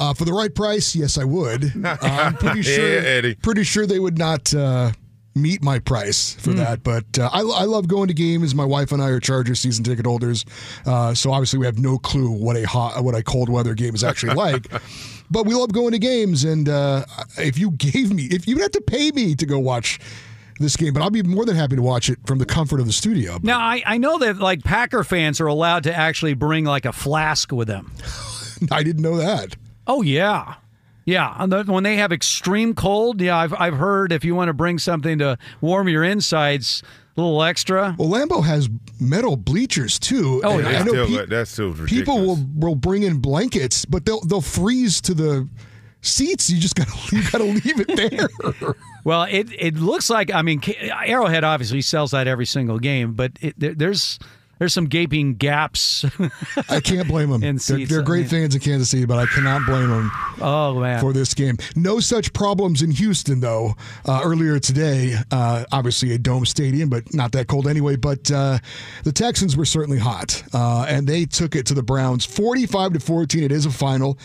Uh, 0.00 0.14
for 0.14 0.24
the 0.24 0.32
right 0.32 0.54
price, 0.54 0.96
yes, 0.96 1.18
I 1.18 1.24
would. 1.24 1.72
Uh, 1.84 1.96
I'm 2.02 2.34
pretty 2.34 2.62
sure. 2.62 2.88
Yeah, 2.88 3.08
Eddie. 3.08 3.34
Pretty 3.34 3.62
sure 3.62 3.86
they 3.86 3.98
would 3.98 4.16
not 4.16 4.54
uh, 4.54 4.92
meet 5.34 5.62
my 5.62 5.78
price 5.78 6.34
for 6.34 6.50
that. 6.50 6.82
But 6.82 7.18
uh, 7.18 7.30
I, 7.32 7.40
I 7.40 7.64
love 7.64 7.88
going 7.88 8.08
to 8.08 8.14
games. 8.14 8.54
My 8.54 8.64
wife 8.64 8.92
and 8.92 9.02
I 9.02 9.08
are 9.08 9.20
Chargers 9.20 9.60
season 9.60 9.84
ticket 9.84 10.06
holders, 10.06 10.44
uh, 10.86 11.14
so 11.14 11.32
obviously 11.32 11.58
we 11.58 11.66
have 11.66 11.78
no 11.78 11.98
clue 11.98 12.30
what 12.30 12.56
a 12.56 12.66
hot, 12.66 13.02
what 13.02 13.14
a 13.14 13.22
cold 13.22 13.48
weather 13.48 13.74
game 13.74 13.94
is 13.94 14.04
actually 14.04 14.34
like. 14.34 14.66
but 15.30 15.46
we 15.46 15.54
love 15.54 15.72
going 15.72 15.92
to 15.92 15.98
games, 15.98 16.44
and 16.44 16.68
uh, 16.68 17.04
if 17.38 17.58
you 17.58 17.70
gave 17.72 18.12
me, 18.12 18.24
if 18.30 18.46
you 18.46 18.56
would 18.56 18.62
have 18.62 18.72
to 18.72 18.80
pay 18.80 19.10
me 19.12 19.34
to 19.34 19.46
go 19.46 19.58
watch 19.58 19.98
this 20.58 20.76
game, 20.76 20.94
but 20.94 21.02
I'll 21.02 21.10
be 21.10 21.22
more 21.22 21.44
than 21.44 21.56
happy 21.56 21.76
to 21.76 21.82
watch 21.82 22.08
it 22.08 22.18
from 22.26 22.38
the 22.38 22.46
comfort 22.46 22.80
of 22.80 22.86
the 22.86 22.92
studio. 22.92 23.38
Now, 23.42 23.58
I, 23.58 23.82
I 23.84 23.98
know 23.98 24.18
that 24.18 24.38
like 24.38 24.62
Packer 24.62 25.04
fans 25.04 25.40
are 25.40 25.46
allowed 25.46 25.84
to 25.84 25.94
actually 25.94 26.34
bring 26.34 26.64
like 26.64 26.84
a 26.84 26.92
flask 26.92 27.52
with 27.52 27.68
them. 27.68 27.92
I 28.70 28.82
didn't 28.82 29.02
know 29.02 29.16
that. 29.16 29.56
Oh 29.86 30.02
yeah, 30.02 30.54
yeah. 31.04 31.46
The- 31.46 31.64
When 31.64 31.82
they 31.84 31.96
have 31.96 32.12
extreme 32.12 32.74
cold, 32.74 33.20
yeah, 33.20 33.36
I've 33.36 33.54
I've 33.54 33.76
heard 33.76 34.12
if 34.12 34.24
you 34.24 34.34
want 34.34 34.48
to 34.48 34.52
bring 34.54 34.78
something 34.78 35.18
to 35.18 35.38
warm 35.60 35.88
your 35.88 36.04
insides, 36.04 36.82
a 37.16 37.20
little 37.20 37.42
extra. 37.42 37.94
Well, 37.98 38.08
Lambeau 38.08 38.42
has 38.44 38.68
metal 39.00 39.36
bleachers 39.36 39.98
too. 39.98 40.40
Oh, 40.44 40.58
yeah. 40.58 40.68
I 40.68 40.82
know 40.82 40.92
Still, 41.04 41.06
pe- 41.18 41.26
that's 41.26 41.50
still 41.50 41.68
ridiculous. 41.72 41.92
people 41.92 42.20
will 42.26 42.38
will 42.56 42.74
bring 42.74 43.02
in 43.02 43.18
blankets, 43.18 43.84
but 43.84 44.04
they'll 44.06 44.20
they'll 44.22 44.40
freeze 44.40 45.00
to 45.02 45.14
the 45.14 45.48
seats. 46.00 46.48
You 46.50 46.58
just 46.60 46.74
gotta 46.74 46.92
you 47.16 47.22
gotta 47.30 47.44
leave 47.44 47.80
it 47.80 47.96
there. 47.96 48.28
Well, 49.04 49.24
it 49.24 49.48
it 49.58 49.74
looks 49.74 50.08
like 50.08 50.32
I 50.32 50.42
mean 50.42 50.62
Arrowhead 51.04 51.42
obviously 51.42 51.82
sells 51.82 52.12
that 52.12 52.28
every 52.28 52.46
single 52.46 52.78
game, 52.78 53.14
but 53.14 53.32
it, 53.40 53.58
there, 53.58 53.74
there's 53.74 54.20
there's 54.62 54.72
some 54.72 54.86
gaping 54.86 55.34
gaps. 55.34 56.04
I 56.68 56.78
can't 56.78 57.08
blame 57.08 57.30
them. 57.30 57.40
They're, 57.66 57.84
they're 57.84 58.02
great 58.02 58.28
fans 58.28 58.54
of 58.54 58.62
Kansas 58.62 58.90
City, 58.90 59.06
but 59.06 59.18
I 59.18 59.26
cannot 59.26 59.66
blame 59.66 59.88
them 59.88 60.12
oh 60.40 60.78
man, 60.78 61.00
for 61.00 61.12
this 61.12 61.34
game. 61.34 61.56
No 61.74 61.98
such 61.98 62.32
problems 62.32 62.80
in 62.80 62.92
Houston, 62.92 63.40
though. 63.40 63.74
Uh, 64.06 64.20
earlier 64.22 64.60
today, 64.60 65.16
uh, 65.32 65.64
obviously 65.72 66.12
a 66.12 66.18
dome 66.18 66.46
stadium, 66.46 66.88
but 66.88 67.12
not 67.12 67.32
that 67.32 67.48
cold 67.48 67.66
anyway. 67.66 67.96
But 67.96 68.30
uh, 68.30 68.58
the 69.02 69.10
Texans 69.10 69.56
were 69.56 69.64
certainly 69.64 69.98
hot, 69.98 70.44
uh, 70.54 70.86
and 70.88 71.08
they 71.08 71.24
took 71.24 71.56
it 71.56 71.66
to 71.66 71.74
the 71.74 71.82
Browns, 71.82 72.24
forty-five 72.24 72.92
to 72.92 73.00
fourteen. 73.00 73.42
It 73.42 73.50
is 73.50 73.66
a 73.66 73.70
final. 73.72 74.16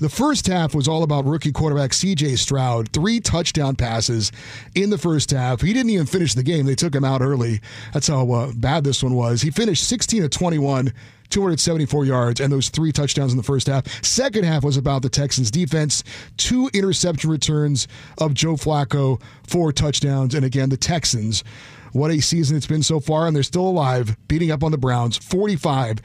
The 0.00 0.08
first 0.08 0.46
half 0.46 0.72
was 0.72 0.86
all 0.86 1.02
about 1.02 1.24
rookie 1.24 1.52
quarterback 1.52 1.94
C.J. 1.94 2.36
Stroud, 2.36 2.92
three 2.92 3.18
touchdown 3.18 3.74
passes 3.74 4.30
in 4.76 4.90
the 4.90 4.98
first 4.98 5.32
half. 5.32 5.60
He 5.60 5.72
didn't 5.72 5.90
even 5.90 6.06
finish 6.06 6.34
the 6.34 6.44
game; 6.44 6.66
they 6.66 6.76
took 6.76 6.94
him 6.94 7.04
out 7.04 7.22
early. 7.22 7.60
That's 7.92 8.06
how 8.06 8.30
uh, 8.30 8.52
bad 8.54 8.84
this 8.84 9.02
one 9.02 9.14
was. 9.14 9.42
He 9.42 9.50
finished 9.50 9.79
sixteen 9.80 10.22
of 10.22 10.30
twenty-one. 10.30 10.92
274 11.30 12.04
yards 12.06 12.40
and 12.40 12.52
those 12.52 12.70
three 12.70 12.90
touchdowns 12.90 13.32
in 13.32 13.36
the 13.36 13.42
first 13.44 13.68
half. 13.68 13.86
Second 14.04 14.42
half 14.42 14.64
was 14.64 14.76
about 14.76 15.02
the 15.02 15.08
Texans 15.08 15.48
defense. 15.48 16.02
Two 16.36 16.68
interception 16.74 17.30
returns 17.30 17.86
of 18.18 18.34
Joe 18.34 18.54
Flacco, 18.54 19.22
four 19.46 19.70
touchdowns. 19.72 20.34
And 20.34 20.44
again, 20.44 20.70
the 20.70 20.76
Texans, 20.76 21.44
what 21.92 22.10
a 22.10 22.20
season 22.20 22.56
it's 22.56 22.66
been 22.66 22.82
so 22.82 22.98
far. 22.98 23.28
And 23.28 23.36
they're 23.36 23.44
still 23.44 23.68
alive, 23.68 24.16
beating 24.26 24.50
up 24.50 24.64
on 24.64 24.72
the 24.72 24.78
Browns 24.78 25.16
45 25.18 26.00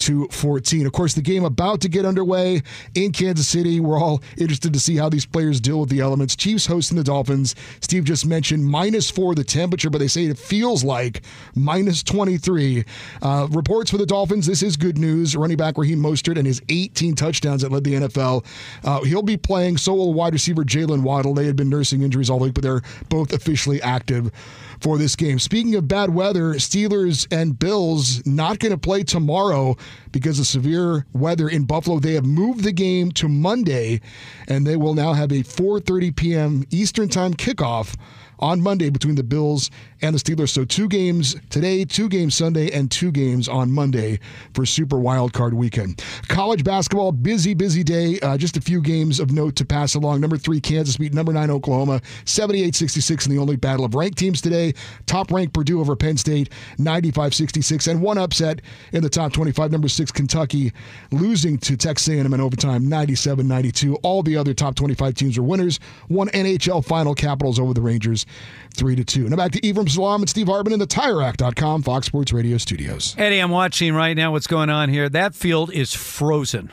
to 0.00 0.26
14. 0.28 0.86
Of 0.86 0.92
course, 0.92 1.14
the 1.14 1.22
game 1.22 1.44
about 1.44 1.80
to 1.82 1.88
get 1.88 2.04
underway 2.04 2.62
in 2.94 3.12
Kansas 3.12 3.48
City. 3.48 3.80
We're 3.80 3.98
all 3.98 4.22
interested 4.36 4.72
to 4.72 4.80
see 4.80 4.96
how 4.96 5.08
these 5.08 5.26
players 5.26 5.60
deal 5.60 5.80
with 5.80 5.90
the 5.90 6.00
elements. 6.00 6.36
Chiefs 6.36 6.66
hosting 6.66 6.96
the 6.96 7.04
Dolphins. 7.04 7.54
Steve 7.80 8.04
just 8.04 8.26
mentioned 8.26 8.64
minus 8.64 9.10
four 9.10 9.34
the 9.34 9.44
temperature, 9.44 9.90
but 9.90 9.98
they 9.98 10.08
say 10.08 10.24
it 10.24 10.38
feels 10.38 10.82
like 10.82 11.22
minus 11.54 12.02
23. 12.02 12.84
Uh, 13.22 13.46
reports 13.50 13.90
for 13.90 13.98
the 13.98 14.06
Dolphins. 14.06 14.46
This 14.46 14.62
is 14.62 14.76
good 14.76 14.98
news. 14.98 15.36
Running 15.36 15.56
back 15.56 15.78
Raheem 15.78 16.00
Mostert 16.00 16.36
and 16.36 16.46
his 16.46 16.62
18 16.68 17.14
touchdowns 17.14 17.62
that 17.62 17.70
led 17.70 17.84
the 17.84 17.94
NFL. 17.94 18.44
Uh, 18.84 19.02
he'll 19.02 19.22
be 19.22 19.36
playing. 19.36 19.76
So 19.76 19.94
will 19.94 20.14
wide 20.14 20.32
receiver 20.32 20.64
Jaylen 20.64 21.02
Waddle. 21.02 21.34
They 21.34 21.46
had 21.46 21.56
been 21.56 21.68
nursing 21.68 22.02
injuries 22.02 22.30
all 22.30 22.38
week, 22.38 22.54
but 22.54 22.62
they're 22.62 22.82
both 23.08 23.32
officially 23.32 23.80
active 23.82 24.30
for 24.80 24.98
this 24.98 25.16
game. 25.16 25.38
Speaking 25.38 25.74
of 25.74 25.88
bad 25.88 26.10
weather, 26.10 26.54
Steelers 26.54 27.26
and 27.30 27.58
Bills 27.58 28.24
not 28.26 28.58
going 28.58 28.72
to 28.72 28.78
play 28.78 29.02
tomorrow 29.02 29.76
because 30.12 30.38
of 30.38 30.46
severe 30.46 31.06
weather 31.12 31.48
in 31.48 31.64
Buffalo. 31.64 31.98
They 31.98 32.14
have 32.14 32.24
moved 32.24 32.64
the 32.64 32.72
game 32.72 33.12
to 33.12 33.28
Monday, 33.28 34.00
and 34.48 34.66
they 34.66 34.76
will 34.76 34.94
now 34.94 35.12
have 35.12 35.32
a 35.32 35.42
4:30 35.42 36.16
p.m. 36.16 36.64
Eastern 36.70 37.08
Time 37.08 37.34
kickoff 37.34 37.96
on 38.40 38.60
Monday 38.60 38.90
between 38.90 39.14
the 39.14 39.22
Bills 39.22 39.70
and 40.02 40.14
the 40.14 40.18
Steelers. 40.18 40.48
So 40.50 40.64
two 40.64 40.88
games 40.88 41.36
today, 41.50 41.84
two 41.84 42.08
games 42.08 42.34
Sunday, 42.34 42.70
and 42.72 42.90
two 42.90 43.12
games 43.12 43.48
on 43.48 43.70
Monday 43.70 44.18
for 44.54 44.66
Super 44.66 44.98
Wild 44.98 45.32
Card 45.32 45.54
Weekend. 45.54 46.02
College 46.28 46.64
basketball, 46.64 47.12
busy, 47.12 47.54
busy 47.54 47.84
day. 47.84 48.18
Uh, 48.20 48.36
just 48.36 48.56
a 48.56 48.60
few 48.60 48.80
games 48.80 49.20
of 49.20 49.30
note 49.30 49.56
to 49.56 49.64
pass 49.64 49.94
along. 49.94 50.20
Number 50.20 50.36
three, 50.36 50.60
Kansas 50.60 50.96
beat 50.96 51.12
number 51.12 51.32
nine, 51.32 51.50
Oklahoma, 51.50 52.00
78-66 52.24 53.26
in 53.26 53.32
the 53.32 53.40
only 53.40 53.56
battle 53.56 53.84
of 53.84 53.94
ranked 53.94 54.18
teams 54.18 54.40
today. 54.40 54.74
Top 55.06 55.30
ranked 55.30 55.54
Purdue 55.54 55.80
over 55.80 55.94
Penn 55.94 56.16
State, 56.16 56.50
95-66, 56.78 57.88
and 57.88 58.00
one 58.00 58.18
upset 58.18 58.62
in 58.92 59.02
the 59.02 59.08
top 59.08 59.32
25. 59.32 59.70
Number 59.70 59.88
six, 59.88 60.10
Kentucky, 60.10 60.72
losing 61.12 61.58
to 61.58 61.76
Texas 61.76 62.08
A&M 62.08 62.32
in 62.32 62.40
overtime, 62.40 62.84
97-92. 62.84 63.98
All 64.02 64.22
the 64.22 64.36
other 64.36 64.54
top 64.54 64.74
25 64.74 65.14
teams 65.14 65.38
were 65.38 65.44
winners. 65.44 65.78
One 66.08 66.28
NHL 66.28 66.84
final, 66.84 67.14
Capitals 67.14 67.58
over 67.58 67.74
the 67.74 67.80
Rangers, 67.80 68.26
three 68.74 68.96
to 68.96 69.04
two. 69.04 69.28
Now 69.28 69.36
back 69.36 69.52
to 69.52 69.66
Ephraim 69.66 69.88
Salaam 69.88 70.22
and 70.22 70.28
Steve 70.28 70.46
Hartman 70.48 70.72
in 70.72 70.78
the 70.78 70.86
TireRack.com 70.86 71.82
Fox 71.82 72.06
Sports 72.06 72.32
Radio 72.32 72.56
studios. 72.58 73.14
Eddie, 73.18 73.38
I'm 73.38 73.50
watching 73.50 73.94
right 73.94 74.16
now 74.16 74.32
what's 74.32 74.46
going 74.46 74.70
on 74.70 74.88
here. 74.88 75.08
That 75.08 75.34
field 75.34 75.72
is 75.72 75.92
frozen. 75.94 76.72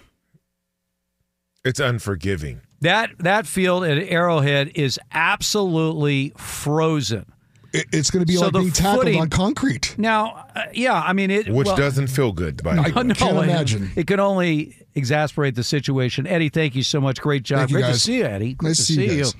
It's 1.63 1.79
unforgiving. 1.79 2.61
That 2.81 3.09
that 3.19 3.47
field 3.47 3.83
at 3.83 3.97
Arrowhead 3.97 4.71
is 4.75 4.99
absolutely 5.11 6.33
frozen. 6.37 7.25
It- 7.73 7.87
It's 7.91 8.09
going 8.11 8.21
to 8.23 8.25
be 8.27 8.35
So 8.37 8.45
like 8.45 8.53
being 8.53 8.71
tackled 8.71 9.05
footing- 9.05 9.19
on 9.21 9.29
concrete. 9.29 9.95
Now, 9.97 10.45
uh, 10.55 10.61
yeah, 10.73 10.93
I 10.93 11.11
mean 11.13 11.29
it. 11.31 11.49
Which 11.49 11.65
well, 11.67 11.75
doesn't 11.75 12.07
feel 12.07 12.31
good, 12.31 12.63
by 12.63 12.75
the 12.75 12.81
I 12.85 12.85
way. 12.85 13.13
can't 13.13 13.21
imagine. 13.43 13.91
It 13.95 14.07
can 14.07 14.19
only 14.19 14.77
exasperate 14.95 15.55
the 15.55 15.63
situation. 15.63 16.25
Eddie, 16.27 16.49
thank 16.49 16.75
you 16.75 16.83
so 16.83 17.01
much. 17.01 17.19
Great 17.19 17.43
job. 17.43 17.59
Thank 17.59 17.71
you, 17.71 17.77
Great 17.79 17.87
to 17.93 17.99
see 17.99 18.17
you, 18.19 18.23
Eddie. 18.25 18.53
Great 18.53 18.69
Nice 18.69 18.77
to 18.77 18.85
to 18.85 18.93
see 18.93 19.15
you 19.17 19.23
guys. 19.23 19.35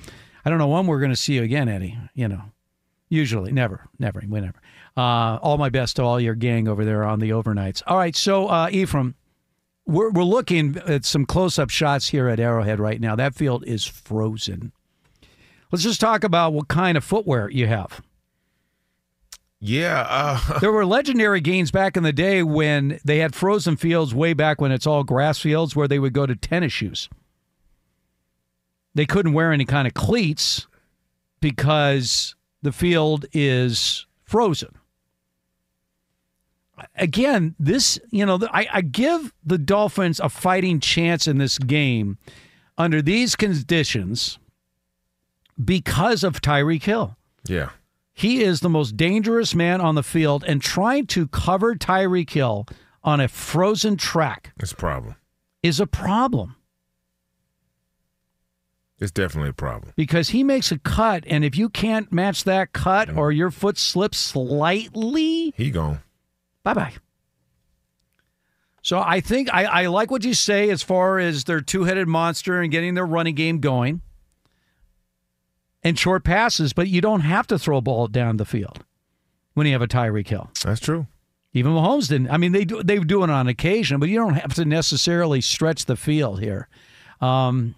I 0.48 0.50
don't 0.50 0.56
know 0.56 0.68
when 0.68 0.86
we're 0.86 0.98
going 0.98 1.10
to 1.10 1.16
see 1.16 1.34
you 1.34 1.42
again, 1.42 1.68
Eddie. 1.68 1.98
You 2.14 2.26
know, 2.26 2.40
usually, 3.10 3.52
never, 3.52 3.86
never, 3.98 4.22
whenever. 4.22 4.58
Uh, 4.96 5.36
all 5.42 5.58
my 5.58 5.68
best 5.68 5.96
to 5.96 6.02
all 6.02 6.18
your 6.18 6.34
gang 6.34 6.66
over 6.66 6.86
there 6.86 7.04
on 7.04 7.18
the 7.18 7.28
overnights. 7.28 7.82
All 7.86 7.98
right, 7.98 8.16
so 8.16 8.46
uh, 8.48 8.70
Ephraim, 8.70 9.14
we're 9.84 10.08
we're 10.08 10.24
looking 10.24 10.78
at 10.86 11.04
some 11.04 11.26
close-up 11.26 11.68
shots 11.68 12.08
here 12.08 12.28
at 12.28 12.40
Arrowhead 12.40 12.80
right 12.80 12.98
now. 12.98 13.14
That 13.14 13.34
field 13.34 13.62
is 13.66 13.84
frozen. 13.84 14.72
Let's 15.70 15.82
just 15.82 16.00
talk 16.00 16.24
about 16.24 16.54
what 16.54 16.68
kind 16.68 16.96
of 16.96 17.04
footwear 17.04 17.50
you 17.50 17.66
have. 17.66 18.00
Yeah. 19.60 20.06
Uh, 20.08 20.58
There 20.60 20.72
were 20.72 20.86
legendary 20.86 21.42
games 21.42 21.70
back 21.70 21.94
in 21.94 22.04
the 22.04 22.12
day 22.14 22.42
when 22.42 23.00
they 23.04 23.18
had 23.18 23.34
frozen 23.34 23.76
fields 23.76 24.14
way 24.14 24.32
back 24.32 24.62
when 24.62 24.72
it's 24.72 24.86
all 24.86 25.04
grass 25.04 25.38
fields 25.40 25.76
where 25.76 25.88
they 25.88 25.98
would 25.98 26.14
go 26.14 26.24
to 26.24 26.34
tennis 26.34 26.72
shoes. 26.72 27.10
They 28.94 29.06
couldn't 29.06 29.32
wear 29.32 29.52
any 29.52 29.64
kind 29.64 29.86
of 29.86 29.94
cleats 29.94 30.66
because 31.40 32.34
the 32.62 32.72
field 32.72 33.26
is 33.32 34.06
frozen. 34.24 34.74
Again, 36.96 37.54
this, 37.58 37.98
you 38.10 38.24
know, 38.24 38.38
I, 38.52 38.68
I 38.72 38.80
give 38.82 39.32
the 39.44 39.58
Dolphins 39.58 40.20
a 40.20 40.28
fighting 40.28 40.78
chance 40.78 41.26
in 41.26 41.38
this 41.38 41.58
game 41.58 42.18
under 42.76 43.02
these 43.02 43.34
conditions 43.34 44.38
because 45.62 46.22
of 46.22 46.40
Tyreek 46.40 46.84
Hill. 46.84 47.16
yeah. 47.46 47.70
He 48.12 48.42
is 48.42 48.60
the 48.60 48.68
most 48.68 48.96
dangerous 48.96 49.54
man 49.54 49.80
on 49.80 49.94
the 49.94 50.02
field, 50.02 50.42
and 50.44 50.60
trying 50.60 51.06
to 51.06 51.28
cover 51.28 51.76
Tyreek 51.76 52.30
Hill 52.30 52.66
on 53.04 53.20
a 53.20 53.28
frozen 53.28 53.96
track 53.96 54.52
It's 54.58 54.72
a 54.72 54.76
problem. 54.76 55.14
is 55.62 55.78
a 55.78 55.86
problem 55.86 56.56
It's 59.00 59.12
definitely 59.12 59.50
a 59.50 59.54
problem. 59.54 59.92
because 59.96 60.30
he 60.30 60.42
makes 60.42 60.72
a 60.72 60.78
cut, 60.78 61.24
and 61.28 61.44
if 61.44 61.56
you 61.56 61.68
can't 61.68 62.10
match 62.12 62.44
that 62.44 62.72
cut 62.72 63.08
or 63.16 63.30
your 63.30 63.50
foot 63.50 63.78
slips 63.78 64.18
slightly, 64.18 65.54
He 65.56 65.70
gone. 65.70 66.00
bye 66.64 66.74
bye. 66.74 66.94
So 68.82 68.98
I 69.00 69.20
think 69.20 69.52
I, 69.52 69.64
I 69.64 69.86
like 69.86 70.10
what 70.10 70.24
you 70.24 70.34
say 70.34 70.70
as 70.70 70.82
far 70.82 71.18
as 71.18 71.44
their 71.44 71.60
two 71.60 71.84
headed 71.84 72.08
monster 72.08 72.60
and 72.60 72.70
getting 72.72 72.94
their 72.94 73.04
running 73.06 73.34
game 73.34 73.60
going 73.60 74.00
and 75.82 75.98
short 75.98 76.24
passes, 76.24 76.72
but 76.72 76.88
you 76.88 77.00
don't 77.00 77.20
have 77.20 77.46
to 77.48 77.58
throw 77.58 77.76
a 77.76 77.80
ball 77.82 78.06
down 78.08 78.36
the 78.36 78.44
field 78.44 78.84
when 79.54 79.66
you 79.66 79.72
have 79.72 79.82
a 79.82 79.86
Tyreek 79.88 80.28
Hill. 80.28 80.50
That's 80.64 80.80
true. 80.80 81.06
Even 81.52 81.72
Mahomes 81.72 82.08
didn't. 82.08 82.30
I 82.30 82.36
mean, 82.36 82.52
they 82.52 82.64
do, 82.64 82.82
they 82.82 82.98
do 82.98 83.22
it 83.24 83.30
on 83.30 83.46
occasion, 83.48 84.00
but 84.00 84.08
you 84.08 84.16
don't 84.18 84.34
have 84.34 84.54
to 84.54 84.64
necessarily 84.64 85.40
stretch 85.40 85.84
the 85.86 85.96
field 85.96 86.40
here. 86.40 86.68
Um, 87.20 87.74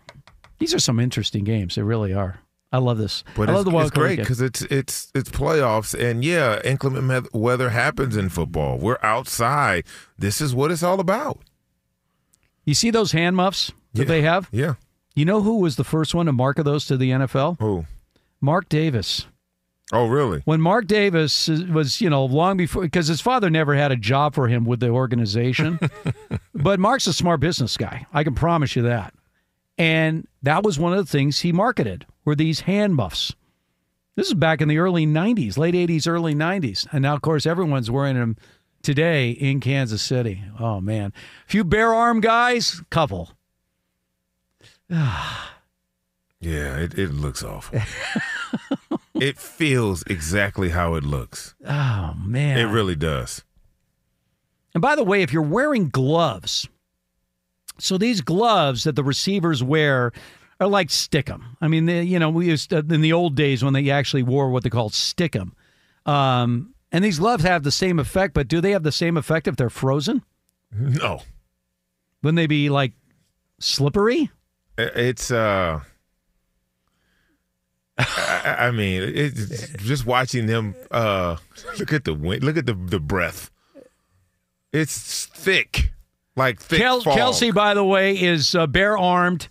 these 0.61 0.73
are 0.73 0.79
some 0.79 1.01
interesting 1.01 1.43
games. 1.43 1.75
They 1.75 1.83
really 1.83 2.15
are. 2.15 2.39
I 2.73 2.79
love 2.79 2.99
this. 2.99 3.25
But 3.35 3.51
I 3.51 3.55
love 3.55 3.65
the 3.65 3.73
wild 3.73 3.89
it's 3.89 3.99
great 3.99 4.21
because 4.21 4.41
it's 4.41 4.63
it's 4.63 5.11
it's 5.13 5.29
playoffs, 5.29 5.93
and 5.99 6.25
yeah, 6.25 6.61
inclement 6.65 7.35
weather 7.35 7.71
happens 7.71 8.17
in 8.17 8.29
football. 8.29 8.79
We're 8.79 8.99
outside. 9.03 9.85
This 10.17 10.41
is 10.41 10.55
what 10.55 10.71
it's 10.71 10.85
all 10.85 11.01
about. 11.01 11.41
You 12.65 12.75
see 12.75 12.91
those 12.91 13.11
hand 13.11 13.35
muffs 13.35 13.73
that 13.95 14.03
Yeah. 14.03 14.09
they 14.09 14.23
have? 14.23 14.49
Yeah. 14.53 14.75
You 15.17 15.25
know 15.25 15.43
who 15.43 15.59
was 15.59 15.75
the 15.75 15.83
first 15.83 16.15
one 16.15 16.27
to 16.27 16.33
market 16.33 16.63
those 16.63 16.87
to 16.87 16.97
the 16.97 17.11
NFL? 17.11 17.59
Who? 17.59 17.87
Mark 18.41 18.69
Davis. 18.69 19.27
Oh, 19.93 20.07
really? 20.07 20.41
When 20.45 20.61
Mark 20.61 20.87
Davis 20.87 21.49
was, 21.49 22.01
you 22.01 22.09
know, 22.09 22.25
long 22.25 22.57
before, 22.57 22.83
because 22.83 23.09
his 23.09 23.21
father 23.21 23.51
never 23.51 23.75
had 23.75 23.91
a 23.91 23.97
job 23.97 24.37
for 24.37 24.47
him 24.47 24.65
with 24.65 24.79
the 24.79 24.89
organization. 24.91 25.81
but 26.55 26.79
Mark's 26.79 27.09
a 27.09 27.13
smart 27.13 27.41
business 27.41 27.77
guy. 27.77 28.07
I 28.13 28.23
can 28.23 28.37
promise 28.37 28.77
you 28.77 28.83
that. 28.83 29.13
And 29.79 30.27
that 30.43 30.63
was 30.63 30.79
one 30.79 30.93
of 30.93 30.99
the 30.99 31.11
things 31.11 31.41
he 31.41 31.53
marketed 31.53 32.07
were 32.25 32.35
these 32.35 32.61
hand 32.61 32.95
muffs. 32.95 33.35
This 34.17 34.29
is 34.29 34.35
back 34.35 34.61
in 34.61 34.69
the 34.69 34.79
early 34.79 35.07
90s, 35.07 35.57
late 35.57 35.75
80s, 35.75 36.07
early 36.07 36.35
90s. 36.35 36.87
And 36.93 37.03
now, 37.03 37.15
of 37.15 37.23
course, 37.23 37.47
everyone's 37.47 37.91
wearing 37.91 38.17
them 38.17 38.37
today 38.83 39.31
in 39.31 39.61
Kansas 39.61 40.03
City. 40.03 40.43
Oh, 40.59 40.81
man. 40.81 41.13
A 41.47 41.51
few 41.51 41.65
bare 41.65 41.95
arm 41.95 42.21
guys, 42.21 42.83
couple. 42.91 43.31
Yeah, 46.43 46.79
it, 46.79 46.99
it 46.99 47.11
looks 47.13 47.43
awful. 47.43 47.81
it 49.15 49.37
feels 49.37 50.03
exactly 50.05 50.71
how 50.71 50.95
it 50.95 51.05
looks. 51.05 51.55
Oh 51.67 52.15
man. 52.17 52.59
It 52.59 52.65
really 52.65 52.97
does. 52.97 53.45
And 54.75 54.81
by 54.81 54.97
the 54.97 55.05
way, 55.05 55.21
if 55.21 55.35
you're 55.35 55.43
wearing 55.43 55.91
gloves, 55.91 56.67
so 57.83 57.99
these 57.99 58.21
gloves 58.21 58.85
that 58.85 58.97
the 58.97 59.05
receivers 59.05 59.63
wear 59.63 60.13
are 60.61 60.67
like 60.67 60.89
stickum. 60.89 61.43
I 61.61 61.69
mean, 61.69 61.87
they, 61.87 62.03
you 62.03 62.19
know, 62.19 62.31
we 62.31 62.47
used 62.47 62.71
to, 62.71 62.79
in 62.79 63.01
the 63.01 63.13
old 63.13 63.35
days 63.35 63.65
when 63.65 63.73
they 63.73 63.89
actually 63.91 64.23
wore 64.23 64.51
what 64.51 64.63
they 64.63 64.71
called 64.71 64.93
stickum. 64.93 65.53
Um, 66.07 66.75
and 66.93 67.05
these 67.05 67.19
gloves 67.19 67.45
have 67.45 67.63
the 67.63 67.71
same 67.71 67.99
effect, 67.99 68.35
but 68.35 68.49
do 68.49 68.61
they 68.61 68.73
have 68.73 68.83
the 68.83 68.93
same 68.93 69.17
effect 69.17 69.49
if 69.49 69.57
they're 69.57 69.71
frozen? 69.71 70.23
No. 70.73 71.23
Wouldn't 72.23 72.37
they 72.37 72.47
be 72.47 72.69
like 72.69 72.93
slippery? 73.59 74.31
It's 74.77 75.31
uh 75.31 75.81
I, 77.99 78.57
I 78.59 78.71
mean, 78.71 79.03
it's 79.03 79.69
just 79.79 80.07
watching 80.07 80.47
them 80.47 80.75
uh 80.91 81.37
look 81.79 81.93
at 81.93 82.05
the 82.05 82.15
wind, 82.15 82.43
look 82.43 82.57
at 82.57 82.67
the 82.67 82.75
the 82.75 83.01
breath. 83.01 83.51
It's 84.73 85.27
thick. 85.27 85.93
Like 86.41 86.59
thick 86.59 86.81
Kel- 86.81 87.03
fog. 87.03 87.19
Kelce, 87.19 87.53
by 87.53 87.75
the 87.75 87.85
way, 87.85 88.19
is 88.19 88.55
uh, 88.55 88.67
bare 88.67 88.97
armed. 88.97 89.49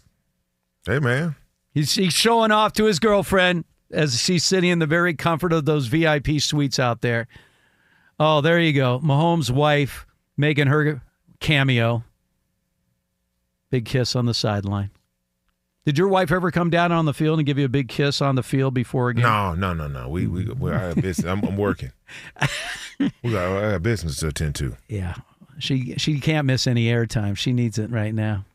Hey 0.88 0.98
man. 0.98 1.36
He's, 1.72 1.94
he's 1.94 2.14
showing 2.14 2.50
off 2.50 2.74
to 2.74 2.86
his 2.86 2.98
girlfriend 2.98 3.66
as 3.92 4.20
she's 4.20 4.44
sitting 4.44 4.72
in 4.72 4.80
the 4.80 4.88
very 4.88 5.14
comfort 5.14 5.54
of 5.54 5.66
those 5.66 5.86
VIP 5.86 6.40
suites 6.40 6.80
out 6.80 7.02
there. 7.02 7.28
Oh, 8.20 8.42
there 8.42 8.60
you 8.60 8.74
go. 8.74 9.00
Mahomes' 9.04 9.52
wife 9.52 10.08
making 10.36 10.66
her 10.66 11.04
cameo. 11.40 12.04
Big 13.70 13.86
kiss 13.86 14.16
on 14.16 14.26
the 14.26 14.34
sideline. 14.34 14.90
Did 15.86 15.96
your 15.96 16.08
wife 16.08 16.32
ever 16.32 16.50
come 16.50 16.72
down 16.72 16.92
on 16.92 17.06
the 17.06 17.14
field 17.14 17.38
and 17.38 17.46
give 17.46 17.60
you 17.60 17.66
a 17.66 17.70
big 17.70 17.88
kiss 17.88 18.20
on 18.20 18.34
the 18.34 18.42
field 18.42 18.74
before 18.74 19.10
a 19.10 19.14
game? 19.14 19.22
No, 19.22 19.54
no, 19.54 19.76
no, 19.76 19.88
no. 19.88 20.10
We 20.10 20.26
we, 20.26 20.46
we 20.46 20.72
I 20.72 20.80
have 20.80 20.96
business. 20.96 21.28
I'm, 21.28 21.44
I'm 21.46 21.56
working. 21.56 21.92
we 23.00 23.32
got 23.32 23.64
I 23.64 23.72
got 23.74 23.84
business 23.84 24.18
to 24.18 24.30
attend 24.30 24.56
to. 24.56 24.76
Yeah. 24.88 25.14
She 25.60 25.94
she 25.98 26.20
can't 26.20 26.46
miss 26.48 26.66
any 26.68 26.86
airtime. 26.88 27.38
She 27.38 27.54
needs 27.54 27.78
it 27.78 27.90
right 27.92 28.14
now. 28.14 28.46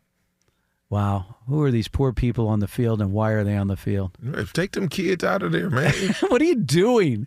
Wow. 0.90 1.36
Who 1.48 1.60
are 1.62 1.70
these 1.70 1.88
poor 1.88 2.12
people 2.12 2.46
on 2.48 2.60
the 2.60 2.68
field 2.68 3.00
and 3.00 3.12
why 3.12 3.32
are 3.32 3.42
they 3.44 3.56
on 3.56 3.68
the 3.68 3.76
field? 3.76 4.12
Take 4.52 4.72
them 4.72 4.88
kids 4.88 5.24
out 5.24 5.42
of 5.42 5.52
there, 5.52 5.70
man. 5.70 5.92
what 6.28 6.40
are 6.40 6.44
you 6.44 6.56
doing? 6.56 7.26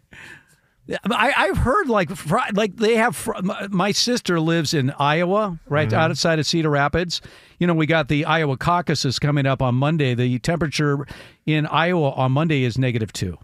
I, 1.12 1.34
I've 1.36 1.58
heard 1.58 1.90
like 1.90 2.10
like 2.54 2.78
they 2.78 2.96
have. 2.96 3.28
my- 3.70 3.92
sister 3.92 4.40
lives 4.40 4.74
in 4.74 4.92
Iowa, 4.92 5.60
right 5.68 5.90
Mhm. 5.90 5.94
outside 5.94 6.40
of 6.40 6.46
Cedar 6.46 6.70
Rapids. 6.70 7.22
You 7.60 7.68
know, 7.68 7.74
we 7.74 7.88
got 7.88 8.08
the 8.08 8.24
Iowa 8.24 8.56
caucuses 8.56 9.20
coming 9.20 9.46
up 9.46 9.62
on 9.62 9.76
Monday. 9.76 10.14
The 10.16 10.40
temperature 10.40 11.06
in 11.46 11.66
Iowa 11.66 12.12
on 12.12 12.32
Monday 12.32 12.64
is 12.64 12.78
negative 12.78 13.12
two. 13.12 13.38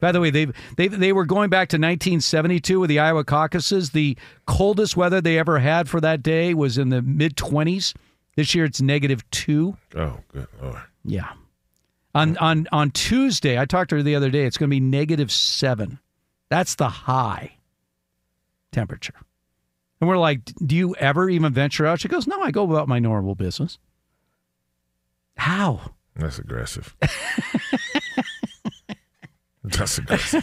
By 0.00 0.12
the 0.12 0.20
way, 0.20 0.30
they 0.30 0.46
they 0.76 0.88
they 0.88 1.12
were 1.12 1.24
going 1.24 1.50
back 1.50 1.68
to 1.70 1.76
1972 1.76 2.80
with 2.80 2.88
the 2.88 2.98
Iowa 2.98 3.24
caucuses. 3.24 3.90
The 3.90 4.16
coldest 4.46 4.96
weather 4.96 5.20
they 5.20 5.38
ever 5.38 5.58
had 5.58 5.88
for 5.88 6.00
that 6.00 6.22
day 6.22 6.54
was 6.54 6.78
in 6.78 6.90
the 6.90 7.02
mid 7.02 7.36
20s. 7.36 7.94
This 8.36 8.54
year 8.54 8.64
it's 8.64 8.80
negative 8.80 9.28
two. 9.30 9.76
Oh, 9.96 10.18
good 10.32 10.48
lord. 10.62 10.82
Yeah. 11.04 11.32
On 12.14 12.36
on 12.38 12.68
on 12.70 12.90
Tuesday, 12.92 13.58
I 13.58 13.64
talked 13.64 13.90
to 13.90 13.96
her 13.96 14.02
the 14.02 14.14
other 14.14 14.30
day. 14.30 14.44
It's 14.44 14.56
going 14.56 14.68
to 14.68 14.74
be 14.74 14.80
negative 14.80 15.32
seven. 15.32 15.98
That's 16.48 16.76
the 16.76 16.88
high 16.88 17.56
temperature. 18.70 19.14
And 20.00 20.08
we're 20.08 20.18
like, 20.18 20.44
"Do 20.64 20.76
you 20.76 20.94
ever 20.96 21.28
even 21.28 21.52
venture 21.52 21.86
out?" 21.86 22.00
She 22.00 22.08
goes, 22.08 22.26
"No, 22.26 22.40
I 22.40 22.50
go 22.50 22.64
about 22.64 22.88
my 22.88 23.00
normal 23.00 23.34
business." 23.34 23.78
How? 25.36 25.94
That's 26.14 26.38
aggressive. 26.38 26.94
That's 29.64 29.98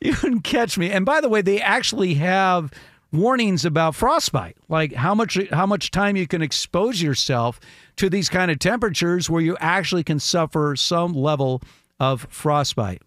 you 0.00 0.12
couldn't 0.14 0.42
catch 0.42 0.76
me. 0.76 0.90
And 0.90 1.06
by 1.06 1.20
the 1.20 1.28
way, 1.28 1.40
they 1.40 1.60
actually 1.60 2.14
have 2.14 2.72
warnings 3.12 3.64
about 3.64 3.94
frostbite, 3.94 4.56
like 4.68 4.92
how 4.92 5.14
much 5.14 5.38
how 5.50 5.66
much 5.66 5.90
time 5.90 6.16
you 6.16 6.26
can 6.26 6.42
expose 6.42 7.00
yourself 7.00 7.60
to 7.96 8.10
these 8.10 8.28
kind 8.28 8.50
of 8.50 8.58
temperatures 8.58 9.30
where 9.30 9.40
you 9.40 9.56
actually 9.60 10.04
can 10.04 10.18
suffer 10.18 10.74
some 10.76 11.12
level 11.12 11.62
of 12.00 12.26
frostbite. 12.30 13.02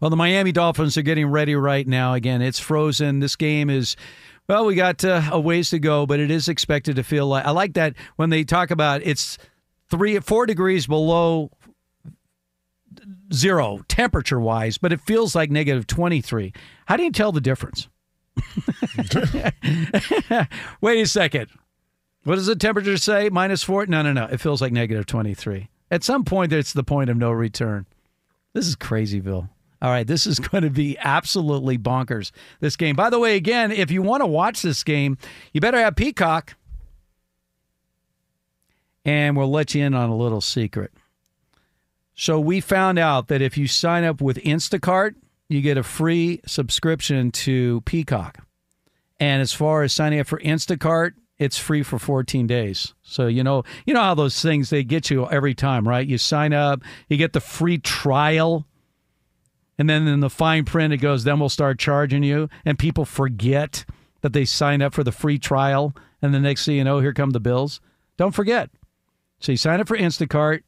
Well, 0.00 0.10
the 0.10 0.16
Miami 0.16 0.52
Dolphins 0.52 0.96
are 0.98 1.02
getting 1.02 1.26
ready 1.26 1.54
right 1.54 1.86
now. 1.86 2.14
Again, 2.14 2.42
it's 2.42 2.58
frozen. 2.58 3.20
This 3.20 3.36
game 3.36 3.70
is. 3.70 3.96
Well, 4.48 4.64
we 4.64 4.76
got 4.76 5.04
uh, 5.04 5.22
a 5.32 5.40
ways 5.40 5.70
to 5.70 5.80
go, 5.80 6.06
but 6.06 6.20
it 6.20 6.30
is 6.30 6.48
expected 6.48 6.96
to 6.96 7.02
feel 7.02 7.26
like. 7.26 7.44
I 7.44 7.50
like 7.50 7.74
that 7.74 7.94
when 8.14 8.30
they 8.30 8.44
talk 8.44 8.70
about 8.70 9.02
it's 9.02 9.38
three, 9.90 10.18
four 10.20 10.46
degrees 10.46 10.86
below 10.86 11.50
zero 13.32 13.80
temperature 13.88 14.40
wise, 14.40 14.78
but 14.78 14.92
it 14.92 15.00
feels 15.00 15.34
like 15.34 15.50
negative 15.50 15.86
23. 15.86 16.52
How 16.86 16.96
do 16.96 17.02
you 17.02 17.12
tell 17.12 17.32
the 17.32 17.40
difference? 17.40 17.88
Wait 20.80 21.00
a 21.00 21.06
second. 21.06 21.48
What 22.24 22.36
does 22.36 22.46
the 22.46 22.56
temperature 22.56 22.96
say? 22.96 23.28
Minus 23.28 23.62
four? 23.62 23.86
No, 23.86 24.02
no, 24.02 24.12
no. 24.12 24.24
It 24.24 24.40
feels 24.40 24.60
like 24.60 24.72
negative 24.72 25.06
23. 25.06 25.68
At 25.90 26.02
some 26.02 26.24
point, 26.24 26.52
it's 26.52 26.72
the 26.72 26.82
point 26.82 27.08
of 27.10 27.16
no 27.16 27.30
return. 27.30 27.86
This 28.52 28.66
is 28.66 28.74
crazyville. 28.74 29.48
All 29.82 29.90
right, 29.90 30.06
this 30.06 30.26
is 30.26 30.38
going 30.40 30.64
to 30.64 30.70
be 30.70 30.98
absolutely 30.98 31.78
bonkers, 31.78 32.32
this 32.60 32.76
game. 32.76 32.96
By 32.96 33.10
the 33.10 33.18
way, 33.18 33.36
again, 33.36 33.70
if 33.70 33.90
you 33.90 34.02
want 34.02 34.22
to 34.22 34.26
watch 34.26 34.62
this 34.62 34.82
game, 34.82 35.18
you 35.52 35.60
better 35.60 35.78
have 35.78 35.96
Peacock. 35.96 36.54
And 39.04 39.36
we'll 39.36 39.50
let 39.50 39.74
you 39.74 39.84
in 39.84 39.94
on 39.94 40.10
a 40.10 40.16
little 40.16 40.40
secret. 40.40 40.90
So 42.16 42.40
we 42.40 42.60
found 42.60 42.98
out 42.98 43.28
that 43.28 43.42
if 43.42 43.58
you 43.58 43.68
sign 43.68 44.02
up 44.02 44.22
with 44.22 44.38
Instacart, 44.38 45.14
you 45.48 45.60
get 45.60 45.76
a 45.76 45.82
free 45.82 46.40
subscription 46.46 47.30
to 47.30 47.82
Peacock. 47.82 48.38
And 49.20 49.42
as 49.42 49.52
far 49.52 49.82
as 49.82 49.92
signing 49.92 50.18
up 50.18 50.26
for 50.26 50.40
Instacart, 50.40 51.12
it's 51.38 51.58
free 51.58 51.82
for 51.82 51.98
14 51.98 52.46
days. 52.46 52.94
So 53.02 53.26
you 53.26 53.44
know, 53.44 53.64
you 53.84 53.92
know 53.92 54.00
how 54.00 54.14
those 54.14 54.40
things 54.40 54.70
they 54.70 54.82
get 54.82 55.10
you 55.10 55.28
every 55.28 55.54
time, 55.54 55.86
right? 55.86 56.06
You 56.06 56.16
sign 56.16 56.54
up, 56.54 56.82
you 57.08 57.18
get 57.18 57.34
the 57.34 57.40
free 57.40 57.78
trial. 57.78 58.66
And 59.78 59.90
then 59.90 60.08
in 60.08 60.20
the 60.20 60.30
fine 60.30 60.64
print 60.64 60.94
it 60.94 60.98
goes, 60.98 61.24
then 61.24 61.38
we'll 61.38 61.50
start 61.50 61.78
charging 61.78 62.22
you 62.22 62.48
and 62.64 62.78
people 62.78 63.04
forget 63.04 63.84
that 64.22 64.32
they 64.32 64.46
signed 64.46 64.82
up 64.82 64.94
for 64.94 65.04
the 65.04 65.12
free 65.12 65.38
trial 65.38 65.94
and 66.22 66.32
the 66.32 66.40
next 66.40 66.64
thing 66.64 66.76
you 66.76 66.84
know, 66.84 67.00
here 67.00 67.12
come 67.12 67.30
the 67.30 67.40
bills. 67.40 67.82
Don't 68.16 68.34
forget. 68.34 68.70
So 69.38 69.52
you 69.52 69.58
sign 69.58 69.80
up 69.80 69.88
for 69.88 69.98
Instacart, 69.98 70.62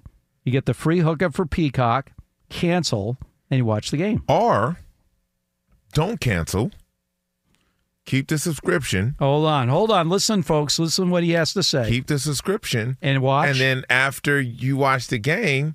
you 0.48 0.52
get 0.52 0.66
the 0.66 0.74
free 0.74 1.00
hookup 1.00 1.34
for 1.34 1.44
Peacock, 1.44 2.10
cancel, 2.48 3.18
and 3.50 3.58
you 3.58 3.64
watch 3.64 3.90
the 3.90 3.98
game. 3.98 4.22
Or 4.28 4.78
don't 5.92 6.20
cancel. 6.20 6.70
Keep 8.06 8.28
the 8.28 8.38
subscription. 8.38 9.16
Hold 9.18 9.44
on, 9.44 9.68
hold 9.68 9.90
on. 9.90 10.08
Listen, 10.08 10.42
folks. 10.42 10.78
Listen 10.78 11.10
what 11.10 11.22
he 11.22 11.32
has 11.32 11.52
to 11.52 11.62
say. 11.62 11.90
Keep 11.90 12.06
the 12.06 12.18
subscription. 12.18 12.96
And 13.02 13.20
watch. 13.20 13.50
And 13.50 13.58
then 13.58 13.84
after 13.90 14.40
you 14.40 14.78
watch 14.78 15.08
the 15.08 15.18
game, 15.18 15.74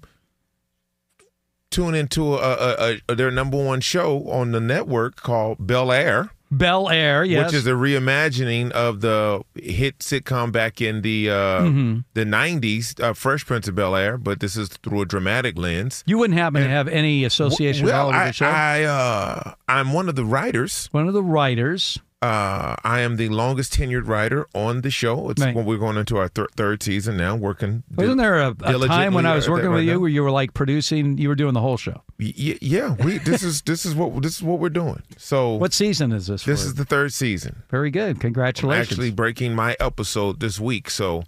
tune 1.69 1.93
into 1.93 2.33
a, 2.33 2.37
a, 2.37 3.01
a, 3.07 3.15
their 3.15 3.29
number 3.29 3.63
one 3.63 3.81
show 3.81 4.27
on 4.31 4.51
the 4.51 4.59
network 4.59 5.17
called 5.17 5.57
Bel 5.59 5.91
Air. 5.91 6.31
Bel 6.57 6.89
Air, 6.89 7.23
yes. 7.23 7.45
Which 7.45 7.55
is 7.55 7.67
a 7.67 7.71
reimagining 7.71 8.71
of 8.71 9.01
the 9.01 9.41
hit 9.55 9.99
sitcom 9.99 10.51
back 10.51 10.81
in 10.81 11.01
the 11.01 11.29
uh, 11.29 11.33
Mhm. 11.61 12.03
the 12.13 12.25
'90s, 12.25 12.99
uh, 13.01 13.13
Fresh 13.13 13.45
Prince 13.45 13.67
of 13.67 13.75
Bel 13.75 13.95
Air, 13.95 14.17
but 14.17 14.39
this 14.39 14.55
is 14.55 14.69
through 14.69 15.01
a 15.01 15.05
dramatic 15.05 15.57
lens. 15.57 16.03
You 16.05 16.17
wouldn't 16.17 16.37
happen 16.37 16.61
to 16.63 16.69
have 16.69 16.87
any 16.87 17.23
association 17.23 17.85
well, 17.85 18.07
with 18.07 18.15
I, 18.15 18.27
the 18.27 18.33
show? 18.33 18.45
I 18.45 18.83
uh, 18.83 19.53
I'm 19.67 19.93
one 19.93 20.09
of 20.09 20.15
the 20.15 20.25
writers. 20.25 20.89
One 20.91 21.07
of 21.07 21.13
the 21.13 21.23
writers. 21.23 21.99
Uh, 22.23 22.75
I 22.85 23.01
am 23.01 23.17
the 23.17 23.27
longest 23.27 23.73
tenured 23.73 24.07
writer 24.07 24.47
on 24.53 24.79
the 24.81 24.89
show. 24.89 25.29
It's 25.29 25.41
Right. 25.41 25.53
when 25.53 25.65
we're 25.65 25.77
going 25.77 25.97
into 25.97 26.17
our 26.17 26.29
thir- 26.29 26.47
third 26.55 26.81
season 26.81 27.17
now, 27.17 27.35
working. 27.35 27.83
Wasn't 27.93 28.17
there 28.17 28.39
a, 28.39 28.55
a 28.63 28.87
time 28.87 29.13
when 29.13 29.25
I 29.25 29.35
was 29.35 29.49
working 29.49 29.69
with 29.71 29.79
right 29.79 29.85
you 29.85 29.93
now. 29.93 29.99
where 29.99 30.09
you 30.09 30.23
were 30.23 30.31
like 30.31 30.53
producing? 30.53 31.17
You 31.17 31.27
were 31.27 31.35
doing 31.35 31.53
the 31.53 31.59
whole 31.59 31.75
show. 31.75 32.01
Y- 32.19 32.57
yeah, 32.61 32.95
we 33.03 33.17
this 33.17 33.43
is 33.43 33.61
this 33.63 33.85
is 33.85 33.93
what 33.93 34.21
this 34.23 34.37
is 34.37 34.41
what 34.43 34.59
we're 34.59 34.69
doing. 34.69 35.03
So 35.17 35.55
What 35.63 35.73
season 35.73 36.13
is 36.13 36.27
this? 36.27 36.43
this 36.45 36.61
for? 36.61 36.67
is 36.67 36.75
the 36.75 36.85
third 36.85 37.11
season. 37.11 37.63
very 37.69 37.91
good. 37.91 38.21
Congratulations. 38.21 38.87
I'm 38.87 38.93
actually 38.93 39.11
breaking 39.11 39.53
my 39.53 39.75
episode 39.81 40.39
this 40.39 40.59
week, 40.61 40.89
so 40.89 41.23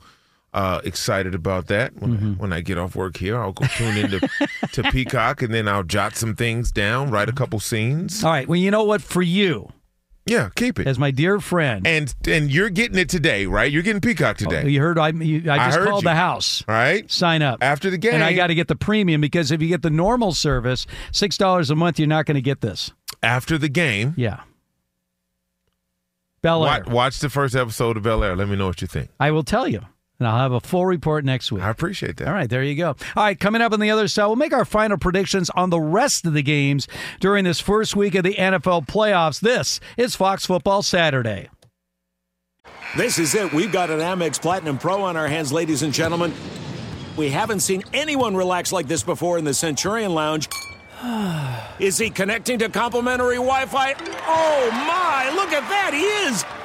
uh, 0.53 0.79
excited 0.85 1.35
about 1.35 1.67
that. 1.67 1.93
When, 1.99 2.15
Mm-hmm. 2.15 2.33
when 2.41 2.53
I 2.53 2.61
get 2.61 2.77
off 2.77 2.95
work 2.95 3.17
here, 3.17 3.37
I'll 3.37 3.51
go 3.51 3.65
tune 3.75 3.97
into 3.97 4.19
to 4.71 4.83
Peacock, 4.91 5.41
and 5.41 5.53
then 5.53 5.67
I'll 5.67 5.83
jot 5.83 6.15
some 6.15 6.35
things 6.35 6.71
down, 6.71 7.11
write 7.11 7.27
a 7.27 7.33
couple 7.33 7.59
scenes. 7.59 8.23
All 8.23 8.31
right. 8.31 8.47
Well, 8.47 8.55
you 8.57 8.71
know 8.71 8.85
what? 8.85 9.01
For 9.01 9.21
you, 9.21 9.67
Yeah, 10.27 10.49
keep 10.55 10.79
it. 10.79 10.87
as 10.87 10.97
my 10.97 11.11
dear 11.11 11.39
friend, 11.39 11.85
And 11.85 12.13
and 12.27 12.49
you're 12.51 12.71
getting 12.71 12.97
it 12.97 13.09
today, 13.09 13.45
right? 13.45 13.71
You're 13.71 13.83
getting 13.83 14.01
Peacock 14.01 14.37
today, 14.37 14.63
oh, 14.63 14.67
you 14.67 14.81
heard 14.81 14.97
I, 14.97 15.09
you, 15.09 15.49
I 15.51 15.55
I 15.55 15.65
just 15.67 15.77
heard 15.77 15.87
called 15.87 16.03
you. 16.03 16.09
the 16.09 16.15
house. 16.15 16.63
right? 16.67 17.09
Sign 17.11 17.43
up. 17.43 17.61
After 17.61 17.91
the 17.91 17.97
game, 17.99 18.15
And 18.15 18.23
I 18.23 18.33
got 18.33 18.47
to 18.47 18.55
get 18.55 18.67
the 18.67 18.75
premium 18.75 19.21
because 19.21 19.51
if 19.51 19.61
you 19.61 19.67
get 19.67 19.83
the 19.83 19.91
normal 19.91 20.31
service, 20.33 20.87
six 21.11 21.37
dollars 21.37 21.69
a 21.69 21.75
month, 21.75 21.99
you're 21.99 22.07
not 22.07 22.25
going 22.25 22.35
to 22.35 22.41
get 22.41 22.61
this. 22.61 22.91
after 23.21 23.57
the 23.59 23.69
game. 23.69 24.15
Yeah. 24.17 24.41
Bel 26.41 26.65
Air. 26.65 26.79
Watch, 26.85 26.87
watch 26.87 27.19
the 27.19 27.29
first 27.29 27.55
episode 27.55 27.97
of 27.97 28.03
Bel 28.03 28.23
Air. 28.23 28.35
Let 28.35 28.47
me 28.47 28.55
know 28.55 28.67
what 28.67 28.81
you 28.81 28.87
think. 28.87 29.09
I 29.19 29.29
will 29.31 29.43
tell 29.43 29.67
you. 29.67 29.81
And 30.19 30.27
I'll 30.27 30.37
have 30.37 30.53
a 30.53 30.61
full 30.61 30.85
report 30.85 31.25
next 31.25 31.51
week. 31.51 31.63
I 31.63 31.69
appreciate 31.69 32.17
that. 32.17 32.27
All 32.27 32.33
right, 32.33 32.49
there 32.49 32.63
you 32.63 32.75
go. 32.75 32.89
All 32.89 33.23
right, 33.23 33.37
coming 33.37 33.61
up 33.61 33.73
on 33.73 33.81
the 33.81 33.91
other 33.91 34.07
side, 34.07 34.27
we'll 34.27 34.37
make 34.37 34.53
our 34.53 34.63
final 34.63 34.97
predictions 34.97 35.49
on 35.51 35.69
the 35.69 35.79
rest 35.79 36.25
of 36.25 36.33
the 36.33 36.41
games 36.43 36.87
during 37.19 37.43
this 37.43 37.59
first 37.59 37.95
week 37.95 38.15
of 38.15 38.23
the 38.23 38.35
NFL 38.35 38.87
playoffs. 38.87 39.41
This 39.41 39.79
is 39.97 40.15
Fox 40.15 40.45
Football 40.45 40.83
Saturday. 40.83 41.49
This 42.95 43.19
is 43.19 43.35
it. 43.35 43.51
We've 43.51 43.71
got 43.71 43.89
an 43.89 43.99
Amex 43.99 44.41
Platinum 44.41 44.77
Pro 44.77 45.01
on 45.03 45.17
our 45.17 45.27
hands, 45.27 45.51
ladies 45.51 45.83
and 45.83 45.93
gentlemen. 45.93 46.33
We 47.17 47.29
haven't 47.29 47.59
seen 47.59 47.83
anyone 47.93 48.35
relax 48.37 48.71
like 48.71 48.87
this 48.87 49.03
before 49.03 49.37
in 49.37 49.43
the 49.43 49.53
Centurion 49.53 50.13
Lounge. 50.13 50.47
Is 51.79 51.97
he 51.97 52.09
connecting 52.09 52.59
to 52.59 52.69
complimentary 52.69 53.35
Wi 53.35 53.65
Fi? 53.65 53.93
Oh 54.27 54.69
my, 54.71 55.29
look 55.35 55.51
at 55.51 55.67
that, 55.69 55.93
he 55.93 56.03
is! 56.29 56.64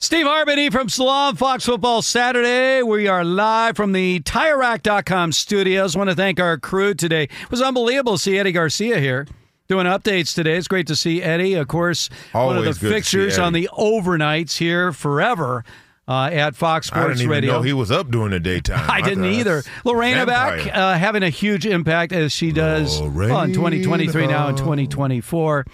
Steve 0.00 0.26
Hartman 0.26 0.60
Ephraim 0.60 0.88
Salaam 0.88 1.34
Fox 1.34 1.64
Football 1.64 2.02
Saturday. 2.02 2.84
We 2.84 3.08
are 3.08 3.24
live 3.24 3.74
from 3.76 3.90
the 3.90 4.20
TireRack.com 4.20 5.32
studios. 5.32 5.96
want 5.96 6.08
to 6.08 6.14
thank 6.14 6.38
our 6.38 6.56
crew 6.56 6.94
today. 6.94 7.24
It 7.24 7.50
was 7.50 7.60
unbelievable 7.60 8.12
to 8.12 8.18
see 8.18 8.38
Eddie 8.38 8.52
Garcia 8.52 9.00
here 9.00 9.26
doing 9.66 9.86
updates 9.86 10.36
today. 10.36 10.56
It's 10.56 10.68
great 10.68 10.86
to 10.86 10.94
see 10.94 11.20
Eddie. 11.20 11.54
Of 11.54 11.66
course, 11.66 12.10
Always 12.32 12.58
one 12.58 12.68
of 12.68 12.78
the 12.78 12.88
fixtures 12.88 13.38
on 13.40 13.52
the 13.52 13.68
overnights 13.76 14.56
here 14.58 14.92
forever 14.92 15.64
uh, 16.06 16.30
at 16.32 16.54
Fox 16.54 16.92
I 16.92 16.94
didn't 16.94 17.06
Sports 17.16 17.20
even 17.22 17.30
Radio. 17.32 17.52
know 17.54 17.62
he 17.62 17.72
was 17.72 17.90
up 17.90 18.08
during 18.08 18.30
the 18.30 18.38
daytime. 18.40 18.88
I 18.88 19.00
didn't 19.00 19.24
either. 19.24 19.64
Lorena 19.84 20.26
vampire. 20.26 20.64
back 20.64 20.76
uh, 20.76 20.94
having 20.96 21.24
a 21.24 21.28
huge 21.28 21.66
impact 21.66 22.12
as 22.12 22.30
she 22.30 22.52
does 22.52 23.00
well, 23.00 23.40
in 23.40 23.52
2023 23.52 24.28
now 24.28 24.46
in 24.46 24.54
2024. 24.56 25.66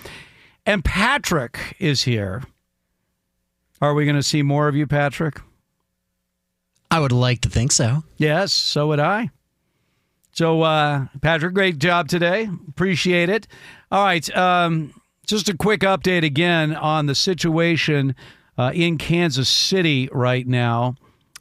And 0.64 0.82
Patrick 0.82 1.76
is 1.78 2.04
here. 2.04 2.42
Are 3.84 3.92
we 3.92 4.06
going 4.06 4.16
to 4.16 4.22
see 4.22 4.42
more 4.42 4.66
of 4.66 4.74
you, 4.74 4.86
Patrick? 4.86 5.42
I 6.90 7.00
would 7.00 7.12
like 7.12 7.42
to 7.42 7.50
think 7.50 7.70
so. 7.70 8.02
Yes, 8.16 8.50
so 8.50 8.86
would 8.88 8.98
I. 8.98 9.28
So, 10.32 10.62
uh, 10.62 11.08
Patrick, 11.20 11.52
great 11.52 11.78
job 11.78 12.08
today. 12.08 12.48
Appreciate 12.66 13.28
it. 13.28 13.46
All 13.92 14.02
right. 14.02 14.34
Um, 14.34 14.94
just 15.26 15.50
a 15.50 15.56
quick 15.56 15.80
update 15.80 16.24
again 16.24 16.74
on 16.74 17.04
the 17.04 17.14
situation 17.14 18.16
uh, 18.56 18.72
in 18.74 18.96
Kansas 18.96 19.50
City 19.50 20.08
right 20.12 20.46
now, 20.46 20.94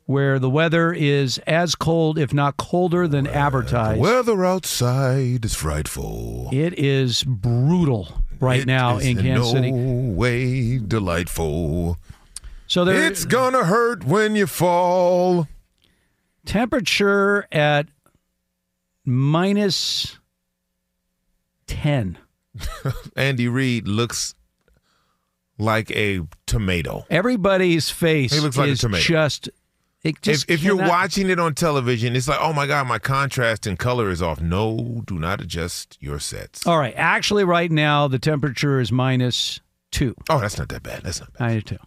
where 0.06 0.38
the 0.38 0.50
weather 0.50 0.92
is 0.92 1.38
as 1.48 1.76
cold, 1.76 2.20
if 2.20 2.34
not 2.34 2.58
colder, 2.58 3.08
than 3.08 3.26
advertised. 3.26 4.02
Weather 4.02 4.44
outside 4.44 5.46
is 5.46 5.56
frightful. 5.56 6.50
It 6.52 6.78
is 6.78 7.24
brutal 7.24 8.22
right 8.42 8.60
It 8.60 8.68
now 8.68 8.98
is 8.98 9.06
in 9.06 9.18
Kansas 9.22 9.54
no 9.54 9.62
City. 9.62 9.72
way 9.72 10.78
delightful. 10.78 11.98
So 12.68 12.86
there, 12.86 13.06
It's 13.06 13.26
gonna 13.26 13.66
hurt 13.66 14.04
when 14.04 14.36
you 14.36 14.48
fall. 14.48 15.48
temperature 16.46 17.48
at 17.52 17.88
minus 19.06 20.18
10. 21.68 22.18
Andy 23.16 23.48
Reid 23.48 23.88
looks 23.88 24.36
like 25.58 25.92
a 25.92 26.22
tomato. 26.46 27.06
Everybody's 27.10 27.90
face 27.90 28.34
He 28.34 28.40
looks 28.40 28.58
like 28.58 28.70
a 28.70 28.72
is 28.72 28.80
tomato. 28.80 29.04
just. 29.04 29.50
It 30.04 30.22
just 30.22 30.44
if 30.50 30.56
if 30.60 30.64
you're 30.64 30.76
watching 30.76 31.30
it 31.30 31.40
on 31.40 31.54
television, 31.56 32.14
it's 32.14 32.28
like, 32.28 32.40
oh 32.42 32.52
my 32.52 32.68
god, 32.68 32.88
my 32.88 33.00
contrast 33.00 33.66
and 33.66 33.80
color 33.80 34.10
is 34.10 34.22
off. 34.22 34.42
No, 34.42 35.02
do 35.06 35.18
not 35.18 35.40
adjust 35.40 35.98
your 36.02 36.20
sets. 36.20 36.68
All 36.68 36.78
right. 36.78 36.94
Actually, 36.98 37.46
right 37.46 37.72
now, 37.72 38.10
the 38.10 38.20
temperature 38.20 38.82
is 38.82 38.92
minus 38.92 39.62
two. 39.92 40.14
Oh, 40.30 40.42
that's 40.42 40.58
not 40.58 40.68
that 40.70 40.84
bad. 40.84 41.04
That's 41.04 41.22
not 41.22 41.32
bad. 41.34 41.40
Minus 41.48 41.64
two. 41.64 41.78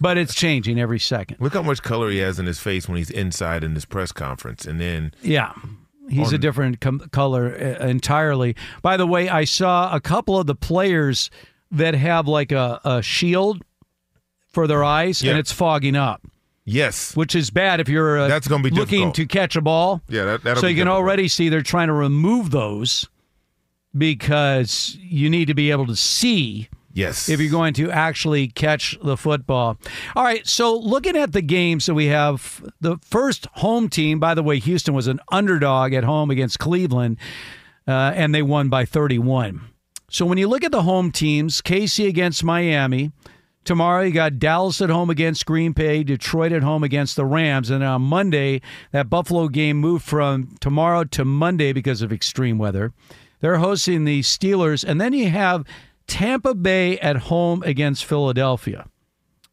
But 0.00 0.18
it's 0.18 0.34
changing 0.34 0.80
every 0.80 0.98
second. 0.98 1.36
Look 1.40 1.54
how 1.54 1.62
much 1.62 1.82
color 1.82 2.10
he 2.10 2.18
has 2.18 2.38
in 2.38 2.46
his 2.46 2.58
face 2.58 2.88
when 2.88 2.96
he's 2.96 3.10
inside 3.10 3.62
in 3.64 3.74
this 3.74 3.84
press 3.84 4.12
conference, 4.12 4.64
and 4.66 4.80
then 4.80 5.12
Yeah. 5.22 5.52
He's 6.08 6.32
a 6.32 6.38
different 6.38 6.80
com- 6.80 6.98
color 7.12 7.54
uh, 7.80 7.86
entirely. 7.86 8.56
By 8.82 8.96
the 8.96 9.06
way, 9.06 9.28
I 9.28 9.44
saw 9.44 9.94
a 9.94 10.00
couple 10.00 10.36
of 10.36 10.46
the 10.46 10.54
players 10.56 11.30
that 11.70 11.94
have 11.94 12.26
like 12.28 12.50
a, 12.52 12.80
a 12.84 13.00
shield 13.02 13.62
for 14.48 14.66
their 14.66 14.82
eyes 14.84 15.22
Yeah. 15.22 15.30
and 15.30 15.38
it's 15.38 15.52
fogging 15.52 15.94
up, 15.96 16.20
yes, 16.64 17.16
which 17.16 17.34
is 17.36 17.50
bad 17.50 17.80
if 17.80 17.88
you're 17.88 18.18
uh, 18.18 18.28
That's 18.28 18.48
gonna 18.48 18.62
be 18.64 18.70
looking 18.70 19.10
difficult. 19.12 19.14
to 19.14 19.26
catch 19.26 19.56
a 19.56 19.60
ball. 19.62 20.02
yeah, 20.08 20.24
that, 20.24 20.42
that'll 20.42 20.60
so 20.60 20.66
be 20.66 20.72
you 20.72 20.80
can 20.80 20.86
difficult. 20.88 21.02
already 21.02 21.28
see 21.28 21.48
they're 21.48 21.62
trying 21.62 21.86
to 21.86 21.94
remove 21.94 22.50
those 22.50 23.08
because 23.96 24.96
you 25.00 25.30
need 25.30 25.46
to 25.46 25.54
be 25.54 25.70
able 25.70 25.86
to 25.86 25.96
see 25.96 26.68
yes 26.92 27.28
if 27.28 27.40
you're 27.40 27.50
going 27.50 27.74
to 27.74 27.90
actually 27.90 28.48
catch 28.48 28.98
the 29.02 29.16
football. 29.16 29.78
All 30.14 30.24
right, 30.24 30.46
so 30.46 30.76
looking 30.76 31.16
at 31.16 31.32
the 31.32 31.42
games 31.42 31.86
that 31.86 31.94
we 31.94 32.06
have, 32.06 32.64
the 32.80 32.98
first 33.02 33.46
home 33.54 33.88
team, 33.88 34.18
by 34.20 34.34
the 34.34 34.42
way, 34.42 34.58
Houston 34.58 34.94
was 34.94 35.06
an 35.06 35.20
underdog 35.30 35.92
at 35.92 36.04
home 36.04 36.30
against 36.30 36.58
Cleveland, 36.58 37.18
uh, 37.86 38.12
and 38.14 38.34
they 38.34 38.42
won 38.42 38.68
by 38.68 38.84
31. 38.84 39.60
So 40.08 40.26
when 40.26 40.38
you 40.38 40.46
look 40.46 40.62
at 40.62 40.72
the 40.72 40.82
home 40.82 41.10
teams, 41.10 41.62
KC 41.62 42.06
against 42.06 42.44
Miami. 42.44 43.12
Tomorrow 43.64 44.02
you 44.02 44.12
got 44.12 44.40
Dallas 44.40 44.82
at 44.82 44.90
home 44.90 45.08
against 45.08 45.46
Green 45.46 45.70
Bay, 45.70 46.02
Detroit 46.02 46.50
at 46.50 46.64
home 46.64 46.82
against 46.82 47.14
the 47.14 47.24
Rams, 47.24 47.70
and 47.70 47.82
on 47.84 48.02
Monday 48.02 48.60
that 48.90 49.08
Buffalo 49.08 49.46
game 49.46 49.76
moved 49.76 50.04
from 50.04 50.56
tomorrow 50.60 51.04
to 51.04 51.24
Monday 51.24 51.72
because 51.72 52.02
of 52.02 52.12
extreme 52.12 52.58
weather. 52.58 52.92
They're 53.40 53.58
hosting 53.58 54.04
the 54.04 54.20
Steelers, 54.20 54.84
and 54.84 55.00
then 55.00 55.12
you 55.12 55.30
have 55.30 55.64
Tampa 56.06 56.54
Bay 56.54 56.98
at 56.98 57.16
home 57.16 57.62
against 57.64 58.04
Philadelphia. 58.04 58.86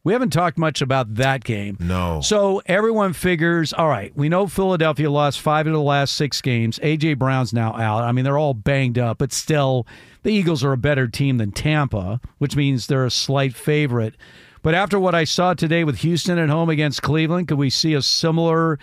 We 0.04 0.14
haven't 0.14 0.32
talked 0.32 0.58
much 0.58 0.82
about 0.82 1.16
that 1.16 1.44
game. 1.44 1.78
No. 1.80 2.22
So 2.22 2.62
everyone 2.66 3.12
figures, 3.14 3.74
all 3.74 3.90
right, 3.90 4.16
we 4.16 4.30
know 4.30 4.48
Philadelphia 4.48 5.12
lost 5.12 5.42
five 5.42 5.68
of 5.68 5.74
the 5.74 5.82
last 5.82 6.16
six 6.16 6.42
games. 6.42 6.80
A.J. 6.82 7.16
Brown's 7.16 7.54
now 7.54 7.76
out. 7.76 8.04
I 8.04 8.14
mean, 8.14 8.24
they're 8.24 8.38
all 8.38 8.54
banged 8.54 8.98
up, 8.98 9.18
but 9.18 9.34
still, 9.34 9.86
the 10.24 10.32
Eagles 10.32 10.64
are 10.64 10.72
a 10.72 10.78
better 10.78 11.08
team 11.08 11.38
than 11.38 11.52
Tampa, 11.52 12.22
which 12.38 12.56
means 12.56 12.88
they're 12.88 13.06
a 13.06 13.12
slight 13.12 13.54
favorite. 13.54 14.16
But 14.62 14.74
after 14.74 15.00
what 15.00 15.16
I 15.16 15.26
saw 15.26 15.54
today 15.54 15.84
with 15.84 15.98
Houston 16.00 16.38
at 16.38 16.50
home 16.50 16.70
against 16.70 17.02
Cleveland, 17.02 17.50
could 17.50 17.58
we 17.58 17.70
see 17.70 17.94
a 17.94 18.02
similar 18.02 18.80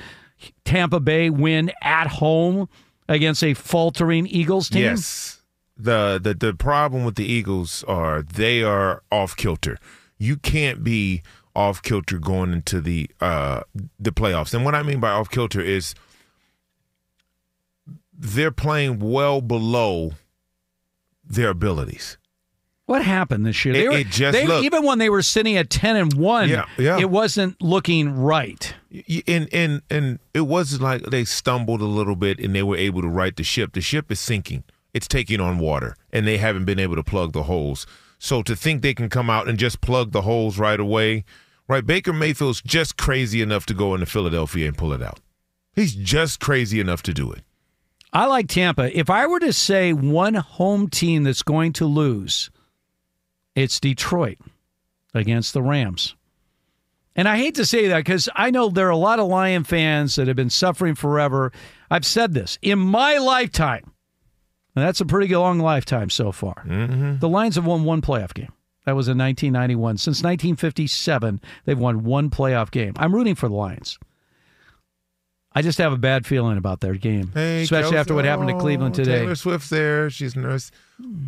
Tampa 0.65 1.01
Bay 1.01 1.31
win 1.31 1.73
at 1.83 2.07
home 2.07 2.69
against 3.09 3.43
a 3.43 3.55
faltering 3.55 4.27
Eagles 4.27 4.69
team? 4.69 4.83
Yes. 4.83 5.36
The, 5.79 6.19
the 6.23 6.33
the 6.35 6.55
problem 6.55 7.05
with 7.05 7.17
the 7.17 7.25
Eagles 7.27 7.85
are 7.85 8.23
they 8.23 8.63
are 8.63 9.03
off 9.13 9.37
kilter. 9.37 9.77
You 10.19 10.37
can't 10.37 10.83
be 10.83 11.23
off 11.55 11.83
kilter 11.83 12.19
going 12.19 12.53
into 12.53 12.81
the 12.81 13.11
uh 13.21 13.61
the 13.99 14.11
playoffs. 14.13 14.55
And 14.55 14.65
what 14.65 14.75
I 14.75 14.83
mean 14.83 15.01
by 15.01 15.11
off 15.11 15.29
kilter 15.31 15.61
is 15.61 15.95
they're 18.19 18.51
playing 18.51 18.99
well 19.01 19.41
below 19.41 20.13
their 21.25 21.51
abilities. 21.51 22.17
What 22.87 23.03
happened 23.03 23.45
this 23.45 23.65
year? 23.65 23.75
It- 23.75 23.79
They 23.79 23.89
were, 23.89 23.97
it 23.99 24.07
just 24.11 24.33
they, 24.33 24.61
even 24.61 24.85
when 24.85 24.99
they 24.99 25.11
were 25.11 25.23
sitting 25.23 25.57
at 25.57 25.69
ten 25.71 25.97
and 25.97 26.15
one, 26.15 26.49
Yeah, 26.49 26.67
yeah. 26.79 26.99
it 26.99 27.11
wasn't 27.11 27.61
looking 27.61 28.17
right. 28.17 28.75
And 29.27 29.49
and 29.53 29.83
and 29.91 30.21
it 30.33 30.43
wasn't 30.43 30.83
like 30.83 31.03
they 31.03 31.25
stumbled 31.25 31.81
a 31.81 31.87
little 31.87 32.17
bit 32.17 32.39
and 32.39 32.55
they 32.55 32.63
were 32.63 32.77
able 32.77 33.03
to 33.03 33.09
right 33.09 33.35
the 33.37 33.43
ship. 33.43 33.73
The 33.73 33.81
ship 33.81 34.11
is 34.13 34.21
sinking. 34.21 34.63
It's 34.97 35.07
taking 35.07 35.41
on 35.41 35.59
water, 35.59 35.95
and 36.11 36.27
they 36.27 36.39
haven't 36.39 36.65
been 36.65 36.79
able 36.79 36.97
to 36.97 37.05
plug 37.05 37.35
the 37.35 37.43
holes. 37.43 37.87
So 38.19 38.43
to 38.43 38.57
think 38.57 38.81
they 38.81 38.95
can 38.95 39.11
come 39.11 39.29
out 39.29 39.47
and 39.47 39.59
just 39.59 39.83
plug 39.83 40.13
the 40.13 40.23
holes 40.23 40.59
right 40.59 40.81
away, 40.81 41.27
right? 41.69 41.85
Baker 41.85 42.15
Mayfield's 42.15 42.63
just 42.63 42.97
crazy 42.97 43.43
enough 43.43 43.67
to 43.67 43.75
go 43.75 43.93
into 43.93 44.07
Philadelphia 44.07 44.67
and 44.67 44.79
pull 44.79 44.95
it 44.95 45.03
out. 45.03 45.21
He's 45.75 45.95
just 45.95 46.41
crazy 46.41 46.81
enough 46.81 47.03
to 47.03 47.13
do 47.13 47.31
it. 47.31 47.43
I 48.11 48.25
like 48.25 48.49
Tampa. 48.49 48.99
If 48.99 49.11
I 49.11 49.27
were 49.27 49.41
to 49.41 49.53
say 49.53 49.93
one 49.93 50.33
home 50.33 50.89
team 50.89 51.25
that's 51.25 51.43
going 51.43 51.75
to 51.75 51.85
lose, 51.85 52.51
it's 53.55 53.79
Detroit 53.79 54.39
against 55.13 55.53
the 55.53 55.61
Rams. 55.61 56.17
And 57.15 57.29
I 57.29 57.37
hate 57.37 57.57
to 57.57 57.67
say 57.67 57.89
that 57.89 57.99
because 57.99 58.31
I 58.35 58.51
know 58.51 58.71
there 58.71 58.87
are 58.87 58.91
a 58.91 58.97
lot 58.97 59.19
of 59.19 59.29
Lion 59.29 59.65
fans 59.65 60.17
that 60.17 60.27
have 60.27 60.37
been 60.37 60.49
suffering 60.49 60.95
forever. 60.95 61.53
I've 61.91 62.07
said 62.07 62.33
this 62.33 62.59
in 62.63 62.79
my 62.79 63.19
lifetime, 63.19 63.93
and 64.77 64.85
that's 64.85 65.01
a 65.01 65.07
pretty 65.07 65.35
long 65.35 65.59
lifetime 65.59 66.11
so 66.11 66.31
far. 66.31 66.65
Mm-hmm. 66.67 67.19
The 67.19 67.29
Lions 67.29 67.57
have 67.57 67.67
won 67.67 67.85
one 67.85 68.03
playoff 68.03 68.35
game. 68.35 68.53
That 68.85 68.95
was 68.95 69.09
in 69.09 69.19
1991. 69.19 69.97
Since 69.97 70.19
1957, 70.19 71.41
they've 71.65 71.79
won 71.79 72.05
one 72.05 72.31
playoff 72.31 72.71
game. 72.71 72.93
I'm 72.97 73.15
rooting 73.15 73.35
for 73.35 73.49
the 73.49 73.55
Lions. 73.55 73.99
I 75.57 75.63
just 75.63 75.79
have 75.79 75.91
a 75.91 75.97
bad 75.97 76.27
feeling 76.27 76.59
about 76.59 76.81
their 76.81 76.93
game, 76.97 77.31
Hey, 77.33 77.63
especially 77.63 77.93
Kelce- 77.97 78.01
after 78.01 78.15
what 78.15 78.27
happened 78.27 78.51
to 78.51 78.57
oh, 78.57 78.61
Cleveland 78.61 78.95
today. 78.95 79.21
Taylor 79.21 79.35
Swift's 79.35 79.71
there. 79.71 80.11
She's 80.11 80.37
nurse 80.37 80.71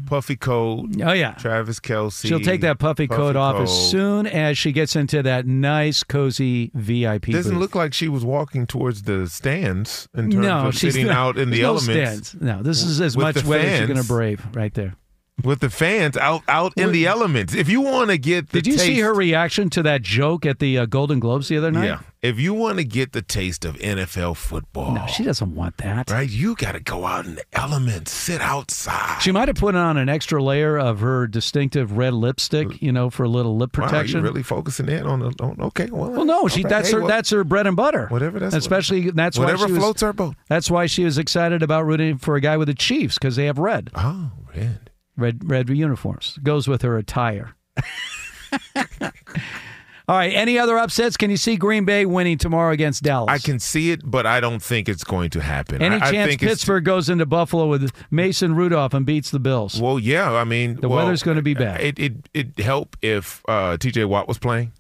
puffy 0.05 0.37
coat. 0.37 0.91
Oh 1.03 1.13
yeah, 1.13 1.33
Travis 1.33 1.81
Kelce. 1.81 2.27
She'll 2.27 2.39
take 2.39 2.61
that 2.61 2.79
puffy, 2.79 3.09
coat 3.09 3.37
off 3.37 3.57
as 3.59 3.91
soon 3.91 4.27
as 4.27 4.59
she 4.59 4.71
gets 4.73 4.97
into 4.97 5.23
that 5.23 5.47
nice, 5.47 6.03
cozy 6.03 6.71
VIP. 6.75 7.29
Doesn't 7.29 7.53
booth. 7.55 7.59
look 7.59 7.75
like 7.75 7.95
she 7.95 8.11
was 8.11 8.23
walking 8.23 8.67
towards 8.67 9.05
the 9.05 9.27
stands 9.29 10.11
in 10.15 10.31
terms 10.31 10.35
no, 10.45 10.67
of 10.67 10.75
she's 10.75 10.93
sitting 10.93 11.07
not- 11.07 11.17
out 11.17 11.39
in 11.39 11.49
the 11.49 11.63
no 11.63 11.77
elements. 11.77 12.29
stands. 12.29 12.35
No, 12.35 12.63
this 12.63 12.83
is 12.83 13.01
as 13.01 13.17
much 13.17 13.37
the 13.37 13.49
weather 13.49 13.67
as 13.67 13.79
you're 13.79 13.89
going 13.89 14.03
to 14.03 14.07
brave 14.07 14.45
right 14.53 14.75
there. 14.75 14.95
With 15.45 15.61
the 15.61 15.71
fans 15.71 16.17
out 16.17 16.43
out 16.49 16.73
in 16.77 16.91
the 16.93 17.07
elements. 17.07 17.55
If 17.55 17.69
you 17.69 17.81
want 17.81 18.11
to 18.11 18.19
get 18.19 18.49
the 18.51 18.61
Did 18.61 18.67
you 18.73 18.79
see 18.79 18.89
taste- 18.95 19.03
her 19.03 19.15
reaction 19.15 19.71
to 19.71 19.83
that 19.85 20.03
joke 20.03 20.45
at 20.45 20.59
the 20.59 20.79
uh, 20.79 20.87
Golden 20.87 21.21
Globes 21.21 21.49
the 21.49 21.57
other 21.59 21.71
night? 21.71 21.85
Yeah. 21.87 22.01
If 22.21 22.41
you 22.41 22.53
want 22.53 22.79
to 22.79 22.85
get 22.85 23.13
the 23.13 23.23
taste 23.23 23.65
of 23.65 23.77
NFL 23.77 24.37
football, 24.37 24.91
No, 24.93 25.07
she 25.07 25.23
doesn't 25.23 25.55
want 25.55 25.77
that. 25.77 26.11
right? 26.11 26.29
You 26.29 26.57
got 26.57 26.73
to 26.73 26.81
go 26.81 27.07
out 27.07 27.25
in 27.27 27.37
the 27.37 27.45
elements, 27.53 28.11
sit 28.11 28.41
outside. 28.41 29.23
She 29.23 29.31
might 29.31 29.47
have 29.47 29.57
put 29.57 29.77
on 29.77 29.97
an 29.97 30.09
extra 30.09 30.43
layer 30.43 30.77
of 30.77 30.99
her 30.99 31.29
distinctive 31.29 31.97
red 31.97 32.15
lipstick, 32.15 32.83
you 32.83 32.91
know, 32.91 33.09
for 33.09 33.23
a 33.23 33.29
little 33.29 33.57
lip 33.57 33.79
Wow, 33.79 33.85
protection. 33.87 34.19
you 34.19 34.25
really 34.25 34.43
focusing 34.43 34.89
in 34.89 35.07
on, 35.07 35.21
the, 35.21 35.33
on 35.39 35.57
okay? 35.61 35.87
Well, 35.93 36.11
well, 36.11 36.25
no, 36.25 36.49
she 36.49 36.63
okay, 36.63 36.69
that's 36.69 36.89
hey, 36.89 36.95
her 36.97 37.01
well, 37.03 37.09
that's 37.09 37.31
her 37.31 37.45
bread 37.45 37.69
and 37.69 37.77
butter. 37.77 38.09
Whatever 38.09 38.41
that's 38.41 38.57
especially 38.57 39.11
that's 39.13 39.39
whatever 39.39 39.59
why 39.63 39.67
she 39.69 39.73
was, 39.75 39.81
floats 39.83 40.03
our 40.03 40.13
boat. 40.13 40.35
That's 40.49 40.69
why 40.69 40.87
she 40.87 41.05
was 41.05 41.19
excited 41.19 41.63
about 41.63 41.87
rooting 41.87 42.19
for 42.19 42.35
a 42.35 42.41
guy 42.41 42.57
with 42.57 42.67
the 42.67 42.75
Chiefs 42.75 43.17
because 43.17 43.37
they 43.37 43.47
have 43.47 43.59
red. 43.59 43.91
Oh, 43.95 44.33
red. 44.57 44.88
Red 45.19 45.51
red 45.51 45.69
uniforms 45.69 46.39
goes 46.43 46.67
with 46.69 46.81
her 46.83 46.97
attire. 46.97 47.55
All 50.09 50.17
right. 50.17 50.33
Any 50.33 50.59
other 50.59 50.79
upsets? 50.79 51.19
Can 51.19 51.31
you 51.31 51.37
see 51.37 51.57
Green 51.57 51.85
Bay 51.85 52.07
winning 52.07 52.39
tomorrow 52.39 52.73
against 52.73 53.03
Dallas? 53.03 53.29
I 53.31 53.37
can 53.37 53.59
see 53.59 53.91
it, 53.91 54.01
but 54.03 54.25
I 54.25 54.41
don't 54.41 54.63
think 54.63 54.89
it's 54.89 55.05
going 55.05 55.29
to 55.31 55.41
happen. 55.41 55.83
Any 55.83 55.97
I, 55.97 56.09
I 56.09 56.13
chance 56.13 56.29
think 56.31 56.41
Pittsburgh 56.41 56.83
goes 56.85 57.11
into 57.11 57.27
Buffalo 57.27 57.67
with 57.67 57.93
Mason 58.11 58.55
Rudolph 58.55 58.95
and 58.95 59.05
beats 59.05 59.31
the 59.31 59.39
Bills? 59.39 59.79
Well, 59.79 59.99
yeah. 59.99 60.33
I 60.33 60.45
mean, 60.45 60.77
The 60.81 60.89
well, 60.89 61.05
weather's 61.05 61.23
gonna 61.23 61.43
be 61.43 61.53
bad. 61.53 61.83
It 61.83 61.99
it 61.99 62.13
it 62.33 62.59
help 62.61 62.97
if 63.03 63.43
uh, 63.49 63.77
T.J. 63.77 64.07
Watt 64.07 64.27
was 64.29 64.39
playing. 64.39 64.73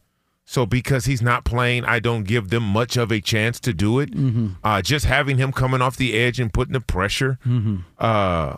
So 0.46 0.64
because 0.64 1.04
he's 1.04 1.20
not 1.20 1.44
playing, 1.44 1.84
I 1.84 1.98
don't 1.98 2.24
give 2.24 2.48
them 2.48 2.62
much 2.62 2.96
of 2.96 3.12
a 3.12 3.20
chance 3.20 3.60
to 3.60 3.74
do 3.74 3.98
it. 4.00 4.12
Mhm. 4.12 4.54
Uh, 4.64 4.80
just 4.80 5.04
having 5.04 5.36
him 5.36 5.52
coming 5.52 5.82
off 5.82 5.98
the 5.98 6.14
edge 6.14 6.40
and 6.40 6.50
putting 6.50 6.72
the 6.72 6.80
pressure. 6.80 7.38
Mhm. 7.46 7.84
Uh, 7.98 8.56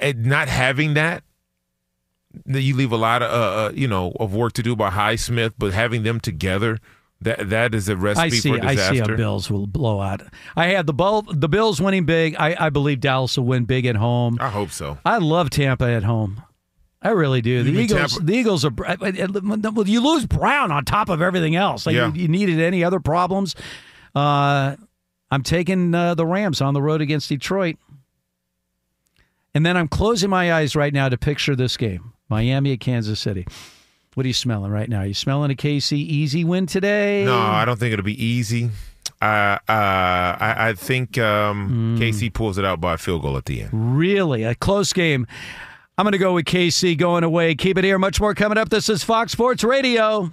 I 0.00 0.14
not 0.16 0.48
having 0.48 0.94
that. 0.94 1.22
then 2.44 2.62
You 2.62 2.76
leave 2.76 2.92
a 2.92 2.96
lot 2.96 3.22
of 3.22 3.30
uh, 3.30 3.34
uh, 3.66 3.72
you 3.74 3.88
know 3.88 4.12
of 4.20 4.34
work 4.34 4.52
to 4.54 4.62
do 4.62 4.76
by 4.76 4.90
Highsmith, 4.90 5.54
but 5.58 5.72
having 5.72 6.02
them 6.02 6.20
together, 6.20 6.78
that 7.20 7.50
that 7.50 7.74
is 7.74 7.88
a 7.88 7.96
recipe 7.96 8.26
I 8.26 8.28
see. 8.30 8.56
for 8.58 8.64
I 8.64 8.70
disaster. 8.74 9.04
see. 9.06 9.12
A 9.12 9.16
Bills 9.16 9.50
will 9.50 9.66
blow 9.66 10.00
out. 10.00 10.22
I 10.56 10.68
had 10.68 10.86
the 10.86 10.94
Bull, 10.94 11.22
the 11.22 11.48
Bills 11.48 11.80
winning 11.80 12.04
big. 12.06 12.36
I, 12.38 12.56
I 12.66 12.70
believe 12.70 13.00
Dallas 13.00 13.36
will 13.36 13.44
win 13.46 13.64
big 13.64 13.86
at 13.86 13.96
home. 13.96 14.38
I 14.40 14.48
hope 14.50 14.70
so. 14.70 14.98
I 15.04 15.18
love 15.18 15.50
Tampa 15.50 15.84
at 15.90 16.02
home. 16.04 16.42
I 17.02 17.10
really 17.10 17.40
do. 17.40 17.62
The 17.62 17.70
You 17.70 17.80
Eagles. 17.80 18.12
Tampa- 18.12 18.26
The 18.26 18.34
Eagles 18.36 18.64
are. 18.64 18.72
You 19.86 20.00
lose 20.02 20.26
Brown 20.26 20.70
on 20.70 20.84
top 20.84 21.08
of 21.08 21.22
everything 21.22 21.56
else. 21.56 21.86
Like 21.86 21.96
Yeah. 21.96 22.12
you, 22.12 22.22
you 22.22 22.28
needed 22.28 22.60
any 22.60 22.84
other 22.84 23.00
problems. 23.00 23.54
Uh, 24.14 24.76
I'm 25.30 25.42
taking 25.42 25.94
uh, 25.94 26.14
the 26.14 26.26
Rams 26.26 26.60
on 26.60 26.74
the 26.74 26.82
road 26.82 27.00
against 27.00 27.28
Detroit, 27.28 27.76
and 29.54 29.64
then 29.66 29.76
I'm 29.76 29.88
closing 29.88 30.30
my 30.30 30.52
eyes 30.52 30.74
right 30.76 30.92
now 30.92 31.08
to 31.08 31.16
picture 31.18 31.54
this 31.56 31.76
game: 31.76 32.12
Miami 32.28 32.72
at 32.72 32.80
Kansas 32.80 33.20
City. 33.20 33.46
What 34.14 34.24
are 34.24 34.28
you 34.28 34.34
smelling 34.34 34.72
right 34.72 34.88
now? 34.88 35.00
Are 35.00 35.06
you 35.06 35.14
smelling 35.14 35.50
a 35.50 35.54
KC 35.54 35.92
easy 35.92 36.44
win 36.44 36.66
today? 36.66 37.24
No, 37.24 37.38
I 37.38 37.64
don't 37.64 37.78
think 37.78 37.92
it'll 37.92 38.04
be 38.04 38.22
easy. 38.22 38.70
Uh, 39.22 39.24
uh, 39.24 39.58
I, 39.68 40.54
I 40.70 40.72
think 40.74 41.16
um, 41.18 41.96
Hmm. 41.96 42.02
KC 42.02 42.32
pulls 42.32 42.58
it 42.58 42.64
out 42.64 42.80
by 42.80 42.94
a 42.94 42.98
field 42.98 43.22
goal 43.22 43.36
at 43.36 43.44
the 43.44 43.62
end. 43.62 43.70
Really, 43.72 44.42
a 44.44 44.54
close 44.54 44.92
game. 44.92 45.26
I'm 45.96 46.04
going 46.04 46.12
to 46.12 46.18
go 46.18 46.32
with 46.34 46.46
KC 46.46 46.96
going 46.96 47.24
away. 47.24 47.54
Keep 47.54 47.76
it 47.78 47.84
here. 47.84 47.98
Much 47.98 48.20
more 48.20 48.34
coming 48.34 48.56
up. 48.58 48.70
This 48.70 48.88
is 48.88 49.04
Fox 49.04 49.32
Sports 49.32 49.62
Radio. 49.62 50.32